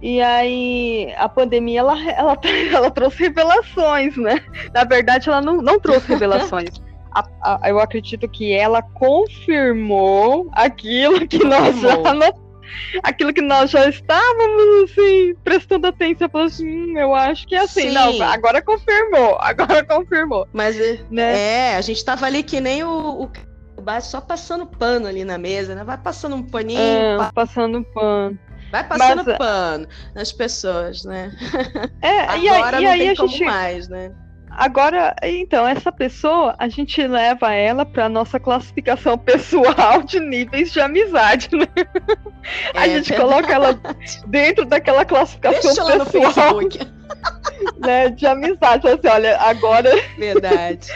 E 0.02 0.22
aí, 0.22 1.14
a 1.18 1.30
pandemia, 1.30 1.80
ela, 1.80 2.12
ela, 2.12 2.38
ela 2.74 2.92
trouxe 2.92 3.24
revelações, 3.24 4.18
né? 4.18 4.44
Na 4.74 4.84
verdade, 4.84 5.30
ela 5.30 5.42
não, 5.42 5.62
não 5.62 5.80
trouxe 5.80 6.08
revelações. 6.12 6.70
A, 7.16 7.24
a, 7.42 7.70
eu 7.70 7.80
acredito 7.80 8.28
que 8.28 8.52
ela 8.52 8.82
confirmou 8.82 10.50
aquilo 10.52 11.26
que 11.26 11.44
nós 11.44 11.80
já 11.80 11.96
notamos 11.96 12.49
aquilo 13.04 13.34
que 13.34 13.42
nós 13.42 13.72
já 13.72 13.88
estávamos 13.88 14.92
assim, 14.92 15.36
prestando 15.44 15.88
atenção, 15.88 16.30
falando 16.30 16.48
assim, 16.48 16.68
hum, 16.68 16.98
eu 16.98 17.14
acho 17.16 17.48
que 17.48 17.56
é 17.56 17.60
assim. 17.60 17.90
Sim. 17.90 17.92
Não, 17.92 18.22
agora 18.22 18.62
confirmou, 18.62 19.38
agora 19.42 19.84
confirmou. 19.84 20.48
Mas 20.54 20.80
é, 20.80 21.00
né? 21.10 21.40
é, 21.40 21.76
a 21.76 21.82
gente 21.82 22.04
tava 22.04 22.26
ali 22.26 22.44
que 22.44 22.60
nem 22.60 22.84
o, 22.84 23.24
o 23.24 23.32
só 24.02 24.22
passando 24.22 24.66
pano 24.66 25.08
ali 25.08 25.24
na 25.24 25.38
mesa, 25.38 25.74
né? 25.74 25.84
Vai 25.84 25.98
passando 25.98 26.36
um 26.36 26.44
paninho. 26.44 26.80
É, 26.80 27.32
passando 27.34 27.84
pano. 27.94 28.38
Vai 28.72 28.88
passando 28.88 29.24
Mas, 29.26 29.38
pano 29.38 29.88
nas 30.14 30.32
pessoas, 30.32 31.04
né? 31.04 31.32
É, 32.02 32.22
Agora 32.30 32.80
e 32.80 32.86
aí, 32.86 32.86
não 32.86 32.96
e 32.96 33.00
tem 33.00 33.10
a 33.10 33.28
gente... 33.28 33.44
mais, 33.44 33.88
né? 33.88 34.12
Agora, 34.52 35.16
então, 35.24 35.68
essa 35.68 35.92
pessoa, 35.92 36.56
a 36.58 36.68
gente 36.68 37.06
leva 37.06 37.54
ela 37.54 37.86
para 37.86 38.10
nossa 38.10 38.40
classificação 38.40 39.18
pessoal 39.20 40.04
de 40.04 40.20
níveis 40.20 40.72
de 40.72 40.82
amizade, 40.82 41.50
né? 41.56 41.68
É, 42.74 42.80
a 42.80 42.88
gente 42.88 43.14
coloca 43.14 43.54
ela 43.54 43.80
dentro 44.28 44.66
daquela 44.66 45.06
classificação 45.06 45.86
Deixa 45.86 46.06
pessoal 46.06 46.60
né, 47.80 48.10
de 48.10 48.26
amizade. 48.26 48.88
Assim, 48.88 49.08
olha, 49.08 49.40
agora. 49.40 49.90
Verdade. 50.18 50.88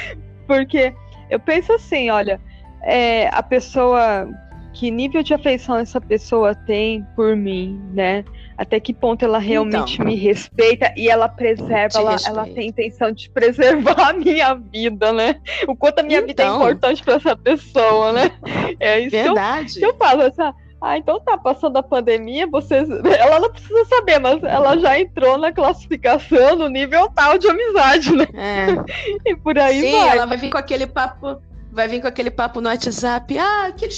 Porque 0.48 0.94
eu 1.30 1.40
penso 1.40 1.74
assim, 1.74 2.10
olha, 2.10 2.40
é, 2.84 3.30
a 3.32 3.42
pessoa 3.42 4.28
que 4.74 4.90
nível 4.90 5.22
de 5.24 5.34
afeição 5.34 5.78
essa 5.78 6.02
pessoa 6.02 6.56
tem 6.56 7.06
por 7.16 7.36
mim, 7.36 7.80
né? 7.94 8.26
Até 8.58 8.80
que 8.80 8.94
ponto 8.94 9.26
ela 9.26 9.40
realmente 9.40 9.96
então, 9.96 10.06
me 10.06 10.16
respeita 10.16 10.94
e 10.96 11.10
ela 11.10 11.28
preserva, 11.28 12.00
ela, 12.00 12.16
ela, 12.26 12.46
tem 12.46 12.70
intenção 12.70 13.12
de 13.12 13.30
preservar 13.30 14.10
a 14.10 14.14
minha 14.14 14.54
vida, 14.54 15.12
né? 15.12 15.42
O 15.68 15.76
quanto 15.76 16.00
a 16.00 16.04
minha 16.04 16.20
então, 16.20 16.28
vida 16.28 16.44
é 16.44 16.46
então. 16.46 16.56
importante 16.58 17.04
para 17.04 17.16
essa 17.16 17.36
pessoa, 17.36 18.12
né? 18.14 18.32
É 18.80 19.00
isso 19.00 19.12
verdade. 19.12 19.74
que 19.74 19.86
eu, 19.86 19.94
que 19.94 19.96
eu 19.96 19.98
falo, 19.98 20.22
essa, 20.24 20.54
ah, 20.84 20.98
então 20.98 21.18
tá 21.22 21.38
passando 21.38 21.78
a 21.78 21.84
pandemia, 21.84 22.46
vocês. 22.46 22.90
Ela 23.18 23.40
não 23.40 23.50
precisa 23.50 23.86
saber, 23.86 24.20
mas 24.20 24.44
ela 24.44 24.78
já 24.78 25.00
entrou 25.00 25.38
na 25.38 25.50
classificação 25.50 26.58
no 26.58 26.68
nível 26.68 27.10
tal 27.10 27.38
de 27.38 27.48
amizade, 27.48 28.14
né? 28.14 28.28
É. 28.34 29.24
E 29.26 29.36
por 29.36 29.58
aí 29.58 29.80
Sim, 29.80 29.92
vai. 29.92 30.10
ela 30.10 30.26
vai 30.26 30.38
vir 30.38 30.50
com 30.50 30.58
aquele 30.58 30.86
papo 30.86 31.42
vai 31.72 31.88
vir 31.88 32.02
com 32.02 32.08
aquele 32.08 32.30
papo 32.30 32.60
no 32.60 32.70
WhatsApp, 32.70 33.38
ah, 33.38 33.68
aquele 33.68 33.94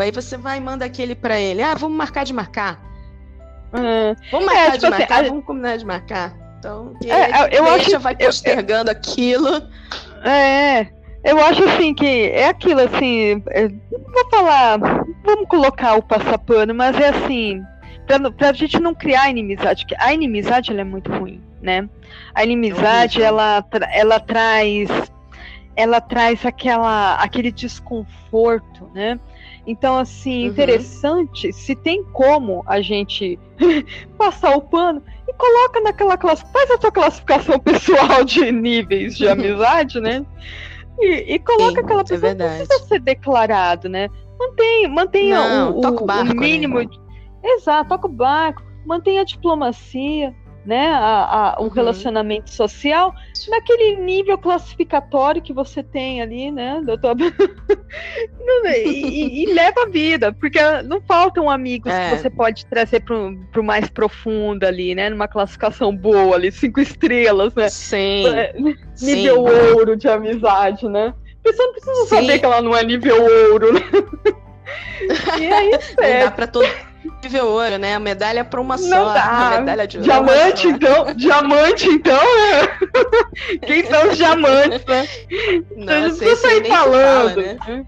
aí 0.00 0.10
você 0.10 0.36
vai 0.36 0.58
e 0.58 0.60
manda 0.60 0.84
aquele 0.84 1.14
para 1.14 1.38
ele, 1.38 1.62
ah, 1.62 1.74
vamos 1.74 1.96
marcar 1.96 2.24
de 2.24 2.32
marcar. 2.32 2.80
Uhum. 3.74 4.14
Vamos 4.30 4.46
marcar 4.46 4.68
é, 4.68 4.70
tipo 4.70 4.78
de 4.78 4.86
assim, 4.86 4.98
marcar, 4.98 5.24
a... 5.24 5.28
vamos 5.28 5.44
combinar 5.44 5.76
de 5.76 5.84
marcar. 5.84 6.34
Então, 6.58 6.94
é, 7.04 7.58
eu 7.58 7.66
acho, 7.66 7.98
vai 7.98 8.16
postergando 8.16 8.90
eu, 8.90 8.96
aquilo. 8.96 9.68
É, 10.24 10.86
eu 11.24 11.38
acho 11.44 11.64
assim 11.64 11.92
que 11.92 12.30
é 12.30 12.48
aquilo 12.48 12.80
assim, 12.80 13.42
é, 13.50 13.68
vou 13.68 14.30
falar, 14.30 14.78
vamos 15.22 15.46
colocar 15.48 15.96
o 15.96 16.02
passapano, 16.02 16.74
mas 16.74 16.98
é 16.98 17.08
assim, 17.08 17.62
pra, 18.06 18.30
pra 18.30 18.52
gente 18.52 18.80
não 18.80 18.94
criar 18.94 19.28
inimizade, 19.28 19.84
a 19.98 20.14
inimizade 20.14 20.70
ela 20.70 20.80
é 20.80 20.84
muito 20.84 21.12
ruim, 21.12 21.42
né? 21.60 21.86
A 22.34 22.44
inimizade 22.44 23.20
é 23.20 23.26
ela, 23.26 23.62
ela 23.92 24.20
traz 24.20 24.88
ela 25.76 26.00
traz 26.00 26.46
aquela 26.46 27.16
aquele 27.16 27.50
desconforto, 27.50 28.90
né? 28.94 29.18
Então, 29.66 29.98
assim, 29.98 30.44
uhum. 30.44 30.50
interessante 30.50 31.52
se 31.52 31.74
tem 31.74 32.04
como 32.04 32.62
a 32.66 32.80
gente 32.80 33.38
passar 34.18 34.56
o 34.56 34.60
pano 34.60 35.02
e 35.26 35.32
coloca 35.32 35.80
naquela 35.80 36.16
classe, 36.16 36.44
faz 36.52 36.70
a 36.70 36.80
sua 36.80 36.92
classificação 36.92 37.58
pessoal 37.60 38.24
de 38.24 38.52
níveis 38.52 39.16
de 39.16 39.26
amizade, 39.26 40.00
né? 40.00 40.24
E, 41.00 41.34
e 41.34 41.38
coloca 41.38 41.72
Sim, 41.72 41.80
aquela 41.80 42.00
é 42.00 42.04
pessoa 42.04 42.30
é 42.30 42.34
que 42.34 42.66
precisa 42.66 42.86
ser 42.86 43.00
declarado, 43.00 43.88
né? 43.88 44.08
Mantenha, 44.38 44.88
mantenha 44.88 45.38
Não, 45.38 45.72
o, 45.72 45.78
o, 45.78 46.06
barco, 46.06 46.32
o, 46.32 46.36
mínimo. 46.36 46.78
Né? 46.78 46.86
Exato, 47.42 47.88
toca 47.88 48.06
o 48.06 48.10
barco, 48.10 48.62
mantenha 48.84 49.22
a 49.22 49.24
diplomacia, 49.24 50.34
né, 50.64 50.88
a, 50.88 51.54
a, 51.56 51.60
um 51.60 51.64
uhum. 51.64 51.68
relacionamento 51.68 52.50
social 52.50 53.14
naquele 53.48 53.96
nível 53.96 54.38
classificatório 54.38 55.42
que 55.42 55.52
você 55.52 55.82
tem 55.82 56.22
ali, 56.22 56.50
né, 56.50 56.80
doutor? 56.84 57.16
e, 58.86 59.42
e, 59.42 59.52
leva 59.52 59.82
a 59.82 59.88
vida, 59.88 60.32
porque 60.32 60.58
não 60.84 61.00
faltam 61.02 61.50
amigos 61.50 61.92
é. 61.92 62.10
que 62.10 62.16
você 62.16 62.30
pode 62.30 62.64
trazer 62.66 63.00
para 63.00 63.60
o 63.60 63.64
mais 63.64 63.88
profundo 63.90 64.64
ali, 64.64 64.94
né, 64.94 65.10
numa 65.10 65.28
classificação 65.28 65.94
boa 65.94 66.36
ali, 66.36 66.50
cinco 66.50 66.80
estrelas, 66.80 67.54
né? 67.54 67.68
Sim. 67.68 68.26
É, 68.28 68.54
nível 69.02 69.46
Sim. 69.46 69.72
ouro 69.74 69.96
de 69.96 70.08
amizade, 70.08 70.88
né? 70.88 71.12
A 71.40 71.42
pessoa 71.42 71.66
não 71.66 71.72
precisa 71.74 72.02
Sim. 72.04 72.08
saber 72.08 72.38
que 72.38 72.44
ela 72.46 72.62
não 72.62 72.74
é 72.74 72.82
nível 72.82 73.22
ouro, 73.50 73.74
né? 73.74 73.80
e 75.38 75.44
é 75.44 75.76
isso, 75.76 76.00
é. 76.00 76.20
Não 76.20 76.24
dá 76.26 76.30
para 76.30 76.46
todo 76.46 76.93
nível 77.22 77.46
ouro, 77.46 77.78
né? 77.78 77.94
A 77.94 78.00
medalha 78.00 78.44
para 78.44 78.60
uma 78.60 78.76
não 78.76 78.88
só. 78.88 79.14
Dá. 79.14 79.56
Medalha 79.60 79.86
de 79.86 79.98
ouro. 79.98 80.08
Diamante, 80.08 80.68
então. 80.68 81.14
Diamante, 81.14 81.88
então, 81.88 82.16
né? 82.16 83.58
Quem 83.66 83.86
são 83.86 84.10
os 84.10 84.16
diamantes, 84.16 84.84
né? 84.86 85.08
Não, 85.76 85.92
a 85.92 86.08
gente 86.08 86.36
sair 86.36 86.66
falando. 86.66 87.58
Fala, 87.58 87.76
né? 87.76 87.86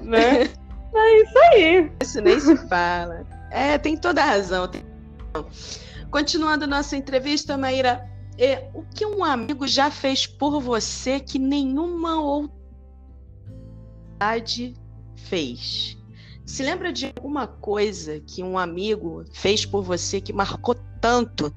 né? 0.00 0.50
É 0.94 1.22
isso 1.22 1.38
aí. 1.52 1.92
Isso 2.02 2.20
nem 2.20 2.40
se 2.40 2.56
fala. 2.68 3.26
É, 3.50 3.78
tem 3.78 3.96
toda 3.96 4.22
a 4.22 4.26
razão. 4.26 4.68
Continuando 6.10 6.66
nossa 6.66 6.96
entrevista, 6.96 7.56
Maíra, 7.56 8.08
é, 8.38 8.68
o 8.74 8.82
que 8.82 9.04
um 9.04 9.24
amigo 9.24 9.66
já 9.66 9.90
fez 9.90 10.26
por 10.26 10.60
você 10.60 11.20
que 11.20 11.38
nenhuma 11.38 12.20
outra 12.20 12.56
fez? 15.16 15.95
Se 16.46 16.62
lembra 16.62 16.92
de 16.92 17.06
alguma 17.06 17.48
coisa 17.48 18.20
que 18.20 18.42
um 18.42 18.56
amigo 18.56 19.24
fez 19.32 19.66
por 19.66 19.82
você 19.82 20.20
que 20.20 20.32
marcou 20.32 20.76
tanto, 21.00 21.52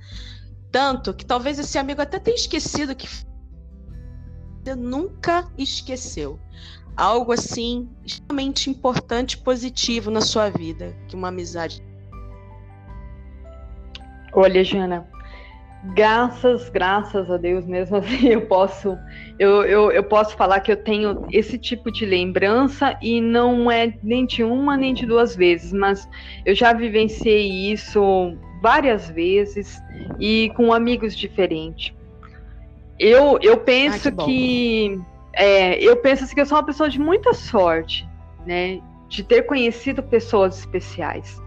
tanto, 0.71 1.13
que 1.13 1.23
talvez 1.23 1.59
esse 1.59 1.77
amigo 1.77 2.01
até 2.01 2.17
tenha 2.17 2.35
esquecido 2.35 2.95
que 2.95 3.07
você 3.07 4.75
nunca 4.75 5.47
esqueceu? 5.57 6.39
Algo 6.97 7.31
assim 7.31 7.87
extremamente 8.03 8.67
importante, 8.69 9.37
positivo 9.37 10.09
na 10.09 10.21
sua 10.21 10.49
vida, 10.49 10.97
que 11.07 11.15
uma 11.15 11.27
amizade. 11.27 11.83
Olha, 14.33 14.63
Jana, 14.63 15.07
graças, 15.84 16.69
graças 16.69 17.30
a 17.31 17.38
Deus 17.38 17.65
mesmo 17.65 17.97
assim, 17.97 18.27
eu 18.30 18.41
posso, 18.41 18.97
eu, 19.38 19.64
eu, 19.64 19.91
eu 19.91 20.03
posso 20.03 20.35
falar 20.35 20.60
que 20.60 20.72
eu 20.72 20.77
tenho 20.77 21.19
esse 21.30 21.57
tipo 21.57 21.91
de 21.91 22.06
lembrança 22.06 22.97
e 23.01 23.22
não 23.22 23.69
é 23.69 23.93
nem 24.03 24.26
de 24.26 24.43
uma 24.43 24.76
nem 24.76 24.93
de 24.93 25.06
duas 25.06 25.35
vezes, 25.35 25.72
mas 25.72 26.07
eu 26.45 26.53
já 26.53 26.73
vivenciei 26.73 27.72
isso 27.72 28.38
várias 28.61 29.10
vezes 29.10 29.81
e 30.19 30.51
com 30.56 30.73
amigos 30.73 31.15
diferentes. 31.15 31.93
Eu, 32.99 33.39
eu 33.41 33.57
penso 33.57 34.11
que, 34.11 34.26
que 34.26 35.01
é, 35.34 35.81
eu 35.81 35.95
penso 35.97 36.26
assim, 36.26 36.35
que 36.35 36.41
eu 36.41 36.45
sou 36.45 36.57
uma 36.57 36.65
pessoa 36.65 36.89
de 36.89 36.99
muita 36.99 37.34
sorte, 37.34 38.07
né? 38.45 38.81
De 39.07 39.23
ter 39.23 39.43
conhecido 39.43 40.03
pessoas 40.03 40.60
especiais. 40.60 41.41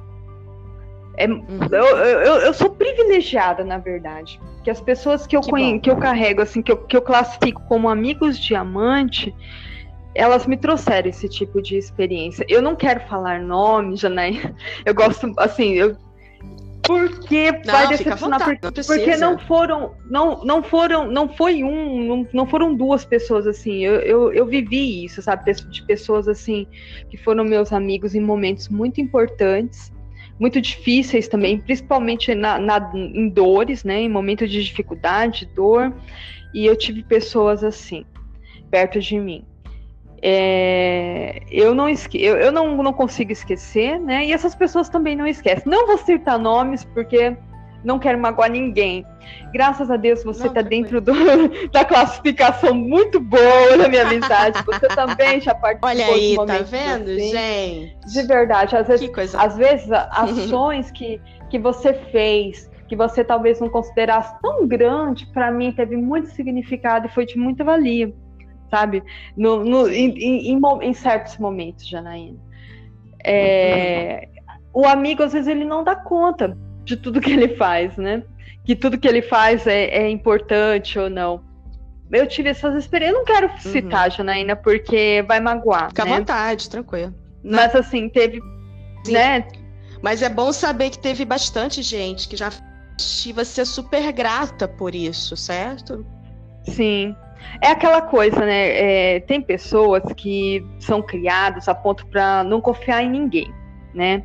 É, 1.17 1.27
uhum. 1.27 1.43
eu, 1.71 1.85
eu, 1.97 2.35
eu, 2.37 2.55
sou 2.55 2.71
privilegiada, 2.71 3.63
na 3.63 3.79
verdade. 3.79 4.41
Que 4.65 4.71
as 4.71 4.81
pessoas 4.81 5.27
que 5.27 5.37
eu, 5.37 5.41
que, 5.41 5.51
conhe, 5.51 5.79
que 5.79 5.91
eu 5.91 5.97
carrego, 5.97 6.41
assim, 6.41 6.63
que 6.63 6.73
eu, 6.73 6.77
que 6.77 6.97
eu 6.97 7.03
classifico 7.03 7.63
como 7.69 7.89
amigos 7.89 8.39
diamante, 8.39 9.35
elas 10.15 10.47
me 10.47 10.57
trouxeram 10.57 11.09
esse 11.09 11.29
tipo 11.29 11.61
de 11.61 11.77
experiência. 11.77 12.47
Eu 12.49 12.63
não 12.63 12.75
quero 12.75 13.01
falar 13.01 13.41
nome, 13.41 13.97
Janaí. 13.97 14.41
Eu 14.85 14.95
gosto, 14.95 15.33
assim, 15.37 15.73
eu. 15.75 15.97
Porque 16.85 17.53
não, 17.53 17.73
vai 17.73 17.87
decepcionar, 17.87 18.41
vontade, 18.41 18.59
porque, 18.61 18.81
não 18.81 18.87
porque 18.87 19.17
não 19.17 19.39
foram, 19.39 19.95
não, 20.11 20.45
não 20.45 20.63
foram, 20.65 21.07
não 21.07 21.29
foi 21.29 21.63
um, 21.63 22.05
não, 22.05 22.29
não 22.33 22.47
foram 22.47 22.75
duas 22.75 23.05
pessoas 23.05 23.47
assim. 23.47 23.85
Eu, 23.85 24.01
eu, 24.01 24.33
eu 24.33 24.45
vivi 24.45 25.05
isso, 25.05 25.23
sabe, 25.23 25.53
de 25.53 25.83
pessoas 25.87 26.27
assim 26.27 26.67
que 27.09 27.17
foram 27.17 27.45
meus 27.45 27.73
amigos 27.73 28.17
em 28.17 28.21
momentos 28.21 28.69
muito 28.69 29.01
importantes 29.01 29.93
muito 30.39 30.61
difíceis 30.61 31.29
também, 31.29 31.59
principalmente 31.59 32.35
na, 32.35 32.59
na, 32.59 32.93
em 32.95 33.29
dores, 33.29 33.85
né, 33.85 34.01
em 34.01 34.09
momentos 34.09 34.51
de 34.51 34.63
dificuldade, 34.63 35.47
dor, 35.55 35.93
e 36.53 36.67
eu 36.67 36.77
tive 36.77 37.03
pessoas 37.03 37.63
assim, 37.63 38.05
perto 38.71 39.01
de 39.01 39.19
mim. 39.19 39.45
É, 40.25 41.43
eu 41.51 41.75
não, 41.75 41.89
esque 41.89 42.23
eu, 42.23 42.37
eu 42.37 42.53
não, 42.53 42.77
não 42.83 42.93
consigo 42.93 43.33
esquecer, 43.33 43.99
né, 43.99 44.27
e 44.27 44.33
essas 44.33 44.55
pessoas 44.55 44.89
também 44.89 45.17
não 45.17 45.27
esquecem. 45.27 45.71
Não 45.71 45.87
vou 45.87 45.99
citar 45.99 46.39
nomes, 46.39 46.85
porque 46.85 47.37
não 47.85 47.99
quero 47.99 48.19
magoar 48.19 48.51
ninguém. 48.51 49.05
Graças 49.53 49.91
a 49.91 49.97
Deus 49.97 50.23
você 50.25 50.47
está 50.47 50.63
dentro 50.63 51.01
do, 51.01 51.13
da 51.71 51.85
classificação 51.85 52.75
muito 52.75 53.21
boa 53.21 53.77
na 53.77 53.89
minha 53.89 54.03
amizade. 54.03 54.63
Você 54.65 54.89
também 54.89 55.41
já 55.41 55.55
participou 55.55 55.91
Olha 55.91 56.07
aí, 56.07 56.37
tá 56.37 56.59
vendo, 56.59 57.11
assim. 57.11 57.31
gente? 57.31 57.97
De 58.07 58.23
verdade, 58.23 58.77
às 58.77 58.89
vezes, 58.89 59.09
coisa... 59.11 59.41
às 59.41 59.57
vezes 59.57 59.91
ações 60.11 60.91
que, 60.91 61.21
que 61.51 61.59
você 61.59 61.95
fez, 61.95 62.71
que 62.89 62.97
você 62.97 63.25
talvez 63.25 63.61
não 63.61 63.69
considerasse 63.69 64.35
tão 64.41 64.67
grande, 64.67 65.27
para 65.27 65.51
mim 65.51 65.73
teve 65.73 65.97
muito 65.97 66.29
significado 66.29 67.07
e 67.07 67.11
foi 67.11 67.27
de 67.27 67.37
muita 67.39 67.65
valia, 67.65 68.13
sabe? 68.71 69.03
No, 69.37 69.65
no 69.65 69.89
em, 69.89 70.51
em, 70.51 70.61
em, 70.83 70.95
certos 70.95 71.39
momentos, 71.39 71.87
Janaína. 71.87 72.39
É, 73.25 74.29
o 74.75 74.87
amigo, 74.87 75.23
às 75.23 75.33
vezes, 75.33 75.47
ele 75.47 75.65
não 75.65 75.85
dá 75.85 75.95
conta 75.95 76.57
de 76.85 76.97
tudo 76.97 77.21
que 77.21 77.33
ele 77.33 77.57
faz, 77.57 77.97
né? 77.97 78.23
Que 78.65 78.77
tudo 78.77 78.99
que 78.99 79.09
ele 79.09 79.23
faz 79.23 79.67
é, 79.67 79.85
é 79.87 80.11
importante 80.11 80.99
ou 80.99 81.11
não. 81.11 81.43
Eu 82.11 82.27
tive 82.27 82.51
essas 82.51 82.75
experiências, 82.75 83.15
eu 83.15 83.19
não 83.21 83.25
quero 83.25 83.49
uhum. 83.49 83.59
citar, 83.59 84.11
uhum. 84.11 84.17
Janaína, 84.17 84.55
porque 84.55 85.25
vai 85.27 85.41
magoar. 85.41 85.89
Fica 85.89 86.05
né? 86.05 86.13
à 86.13 86.19
vontade, 86.19 86.69
tranquilo. 86.69 87.15
Mas 87.43 87.75
assim, 87.75 88.09
teve. 88.09 88.41
Sim. 89.05 89.13
Né? 89.13 89.47
Mas 90.03 90.21
é 90.23 90.29
bom 90.29 90.53
saber 90.53 90.91
que 90.91 90.99
teve 90.99 91.25
bastante 91.25 91.81
gente 91.83 92.29
que 92.29 92.37
já 92.37 92.51
você 93.35 93.63
é 93.63 93.65
super 93.65 94.13
grata 94.13 94.69
por 94.69 94.95
isso, 94.95 95.37
certo? 95.37 96.05
Sim. 96.65 97.17
É 97.61 97.69
aquela 97.69 98.03
coisa, 98.03 98.41
né? 98.41 99.17
É, 99.17 99.21
tem 99.21 99.41
pessoas 99.41 100.03
que 100.17 100.65
são 100.79 101.03
criadas 101.03 101.69
a 101.69 101.75
ponto 101.75 102.07
para 102.07 102.45
não 102.45 102.61
confiar 102.61 103.03
em 103.03 103.11
ninguém, 103.11 103.53
né? 103.95 104.25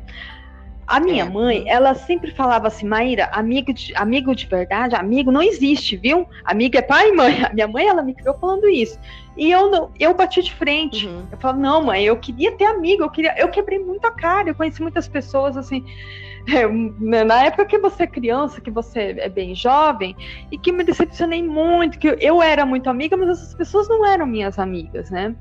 A 0.88 0.98
minha 0.98 1.24
é. 1.24 1.28
mãe, 1.28 1.64
ela 1.68 1.94
sempre 1.94 2.30
falava 2.30 2.66
assim, 2.66 2.88
Maíra, 2.88 3.28
amigo 3.30 3.74
de, 3.74 3.94
amigo 3.94 4.34
de 4.34 4.46
verdade, 4.46 4.96
amigo 4.96 5.30
não 5.30 5.42
existe, 5.42 5.98
viu? 5.98 6.26
Amigo 6.42 6.78
é 6.78 6.82
pai 6.82 7.10
e 7.10 7.12
mãe. 7.12 7.44
A 7.44 7.52
minha 7.52 7.68
mãe, 7.68 7.86
ela 7.86 8.02
me 8.02 8.14
criou 8.14 8.34
falando 8.38 8.66
isso. 8.66 8.98
E 9.36 9.50
eu 9.50 9.70
não, 9.70 9.90
eu 10.00 10.14
bati 10.14 10.42
de 10.42 10.54
frente. 10.54 11.06
Uhum. 11.06 11.26
Eu 11.30 11.36
falo, 11.36 11.60
não, 11.60 11.84
mãe, 11.84 12.04
eu 12.04 12.16
queria 12.16 12.52
ter 12.52 12.64
amigo, 12.64 13.02
eu 13.02 13.10
queria, 13.10 13.38
eu 13.38 13.50
quebrei 13.50 13.78
muito 13.78 14.06
a 14.06 14.10
cara, 14.10 14.48
eu 14.48 14.54
conheci 14.54 14.80
muitas 14.80 15.06
pessoas 15.06 15.58
assim, 15.58 15.84
é, 16.50 16.66
na 16.66 17.44
época 17.44 17.66
que 17.66 17.78
você 17.78 18.04
é 18.04 18.06
criança, 18.06 18.58
que 18.58 18.70
você 18.70 19.14
é 19.18 19.28
bem 19.28 19.54
jovem, 19.54 20.16
e 20.50 20.56
que 20.56 20.72
me 20.72 20.84
decepcionei 20.84 21.42
muito, 21.42 21.98
que 21.98 22.16
eu 22.18 22.40
era 22.40 22.64
muito 22.64 22.88
amiga, 22.88 23.14
mas 23.14 23.28
essas 23.28 23.54
pessoas 23.54 23.86
não 23.90 24.06
eram 24.06 24.26
minhas 24.26 24.58
amigas, 24.58 25.10
né? 25.10 25.36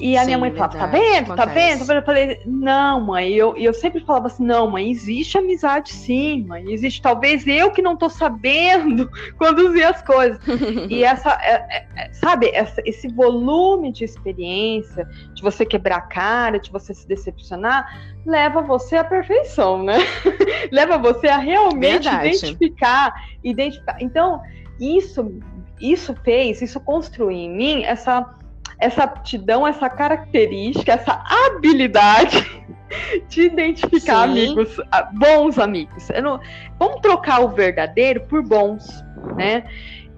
E 0.00 0.16
a 0.16 0.20
Sim, 0.20 0.26
minha 0.26 0.38
mãe 0.38 0.50
falava, 0.52 0.78
tá 0.78 0.86
vendo? 0.86 1.36
Tá 1.36 1.44
vendo? 1.44 1.92
Eu 1.92 2.02
falei, 2.02 2.40
não, 2.46 3.00
mãe. 3.00 3.28
E 3.28 3.38
eu, 3.38 3.56
eu 3.56 3.74
sempre 3.74 4.00
falava 4.00 4.28
assim, 4.28 4.44
não, 4.44 4.70
mãe, 4.70 4.90
existe 4.90 5.36
amizade 5.36 5.92
sim, 5.92 6.44
mãe. 6.44 6.72
Existe. 6.72 7.02
Talvez 7.02 7.46
eu 7.46 7.70
que 7.70 7.82
não 7.82 7.96
tô 7.96 8.08
sabendo 8.08 9.10
conduzir 9.38 9.86
as 9.86 10.00
coisas. 10.02 10.40
e 10.88 11.04
essa, 11.04 11.30
é, 11.42 11.52
é, 11.52 11.86
é, 11.96 12.12
sabe, 12.12 12.50
essa, 12.54 12.80
esse 12.86 13.08
volume 13.08 13.92
de 13.92 14.04
experiência, 14.04 15.06
de 15.34 15.42
você 15.42 15.66
quebrar 15.66 15.96
a 15.96 16.02
cara, 16.02 16.58
de 16.58 16.70
você 16.70 16.94
se 16.94 17.06
decepcionar, 17.06 17.86
leva 18.24 18.62
você 18.62 18.96
à 18.96 19.04
perfeição, 19.04 19.82
né? 19.82 19.98
leva 20.72 20.96
você 20.96 21.28
a 21.28 21.38
realmente 21.38 22.08
Verdade. 22.08 22.28
identificar, 22.28 23.14
identificar. 23.44 23.96
Então, 24.00 24.40
isso, 24.80 25.38
isso 25.80 26.14
fez, 26.24 26.62
isso 26.62 26.80
construiu 26.80 27.30
em 27.30 27.54
mim 27.54 27.84
essa 27.84 28.41
essa 28.82 29.04
aptidão, 29.04 29.66
essa 29.66 29.88
característica, 29.88 30.92
essa 30.92 31.22
habilidade 31.46 32.44
de 33.28 33.42
identificar 33.42 34.26
Sim. 34.26 34.30
amigos, 34.30 34.80
ah, 34.90 35.08
bons 35.12 35.58
amigos. 35.58 36.08
Não, 36.20 36.40
vamos 36.78 37.00
trocar 37.00 37.40
o 37.40 37.48
verdadeiro 37.48 38.22
por 38.22 38.42
bons, 38.42 39.04
né? 39.36 39.64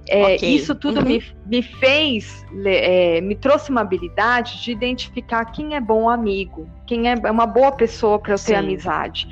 É, 0.08 0.34
okay. 0.34 0.54
Isso 0.54 0.74
tudo 0.74 1.00
uhum. 1.00 1.06
me, 1.06 1.22
me 1.46 1.62
fez, 1.62 2.44
é, 2.66 3.20
me 3.20 3.34
trouxe 3.34 3.70
uma 3.70 3.80
habilidade 3.82 4.62
de 4.62 4.72
identificar 4.72 5.46
quem 5.46 5.74
é 5.74 5.80
bom 5.80 6.08
amigo, 6.08 6.68
quem 6.86 7.08
é 7.10 7.14
uma 7.30 7.46
boa 7.46 7.72
pessoa 7.72 8.18
para 8.18 8.34
eu 8.34 8.38
ter 8.38 8.54
amizade. 8.54 9.28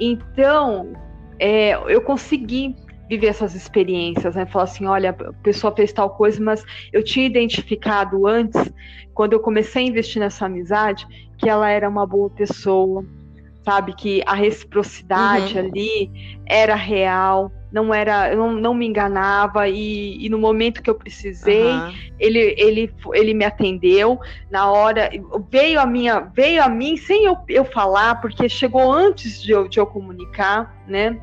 Então, 0.00 0.92
é, 1.38 1.74
eu 1.92 2.00
consegui 2.00 2.74
viver 3.08 3.28
essas 3.28 3.54
experiências, 3.54 4.34
né? 4.34 4.46
Falar 4.46 4.64
assim, 4.64 4.86
olha, 4.86 5.10
a 5.10 5.32
pessoa 5.42 5.74
fez 5.74 5.92
tal 5.92 6.10
coisa, 6.10 6.42
mas 6.42 6.64
eu 6.92 7.02
tinha 7.02 7.26
identificado 7.26 8.26
antes, 8.26 8.60
quando 9.14 9.32
eu 9.32 9.40
comecei 9.40 9.84
a 9.84 9.86
investir 9.86 10.20
nessa 10.20 10.46
amizade, 10.46 11.06
que 11.38 11.48
ela 11.48 11.70
era 11.70 11.88
uma 11.88 12.06
boa 12.06 12.30
pessoa, 12.30 13.04
sabe? 13.64 13.94
Que 13.94 14.22
a 14.26 14.34
reciprocidade 14.34 15.58
uhum. 15.58 15.66
ali 15.66 16.40
era 16.46 16.74
real, 16.74 17.50
não 17.72 17.92
era, 17.92 18.32
eu 18.32 18.38
não, 18.38 18.52
não 18.52 18.74
me 18.74 18.86
enganava 18.86 19.68
e, 19.68 20.24
e, 20.24 20.28
no 20.28 20.38
momento 20.38 20.82
que 20.82 20.88
eu 20.88 20.94
precisei, 20.94 21.72
uhum. 21.72 21.92
ele, 22.18 22.54
ele, 22.56 22.94
ele 23.12 23.34
me 23.34 23.44
atendeu 23.44 24.18
na 24.50 24.70
hora, 24.70 25.10
veio 25.50 25.80
a 25.80 25.86
minha, 25.86 26.20
veio 26.20 26.62
a 26.62 26.68
mim 26.68 26.96
sem 26.96 27.24
eu, 27.24 27.36
eu 27.48 27.64
falar, 27.64 28.20
porque 28.20 28.48
chegou 28.48 28.90
antes 28.92 29.42
de 29.42 29.50
eu, 29.50 29.68
de 29.68 29.78
eu 29.78 29.86
comunicar, 29.86 30.74
né? 30.86 31.20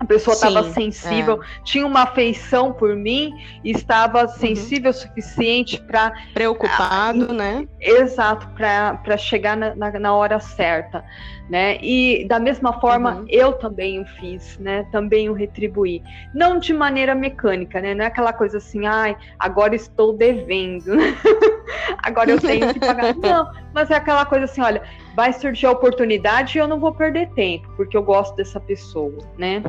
A 0.00 0.04
pessoa 0.06 0.34
estava 0.34 0.72
sensível, 0.72 1.42
é. 1.42 1.46
tinha 1.62 1.86
uma 1.86 2.04
afeição 2.04 2.72
por 2.72 2.96
mim 2.96 3.34
e 3.62 3.70
estava 3.70 4.22
uhum. 4.22 4.28
sensível 4.28 4.90
o 4.90 4.94
suficiente 4.94 5.78
para. 5.78 6.10
Preocupado, 6.32 7.30
a, 7.30 7.34
né? 7.34 7.68
Exato, 7.78 8.48
para 8.48 9.18
chegar 9.18 9.58
na, 9.58 9.74
na, 9.74 9.90
na, 10.00 10.14
hora 10.14 10.40
certa. 10.40 11.04
Né? 11.50 11.76
E 11.82 12.24
da 12.26 12.38
mesma 12.38 12.80
forma, 12.80 13.16
uhum. 13.16 13.26
eu 13.28 13.52
também 13.52 14.00
o 14.00 14.06
fiz, 14.06 14.56
né? 14.58 14.86
Também 14.90 15.28
o 15.28 15.34
retribuí. 15.34 16.02
Não 16.34 16.58
de 16.58 16.72
maneira 16.72 17.14
mecânica, 17.14 17.78
né? 17.78 17.94
Não 17.94 18.04
é 18.04 18.06
aquela 18.06 18.32
coisa 18.32 18.56
assim, 18.56 18.86
ai, 18.86 19.14
agora 19.38 19.74
estou 19.74 20.16
devendo, 20.16 20.92
agora 21.98 22.30
eu 22.30 22.40
tenho 22.40 22.72
que 22.72 22.80
pagar. 22.80 23.14
Não, 23.18 23.50
mas 23.74 23.90
é 23.90 23.94
aquela 23.94 24.24
coisa 24.24 24.44
assim, 24.44 24.60
olha, 24.60 24.82
vai 25.14 25.32
surgir 25.32 25.66
a 25.66 25.70
oportunidade 25.70 26.56
e 26.56 26.60
eu 26.60 26.66
não 26.66 26.80
vou 26.80 26.92
perder 26.92 27.28
tempo, 27.30 27.68
porque 27.76 27.96
eu 27.96 28.02
gosto 28.02 28.34
dessa 28.36 28.58
pessoa, 28.58 29.18
né? 29.36 29.62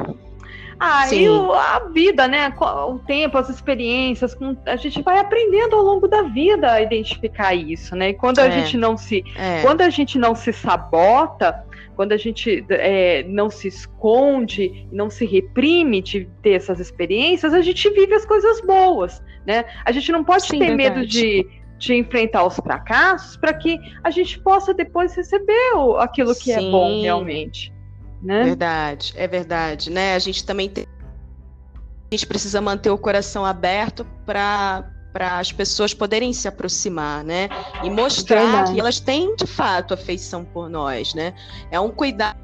Ah, 0.84 1.06
Sim. 1.06 1.22
e 1.22 1.30
o, 1.30 1.54
a 1.54 1.80
vida, 1.94 2.28
né? 2.28 2.52
O 2.60 2.98
tempo, 2.98 3.38
as 3.38 3.50
experiências, 3.50 4.36
a 4.66 4.76
gente 4.76 5.00
vai 5.04 5.20
aprendendo 5.20 5.76
ao 5.76 5.84
longo 5.84 6.08
da 6.08 6.24
vida 6.24 6.72
a 6.72 6.82
identificar 6.82 7.54
isso, 7.54 7.96
né? 7.96 8.10
E 8.10 8.14
quando 8.16 8.40
a 8.40 8.48
é. 8.48 8.52
gente 8.52 8.78
não 8.78 8.98
se, 8.98 9.24
é. 9.36 9.62
quando 9.62 9.82
a 9.82 9.92
gente 9.92 10.18
não 10.18 10.34
se 10.34 10.52
sabota, 10.52 11.64
quando 11.96 12.14
a 12.14 12.18
gente 12.18 12.66
é, 12.70 13.24
não 13.28 13.48
se 13.48 13.68
esconde, 13.68 14.88
não 14.92 15.08
se 15.08 15.24
reprime 15.24 16.02
de 16.02 16.28
ter 16.42 16.54
essas 16.54 16.80
experiências, 16.80 17.54
a 17.54 17.62
gente 17.62 17.88
vive 17.92 18.16
as 18.16 18.26
coisas 18.26 18.60
boas, 18.62 19.22
né? 19.46 19.66
A 19.86 19.92
gente 19.92 20.12
não 20.12 20.24
pode 20.24 20.48
Sim, 20.48 20.58
ter 20.58 20.76
verdade. 20.76 20.96
medo 20.96 21.06
de 21.06 21.48
de 21.82 21.96
enfrentar 21.96 22.46
os 22.46 22.56
fracassos 22.56 23.36
para 23.36 23.54
que 23.54 23.80
a 24.04 24.12
gente 24.12 24.40
possa 24.40 24.72
depois 24.74 25.16
receber 25.16 25.74
o, 25.76 25.98
aquilo 25.98 26.34
que 26.36 26.54
Sim. 26.54 26.68
é 26.68 26.72
bom 26.72 27.02
realmente. 27.02 27.74
Né? 28.22 28.44
Verdade, 28.44 29.14
é 29.16 29.28
verdade, 29.28 29.90
né? 29.90 30.14
A 30.14 30.20
gente 30.20 30.46
também 30.46 30.70
tem, 30.70 30.86
a 30.86 32.16
gente 32.16 32.28
precisa 32.28 32.62
manter 32.62 32.92
o 32.92 32.98
coração 32.98 33.46
aberto 33.46 34.06
para 34.26 34.88
para 35.12 35.40
as 35.40 35.52
pessoas 35.52 35.94
poderem 35.94 36.32
se 36.32 36.48
aproximar, 36.48 37.22
né? 37.22 37.50
E 37.84 37.90
mostrar 37.90 38.44
verdade. 38.44 38.74
que 38.74 38.80
elas 38.80 39.02
têm 39.02 39.36
de 39.36 39.46
fato 39.46 39.94
afeição 39.94 40.46
por 40.46 40.70
nós, 40.70 41.14
né? 41.14 41.34
É 41.70 41.78
um 41.78 41.90
cuidado 41.90 42.40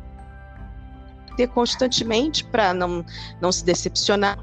ter 1.37 1.47
constantemente 1.47 2.43
para 2.43 2.73
não 2.73 3.05
não 3.39 3.53
se 3.53 3.63
decepcionar, 3.63 4.37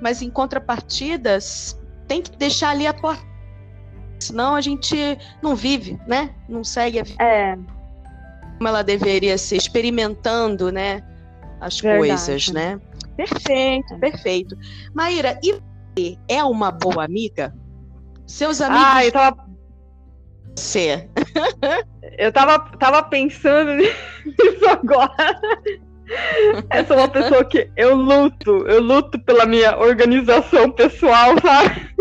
mas 0.00 0.22
em 0.22 0.30
contrapartidas 0.30 1.78
tem 2.08 2.22
que 2.22 2.34
deixar 2.38 2.70
ali 2.70 2.86
a 2.86 2.94
porta 2.94 3.33
Senão 4.24 4.54
a 4.54 4.60
gente 4.60 4.96
não 5.42 5.54
vive, 5.54 5.98
né? 6.06 6.30
Não 6.48 6.64
segue 6.64 7.00
a 7.00 7.02
vida. 7.02 7.22
É. 7.22 7.56
Como 8.56 8.68
ela 8.68 8.82
deveria 8.82 9.36
ser, 9.36 9.56
experimentando, 9.56 10.72
né? 10.72 11.02
As 11.60 11.78
Verdade. 11.80 12.08
coisas, 12.08 12.48
né? 12.48 12.80
Perfeito, 13.16 13.98
perfeito. 13.98 14.56
Maíra, 14.94 15.38
e 15.42 15.52
você 15.52 16.18
é 16.26 16.42
uma 16.42 16.70
boa 16.70 17.04
amiga? 17.04 17.54
Seus 18.26 18.60
amigos. 18.60 18.86
Ah, 18.86 19.04
eu 19.04 19.12
tava. 19.12 19.44
Você. 20.56 21.08
eu 22.18 22.32
tava, 22.32 22.58
tava 22.78 23.02
pensando 23.02 23.74
nisso 23.76 24.68
agora. 24.70 25.40
Essa 26.70 26.94
é 26.94 26.96
uma 26.96 27.08
pessoa 27.08 27.44
que 27.44 27.70
eu 27.76 27.94
luto, 27.94 28.66
eu 28.66 28.80
luto 28.80 29.18
pela 29.20 29.46
minha 29.46 29.76
organização 29.78 30.70
pessoal, 30.70 31.34
sabe? 31.40 31.94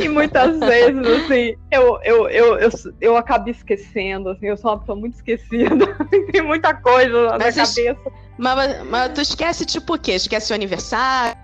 E 0.00 0.08
muitas 0.08 0.58
vezes, 0.58 1.06
assim, 1.06 1.54
eu, 1.70 1.98
eu, 2.02 2.28
eu, 2.28 2.58
eu, 2.58 2.70
eu 3.00 3.16
acabo 3.16 3.50
esquecendo, 3.50 4.30
assim, 4.30 4.46
eu 4.46 4.56
sou 4.56 4.70
uma 4.70 4.80
pessoa 4.80 4.96
muito 4.96 5.14
esquecida, 5.14 5.86
tem 6.32 6.40
muita 6.40 6.74
coisa 6.74 7.30
na 7.32 7.38
mas 7.38 7.54
cabeça. 7.54 8.10
Mas, 8.38 8.84
mas 8.84 9.12
tu 9.12 9.20
esquece 9.20 9.66
tipo 9.66 9.94
o 9.94 9.98
quê? 9.98 10.12
Esquece 10.12 10.52
o 10.52 10.54
aniversário? 10.54 11.36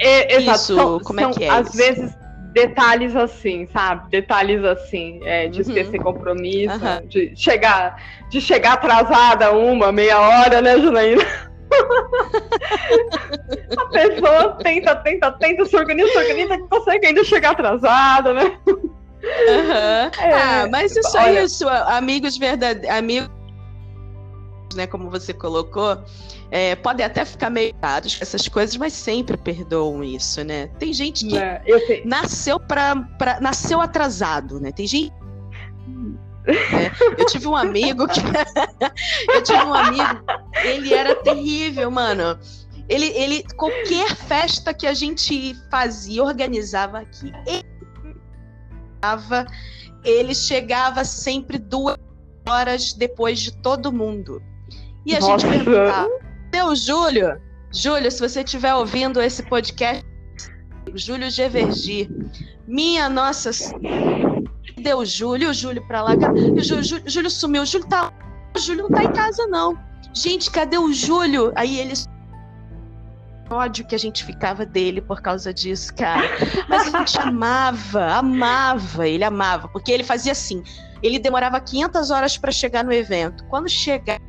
É, 0.00 0.34
exato. 0.34 0.56
Isso, 0.56 0.74
são, 0.74 1.00
como 1.00 1.20
é 1.20 1.30
que 1.32 1.44
é? 1.44 1.50
Às 1.50 1.68
isso? 1.68 1.76
vezes 1.76 2.16
detalhes 2.52 3.14
assim, 3.16 3.66
sabe? 3.72 4.10
Detalhes 4.10 4.64
assim, 4.64 5.20
é, 5.24 5.48
de 5.48 5.62
uhum. 5.62 5.68
esquecer 5.68 6.02
compromisso, 6.02 6.74
uhum. 6.74 7.06
de 7.06 7.32
chegar, 7.36 7.96
de 8.28 8.40
chegar 8.40 8.74
atrasada 8.74 9.52
uma, 9.52 9.92
meia 9.92 10.20
hora, 10.20 10.60
né, 10.60 10.78
Janaína? 10.78 11.51
a 13.78 13.86
pessoa 13.86 14.58
tenta, 14.62 14.94
tenta, 14.96 15.32
tenta, 15.32 15.64
se 15.64 15.76
organiza, 15.76 16.12
se 16.12 16.18
organiza, 16.18 16.58
que 16.58 16.68
consegue 16.68 17.06
ainda 17.06 17.24
chegar 17.24 17.52
atrasada, 17.52 18.34
né? 18.34 18.58
Uhum. 18.66 18.92
É, 20.20 20.32
ah, 20.32 20.68
mas 20.70 20.96
isso 20.96 21.16
olha... 21.16 21.40
é 21.40 21.44
isso, 21.44 21.68
amigos 21.68 22.36
verdadeiros, 22.36 22.90
amigos, 22.90 23.30
né, 24.74 24.86
como 24.86 25.10
você 25.10 25.32
colocou, 25.32 25.98
é, 26.50 26.74
podem 26.76 27.06
até 27.06 27.24
ficar 27.24 27.50
meio 27.50 27.72
dados 27.74 28.16
com 28.16 28.22
essas 28.22 28.48
coisas, 28.48 28.76
mas 28.76 28.92
sempre 28.92 29.36
perdoam 29.36 30.02
isso, 30.02 30.42
né? 30.44 30.68
Tem 30.78 30.92
gente 30.92 31.26
que 31.26 31.38
é, 31.38 31.62
nasceu 32.04 32.58
para 32.58 33.06
nasceu 33.40 33.80
atrasado, 33.80 34.60
né? 34.60 34.72
Tem 34.72 34.86
gente 34.86 35.12
é, 36.46 36.90
eu 37.18 37.26
tive 37.26 37.46
um 37.46 37.56
amigo 37.56 38.06
que. 38.08 38.20
eu 39.32 39.42
tive 39.42 39.62
um 39.62 39.74
amigo, 39.74 40.24
ele 40.64 40.92
era 40.92 41.14
terrível, 41.16 41.90
mano. 41.90 42.38
Ele, 42.88 43.06
ele, 43.06 43.44
qualquer 43.56 44.14
festa 44.14 44.74
que 44.74 44.86
a 44.86 44.92
gente 44.92 45.54
fazia, 45.70 46.22
organizava 46.22 46.98
aqui, 46.98 47.32
ele, 47.46 47.64
ele 50.04 50.34
chegava 50.34 51.04
sempre 51.04 51.58
duas 51.58 51.96
horas 52.46 52.92
depois 52.92 53.40
de 53.40 53.56
todo 53.58 53.92
mundo. 53.92 54.42
E 55.06 55.14
a 55.14 55.20
Nossa. 55.20 55.46
gente 55.46 55.64
perguntava: 55.64 56.10
Seu 56.52 56.76
Júlio, 56.76 57.40
Júlio, 57.72 58.10
se 58.10 58.20
você 58.20 58.40
estiver 58.40 58.74
ouvindo 58.74 59.20
esse 59.22 59.42
podcast, 59.44 60.04
Júlio 60.94 61.30
Gevergi, 61.30 62.10
minha 62.66 63.08
nossa 63.08 63.52
Deu 64.82 64.98
o 64.98 65.04
Júlio, 65.04 65.50
o 65.50 65.54
Júlio 65.54 65.86
pra 65.86 66.02
lá. 66.02 66.12
O 66.12 66.62
Júlio, 66.62 66.82
Júlio, 66.82 67.08
Júlio 67.08 67.30
sumiu. 67.30 67.62
O 67.62 67.66
Júlio 67.66 67.88
tá. 67.88 68.12
O 68.54 68.58
Júlio 68.58 68.84
não 68.84 68.90
tá 68.90 69.04
em 69.04 69.12
casa, 69.12 69.46
não. 69.46 69.78
Gente, 70.12 70.50
cadê 70.50 70.76
o 70.76 70.92
Júlio? 70.92 71.52
Aí 71.54 71.78
eles 71.78 72.06
ódio 73.50 73.84
que 73.84 73.94
a 73.94 73.98
gente 73.98 74.24
ficava 74.24 74.64
dele 74.64 75.00
por 75.00 75.20
causa 75.20 75.52
disso, 75.52 75.94
cara. 75.94 76.22
Mas 76.68 76.92
a 76.92 76.98
gente 76.98 77.18
amava, 77.18 78.06
amava, 78.14 79.06
ele 79.06 79.24
amava, 79.24 79.68
porque 79.68 79.92
ele 79.92 80.04
fazia 80.04 80.32
assim. 80.32 80.62
Ele 81.02 81.18
demorava 81.18 81.60
500 81.60 82.10
horas 82.10 82.38
para 82.38 82.50
chegar 82.50 82.84
no 82.84 82.92
evento. 82.92 83.44
Quando 83.46 83.68
chegava, 83.68 84.20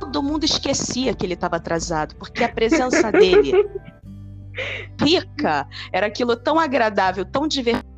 todo 0.00 0.22
mundo 0.22 0.44
esquecia 0.44 1.14
que 1.14 1.24
ele 1.24 1.34
estava 1.34 1.56
atrasado, 1.56 2.14
porque 2.16 2.42
a 2.42 2.48
presença 2.48 3.12
dele 3.12 3.52
rica 5.00 5.66
era 5.92 6.06
aquilo 6.06 6.36
tão 6.36 6.58
agradável, 6.58 7.24
tão 7.24 7.46
divertido 7.46 7.93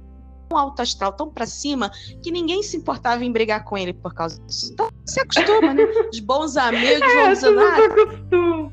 tão 0.49 0.59
alto 0.59 0.83
astral, 0.83 1.13
tão 1.13 1.31
para 1.31 1.47
cima, 1.47 1.91
que 2.23 2.31
ninguém 2.31 2.63
se 2.63 2.77
importava 2.77 3.25
em 3.25 3.33
brigar 3.33 3.65
com 3.65 3.77
ele 3.77 3.93
por 3.93 4.15
causa 4.15 4.41
disso. 4.43 4.73
Então, 4.73 4.89
se 5.05 5.21
acostuma, 5.21 5.75
né? 5.75 5.85
Os 6.13 6.21
bons 6.21 6.57
amigos 6.57 7.03
é, 7.03 7.23
vão 7.23 7.33
dizendo, 7.33 7.61
ah, 7.61 8.71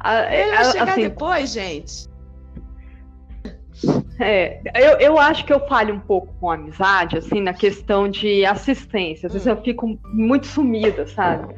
ah, 0.00 0.34
ele 0.34 0.50
vai 0.54 0.64
chegar 0.64 0.88
assim, 0.90 1.02
depois, 1.02 1.52
gente. 1.52 2.16
É, 4.18 4.62
eu, 4.74 4.98
eu 4.98 5.18
acho 5.18 5.44
que 5.44 5.52
eu 5.52 5.60
falho 5.68 5.94
um 5.94 6.00
pouco 6.00 6.32
com 6.40 6.50
a 6.50 6.54
amizade, 6.54 7.18
assim, 7.18 7.40
na 7.40 7.52
questão 7.52 8.08
de 8.08 8.44
assistência. 8.46 9.26
Às 9.26 9.32
vezes 9.32 9.46
hum. 9.46 9.50
eu 9.50 9.62
fico 9.62 9.98
muito 10.04 10.46
sumida, 10.46 11.06
sabe? 11.06 11.54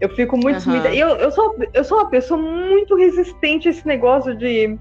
Eu 0.00 0.10
fico 0.14 0.36
muito 0.36 0.56
uhum. 0.56 0.60
sumida. 0.60 0.94
Eu, 0.94 1.08
eu, 1.16 1.30
sou, 1.30 1.56
eu 1.72 1.84
sou 1.84 1.98
uma 1.98 2.10
pessoa 2.10 2.40
muito 2.40 2.94
resistente 2.96 3.68
a 3.68 3.70
esse 3.70 3.86
negócio 3.86 4.36
de, 4.36 4.78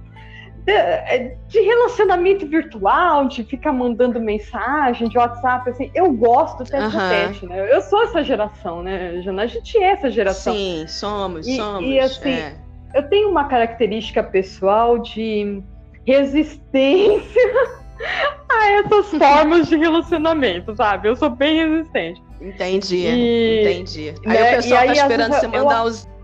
de, 0.66 1.38
de 1.48 1.62
relacionamento 1.62 2.48
virtual, 2.48 3.28
de 3.28 3.44
ficar 3.44 3.72
mandando 3.72 4.20
mensagem 4.20 5.08
de 5.08 5.18
WhatsApp, 5.18 5.70
assim. 5.70 5.92
Eu 5.94 6.12
gosto 6.12 6.64
do 6.64 6.70
teste 6.70 6.98
uhum. 6.98 7.10
teste, 7.10 7.46
né? 7.46 7.72
Eu 7.72 7.82
sou 7.82 8.04
essa 8.04 8.24
geração, 8.24 8.82
né, 8.82 9.22
Jana? 9.22 9.44
A 9.44 9.48
gente 9.48 9.78
é 9.78 9.92
essa 9.92 10.10
geração. 10.10 10.54
Sim, 10.54 10.86
somos, 10.88 11.48
e, 11.48 11.56
somos. 11.56 11.88
E 11.88 12.00
assim, 12.00 12.32
é. 12.32 12.56
eu 12.96 13.04
tenho 13.08 13.30
uma 13.30 13.46
característica 13.46 14.24
pessoal 14.24 14.98
de 14.98 15.62
resistência 16.04 17.42
a 18.50 18.72
essas 18.72 19.12
formas 19.12 19.68
de 19.68 19.76
relacionamento, 19.76 20.76
sabe? 20.76 21.10
Eu 21.10 21.16
sou 21.16 21.30
bem 21.30 21.58
resistente. 21.58 22.24
Entendi, 22.42 22.98
e, 23.08 23.62
entendi. 23.62 24.14
Aí 24.26 24.34
né, 24.34 24.52
o 24.52 24.56
pessoal 24.56 24.86
tá 24.86 24.94
esperando 24.94 25.34
você 25.34 25.48
mandar 25.48 25.80
eu... 25.80 25.84
os. 25.84 26.15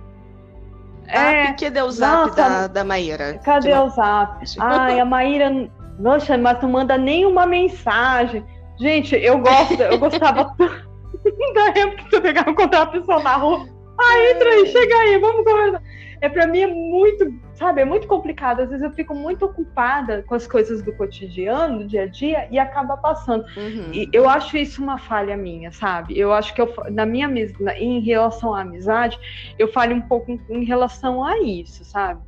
É, 1.11 1.43
ah, 1.43 1.53
cadê 1.53 1.81
o 1.81 1.91
zap 1.91 2.27
nossa, 2.27 2.35
da, 2.35 2.67
da 2.67 2.83
Maíra? 2.83 3.39
Cadê 3.43 3.73
o 3.73 3.89
zap? 3.89 4.43
Ai, 4.59 4.99
a 4.99 5.05
Maíra. 5.05 5.51
Nossa, 5.99 6.37
mas 6.37 6.61
não 6.61 6.69
manda 6.69 6.97
nenhuma 6.97 7.45
mensagem. 7.45 8.43
Gente, 8.79 9.15
eu 9.15 9.37
gosto, 9.39 9.81
eu 9.81 9.99
gostava 9.99 10.55
da 10.57 11.79
época 11.79 12.03
que 12.03 12.09
você 12.09 12.21
pegava 12.21 12.49
e 12.49 12.53
encontrava 12.53 12.85
a 12.85 12.93
pessoa 12.93 13.21
na 13.21 13.35
rua. 13.35 13.80
Ah, 14.01 14.31
entra 14.31 14.49
aí, 14.49 14.65
chega 14.67 14.95
aí, 14.95 15.17
vamos 15.19 15.43
conversar 15.43 15.81
é 16.21 16.29
para 16.29 16.45
mim 16.45 16.59
é 16.59 16.67
muito, 16.67 17.33
sabe, 17.55 17.81
é 17.81 17.85
muito 17.85 18.07
complicado. 18.07 18.61
Às 18.61 18.69
vezes 18.69 18.83
eu 18.83 18.91
fico 18.91 19.15
muito 19.15 19.43
ocupada 19.43 20.21
com 20.21 20.35
as 20.35 20.47
coisas 20.47 20.83
do 20.83 20.93
cotidiano, 20.93 21.79
do 21.79 21.87
dia 21.87 22.03
a 22.03 22.05
dia, 22.05 22.47
e 22.51 22.59
acaba 22.59 22.95
passando. 22.95 23.43
Uhum. 23.57 23.91
E 23.91 24.07
eu 24.13 24.29
acho 24.29 24.55
isso 24.55 24.83
uma 24.83 24.99
falha 24.99 25.35
minha, 25.35 25.71
sabe? 25.71 26.17
Eu 26.17 26.31
acho 26.31 26.53
que 26.53 26.61
eu, 26.61 26.71
na 26.91 27.07
minha 27.07 27.27
em 27.75 27.99
relação 28.01 28.53
à 28.53 28.61
amizade, 28.61 29.19
eu 29.57 29.67
falho 29.67 29.95
um 29.95 30.01
pouco 30.01 30.39
em 30.47 30.63
relação 30.63 31.23
a 31.23 31.39
isso, 31.39 31.83
sabe? 31.83 32.21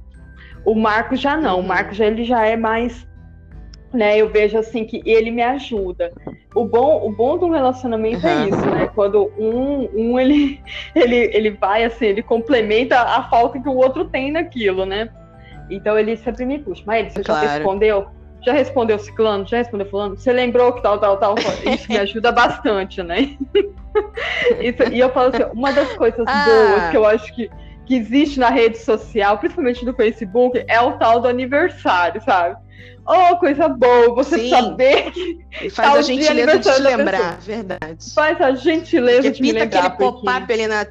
O 0.66 0.74
Marco 0.74 1.16
já 1.16 1.38
não, 1.38 1.58
uhum. 1.58 1.66
o 1.66 1.68
Marco 1.68 1.94
já 1.94 2.08
ele 2.08 2.24
já 2.24 2.44
é 2.46 2.58
mais 2.58 3.08
né? 3.96 4.18
Eu 4.18 4.30
vejo 4.30 4.58
assim 4.58 4.86
que 4.86 5.02
ele 5.06 5.32
me 5.32 5.42
ajuda. 5.42 6.12
O 6.56 6.66
bom, 6.66 7.06
o 7.06 7.12
bom 7.12 7.38
de 7.38 7.46
um 7.46 7.52
relacionamento 7.52 8.26
uhum. 8.26 8.32
é 8.32 8.50
isso, 8.50 8.66
né? 8.66 8.90
Quando 8.94 9.32
um, 9.38 9.90
um 9.94 10.20
ele, 10.20 10.62
ele, 10.96 11.16
ele 11.34 11.52
vai 11.52 11.84
assim, 11.84 12.06
ele 12.06 12.24
complementa 12.24 13.00
a 13.00 13.24
falta 13.30 13.60
que 13.60 13.70
o 13.70 13.76
outro 13.76 14.06
tem 14.06 14.32
naquilo, 14.32 14.86
né? 14.86 15.10
Então 15.70 15.98
ele 15.98 16.16
sempre 16.18 16.46
me 16.46 16.60
puxa. 16.60 16.84
Mas 16.86 17.14
você 17.14 17.24
claro. 17.24 17.46
já 17.46 17.54
respondeu? 17.54 18.08
Já 18.42 18.52
respondeu 18.52 19.00
ciclano? 19.00 19.48
Já 19.48 19.58
respondeu 19.58 19.88
fulano? 19.88 20.18
Você 20.18 20.34
lembrou 20.34 20.74
que 20.74 20.82
tal, 20.82 21.00
tal, 21.00 21.18
tal? 21.18 21.36
Isso 21.66 21.90
me 21.90 21.98
ajuda 21.98 22.32
bastante, 22.32 23.02
né? 23.02 23.38
Isso, 24.60 24.84
e 24.92 25.00
eu 25.00 25.10
falo 25.12 25.30
assim, 25.30 25.44
uma 25.54 25.72
das 25.72 25.94
coisas 25.94 26.26
ah. 26.28 26.46
boas 26.46 26.90
que 26.90 26.98
eu 26.98 27.06
acho 27.06 27.34
que, 27.34 27.50
que 27.86 27.96
existe 27.96 28.40
na 28.40 28.50
rede 28.50 28.78
social, 28.78 29.38
principalmente 29.38 29.86
no 29.86 29.94
Facebook, 29.94 30.62
é 30.68 30.82
o 30.82 30.94
tal 30.94 31.22
do 31.22 31.28
aniversário, 31.28 32.22
sabe? 32.22 32.58
Oh, 33.06 33.36
coisa 33.38 33.68
boa, 33.68 34.16
você 34.16 34.40
Sim. 34.40 34.50
saber 34.50 35.12
que. 35.12 35.70
Faz 35.72 35.96
a 35.96 36.02
gentileza 36.02 36.60
de 36.60 36.74
te 36.74 36.82
lembrar, 36.82 37.40
verdade. 37.42 38.14
Faz 38.14 38.42
a 38.42 38.56
gentileza 38.56 39.32
de 39.32 39.42
me 39.42 39.52
lembrar. 39.52 39.86
aquele 39.86 39.98
pop-up 39.98 40.54
ali 40.54 40.68
na. 40.68 40.86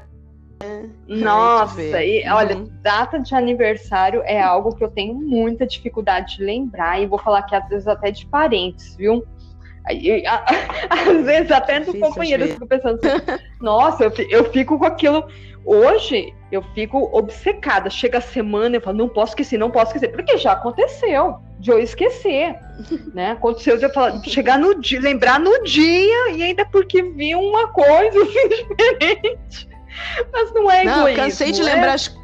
Nossa, 1.09 1.82
e 2.05 2.22
uhum. 2.24 2.34
olha, 2.34 2.64
data 2.82 3.18
de 3.18 3.34
aniversário 3.34 4.22
é 4.24 4.40
algo 4.40 4.76
que 4.76 4.84
eu 4.84 4.90
tenho 4.90 5.14
muita 5.14 5.66
dificuldade 5.66 6.36
de 6.36 6.44
lembrar, 6.44 7.02
e 7.02 7.06
vou 7.06 7.18
falar 7.18 7.43
que 7.43 7.55
às 7.55 7.68
vezes 7.68 7.89
até 7.89 8.10
de 8.12 8.24
parentes, 8.26 8.94
viu? 8.94 9.24
às 10.90 11.24
vezes 11.24 11.51
até 11.51 11.80
do 11.80 11.98
companheiro, 11.98 12.44
eu 12.44 12.48
fico 12.55 12.66
pensando 12.66 13.01
assim, 13.02 13.43
nossa, 13.60 14.05
eu 14.30 14.51
fico 14.52 14.78
com 14.78 14.84
aquilo. 14.84 15.26
Hoje 15.64 16.34
eu 16.51 16.62
fico 16.74 17.09
obcecada. 17.16 17.89
Chega 17.89 18.18
a 18.18 18.20
semana, 18.20 18.76
eu 18.76 18.80
falo, 18.80 18.98
não 18.98 19.09
posso 19.09 19.32
esquecer, 19.32 19.59
não 19.59 19.70
posso 19.70 19.94
esquecer, 19.94 20.12
porque 20.12 20.36
já 20.36 20.52
aconteceu 20.52 21.39
de 21.59 21.70
eu 21.70 21.78
esquecer, 21.78 22.59
né? 23.14 23.32
Aconteceu 23.32 23.78
de 23.78 23.84
eu 23.84 23.93
falar, 23.93 24.22
chegar 24.24 24.59
no 24.59 24.80
dia, 24.80 25.01
lembrar 25.01 25.39
no 25.39 25.62
dia 25.62 26.30
e 26.32 26.43
ainda 26.43 26.64
porque 26.66 27.02
vi 27.02 27.34
uma 27.34 27.68
coisa 27.68 28.22
assim, 28.22 28.48
diferente. 28.48 29.68
Mas 30.32 30.52
não 30.52 30.70
é 30.70 30.84
não, 30.84 31.14
cansei 31.14 31.52
de 31.52 31.60
é... 31.60 31.64
lembrar 31.64 31.94
as 31.94 32.16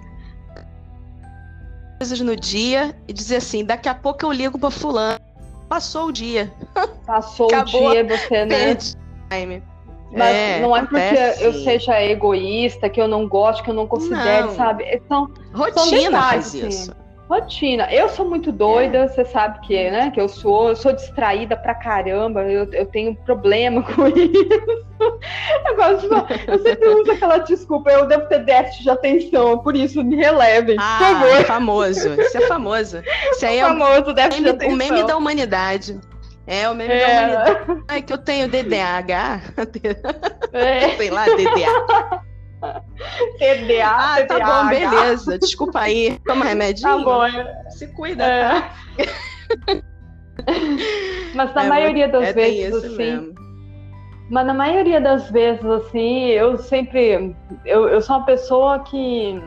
coisas 1.98 2.20
no 2.20 2.35
dia 2.35 2.97
e 3.06 3.12
dizer 3.12 3.36
assim, 3.36 3.65
daqui 3.65 3.89
a 3.89 3.94
pouco 3.94 4.24
eu 4.24 4.32
ligo 4.32 4.59
para 4.59 4.70
fulano. 4.70 5.19
Passou 5.69 6.06
o 6.06 6.12
dia. 6.12 6.51
Passou 7.06 7.48
Acabou, 7.48 7.89
o 7.89 7.93
dia, 7.93 8.05
você, 8.05 8.44
né? 8.47 8.74
Time. 9.31 9.62
Mas 10.11 10.35
é, 10.35 10.61
não 10.61 10.77
é 10.77 10.81
acontece. 10.81 11.33
porque 11.33 11.45
eu 11.45 11.53
seja 11.65 12.03
egoísta, 12.03 12.89
que 12.89 13.01
eu 13.01 13.09
não 13.09 13.29
gosto, 13.29 13.63
que 13.63 13.71
eu 13.71 13.75
não 13.75 13.87
considere, 13.87 14.47
não. 14.47 14.55
sabe? 14.55 15.03
São, 15.07 15.31
Rotina 15.53 15.73
são 15.75 15.91
detalhes, 15.91 16.13
faz 16.13 16.55
isso. 16.55 16.91
Assim. 16.93 17.09
Rotina. 17.29 17.93
Eu 17.93 18.09
sou 18.09 18.27
muito 18.27 18.51
doida, 18.51 18.99
é. 18.99 19.09
você 19.09 19.25
sabe 19.27 19.61
que, 19.67 19.91
né? 19.91 20.11
Que 20.11 20.21
eu 20.21 20.29
sou, 20.29 20.71
eu 20.71 20.77
sou 20.77 20.95
distraída 20.95 21.57
pra 21.57 21.75
caramba, 21.75 22.43
eu, 22.45 22.67
eu 22.73 22.87
tenho 22.87 23.15
problema 23.17 23.83
com 23.95 24.09
isso. 24.09 24.49
Eu, 25.67 25.77
gosto 25.77 26.09
de, 26.09 26.51
eu 26.51 26.59
sempre 26.63 26.89
uso 27.01 27.13
aquela 27.13 27.39
desculpa, 27.39 27.91
eu 27.91 28.07
devo 28.07 28.27
ter 28.29 28.45
déficit 28.45 28.83
de 28.83 28.91
atenção, 28.91 29.59
por 29.59 29.77
isso 29.77 30.03
me 30.03 30.17
relevem, 30.17 30.77
ah, 30.81 30.99
por 30.99 31.29
favor. 31.29 31.45
famoso, 31.45 32.21
isso 32.21 32.39
é 32.39 32.41
famoso. 32.43 33.03
Isso 33.33 33.45
aí 33.47 33.59
é 33.59 33.63
famoso 33.63 34.15
déficit 34.15 34.43
meme, 34.43 34.59
de 34.59 34.65
atenção. 34.65 34.75
o 34.75 34.77
meme 34.77 35.07
da 35.07 35.17
humanidade. 35.17 36.01
É, 36.49 36.66
o 36.66 36.75
meme 36.75 36.95
é. 36.95 37.07
da 37.07 37.12
humanidade. 37.12 37.85
É 37.89 38.01
que 38.01 38.12
eu 38.12 38.19
tenho 38.19 38.49
DDH. 38.49 39.11
É. 40.55 40.89
Sei 40.97 41.11
lá, 41.11 41.27
DDA. 41.27 42.25
TDA, 43.39 43.87
ah, 43.87 44.16
TDA, 44.16 44.27
tá 44.27 44.62
bom, 44.62 44.69
beleza. 44.70 45.39
Desculpa 45.39 45.81
aí. 45.81 46.19
Toma 46.27 46.47
remedinho. 46.47 46.89
Tá 46.89 47.05
bom. 47.05 47.25
É. 47.25 47.70
Se 47.70 47.87
cuida, 47.89 48.25
é. 48.25 48.49
tá? 48.49 48.73
Mas 51.35 51.55
na 51.55 51.65
é, 51.65 51.69
maioria 51.69 52.09
das 52.09 52.29
é, 52.29 52.33
vezes, 52.33 52.83
assim. 52.83 52.97
Mesmo. 52.97 53.35
Mas 54.31 54.47
na 54.47 54.55
maioria 54.55 55.01
das 55.01 55.31
vezes, 55.31 55.65
assim, 55.66 56.29
eu 56.29 56.57
sempre. 56.57 57.37
Eu, 57.66 57.89
eu 57.89 58.01
sou 58.01 58.16
uma 58.16 58.25
pessoa 58.25 58.79
que. 58.81 59.39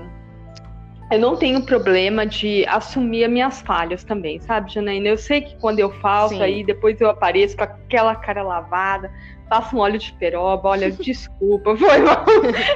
Eu 1.12 1.20
não 1.20 1.36
tenho 1.36 1.66
problema 1.66 2.26
de 2.26 2.66
assumir 2.68 3.26
as 3.26 3.32
minhas 3.32 3.62
falhas 3.62 4.04
também, 4.04 4.40
sabe, 4.40 4.72
Janaína? 4.74 5.10
Eu 5.10 5.18
sei 5.18 5.42
que 5.42 5.56
quando 5.58 5.80
eu 5.80 5.92
falso, 6.00 6.42
aí 6.42 6.64
depois 6.64 7.00
eu 7.02 7.10
apareço 7.10 7.58
com 7.58 7.64
aquela 7.64 8.16
cara 8.16 8.42
lavada 8.44 9.12
passa 9.52 9.76
um 9.76 9.80
óleo 9.80 10.00
de 10.00 10.14
peroba, 10.14 10.70
olha, 10.70 10.90
desculpa, 10.96 11.76
foi 11.76 11.98
mal. 11.98 12.24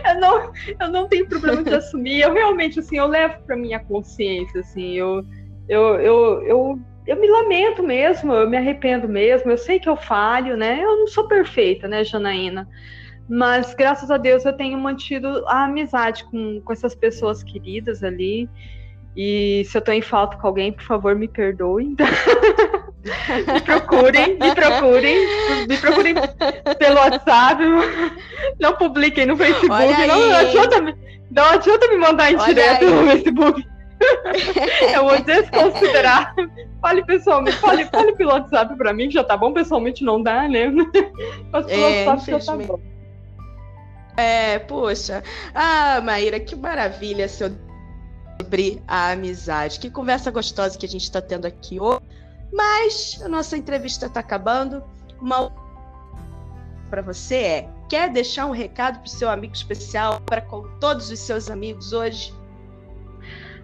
Eu 0.09 0.19
não, 0.19 0.51
eu 0.77 0.89
não 0.89 1.07
tenho 1.07 1.25
problema 1.25 1.63
de 1.63 1.73
assumir, 1.73 2.19
eu 2.19 2.33
realmente, 2.33 2.81
assim, 2.81 2.97
eu 2.97 3.07
levo 3.07 3.39
para 3.47 3.55
minha 3.55 3.79
consciência, 3.79 4.59
assim, 4.59 4.91
eu, 4.91 5.23
eu, 5.69 5.95
eu, 6.01 6.43
eu, 6.43 6.79
eu 7.07 7.15
me 7.15 7.29
lamento 7.29 7.81
mesmo, 7.81 8.33
eu 8.33 8.49
me 8.49 8.57
arrependo 8.57 9.07
mesmo, 9.07 9.49
eu 9.49 9.57
sei 9.57 9.79
que 9.79 9.87
eu 9.87 9.95
falho, 9.95 10.57
né, 10.57 10.81
eu 10.83 10.97
não 10.97 11.07
sou 11.07 11.29
perfeita, 11.29 11.87
né, 11.87 12.03
Janaína, 12.03 12.67
mas 13.27 13.73
graças 13.73 14.11
a 14.11 14.17
Deus 14.17 14.45
eu 14.45 14.53
tenho 14.53 14.77
mantido 14.77 15.43
a 15.47 15.65
amizade 15.65 16.23
com, 16.25 16.61
com 16.61 16.73
essas 16.73 16.93
pessoas 16.93 17.43
queridas 17.43 18.03
ali, 18.03 18.49
e 19.15 19.63
se 19.65 19.77
eu 19.77 19.81
tô 19.81 19.91
em 19.91 20.01
falta 20.01 20.35
com 20.37 20.45
alguém, 20.45 20.73
por 20.73 20.83
favor, 20.83 21.15
me 21.15 21.27
perdoem. 21.27 21.95
me 23.53 23.61
procurem, 23.61 24.37
me 24.37 24.53
procurem, 24.53 25.27
me 25.67 25.77
procurem 25.77 26.15
pelo 26.77 26.95
WhatsApp. 26.97 27.63
Não 28.59 28.75
publiquem 28.75 29.25
no 29.25 29.37
Facebook. 29.37 29.69
Não, 29.69 30.19
não, 30.19 30.35
adianta 30.35 30.81
me, 30.81 30.95
não 31.31 31.45
adianta 31.45 31.87
me 31.87 31.97
mandar 31.97 32.31
em 32.31 32.37
direto 32.37 32.85
no 32.85 33.09
Facebook. 33.09 33.65
eu 34.93 35.03
vou 35.05 35.21
desconsiderar. 35.21 36.35
Fale 36.81 37.05
pessoalmente, 37.05 37.57
fale, 37.57 37.85
fale 37.85 38.13
pelo 38.13 38.31
WhatsApp 38.31 38.75
pra 38.75 38.93
mim, 38.93 39.07
que 39.07 39.13
já 39.13 39.23
tá 39.23 39.37
bom. 39.37 39.53
Pessoalmente 39.53 40.03
não 40.03 40.21
dá, 40.21 40.45
né? 40.49 40.69
Mas 41.53 41.65
pelo 41.67 41.85
é, 41.85 42.05
WhatsApp 42.05 42.43
já 42.43 42.51
tá 42.51 42.57
bom. 42.57 42.94
É, 44.17 44.59
poxa. 44.59 45.23
Ah, 45.53 45.99
Maíra, 46.01 46.39
que 46.39 46.55
maravilha 46.55 47.27
seu 47.27 47.49
sobre 48.41 48.81
a 48.87 49.11
amizade. 49.11 49.79
Que 49.79 49.89
conversa 49.89 50.31
gostosa 50.31 50.77
que 50.77 50.85
a 50.85 50.89
gente 50.89 51.03
está 51.03 51.21
tendo 51.21 51.45
aqui 51.45 51.79
hoje. 51.79 52.01
Mas 52.51 53.19
a 53.23 53.27
nossa 53.27 53.57
entrevista 53.57 54.05
está 54.05 54.19
acabando. 54.19 54.83
Uma 55.19 55.51
para 56.89 57.01
você 57.01 57.35
é: 57.35 57.69
quer 57.89 58.09
deixar 58.09 58.45
um 58.45 58.51
recado 58.51 58.99
para 58.99 59.07
o 59.07 59.09
seu 59.09 59.29
amigo 59.29 59.53
especial, 59.53 60.21
para 60.21 60.41
com 60.41 60.63
todos 60.79 61.09
os 61.09 61.19
seus 61.19 61.49
amigos 61.49 61.91
hoje? 61.91 62.33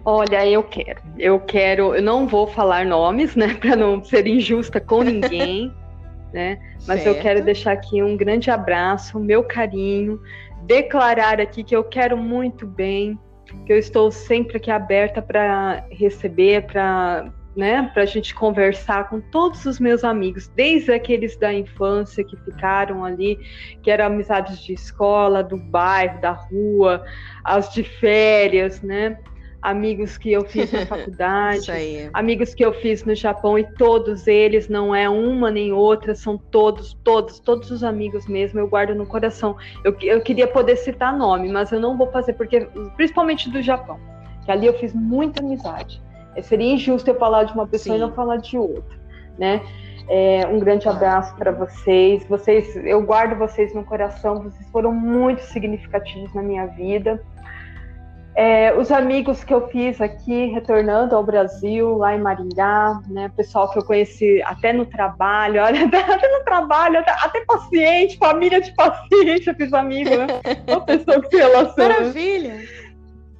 Olha, 0.04 0.46
eu 0.46 0.64
quero. 0.64 1.00
Eu 1.16 1.38
quero. 1.40 1.94
Eu 1.94 2.02
não 2.02 2.26
vou 2.26 2.46
falar 2.46 2.84
nomes, 2.84 3.36
né, 3.36 3.54
para 3.60 3.76
não 3.76 4.02
ser 4.02 4.26
injusta 4.26 4.80
com 4.80 5.02
ninguém. 5.02 5.72
Né? 6.32 6.58
Mas 6.86 7.02
certo. 7.02 7.16
eu 7.16 7.22
quero 7.22 7.44
deixar 7.44 7.72
aqui 7.72 8.02
um 8.02 8.16
grande 8.16 8.50
abraço, 8.50 9.18
meu 9.20 9.44
carinho, 9.44 10.20
declarar 10.64 11.40
aqui 11.40 11.62
que 11.62 11.74
eu 11.74 11.84
quero 11.84 12.16
muito 12.16 12.66
bem, 12.66 13.18
que 13.66 13.72
eu 13.72 13.78
estou 13.78 14.10
sempre 14.10 14.56
aqui 14.56 14.70
aberta 14.70 15.20
para 15.20 15.84
receber, 15.90 16.66
para 16.66 17.32
né, 17.54 17.90
para 17.92 18.02
a 18.02 18.06
gente 18.06 18.34
conversar 18.34 19.10
com 19.10 19.20
todos 19.20 19.66
os 19.66 19.78
meus 19.78 20.04
amigos, 20.04 20.48
desde 20.48 20.90
aqueles 20.92 21.36
da 21.36 21.52
infância 21.52 22.24
que 22.24 22.36
ficaram 22.44 23.04
ali, 23.04 23.38
que 23.82 23.90
eram 23.90 24.06
amizades 24.06 24.58
de 24.60 24.72
escola, 24.72 25.42
do 25.42 25.58
bairro, 25.58 26.20
da 26.20 26.32
rua, 26.32 27.04
as 27.44 27.70
de 27.72 27.82
férias, 27.82 28.80
né? 28.80 29.18
Amigos 29.62 30.18
que 30.18 30.32
eu 30.32 30.44
fiz 30.44 30.72
na 30.72 30.84
faculdade, 30.86 31.70
amigos 32.12 32.52
que 32.52 32.64
eu 32.64 32.74
fiz 32.74 33.04
no 33.04 33.14
Japão 33.14 33.58
e 33.58 33.64
todos 33.64 34.26
eles, 34.26 34.68
não 34.68 34.94
é 34.94 35.08
uma 35.08 35.50
nem 35.50 35.72
outra, 35.72 36.14
são 36.14 36.36
todos, 36.36 36.94
todos, 37.04 37.38
todos 37.38 37.70
os 37.70 37.84
amigos 37.84 38.26
mesmo, 38.26 38.58
eu 38.58 38.68
guardo 38.68 38.94
no 38.94 39.06
coração. 39.06 39.56
Eu, 39.84 39.96
eu 40.02 40.20
queria 40.20 40.48
poder 40.48 40.76
citar 40.76 41.16
nome, 41.16 41.48
mas 41.48 41.70
eu 41.70 41.78
não 41.78 41.96
vou 41.96 42.10
fazer, 42.10 42.32
porque, 42.32 42.68
principalmente 42.96 43.48
do 43.48 43.62
Japão, 43.62 43.98
que 44.44 44.50
ali 44.50 44.66
eu 44.66 44.74
fiz 44.74 44.92
muita 44.92 45.40
amizade. 45.40 46.02
É, 46.34 46.42
seria 46.42 46.72
injusto 46.72 47.08
eu 47.08 47.14
falar 47.14 47.44
de 47.44 47.52
uma 47.52 47.66
pessoa 47.66 47.94
Sim. 47.94 48.02
e 48.02 48.04
não 48.04 48.12
falar 48.12 48.38
de 48.38 48.58
outra, 48.58 48.98
né? 49.38 49.62
É, 50.08 50.46
um 50.46 50.58
grande 50.58 50.88
abraço 50.88 51.34
para 51.36 51.52
vocês. 51.52 52.26
Vocês, 52.26 52.74
eu 52.76 53.00
guardo 53.02 53.38
vocês 53.38 53.72
no 53.72 53.84
coração. 53.84 54.42
Vocês 54.42 54.68
foram 54.70 54.92
muito 54.92 55.42
significativos 55.42 56.34
na 56.34 56.42
minha 56.42 56.66
vida. 56.66 57.22
É, 58.34 58.74
os 58.74 58.90
amigos 58.90 59.44
que 59.44 59.52
eu 59.52 59.68
fiz 59.68 60.00
aqui, 60.00 60.46
retornando 60.46 61.14
ao 61.14 61.22
Brasil, 61.22 61.98
lá 61.98 62.16
em 62.16 62.20
Maringá, 62.20 62.98
né, 63.06 63.30
pessoal 63.36 63.70
que 63.70 63.78
eu 63.78 63.84
conheci 63.84 64.42
até 64.44 64.72
no 64.72 64.86
trabalho, 64.86 65.60
olha, 65.62 65.84
até 65.84 66.38
no 66.38 66.44
trabalho, 66.44 66.98
até, 67.00 67.10
até 67.10 67.44
paciente, 67.44 68.16
família 68.16 68.60
de 68.60 68.74
paciente, 68.74 69.48
eu 69.48 69.54
fiz 69.54 69.72
amigo, 69.74 70.10
né? 70.10 70.26
Uma 70.66 70.80
pessoa 70.80 71.20
que 71.20 71.28
se 71.28 71.36
relaciona. 71.36 71.94
Maravilha! 71.94 72.82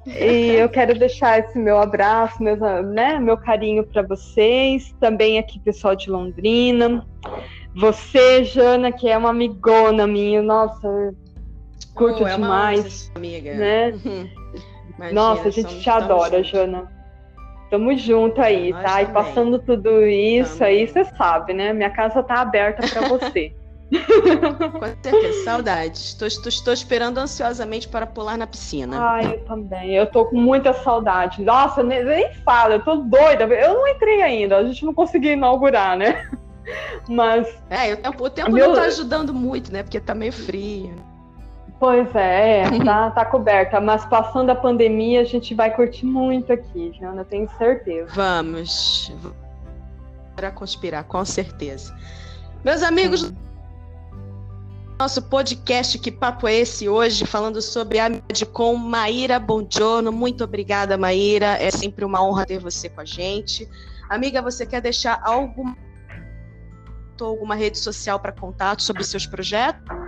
E 0.05 0.55
eu 0.55 0.67
quero 0.67 0.99
deixar 0.99 1.39
esse 1.39 1.57
meu 1.57 1.79
abraço, 1.79 2.43
meu, 2.43 2.57
né, 2.83 3.19
meu 3.19 3.37
carinho 3.37 3.85
para 3.85 4.01
vocês, 4.03 4.93
também 4.99 5.39
aqui 5.39 5.59
pessoal 5.59 5.95
de 5.95 6.09
Londrina. 6.09 7.05
Você, 7.75 8.43
Jana, 8.43 8.91
que 8.91 9.09
é 9.09 9.17
uma 9.17 9.29
amigona 9.29 10.05
minha, 10.05 10.41
nossa, 10.41 11.15
curto 11.95 12.23
oh, 12.23 12.27
é 12.27 12.35
demais. 12.35 13.11
amiga. 13.15 13.53
Né? 13.55 13.93
Imagina, 14.97 15.21
Nossa, 15.21 15.47
a 15.47 15.51
gente 15.51 15.79
te 15.79 15.89
adora, 15.89 16.37
juntos. 16.37 16.51
Jana. 16.51 16.91
Tamo 17.69 17.97
junto 17.97 18.39
aí, 18.39 18.71
Nós 18.71 18.83
tá? 18.83 18.89
Também. 18.89 19.03
E 19.03 19.07
passando 19.07 19.59
tudo 19.59 20.05
isso 20.05 20.59
Tamo. 20.59 20.69
aí, 20.69 20.87
você 20.87 21.05
sabe, 21.05 21.53
né? 21.53 21.73
Minha 21.73 21.89
casa 21.89 22.21
tá 22.21 22.41
aberta 22.41 22.87
para 22.87 23.07
você. 23.07 23.51
Com 23.91 24.85
certeza, 25.03 25.43
saudades. 25.43 26.09
Estou, 26.09 26.27
estou, 26.27 26.49
estou, 26.49 26.73
esperando 26.73 27.17
ansiosamente 27.17 27.87
para 27.87 28.07
pular 28.07 28.37
na 28.37 28.47
piscina. 28.47 28.97
Ai, 28.99 29.25
eu 29.25 29.45
também. 29.45 29.95
Eu 29.95 30.05
tô 30.07 30.25
com 30.25 30.39
muita 30.39 30.73
saudade. 30.73 31.43
Nossa, 31.43 31.83
nem, 31.83 32.03
nem 32.03 32.33
fala, 32.45 32.75
eu 32.75 32.83
tô 32.83 32.97
doida. 32.97 33.45
Eu 33.45 33.75
não 33.75 33.87
entrei 33.87 34.21
ainda, 34.21 34.57
a 34.57 34.63
gente 34.63 34.85
não 34.85 34.93
conseguiu 34.93 35.33
inaugurar, 35.33 35.97
né? 35.97 36.27
Mas. 37.07 37.47
É, 37.69 37.93
o 37.93 37.97
tempo, 37.97 38.23
o 38.23 38.29
tempo 38.29 38.51
meu... 38.51 38.69
não 38.69 38.75
tá 38.75 38.83
ajudando 38.83 39.33
muito, 39.33 39.71
né? 39.71 39.83
Porque 39.83 39.99
tá 39.99 40.15
meio 40.15 40.33
frio. 40.33 40.95
Pois 41.83 42.15
é, 42.15 42.63
tá, 42.85 43.11
tá 43.11 43.25
coberta. 43.25 43.81
Mas 43.81 44.05
passando 44.05 44.49
a 44.49 44.55
pandemia, 44.55 45.19
a 45.19 45.25
gente 45.25 45.53
vai 45.53 45.69
curtir 45.75 46.05
muito 46.05 46.53
aqui, 46.53 46.93
Jana, 46.97 47.25
tenho 47.25 47.49
certeza. 47.57 48.09
Vamos. 48.13 49.11
Para 50.33 50.49
conspirar, 50.49 51.03
com 51.03 51.25
certeza. 51.25 51.93
Meus 52.63 52.81
amigos, 52.83 53.23
Sim. 53.23 53.35
nosso 54.97 55.23
podcast 55.23 55.99
Que 55.99 56.09
Papo 56.09 56.47
é 56.47 56.53
Esse 56.53 56.87
hoje, 56.87 57.25
falando 57.25 57.61
sobre 57.61 57.99
a 57.99 58.09
com 58.53 58.77
Maíra 58.77 59.37
Bongiorno. 59.37 60.09
Muito 60.09 60.45
obrigada, 60.45 60.97
Maíra. 60.97 61.57
É 61.61 61.69
sempre 61.69 62.05
uma 62.05 62.23
honra 62.23 62.45
ter 62.45 62.59
você 62.59 62.87
com 62.87 63.01
a 63.01 63.05
gente. 63.05 63.69
Amiga, 64.09 64.41
você 64.41 64.65
quer 64.65 64.79
deixar 64.79 65.19
alguma, 65.21 65.75
alguma 67.19 67.55
rede 67.55 67.77
social 67.77 68.21
para 68.21 68.31
contato 68.31 68.81
sobre 68.81 69.03
seus 69.03 69.25
projetos? 69.25 70.02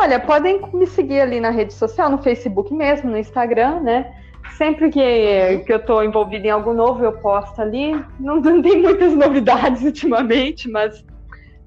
Olha, 0.00 0.18
podem 0.18 0.62
me 0.72 0.86
seguir 0.86 1.20
ali 1.20 1.40
na 1.40 1.50
rede 1.50 1.74
social, 1.74 2.08
no 2.08 2.16
Facebook 2.22 2.72
mesmo, 2.72 3.10
no 3.10 3.18
Instagram, 3.18 3.80
né? 3.80 4.10
Sempre 4.56 4.88
que, 4.88 4.98
uhum. 4.98 5.64
que 5.64 5.72
eu 5.74 5.76
estou 5.76 6.02
envolvida 6.02 6.46
em 6.46 6.50
algo 6.50 6.72
novo, 6.72 7.04
eu 7.04 7.12
posto 7.12 7.60
ali. 7.60 7.92
Não, 8.18 8.36
não 8.36 8.62
tem 8.62 8.80
muitas 8.80 9.12
novidades 9.16 9.82
ultimamente, 9.82 10.70
mas 10.70 11.04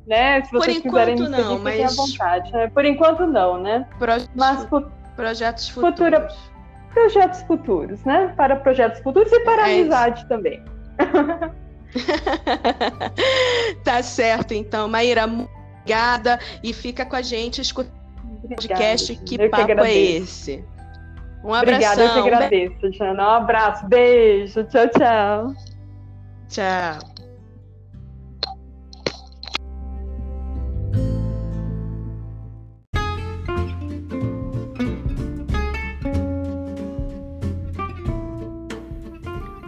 né, 0.08 0.42
se 0.42 0.52
vocês 0.52 0.80
quiserem 0.80 1.14
me 1.14 1.28
seguir, 1.28 1.44
não, 1.44 1.60
mas... 1.60 1.74
fiquem 1.74 1.86
à 1.86 1.90
vontade. 1.90 2.56
É, 2.56 2.68
por 2.70 2.84
enquanto 2.84 3.28
não, 3.28 3.62
né? 3.62 3.88
Projetos, 4.00 4.32
mas 4.34 4.68
projetos 5.16 5.70
futuros. 5.70 6.00
Futura, 6.00 6.28
projetos 6.92 7.44
futuros, 7.44 8.04
né? 8.04 8.34
Para 8.36 8.56
projetos 8.56 9.00
futuros 9.02 9.32
e 9.32 9.40
para 9.42 9.70
é 9.70 9.76
amizade 9.76 10.22
isso. 10.22 10.28
também. 10.28 10.60
tá 13.86 14.02
certo, 14.02 14.56
então. 14.56 14.88
Maíra, 14.88 15.26
obrigada 15.26 16.40
e 16.64 16.74
fica 16.74 17.06
com 17.06 17.16
a 17.16 17.22
gente 17.22 17.62
escutando 17.62 18.02
podcast 18.48 19.16
Que 19.16 19.42
eu 19.42 19.50
Papo 19.50 19.66
que 19.66 19.72
é 19.72 19.94
Esse? 20.18 20.66
Um 21.44 21.54
abraço. 21.54 21.74
Obrigada, 21.74 22.04
eu 22.04 22.14
que 22.14 22.20
agradeço, 22.20 22.92
Jana. 22.94 23.24
Um 23.24 23.32
abraço, 23.32 23.88
beijo, 23.88 24.64
tchau, 24.66 24.88
tchau. 24.88 25.54
Tchau. 26.48 27.14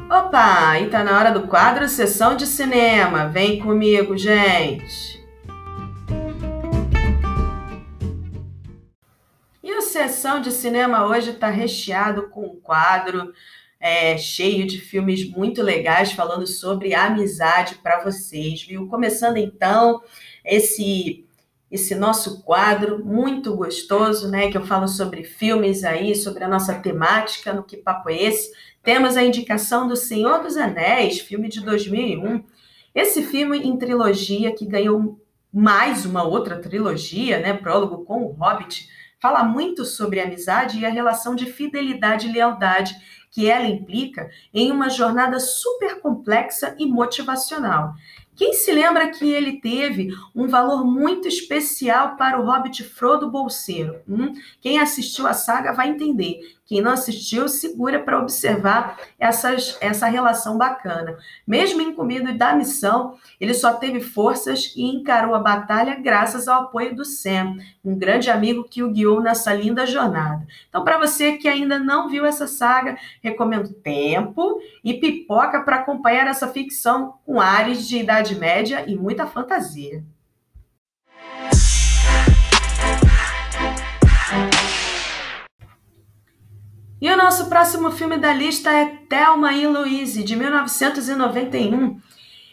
Opa, 0.10 0.80
e 0.80 0.90
tá 0.90 1.04
na 1.04 1.18
hora 1.18 1.32
do 1.32 1.48
quadro 1.48 1.88
Sessão 1.90 2.36
de 2.36 2.46
Cinema. 2.46 3.28
Vem 3.28 3.60
comigo, 3.60 4.18
gente. 4.18 5.15
Sessão 9.96 10.42
de 10.42 10.52
cinema 10.52 11.08
hoje 11.08 11.30
está 11.30 11.50
recheado 11.50 12.24
com 12.24 12.48
um 12.48 12.60
quadro 12.60 13.32
é, 13.80 14.18
cheio 14.18 14.68
de 14.68 14.78
filmes 14.78 15.26
muito 15.30 15.62
legais 15.62 16.12
falando 16.12 16.46
sobre 16.46 16.94
amizade 16.94 17.76
para 17.76 18.04
vocês, 18.04 18.62
viu? 18.64 18.90
Começando 18.90 19.38
então 19.38 20.02
esse 20.44 21.24
esse 21.72 21.96
nosso 21.96 22.44
quadro 22.44 23.04
muito 23.06 23.56
gostoso, 23.56 24.30
né? 24.30 24.52
Que 24.52 24.58
eu 24.58 24.66
falo 24.66 24.88
sobre 24.88 25.24
filmes 25.24 25.86
aí, 25.86 26.14
sobre 26.14 26.44
a 26.44 26.48
nossa 26.50 26.74
temática 26.76 27.54
no 27.54 27.64
Que 27.64 27.78
Papo 27.78 28.10
é 28.10 28.22
Esse. 28.22 28.52
Temos 28.84 29.16
a 29.16 29.24
indicação 29.24 29.88
do 29.88 29.96
Senhor 29.96 30.42
dos 30.44 30.58
Anéis, 30.58 31.22
filme 31.22 31.48
de 31.48 31.62
2001. 31.62 32.44
Esse 32.94 33.24
filme 33.24 33.60
em 33.60 33.78
trilogia 33.78 34.54
que 34.54 34.66
ganhou 34.66 35.20
mais 35.54 36.06
uma 36.06 36.24
outra 36.24 36.60
trilogia, 36.60 37.40
né? 37.40 37.54
Prólogo 37.54 38.04
com 38.04 38.24
o 38.24 38.32
Hobbit 38.34 38.94
fala 39.20 39.44
muito 39.44 39.86
sobre 39.86 40.20
amizade 40.20 40.80
e 40.80 40.86
a 40.86 40.90
relação 40.90 41.36
de 41.36 41.46
fidelidade 41.46 42.28
e 42.28 42.32
lealdade 42.32 42.96
que 43.32 43.50
ela 43.50 43.68
implica 43.68 44.30
em 44.54 44.72
uma 44.72 44.90
jornada 44.90 45.40
super 45.40 46.00
complexa 46.00 46.76
e 46.80 46.86
motivacional. 46.86 47.94
Quem 48.36 48.54
se 48.54 48.72
lembra 48.72 49.10
que 49.10 49.32
ele 49.32 49.62
teve 49.62 50.10
um 50.36 50.48
valor 50.48 50.86
muito 50.86 51.28
especial 51.28 52.18
para 52.18 52.40
o 52.40 52.46
Hobbit 52.46 52.84
Frodo 52.84 53.32
Bolseiro? 53.32 54.02
Hum? 54.08 54.34
Quem 54.60 54.78
assistiu 54.78 55.26
a 55.26 55.34
saga 55.34 55.72
vai 55.72 55.90
entender. 55.90 56.40
Quem 56.66 56.82
não 56.82 56.94
assistiu, 56.94 57.48
segura 57.48 58.00
para 58.00 58.20
observar 58.20 59.00
essas, 59.20 59.78
essa 59.80 60.08
relação 60.08 60.58
bacana. 60.58 61.16
Mesmo 61.46 61.80
incumbido 61.80 62.36
da 62.36 62.56
missão, 62.56 63.18
ele 63.40 63.54
só 63.54 63.74
teve 63.74 64.02
forças 64.02 64.74
e 64.76 64.84
encarou 64.84 65.36
a 65.36 65.40
batalha 65.40 65.94
graças 65.96 66.48
ao 66.48 66.64
apoio 66.64 66.96
do 66.96 67.06
Sam, 67.06 67.58
um 67.84 67.96
grande 67.96 68.32
amigo 68.32 68.64
que 68.64 68.82
o 68.82 68.90
guiou 68.90 69.22
nessa 69.22 69.54
linda 69.54 69.86
jornada. 69.86 70.48
Então, 70.68 70.84
para 70.84 70.98
você 70.98 71.34
que 71.38 71.48
ainda 71.48 71.78
não 71.78 72.10
viu 72.10 72.26
essa 72.26 72.48
saga, 72.48 72.98
recomendo 73.22 73.72
tempo 73.72 74.60
e 74.84 74.96
pipoca 74.96 75.62
para 75.62 75.78
acompanhar 75.78 76.26
essa 76.26 76.48
ficção 76.48 77.20
com 77.24 77.40
ares 77.40 77.88
de 77.88 78.00
Idade 78.00 78.34
Média 78.36 78.84
e 78.88 78.96
muita 78.96 79.28
fantasia. 79.28 80.04
E 87.06 87.10
o 87.12 87.16
nosso 87.16 87.46
próximo 87.46 87.92
filme 87.92 88.18
da 88.18 88.34
lista 88.34 88.72
é 88.72 88.98
Thelma 89.08 89.54
e 89.54 89.68
Louise, 89.68 90.24
de 90.24 90.36
1991. 90.36 92.00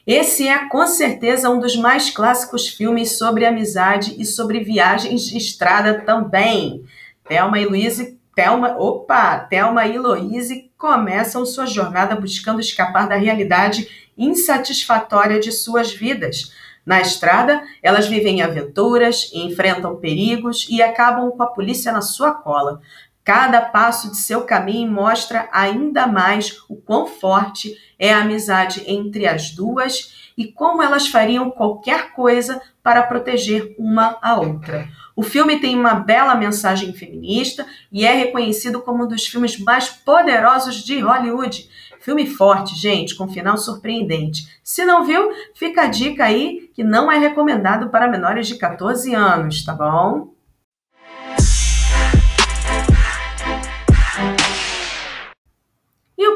Esse 0.06 0.46
é 0.46 0.68
com 0.68 0.86
certeza 0.86 1.48
um 1.48 1.58
dos 1.58 1.74
mais 1.74 2.10
clássicos 2.10 2.68
filmes 2.68 3.16
sobre 3.16 3.46
amizade 3.46 4.14
e 4.20 4.26
sobre 4.26 4.60
viagens 4.60 5.22
de 5.22 5.38
estrada 5.38 6.02
também. 6.02 6.84
Thelma 7.26 7.58
e 7.60 7.64
Louise, 7.64 8.20
Thelma, 8.34 8.76
opa, 8.76 9.38
Thelma 9.38 9.86
e 9.86 9.96
Louise 9.96 10.70
começam 10.76 11.46
sua 11.46 11.64
jornada 11.64 12.14
buscando 12.14 12.60
escapar 12.60 13.08
da 13.08 13.14
realidade 13.14 13.88
insatisfatória 14.18 15.40
de 15.40 15.50
suas 15.50 15.94
vidas. 15.94 16.52
Na 16.84 17.00
estrada, 17.00 17.62
elas 17.82 18.06
vivem 18.06 18.42
aventuras, 18.42 19.30
enfrentam 19.32 19.96
perigos 19.96 20.66
e 20.68 20.82
acabam 20.82 21.30
com 21.30 21.42
a 21.42 21.46
polícia 21.46 21.90
na 21.90 22.02
sua 22.02 22.32
cola. 22.34 22.82
Cada 23.24 23.60
passo 23.60 24.10
de 24.10 24.16
seu 24.16 24.42
caminho 24.42 24.90
mostra 24.90 25.48
ainda 25.52 26.06
mais 26.06 26.58
o 26.68 26.74
quão 26.74 27.06
forte 27.06 27.76
é 27.98 28.12
a 28.12 28.20
amizade 28.20 28.82
entre 28.86 29.26
as 29.26 29.50
duas 29.50 30.32
e 30.36 30.46
como 30.50 30.82
elas 30.82 31.06
fariam 31.06 31.50
qualquer 31.50 32.12
coisa 32.12 32.60
para 32.82 33.02
proteger 33.02 33.76
uma 33.78 34.18
a 34.20 34.40
outra. 34.40 34.88
O 35.14 35.22
filme 35.22 35.60
tem 35.60 35.78
uma 35.78 35.94
bela 35.94 36.34
mensagem 36.34 36.92
feminista 36.92 37.66
e 37.92 38.04
é 38.04 38.12
reconhecido 38.12 38.80
como 38.80 39.04
um 39.04 39.08
dos 39.08 39.26
filmes 39.26 39.58
mais 39.58 39.88
poderosos 39.88 40.76
de 40.82 40.98
Hollywood. 40.98 41.68
Filme 42.00 42.26
forte, 42.26 42.74
gente, 42.74 43.14
com 43.14 43.28
final 43.28 43.56
surpreendente. 43.56 44.58
Se 44.64 44.84
não 44.84 45.04
viu, 45.04 45.30
fica 45.54 45.82
a 45.82 45.86
dica 45.86 46.24
aí 46.24 46.70
que 46.74 46.82
não 46.82 47.12
é 47.12 47.18
recomendado 47.18 47.90
para 47.90 48.08
menores 48.08 48.48
de 48.48 48.56
14 48.56 49.14
anos, 49.14 49.64
tá 49.64 49.74
bom? 49.74 50.32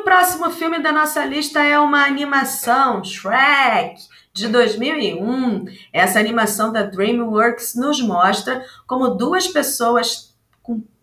Próximo 0.07 0.53
filme 0.53 0.79
da 0.79 0.93
nossa 0.93 1.25
lista 1.25 1.61
é 1.65 1.77
uma 1.81 2.05
animação, 2.05 3.03
Shrek, 3.03 4.01
de 4.33 4.47
2001. 4.47 5.65
Essa 5.93 6.21
animação 6.21 6.71
da 6.73 6.85
DreamWorks 6.85 7.75
nos 7.75 8.01
mostra 8.01 8.65
como 8.87 9.09
duas 9.09 9.49
pessoas 9.49 10.26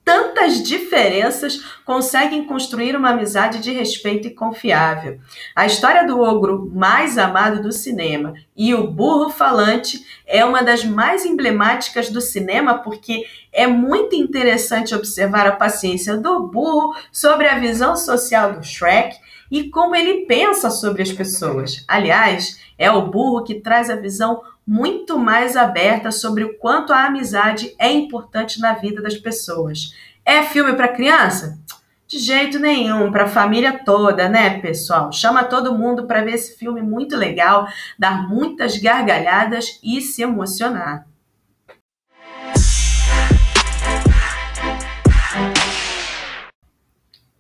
tantas 0.04 0.62
diferenças 0.62 1.64
conseguem 1.86 2.46
construir 2.46 2.96
uma 2.96 3.12
amizade 3.12 3.60
de 3.60 3.72
respeito 3.72 4.28
e 4.28 4.34
confiável. 4.34 5.20
A 5.56 5.66
história 5.66 6.06
do 6.06 6.20
ogro 6.20 6.70
mais 6.74 7.18
amado 7.18 7.62
do 7.62 7.72
cinema 7.72 8.34
e 8.56 8.74
o 8.74 8.88
burro 8.88 9.30
falante 9.30 10.06
é 10.26 10.44
uma 10.44 10.62
das 10.62 10.84
mais 10.84 11.26
emblemáticas 11.26 12.10
do 12.10 12.20
cinema 12.20 12.80
porque 12.80 13.26
é 13.52 13.66
muito 13.66 14.16
interessante 14.16 14.94
observar 14.94 15.48
a 15.48 15.56
paciência 15.56 16.18
do 16.18 16.48
burro 16.48 16.96
sobre 17.12 17.48
a 17.48 17.60
visão 17.60 17.96
social 17.96 18.54
do 18.54 18.64
Shrek 18.64 19.16
e 19.50 19.70
como 19.70 19.96
ele 19.96 20.26
pensa 20.26 20.70
sobre 20.70 21.04
as 21.04 21.12
pessoas. 21.12 21.86
Aliás, 21.88 22.60
é 22.78 22.92
o 22.92 23.08
burro 23.08 23.44
que 23.44 23.62
traz 23.62 23.90
a 23.90 23.96
visão 23.96 24.42
muito 24.66 25.18
mais 25.20 25.56
aberta 25.56 26.12
sobre 26.12 26.44
o 26.44 26.58
quanto 26.58 26.94
a 26.94 27.06
amizade 27.06 27.76
é 27.78 27.92
importante 27.92 28.60
na 28.60 28.74
vida 28.74 29.02
das 29.02 29.18
pessoas. 29.18 29.94
É 30.26 30.44
filme 30.44 30.74
para 30.74 30.88
criança? 30.88 31.60
De 32.08 32.20
jeito 32.20 32.60
nenhum, 32.60 33.12
para 33.12 33.24
a 33.24 33.30
família 33.30 33.82
toda, 33.84 34.30
né, 34.30 34.60
pessoal? 34.60 35.12
Chama 35.12 35.44
todo 35.44 35.78
mundo 35.78 36.06
para 36.06 36.24
ver 36.24 36.36
esse 36.36 36.58
filme 36.58 36.82
muito 36.82 37.18
legal, 37.18 37.68
dar 37.98 38.28
muitas 38.28 38.78
gargalhadas 38.78 39.80
e 39.84 40.00
se 40.00 40.22
emocionar. 40.22 41.08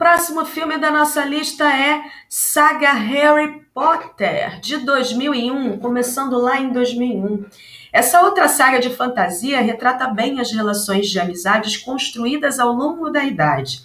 Próximo 0.03 0.43
filme 0.43 0.77
da 0.77 0.91
nossa 0.91 1.23
lista 1.23 1.63
é 1.63 2.03
Saga 2.27 2.91
Harry 2.91 3.61
Potter, 3.73 4.59
de 4.59 4.79
2001, 4.79 5.79
começando 5.79 6.37
lá 6.39 6.59
em 6.59 6.73
2001. 6.73 7.45
Essa 7.93 8.21
outra 8.21 8.49
saga 8.49 8.81
de 8.81 8.89
fantasia 8.89 9.61
retrata 9.61 10.07
bem 10.07 10.41
as 10.41 10.51
relações 10.51 11.07
de 11.07 11.21
amizades 11.21 11.77
construídas 11.77 12.59
ao 12.59 12.73
longo 12.73 13.09
da 13.09 13.23
idade. 13.23 13.79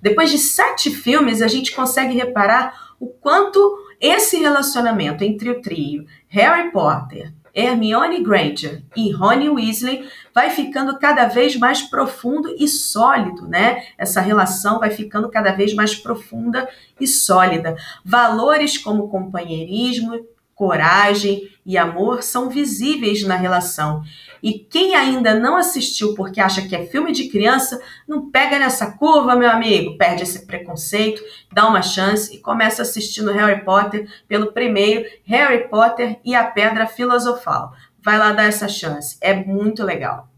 Depois 0.00 0.30
de 0.30 0.38
sete 0.38 0.92
filmes, 0.92 1.42
a 1.42 1.48
gente 1.48 1.74
consegue 1.74 2.14
reparar 2.14 2.92
o 3.00 3.08
quanto 3.08 3.76
esse 4.00 4.38
relacionamento 4.38 5.24
entre 5.24 5.50
o 5.50 5.60
trio 5.60 6.06
Harry 6.28 6.70
Potter, 6.70 7.32
Hermione 7.54 8.22
Granger 8.22 8.82
e 8.96 9.12
Ronnie 9.12 9.48
Weasley 9.48 10.08
vai 10.34 10.50
ficando 10.50 10.98
cada 10.98 11.26
vez 11.26 11.56
mais 11.56 11.82
profundo 11.82 12.54
e 12.58 12.66
sólido, 12.66 13.46
né? 13.46 13.84
Essa 13.96 14.20
relação 14.20 14.80
vai 14.80 14.90
ficando 14.90 15.28
cada 15.28 15.52
vez 15.52 15.72
mais 15.72 15.94
profunda 15.94 16.68
e 17.00 17.06
sólida. 17.06 17.76
Valores 18.04 18.76
como 18.76 19.08
companheirismo, 19.08 20.26
coragem 20.54 21.50
e 21.64 21.78
amor 21.78 22.22
são 22.22 22.48
visíveis 22.48 23.22
na 23.24 23.36
relação. 23.36 24.02
E 24.42 24.58
quem 24.58 24.94
ainda 24.94 25.34
não 25.34 25.56
assistiu 25.56 26.14
porque 26.14 26.40
acha 26.40 26.62
que 26.68 26.76
é 26.76 26.86
filme 26.86 27.12
de 27.12 27.28
criança, 27.28 27.80
não 28.06 28.30
pega 28.30 28.58
nessa 28.58 28.92
curva, 28.92 29.34
meu 29.34 29.50
amigo, 29.50 29.96
perde 29.96 30.22
esse 30.22 30.46
preconceito, 30.46 31.22
dá 31.52 31.66
uma 31.66 31.80
chance 31.80 32.34
e 32.34 32.40
começa 32.40 32.82
assistindo 32.82 33.32
Harry 33.32 33.64
Potter 33.64 34.06
pelo 34.28 34.52
primeiro 34.52 35.08
Harry 35.24 35.68
Potter 35.68 36.18
e 36.24 36.34
a 36.34 36.44
Pedra 36.44 36.86
Filosofal. 36.86 37.72
Vai 38.02 38.18
lá 38.18 38.32
dar 38.32 38.44
essa 38.44 38.68
chance, 38.68 39.16
é 39.20 39.34
muito 39.34 39.82
legal. 39.82 40.33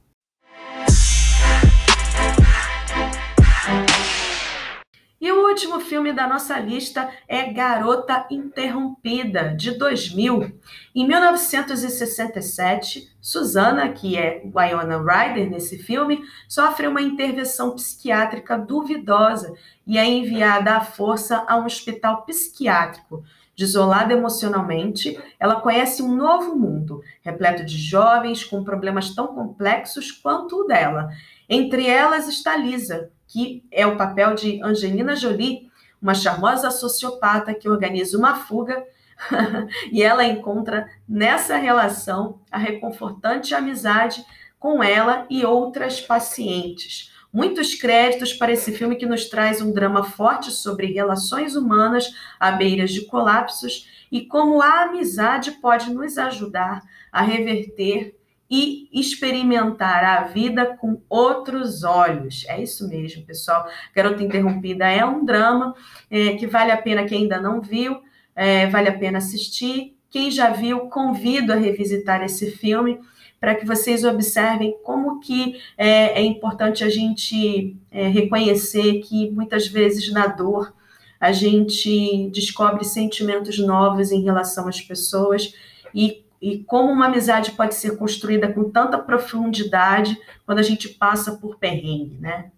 E 5.27 5.33
o 5.33 5.49
último 5.49 5.81
filme 5.81 6.13
da 6.13 6.29
nossa 6.29 6.57
lista 6.57 7.11
é 7.27 7.53
Garota 7.53 8.29
Interrompida, 8.31 9.57
de 9.57 9.73
2000. 9.73 10.57
Em 10.95 11.05
1967, 11.05 13.11
Susana, 13.21 13.89
que 13.89 14.17
é 14.17 14.41
Wyona 14.55 14.99
Ryder 14.99 15.51
nesse 15.51 15.79
filme, 15.79 16.23
sofre 16.49 16.87
uma 16.87 17.03
intervenção 17.03 17.75
psiquiátrica 17.75 18.57
duvidosa 18.57 19.53
e 19.85 19.99
é 19.99 20.07
enviada 20.07 20.77
à 20.77 20.81
força 20.81 21.45
a 21.49 21.57
um 21.57 21.65
hospital 21.65 22.25
psiquiátrico. 22.25 23.25
Desolada 23.57 24.13
emocionalmente, 24.13 25.21
ela 25.41 25.61
conhece 25.61 26.05
um 26.05 26.15
novo 26.15 26.55
mundo, 26.55 27.03
repleto 27.23 27.65
de 27.65 27.77
jovens 27.77 28.45
com 28.45 28.63
problemas 28.63 29.13
tão 29.13 29.27
complexos 29.27 30.13
quanto 30.13 30.61
o 30.61 30.67
dela. 30.69 31.09
Entre 31.49 31.89
elas 31.89 32.29
está 32.29 32.57
Lisa, 32.57 33.11
que 33.27 33.65
é 33.71 33.87
o 33.87 33.97
papel 33.97 34.35
de 34.35 34.63
Angelina 34.63 35.17
Jolie, 35.17 35.71
uma 36.01 36.15
charmosa 36.15 36.71
sociopata 36.71 37.55
que 37.55 37.69
organiza 37.69 38.17
uma 38.17 38.35
fuga 38.35 38.85
e 39.91 40.03
ela 40.03 40.25
encontra 40.25 40.89
nessa 41.09 41.57
relação 41.57 42.41
a 42.51 42.59
reconfortante 42.59 43.55
amizade 43.55 44.25
com 44.59 44.83
ela 44.83 45.27
e 45.31 45.45
outras 45.45 46.01
pacientes. 46.01 47.13
Muitos 47.33 47.75
créditos 47.75 48.33
para 48.33 48.53
esse 48.53 48.73
filme 48.73 48.97
que 48.97 49.05
nos 49.05 49.29
traz 49.29 49.61
um 49.61 49.73
drama 49.73 50.03
forte 50.03 50.51
sobre 50.51 50.87
relações 50.87 51.55
humanas 51.55 52.15
à 52.41 52.53
beira 52.53 52.87
de 52.87 53.05
colapsos 53.07 54.07
e 54.11 54.23
como 54.23 54.63
a 54.63 54.85
amizade 54.85 55.53
pode 55.53 55.93
nos 55.93 56.17
ajudar 56.17 56.83
a 57.13 57.23
reverter 57.23 58.16
e 58.51 58.89
experimentar 58.93 60.05
a 60.05 60.23
vida 60.25 60.77
com 60.77 61.01
outros 61.09 61.83
olhos. 61.83 62.45
É 62.49 62.63
isso 62.63 62.89
mesmo, 62.89 63.25
pessoal. 63.25 63.67
Garota 63.95 64.23
Interrompida 64.23 64.87
é 64.87 65.05
um 65.05 65.25
drama 65.25 65.75
é, 66.11 66.35
que 66.35 66.47
vale 66.47 66.71
a 66.71 66.77
pena 66.77 67.05
quem 67.05 67.23
ainda 67.23 67.41
não 67.41 67.61
viu, 67.61 68.01
é, 68.35 68.67
vale 68.67 68.89
a 68.89 68.97
pena 68.97 69.19
assistir. 69.19 69.97
Quem 70.09 70.31
já 70.31 70.51
viu, 70.51 70.89
convido 70.89 71.53
a 71.53 71.57
revisitar 71.57 72.23
esse 72.23 72.51
filme 72.53 73.01
para 73.41 73.55
que 73.55 73.67
vocês 73.67 74.05
observem 74.05 74.77
como 74.83 75.21
que 75.21 75.61
é, 75.77 76.21
é 76.21 76.23
importante 76.23 76.83
a 76.83 76.89
gente 76.89 77.77
é, 77.91 78.09
reconhecer 78.09 79.01
que 79.01 79.31
muitas 79.31 79.67
vezes 79.67 80.11
na 80.13 80.27
dor 80.27 80.73
a 81.21 81.33
gente 81.33 82.31
descobre 82.33 82.85
sentimentos 82.85 83.59
novos 83.59 84.13
em 84.13 84.23
relação 84.23 84.69
às 84.69 84.81
pessoas 84.81 85.55
e 85.95 86.26
e 86.41 86.63
como 86.65 86.93
uma 86.93 87.07
amizade 87.07 87.53
pode 87.53 87.75
ser 87.75 87.97
construída 87.97 88.53
com 88.53 88.71
tanta 88.71 88.99
profundidade 88.99 90.19
quando 90.45 90.59
a 90.59 90.63
gente 90.63 90.89
passa 90.91 91.33
por 91.37 91.59
perrengue, 91.59 92.19
né? 92.21 92.51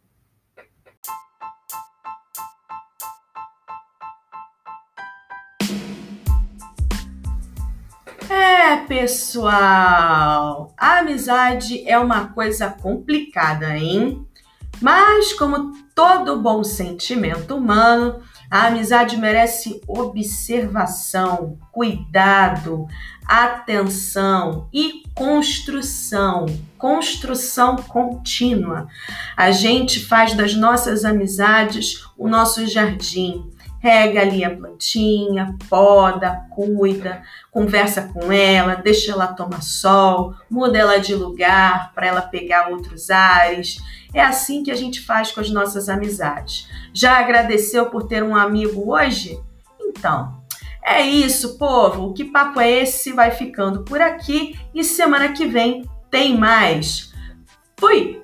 É, 8.30 8.76
pessoal, 8.86 10.74
a 10.76 10.98
amizade 10.98 11.88
é 11.88 11.98
uma 11.98 12.28
coisa 12.28 12.68
complicada, 12.68 13.76
hein? 13.76 14.26
Mas, 14.80 15.32
como 15.32 15.72
todo 15.94 16.40
bom 16.40 16.62
sentimento 16.62 17.56
humano, 17.56 18.22
a 18.50 18.66
amizade 18.68 19.16
merece 19.16 19.80
observação, 19.86 21.58
cuidado, 21.70 22.86
atenção 23.26 24.68
e 24.72 25.02
construção, 25.14 26.46
construção 26.78 27.76
contínua. 27.76 28.88
A 29.36 29.50
gente 29.50 30.04
faz 30.06 30.32
das 30.32 30.54
nossas 30.54 31.04
amizades 31.04 32.04
o 32.16 32.26
nosso 32.26 32.66
jardim. 32.66 33.52
Rega 33.80 34.22
ali 34.22 34.44
a 34.44 34.56
plantinha, 34.56 35.54
poda, 35.68 36.46
cuida, 36.50 37.22
conversa 37.52 38.10
com 38.12 38.32
ela, 38.32 38.74
deixa 38.74 39.12
ela 39.12 39.28
tomar 39.28 39.62
sol, 39.62 40.34
muda 40.50 40.76
ela 40.76 40.98
de 40.98 41.14
lugar 41.14 41.92
para 41.94 42.08
ela 42.08 42.22
pegar 42.22 42.70
outros 42.70 43.08
ares. 43.08 43.78
É 44.14 44.22
assim 44.22 44.62
que 44.62 44.70
a 44.70 44.74
gente 44.74 45.00
faz 45.00 45.30
com 45.30 45.40
as 45.40 45.50
nossas 45.50 45.88
amizades. 45.88 46.68
Já 46.92 47.18
agradeceu 47.18 47.86
por 47.90 48.04
ter 48.04 48.22
um 48.22 48.34
amigo 48.34 48.92
hoje? 48.92 49.38
Então, 49.80 50.36
É 50.82 51.02
isso, 51.02 51.58
povo. 51.58 52.06
O 52.06 52.12
que 52.14 52.24
papo 52.24 52.58
é 52.60 52.70
esse? 52.70 53.12
Vai 53.12 53.30
ficando 53.30 53.82
por 53.82 54.00
aqui 54.00 54.58
e 54.74 54.82
semana 54.82 55.32
que 55.32 55.44
vem 55.46 55.84
tem 56.10 56.36
mais. 56.38 57.12
Fui! 57.78 58.17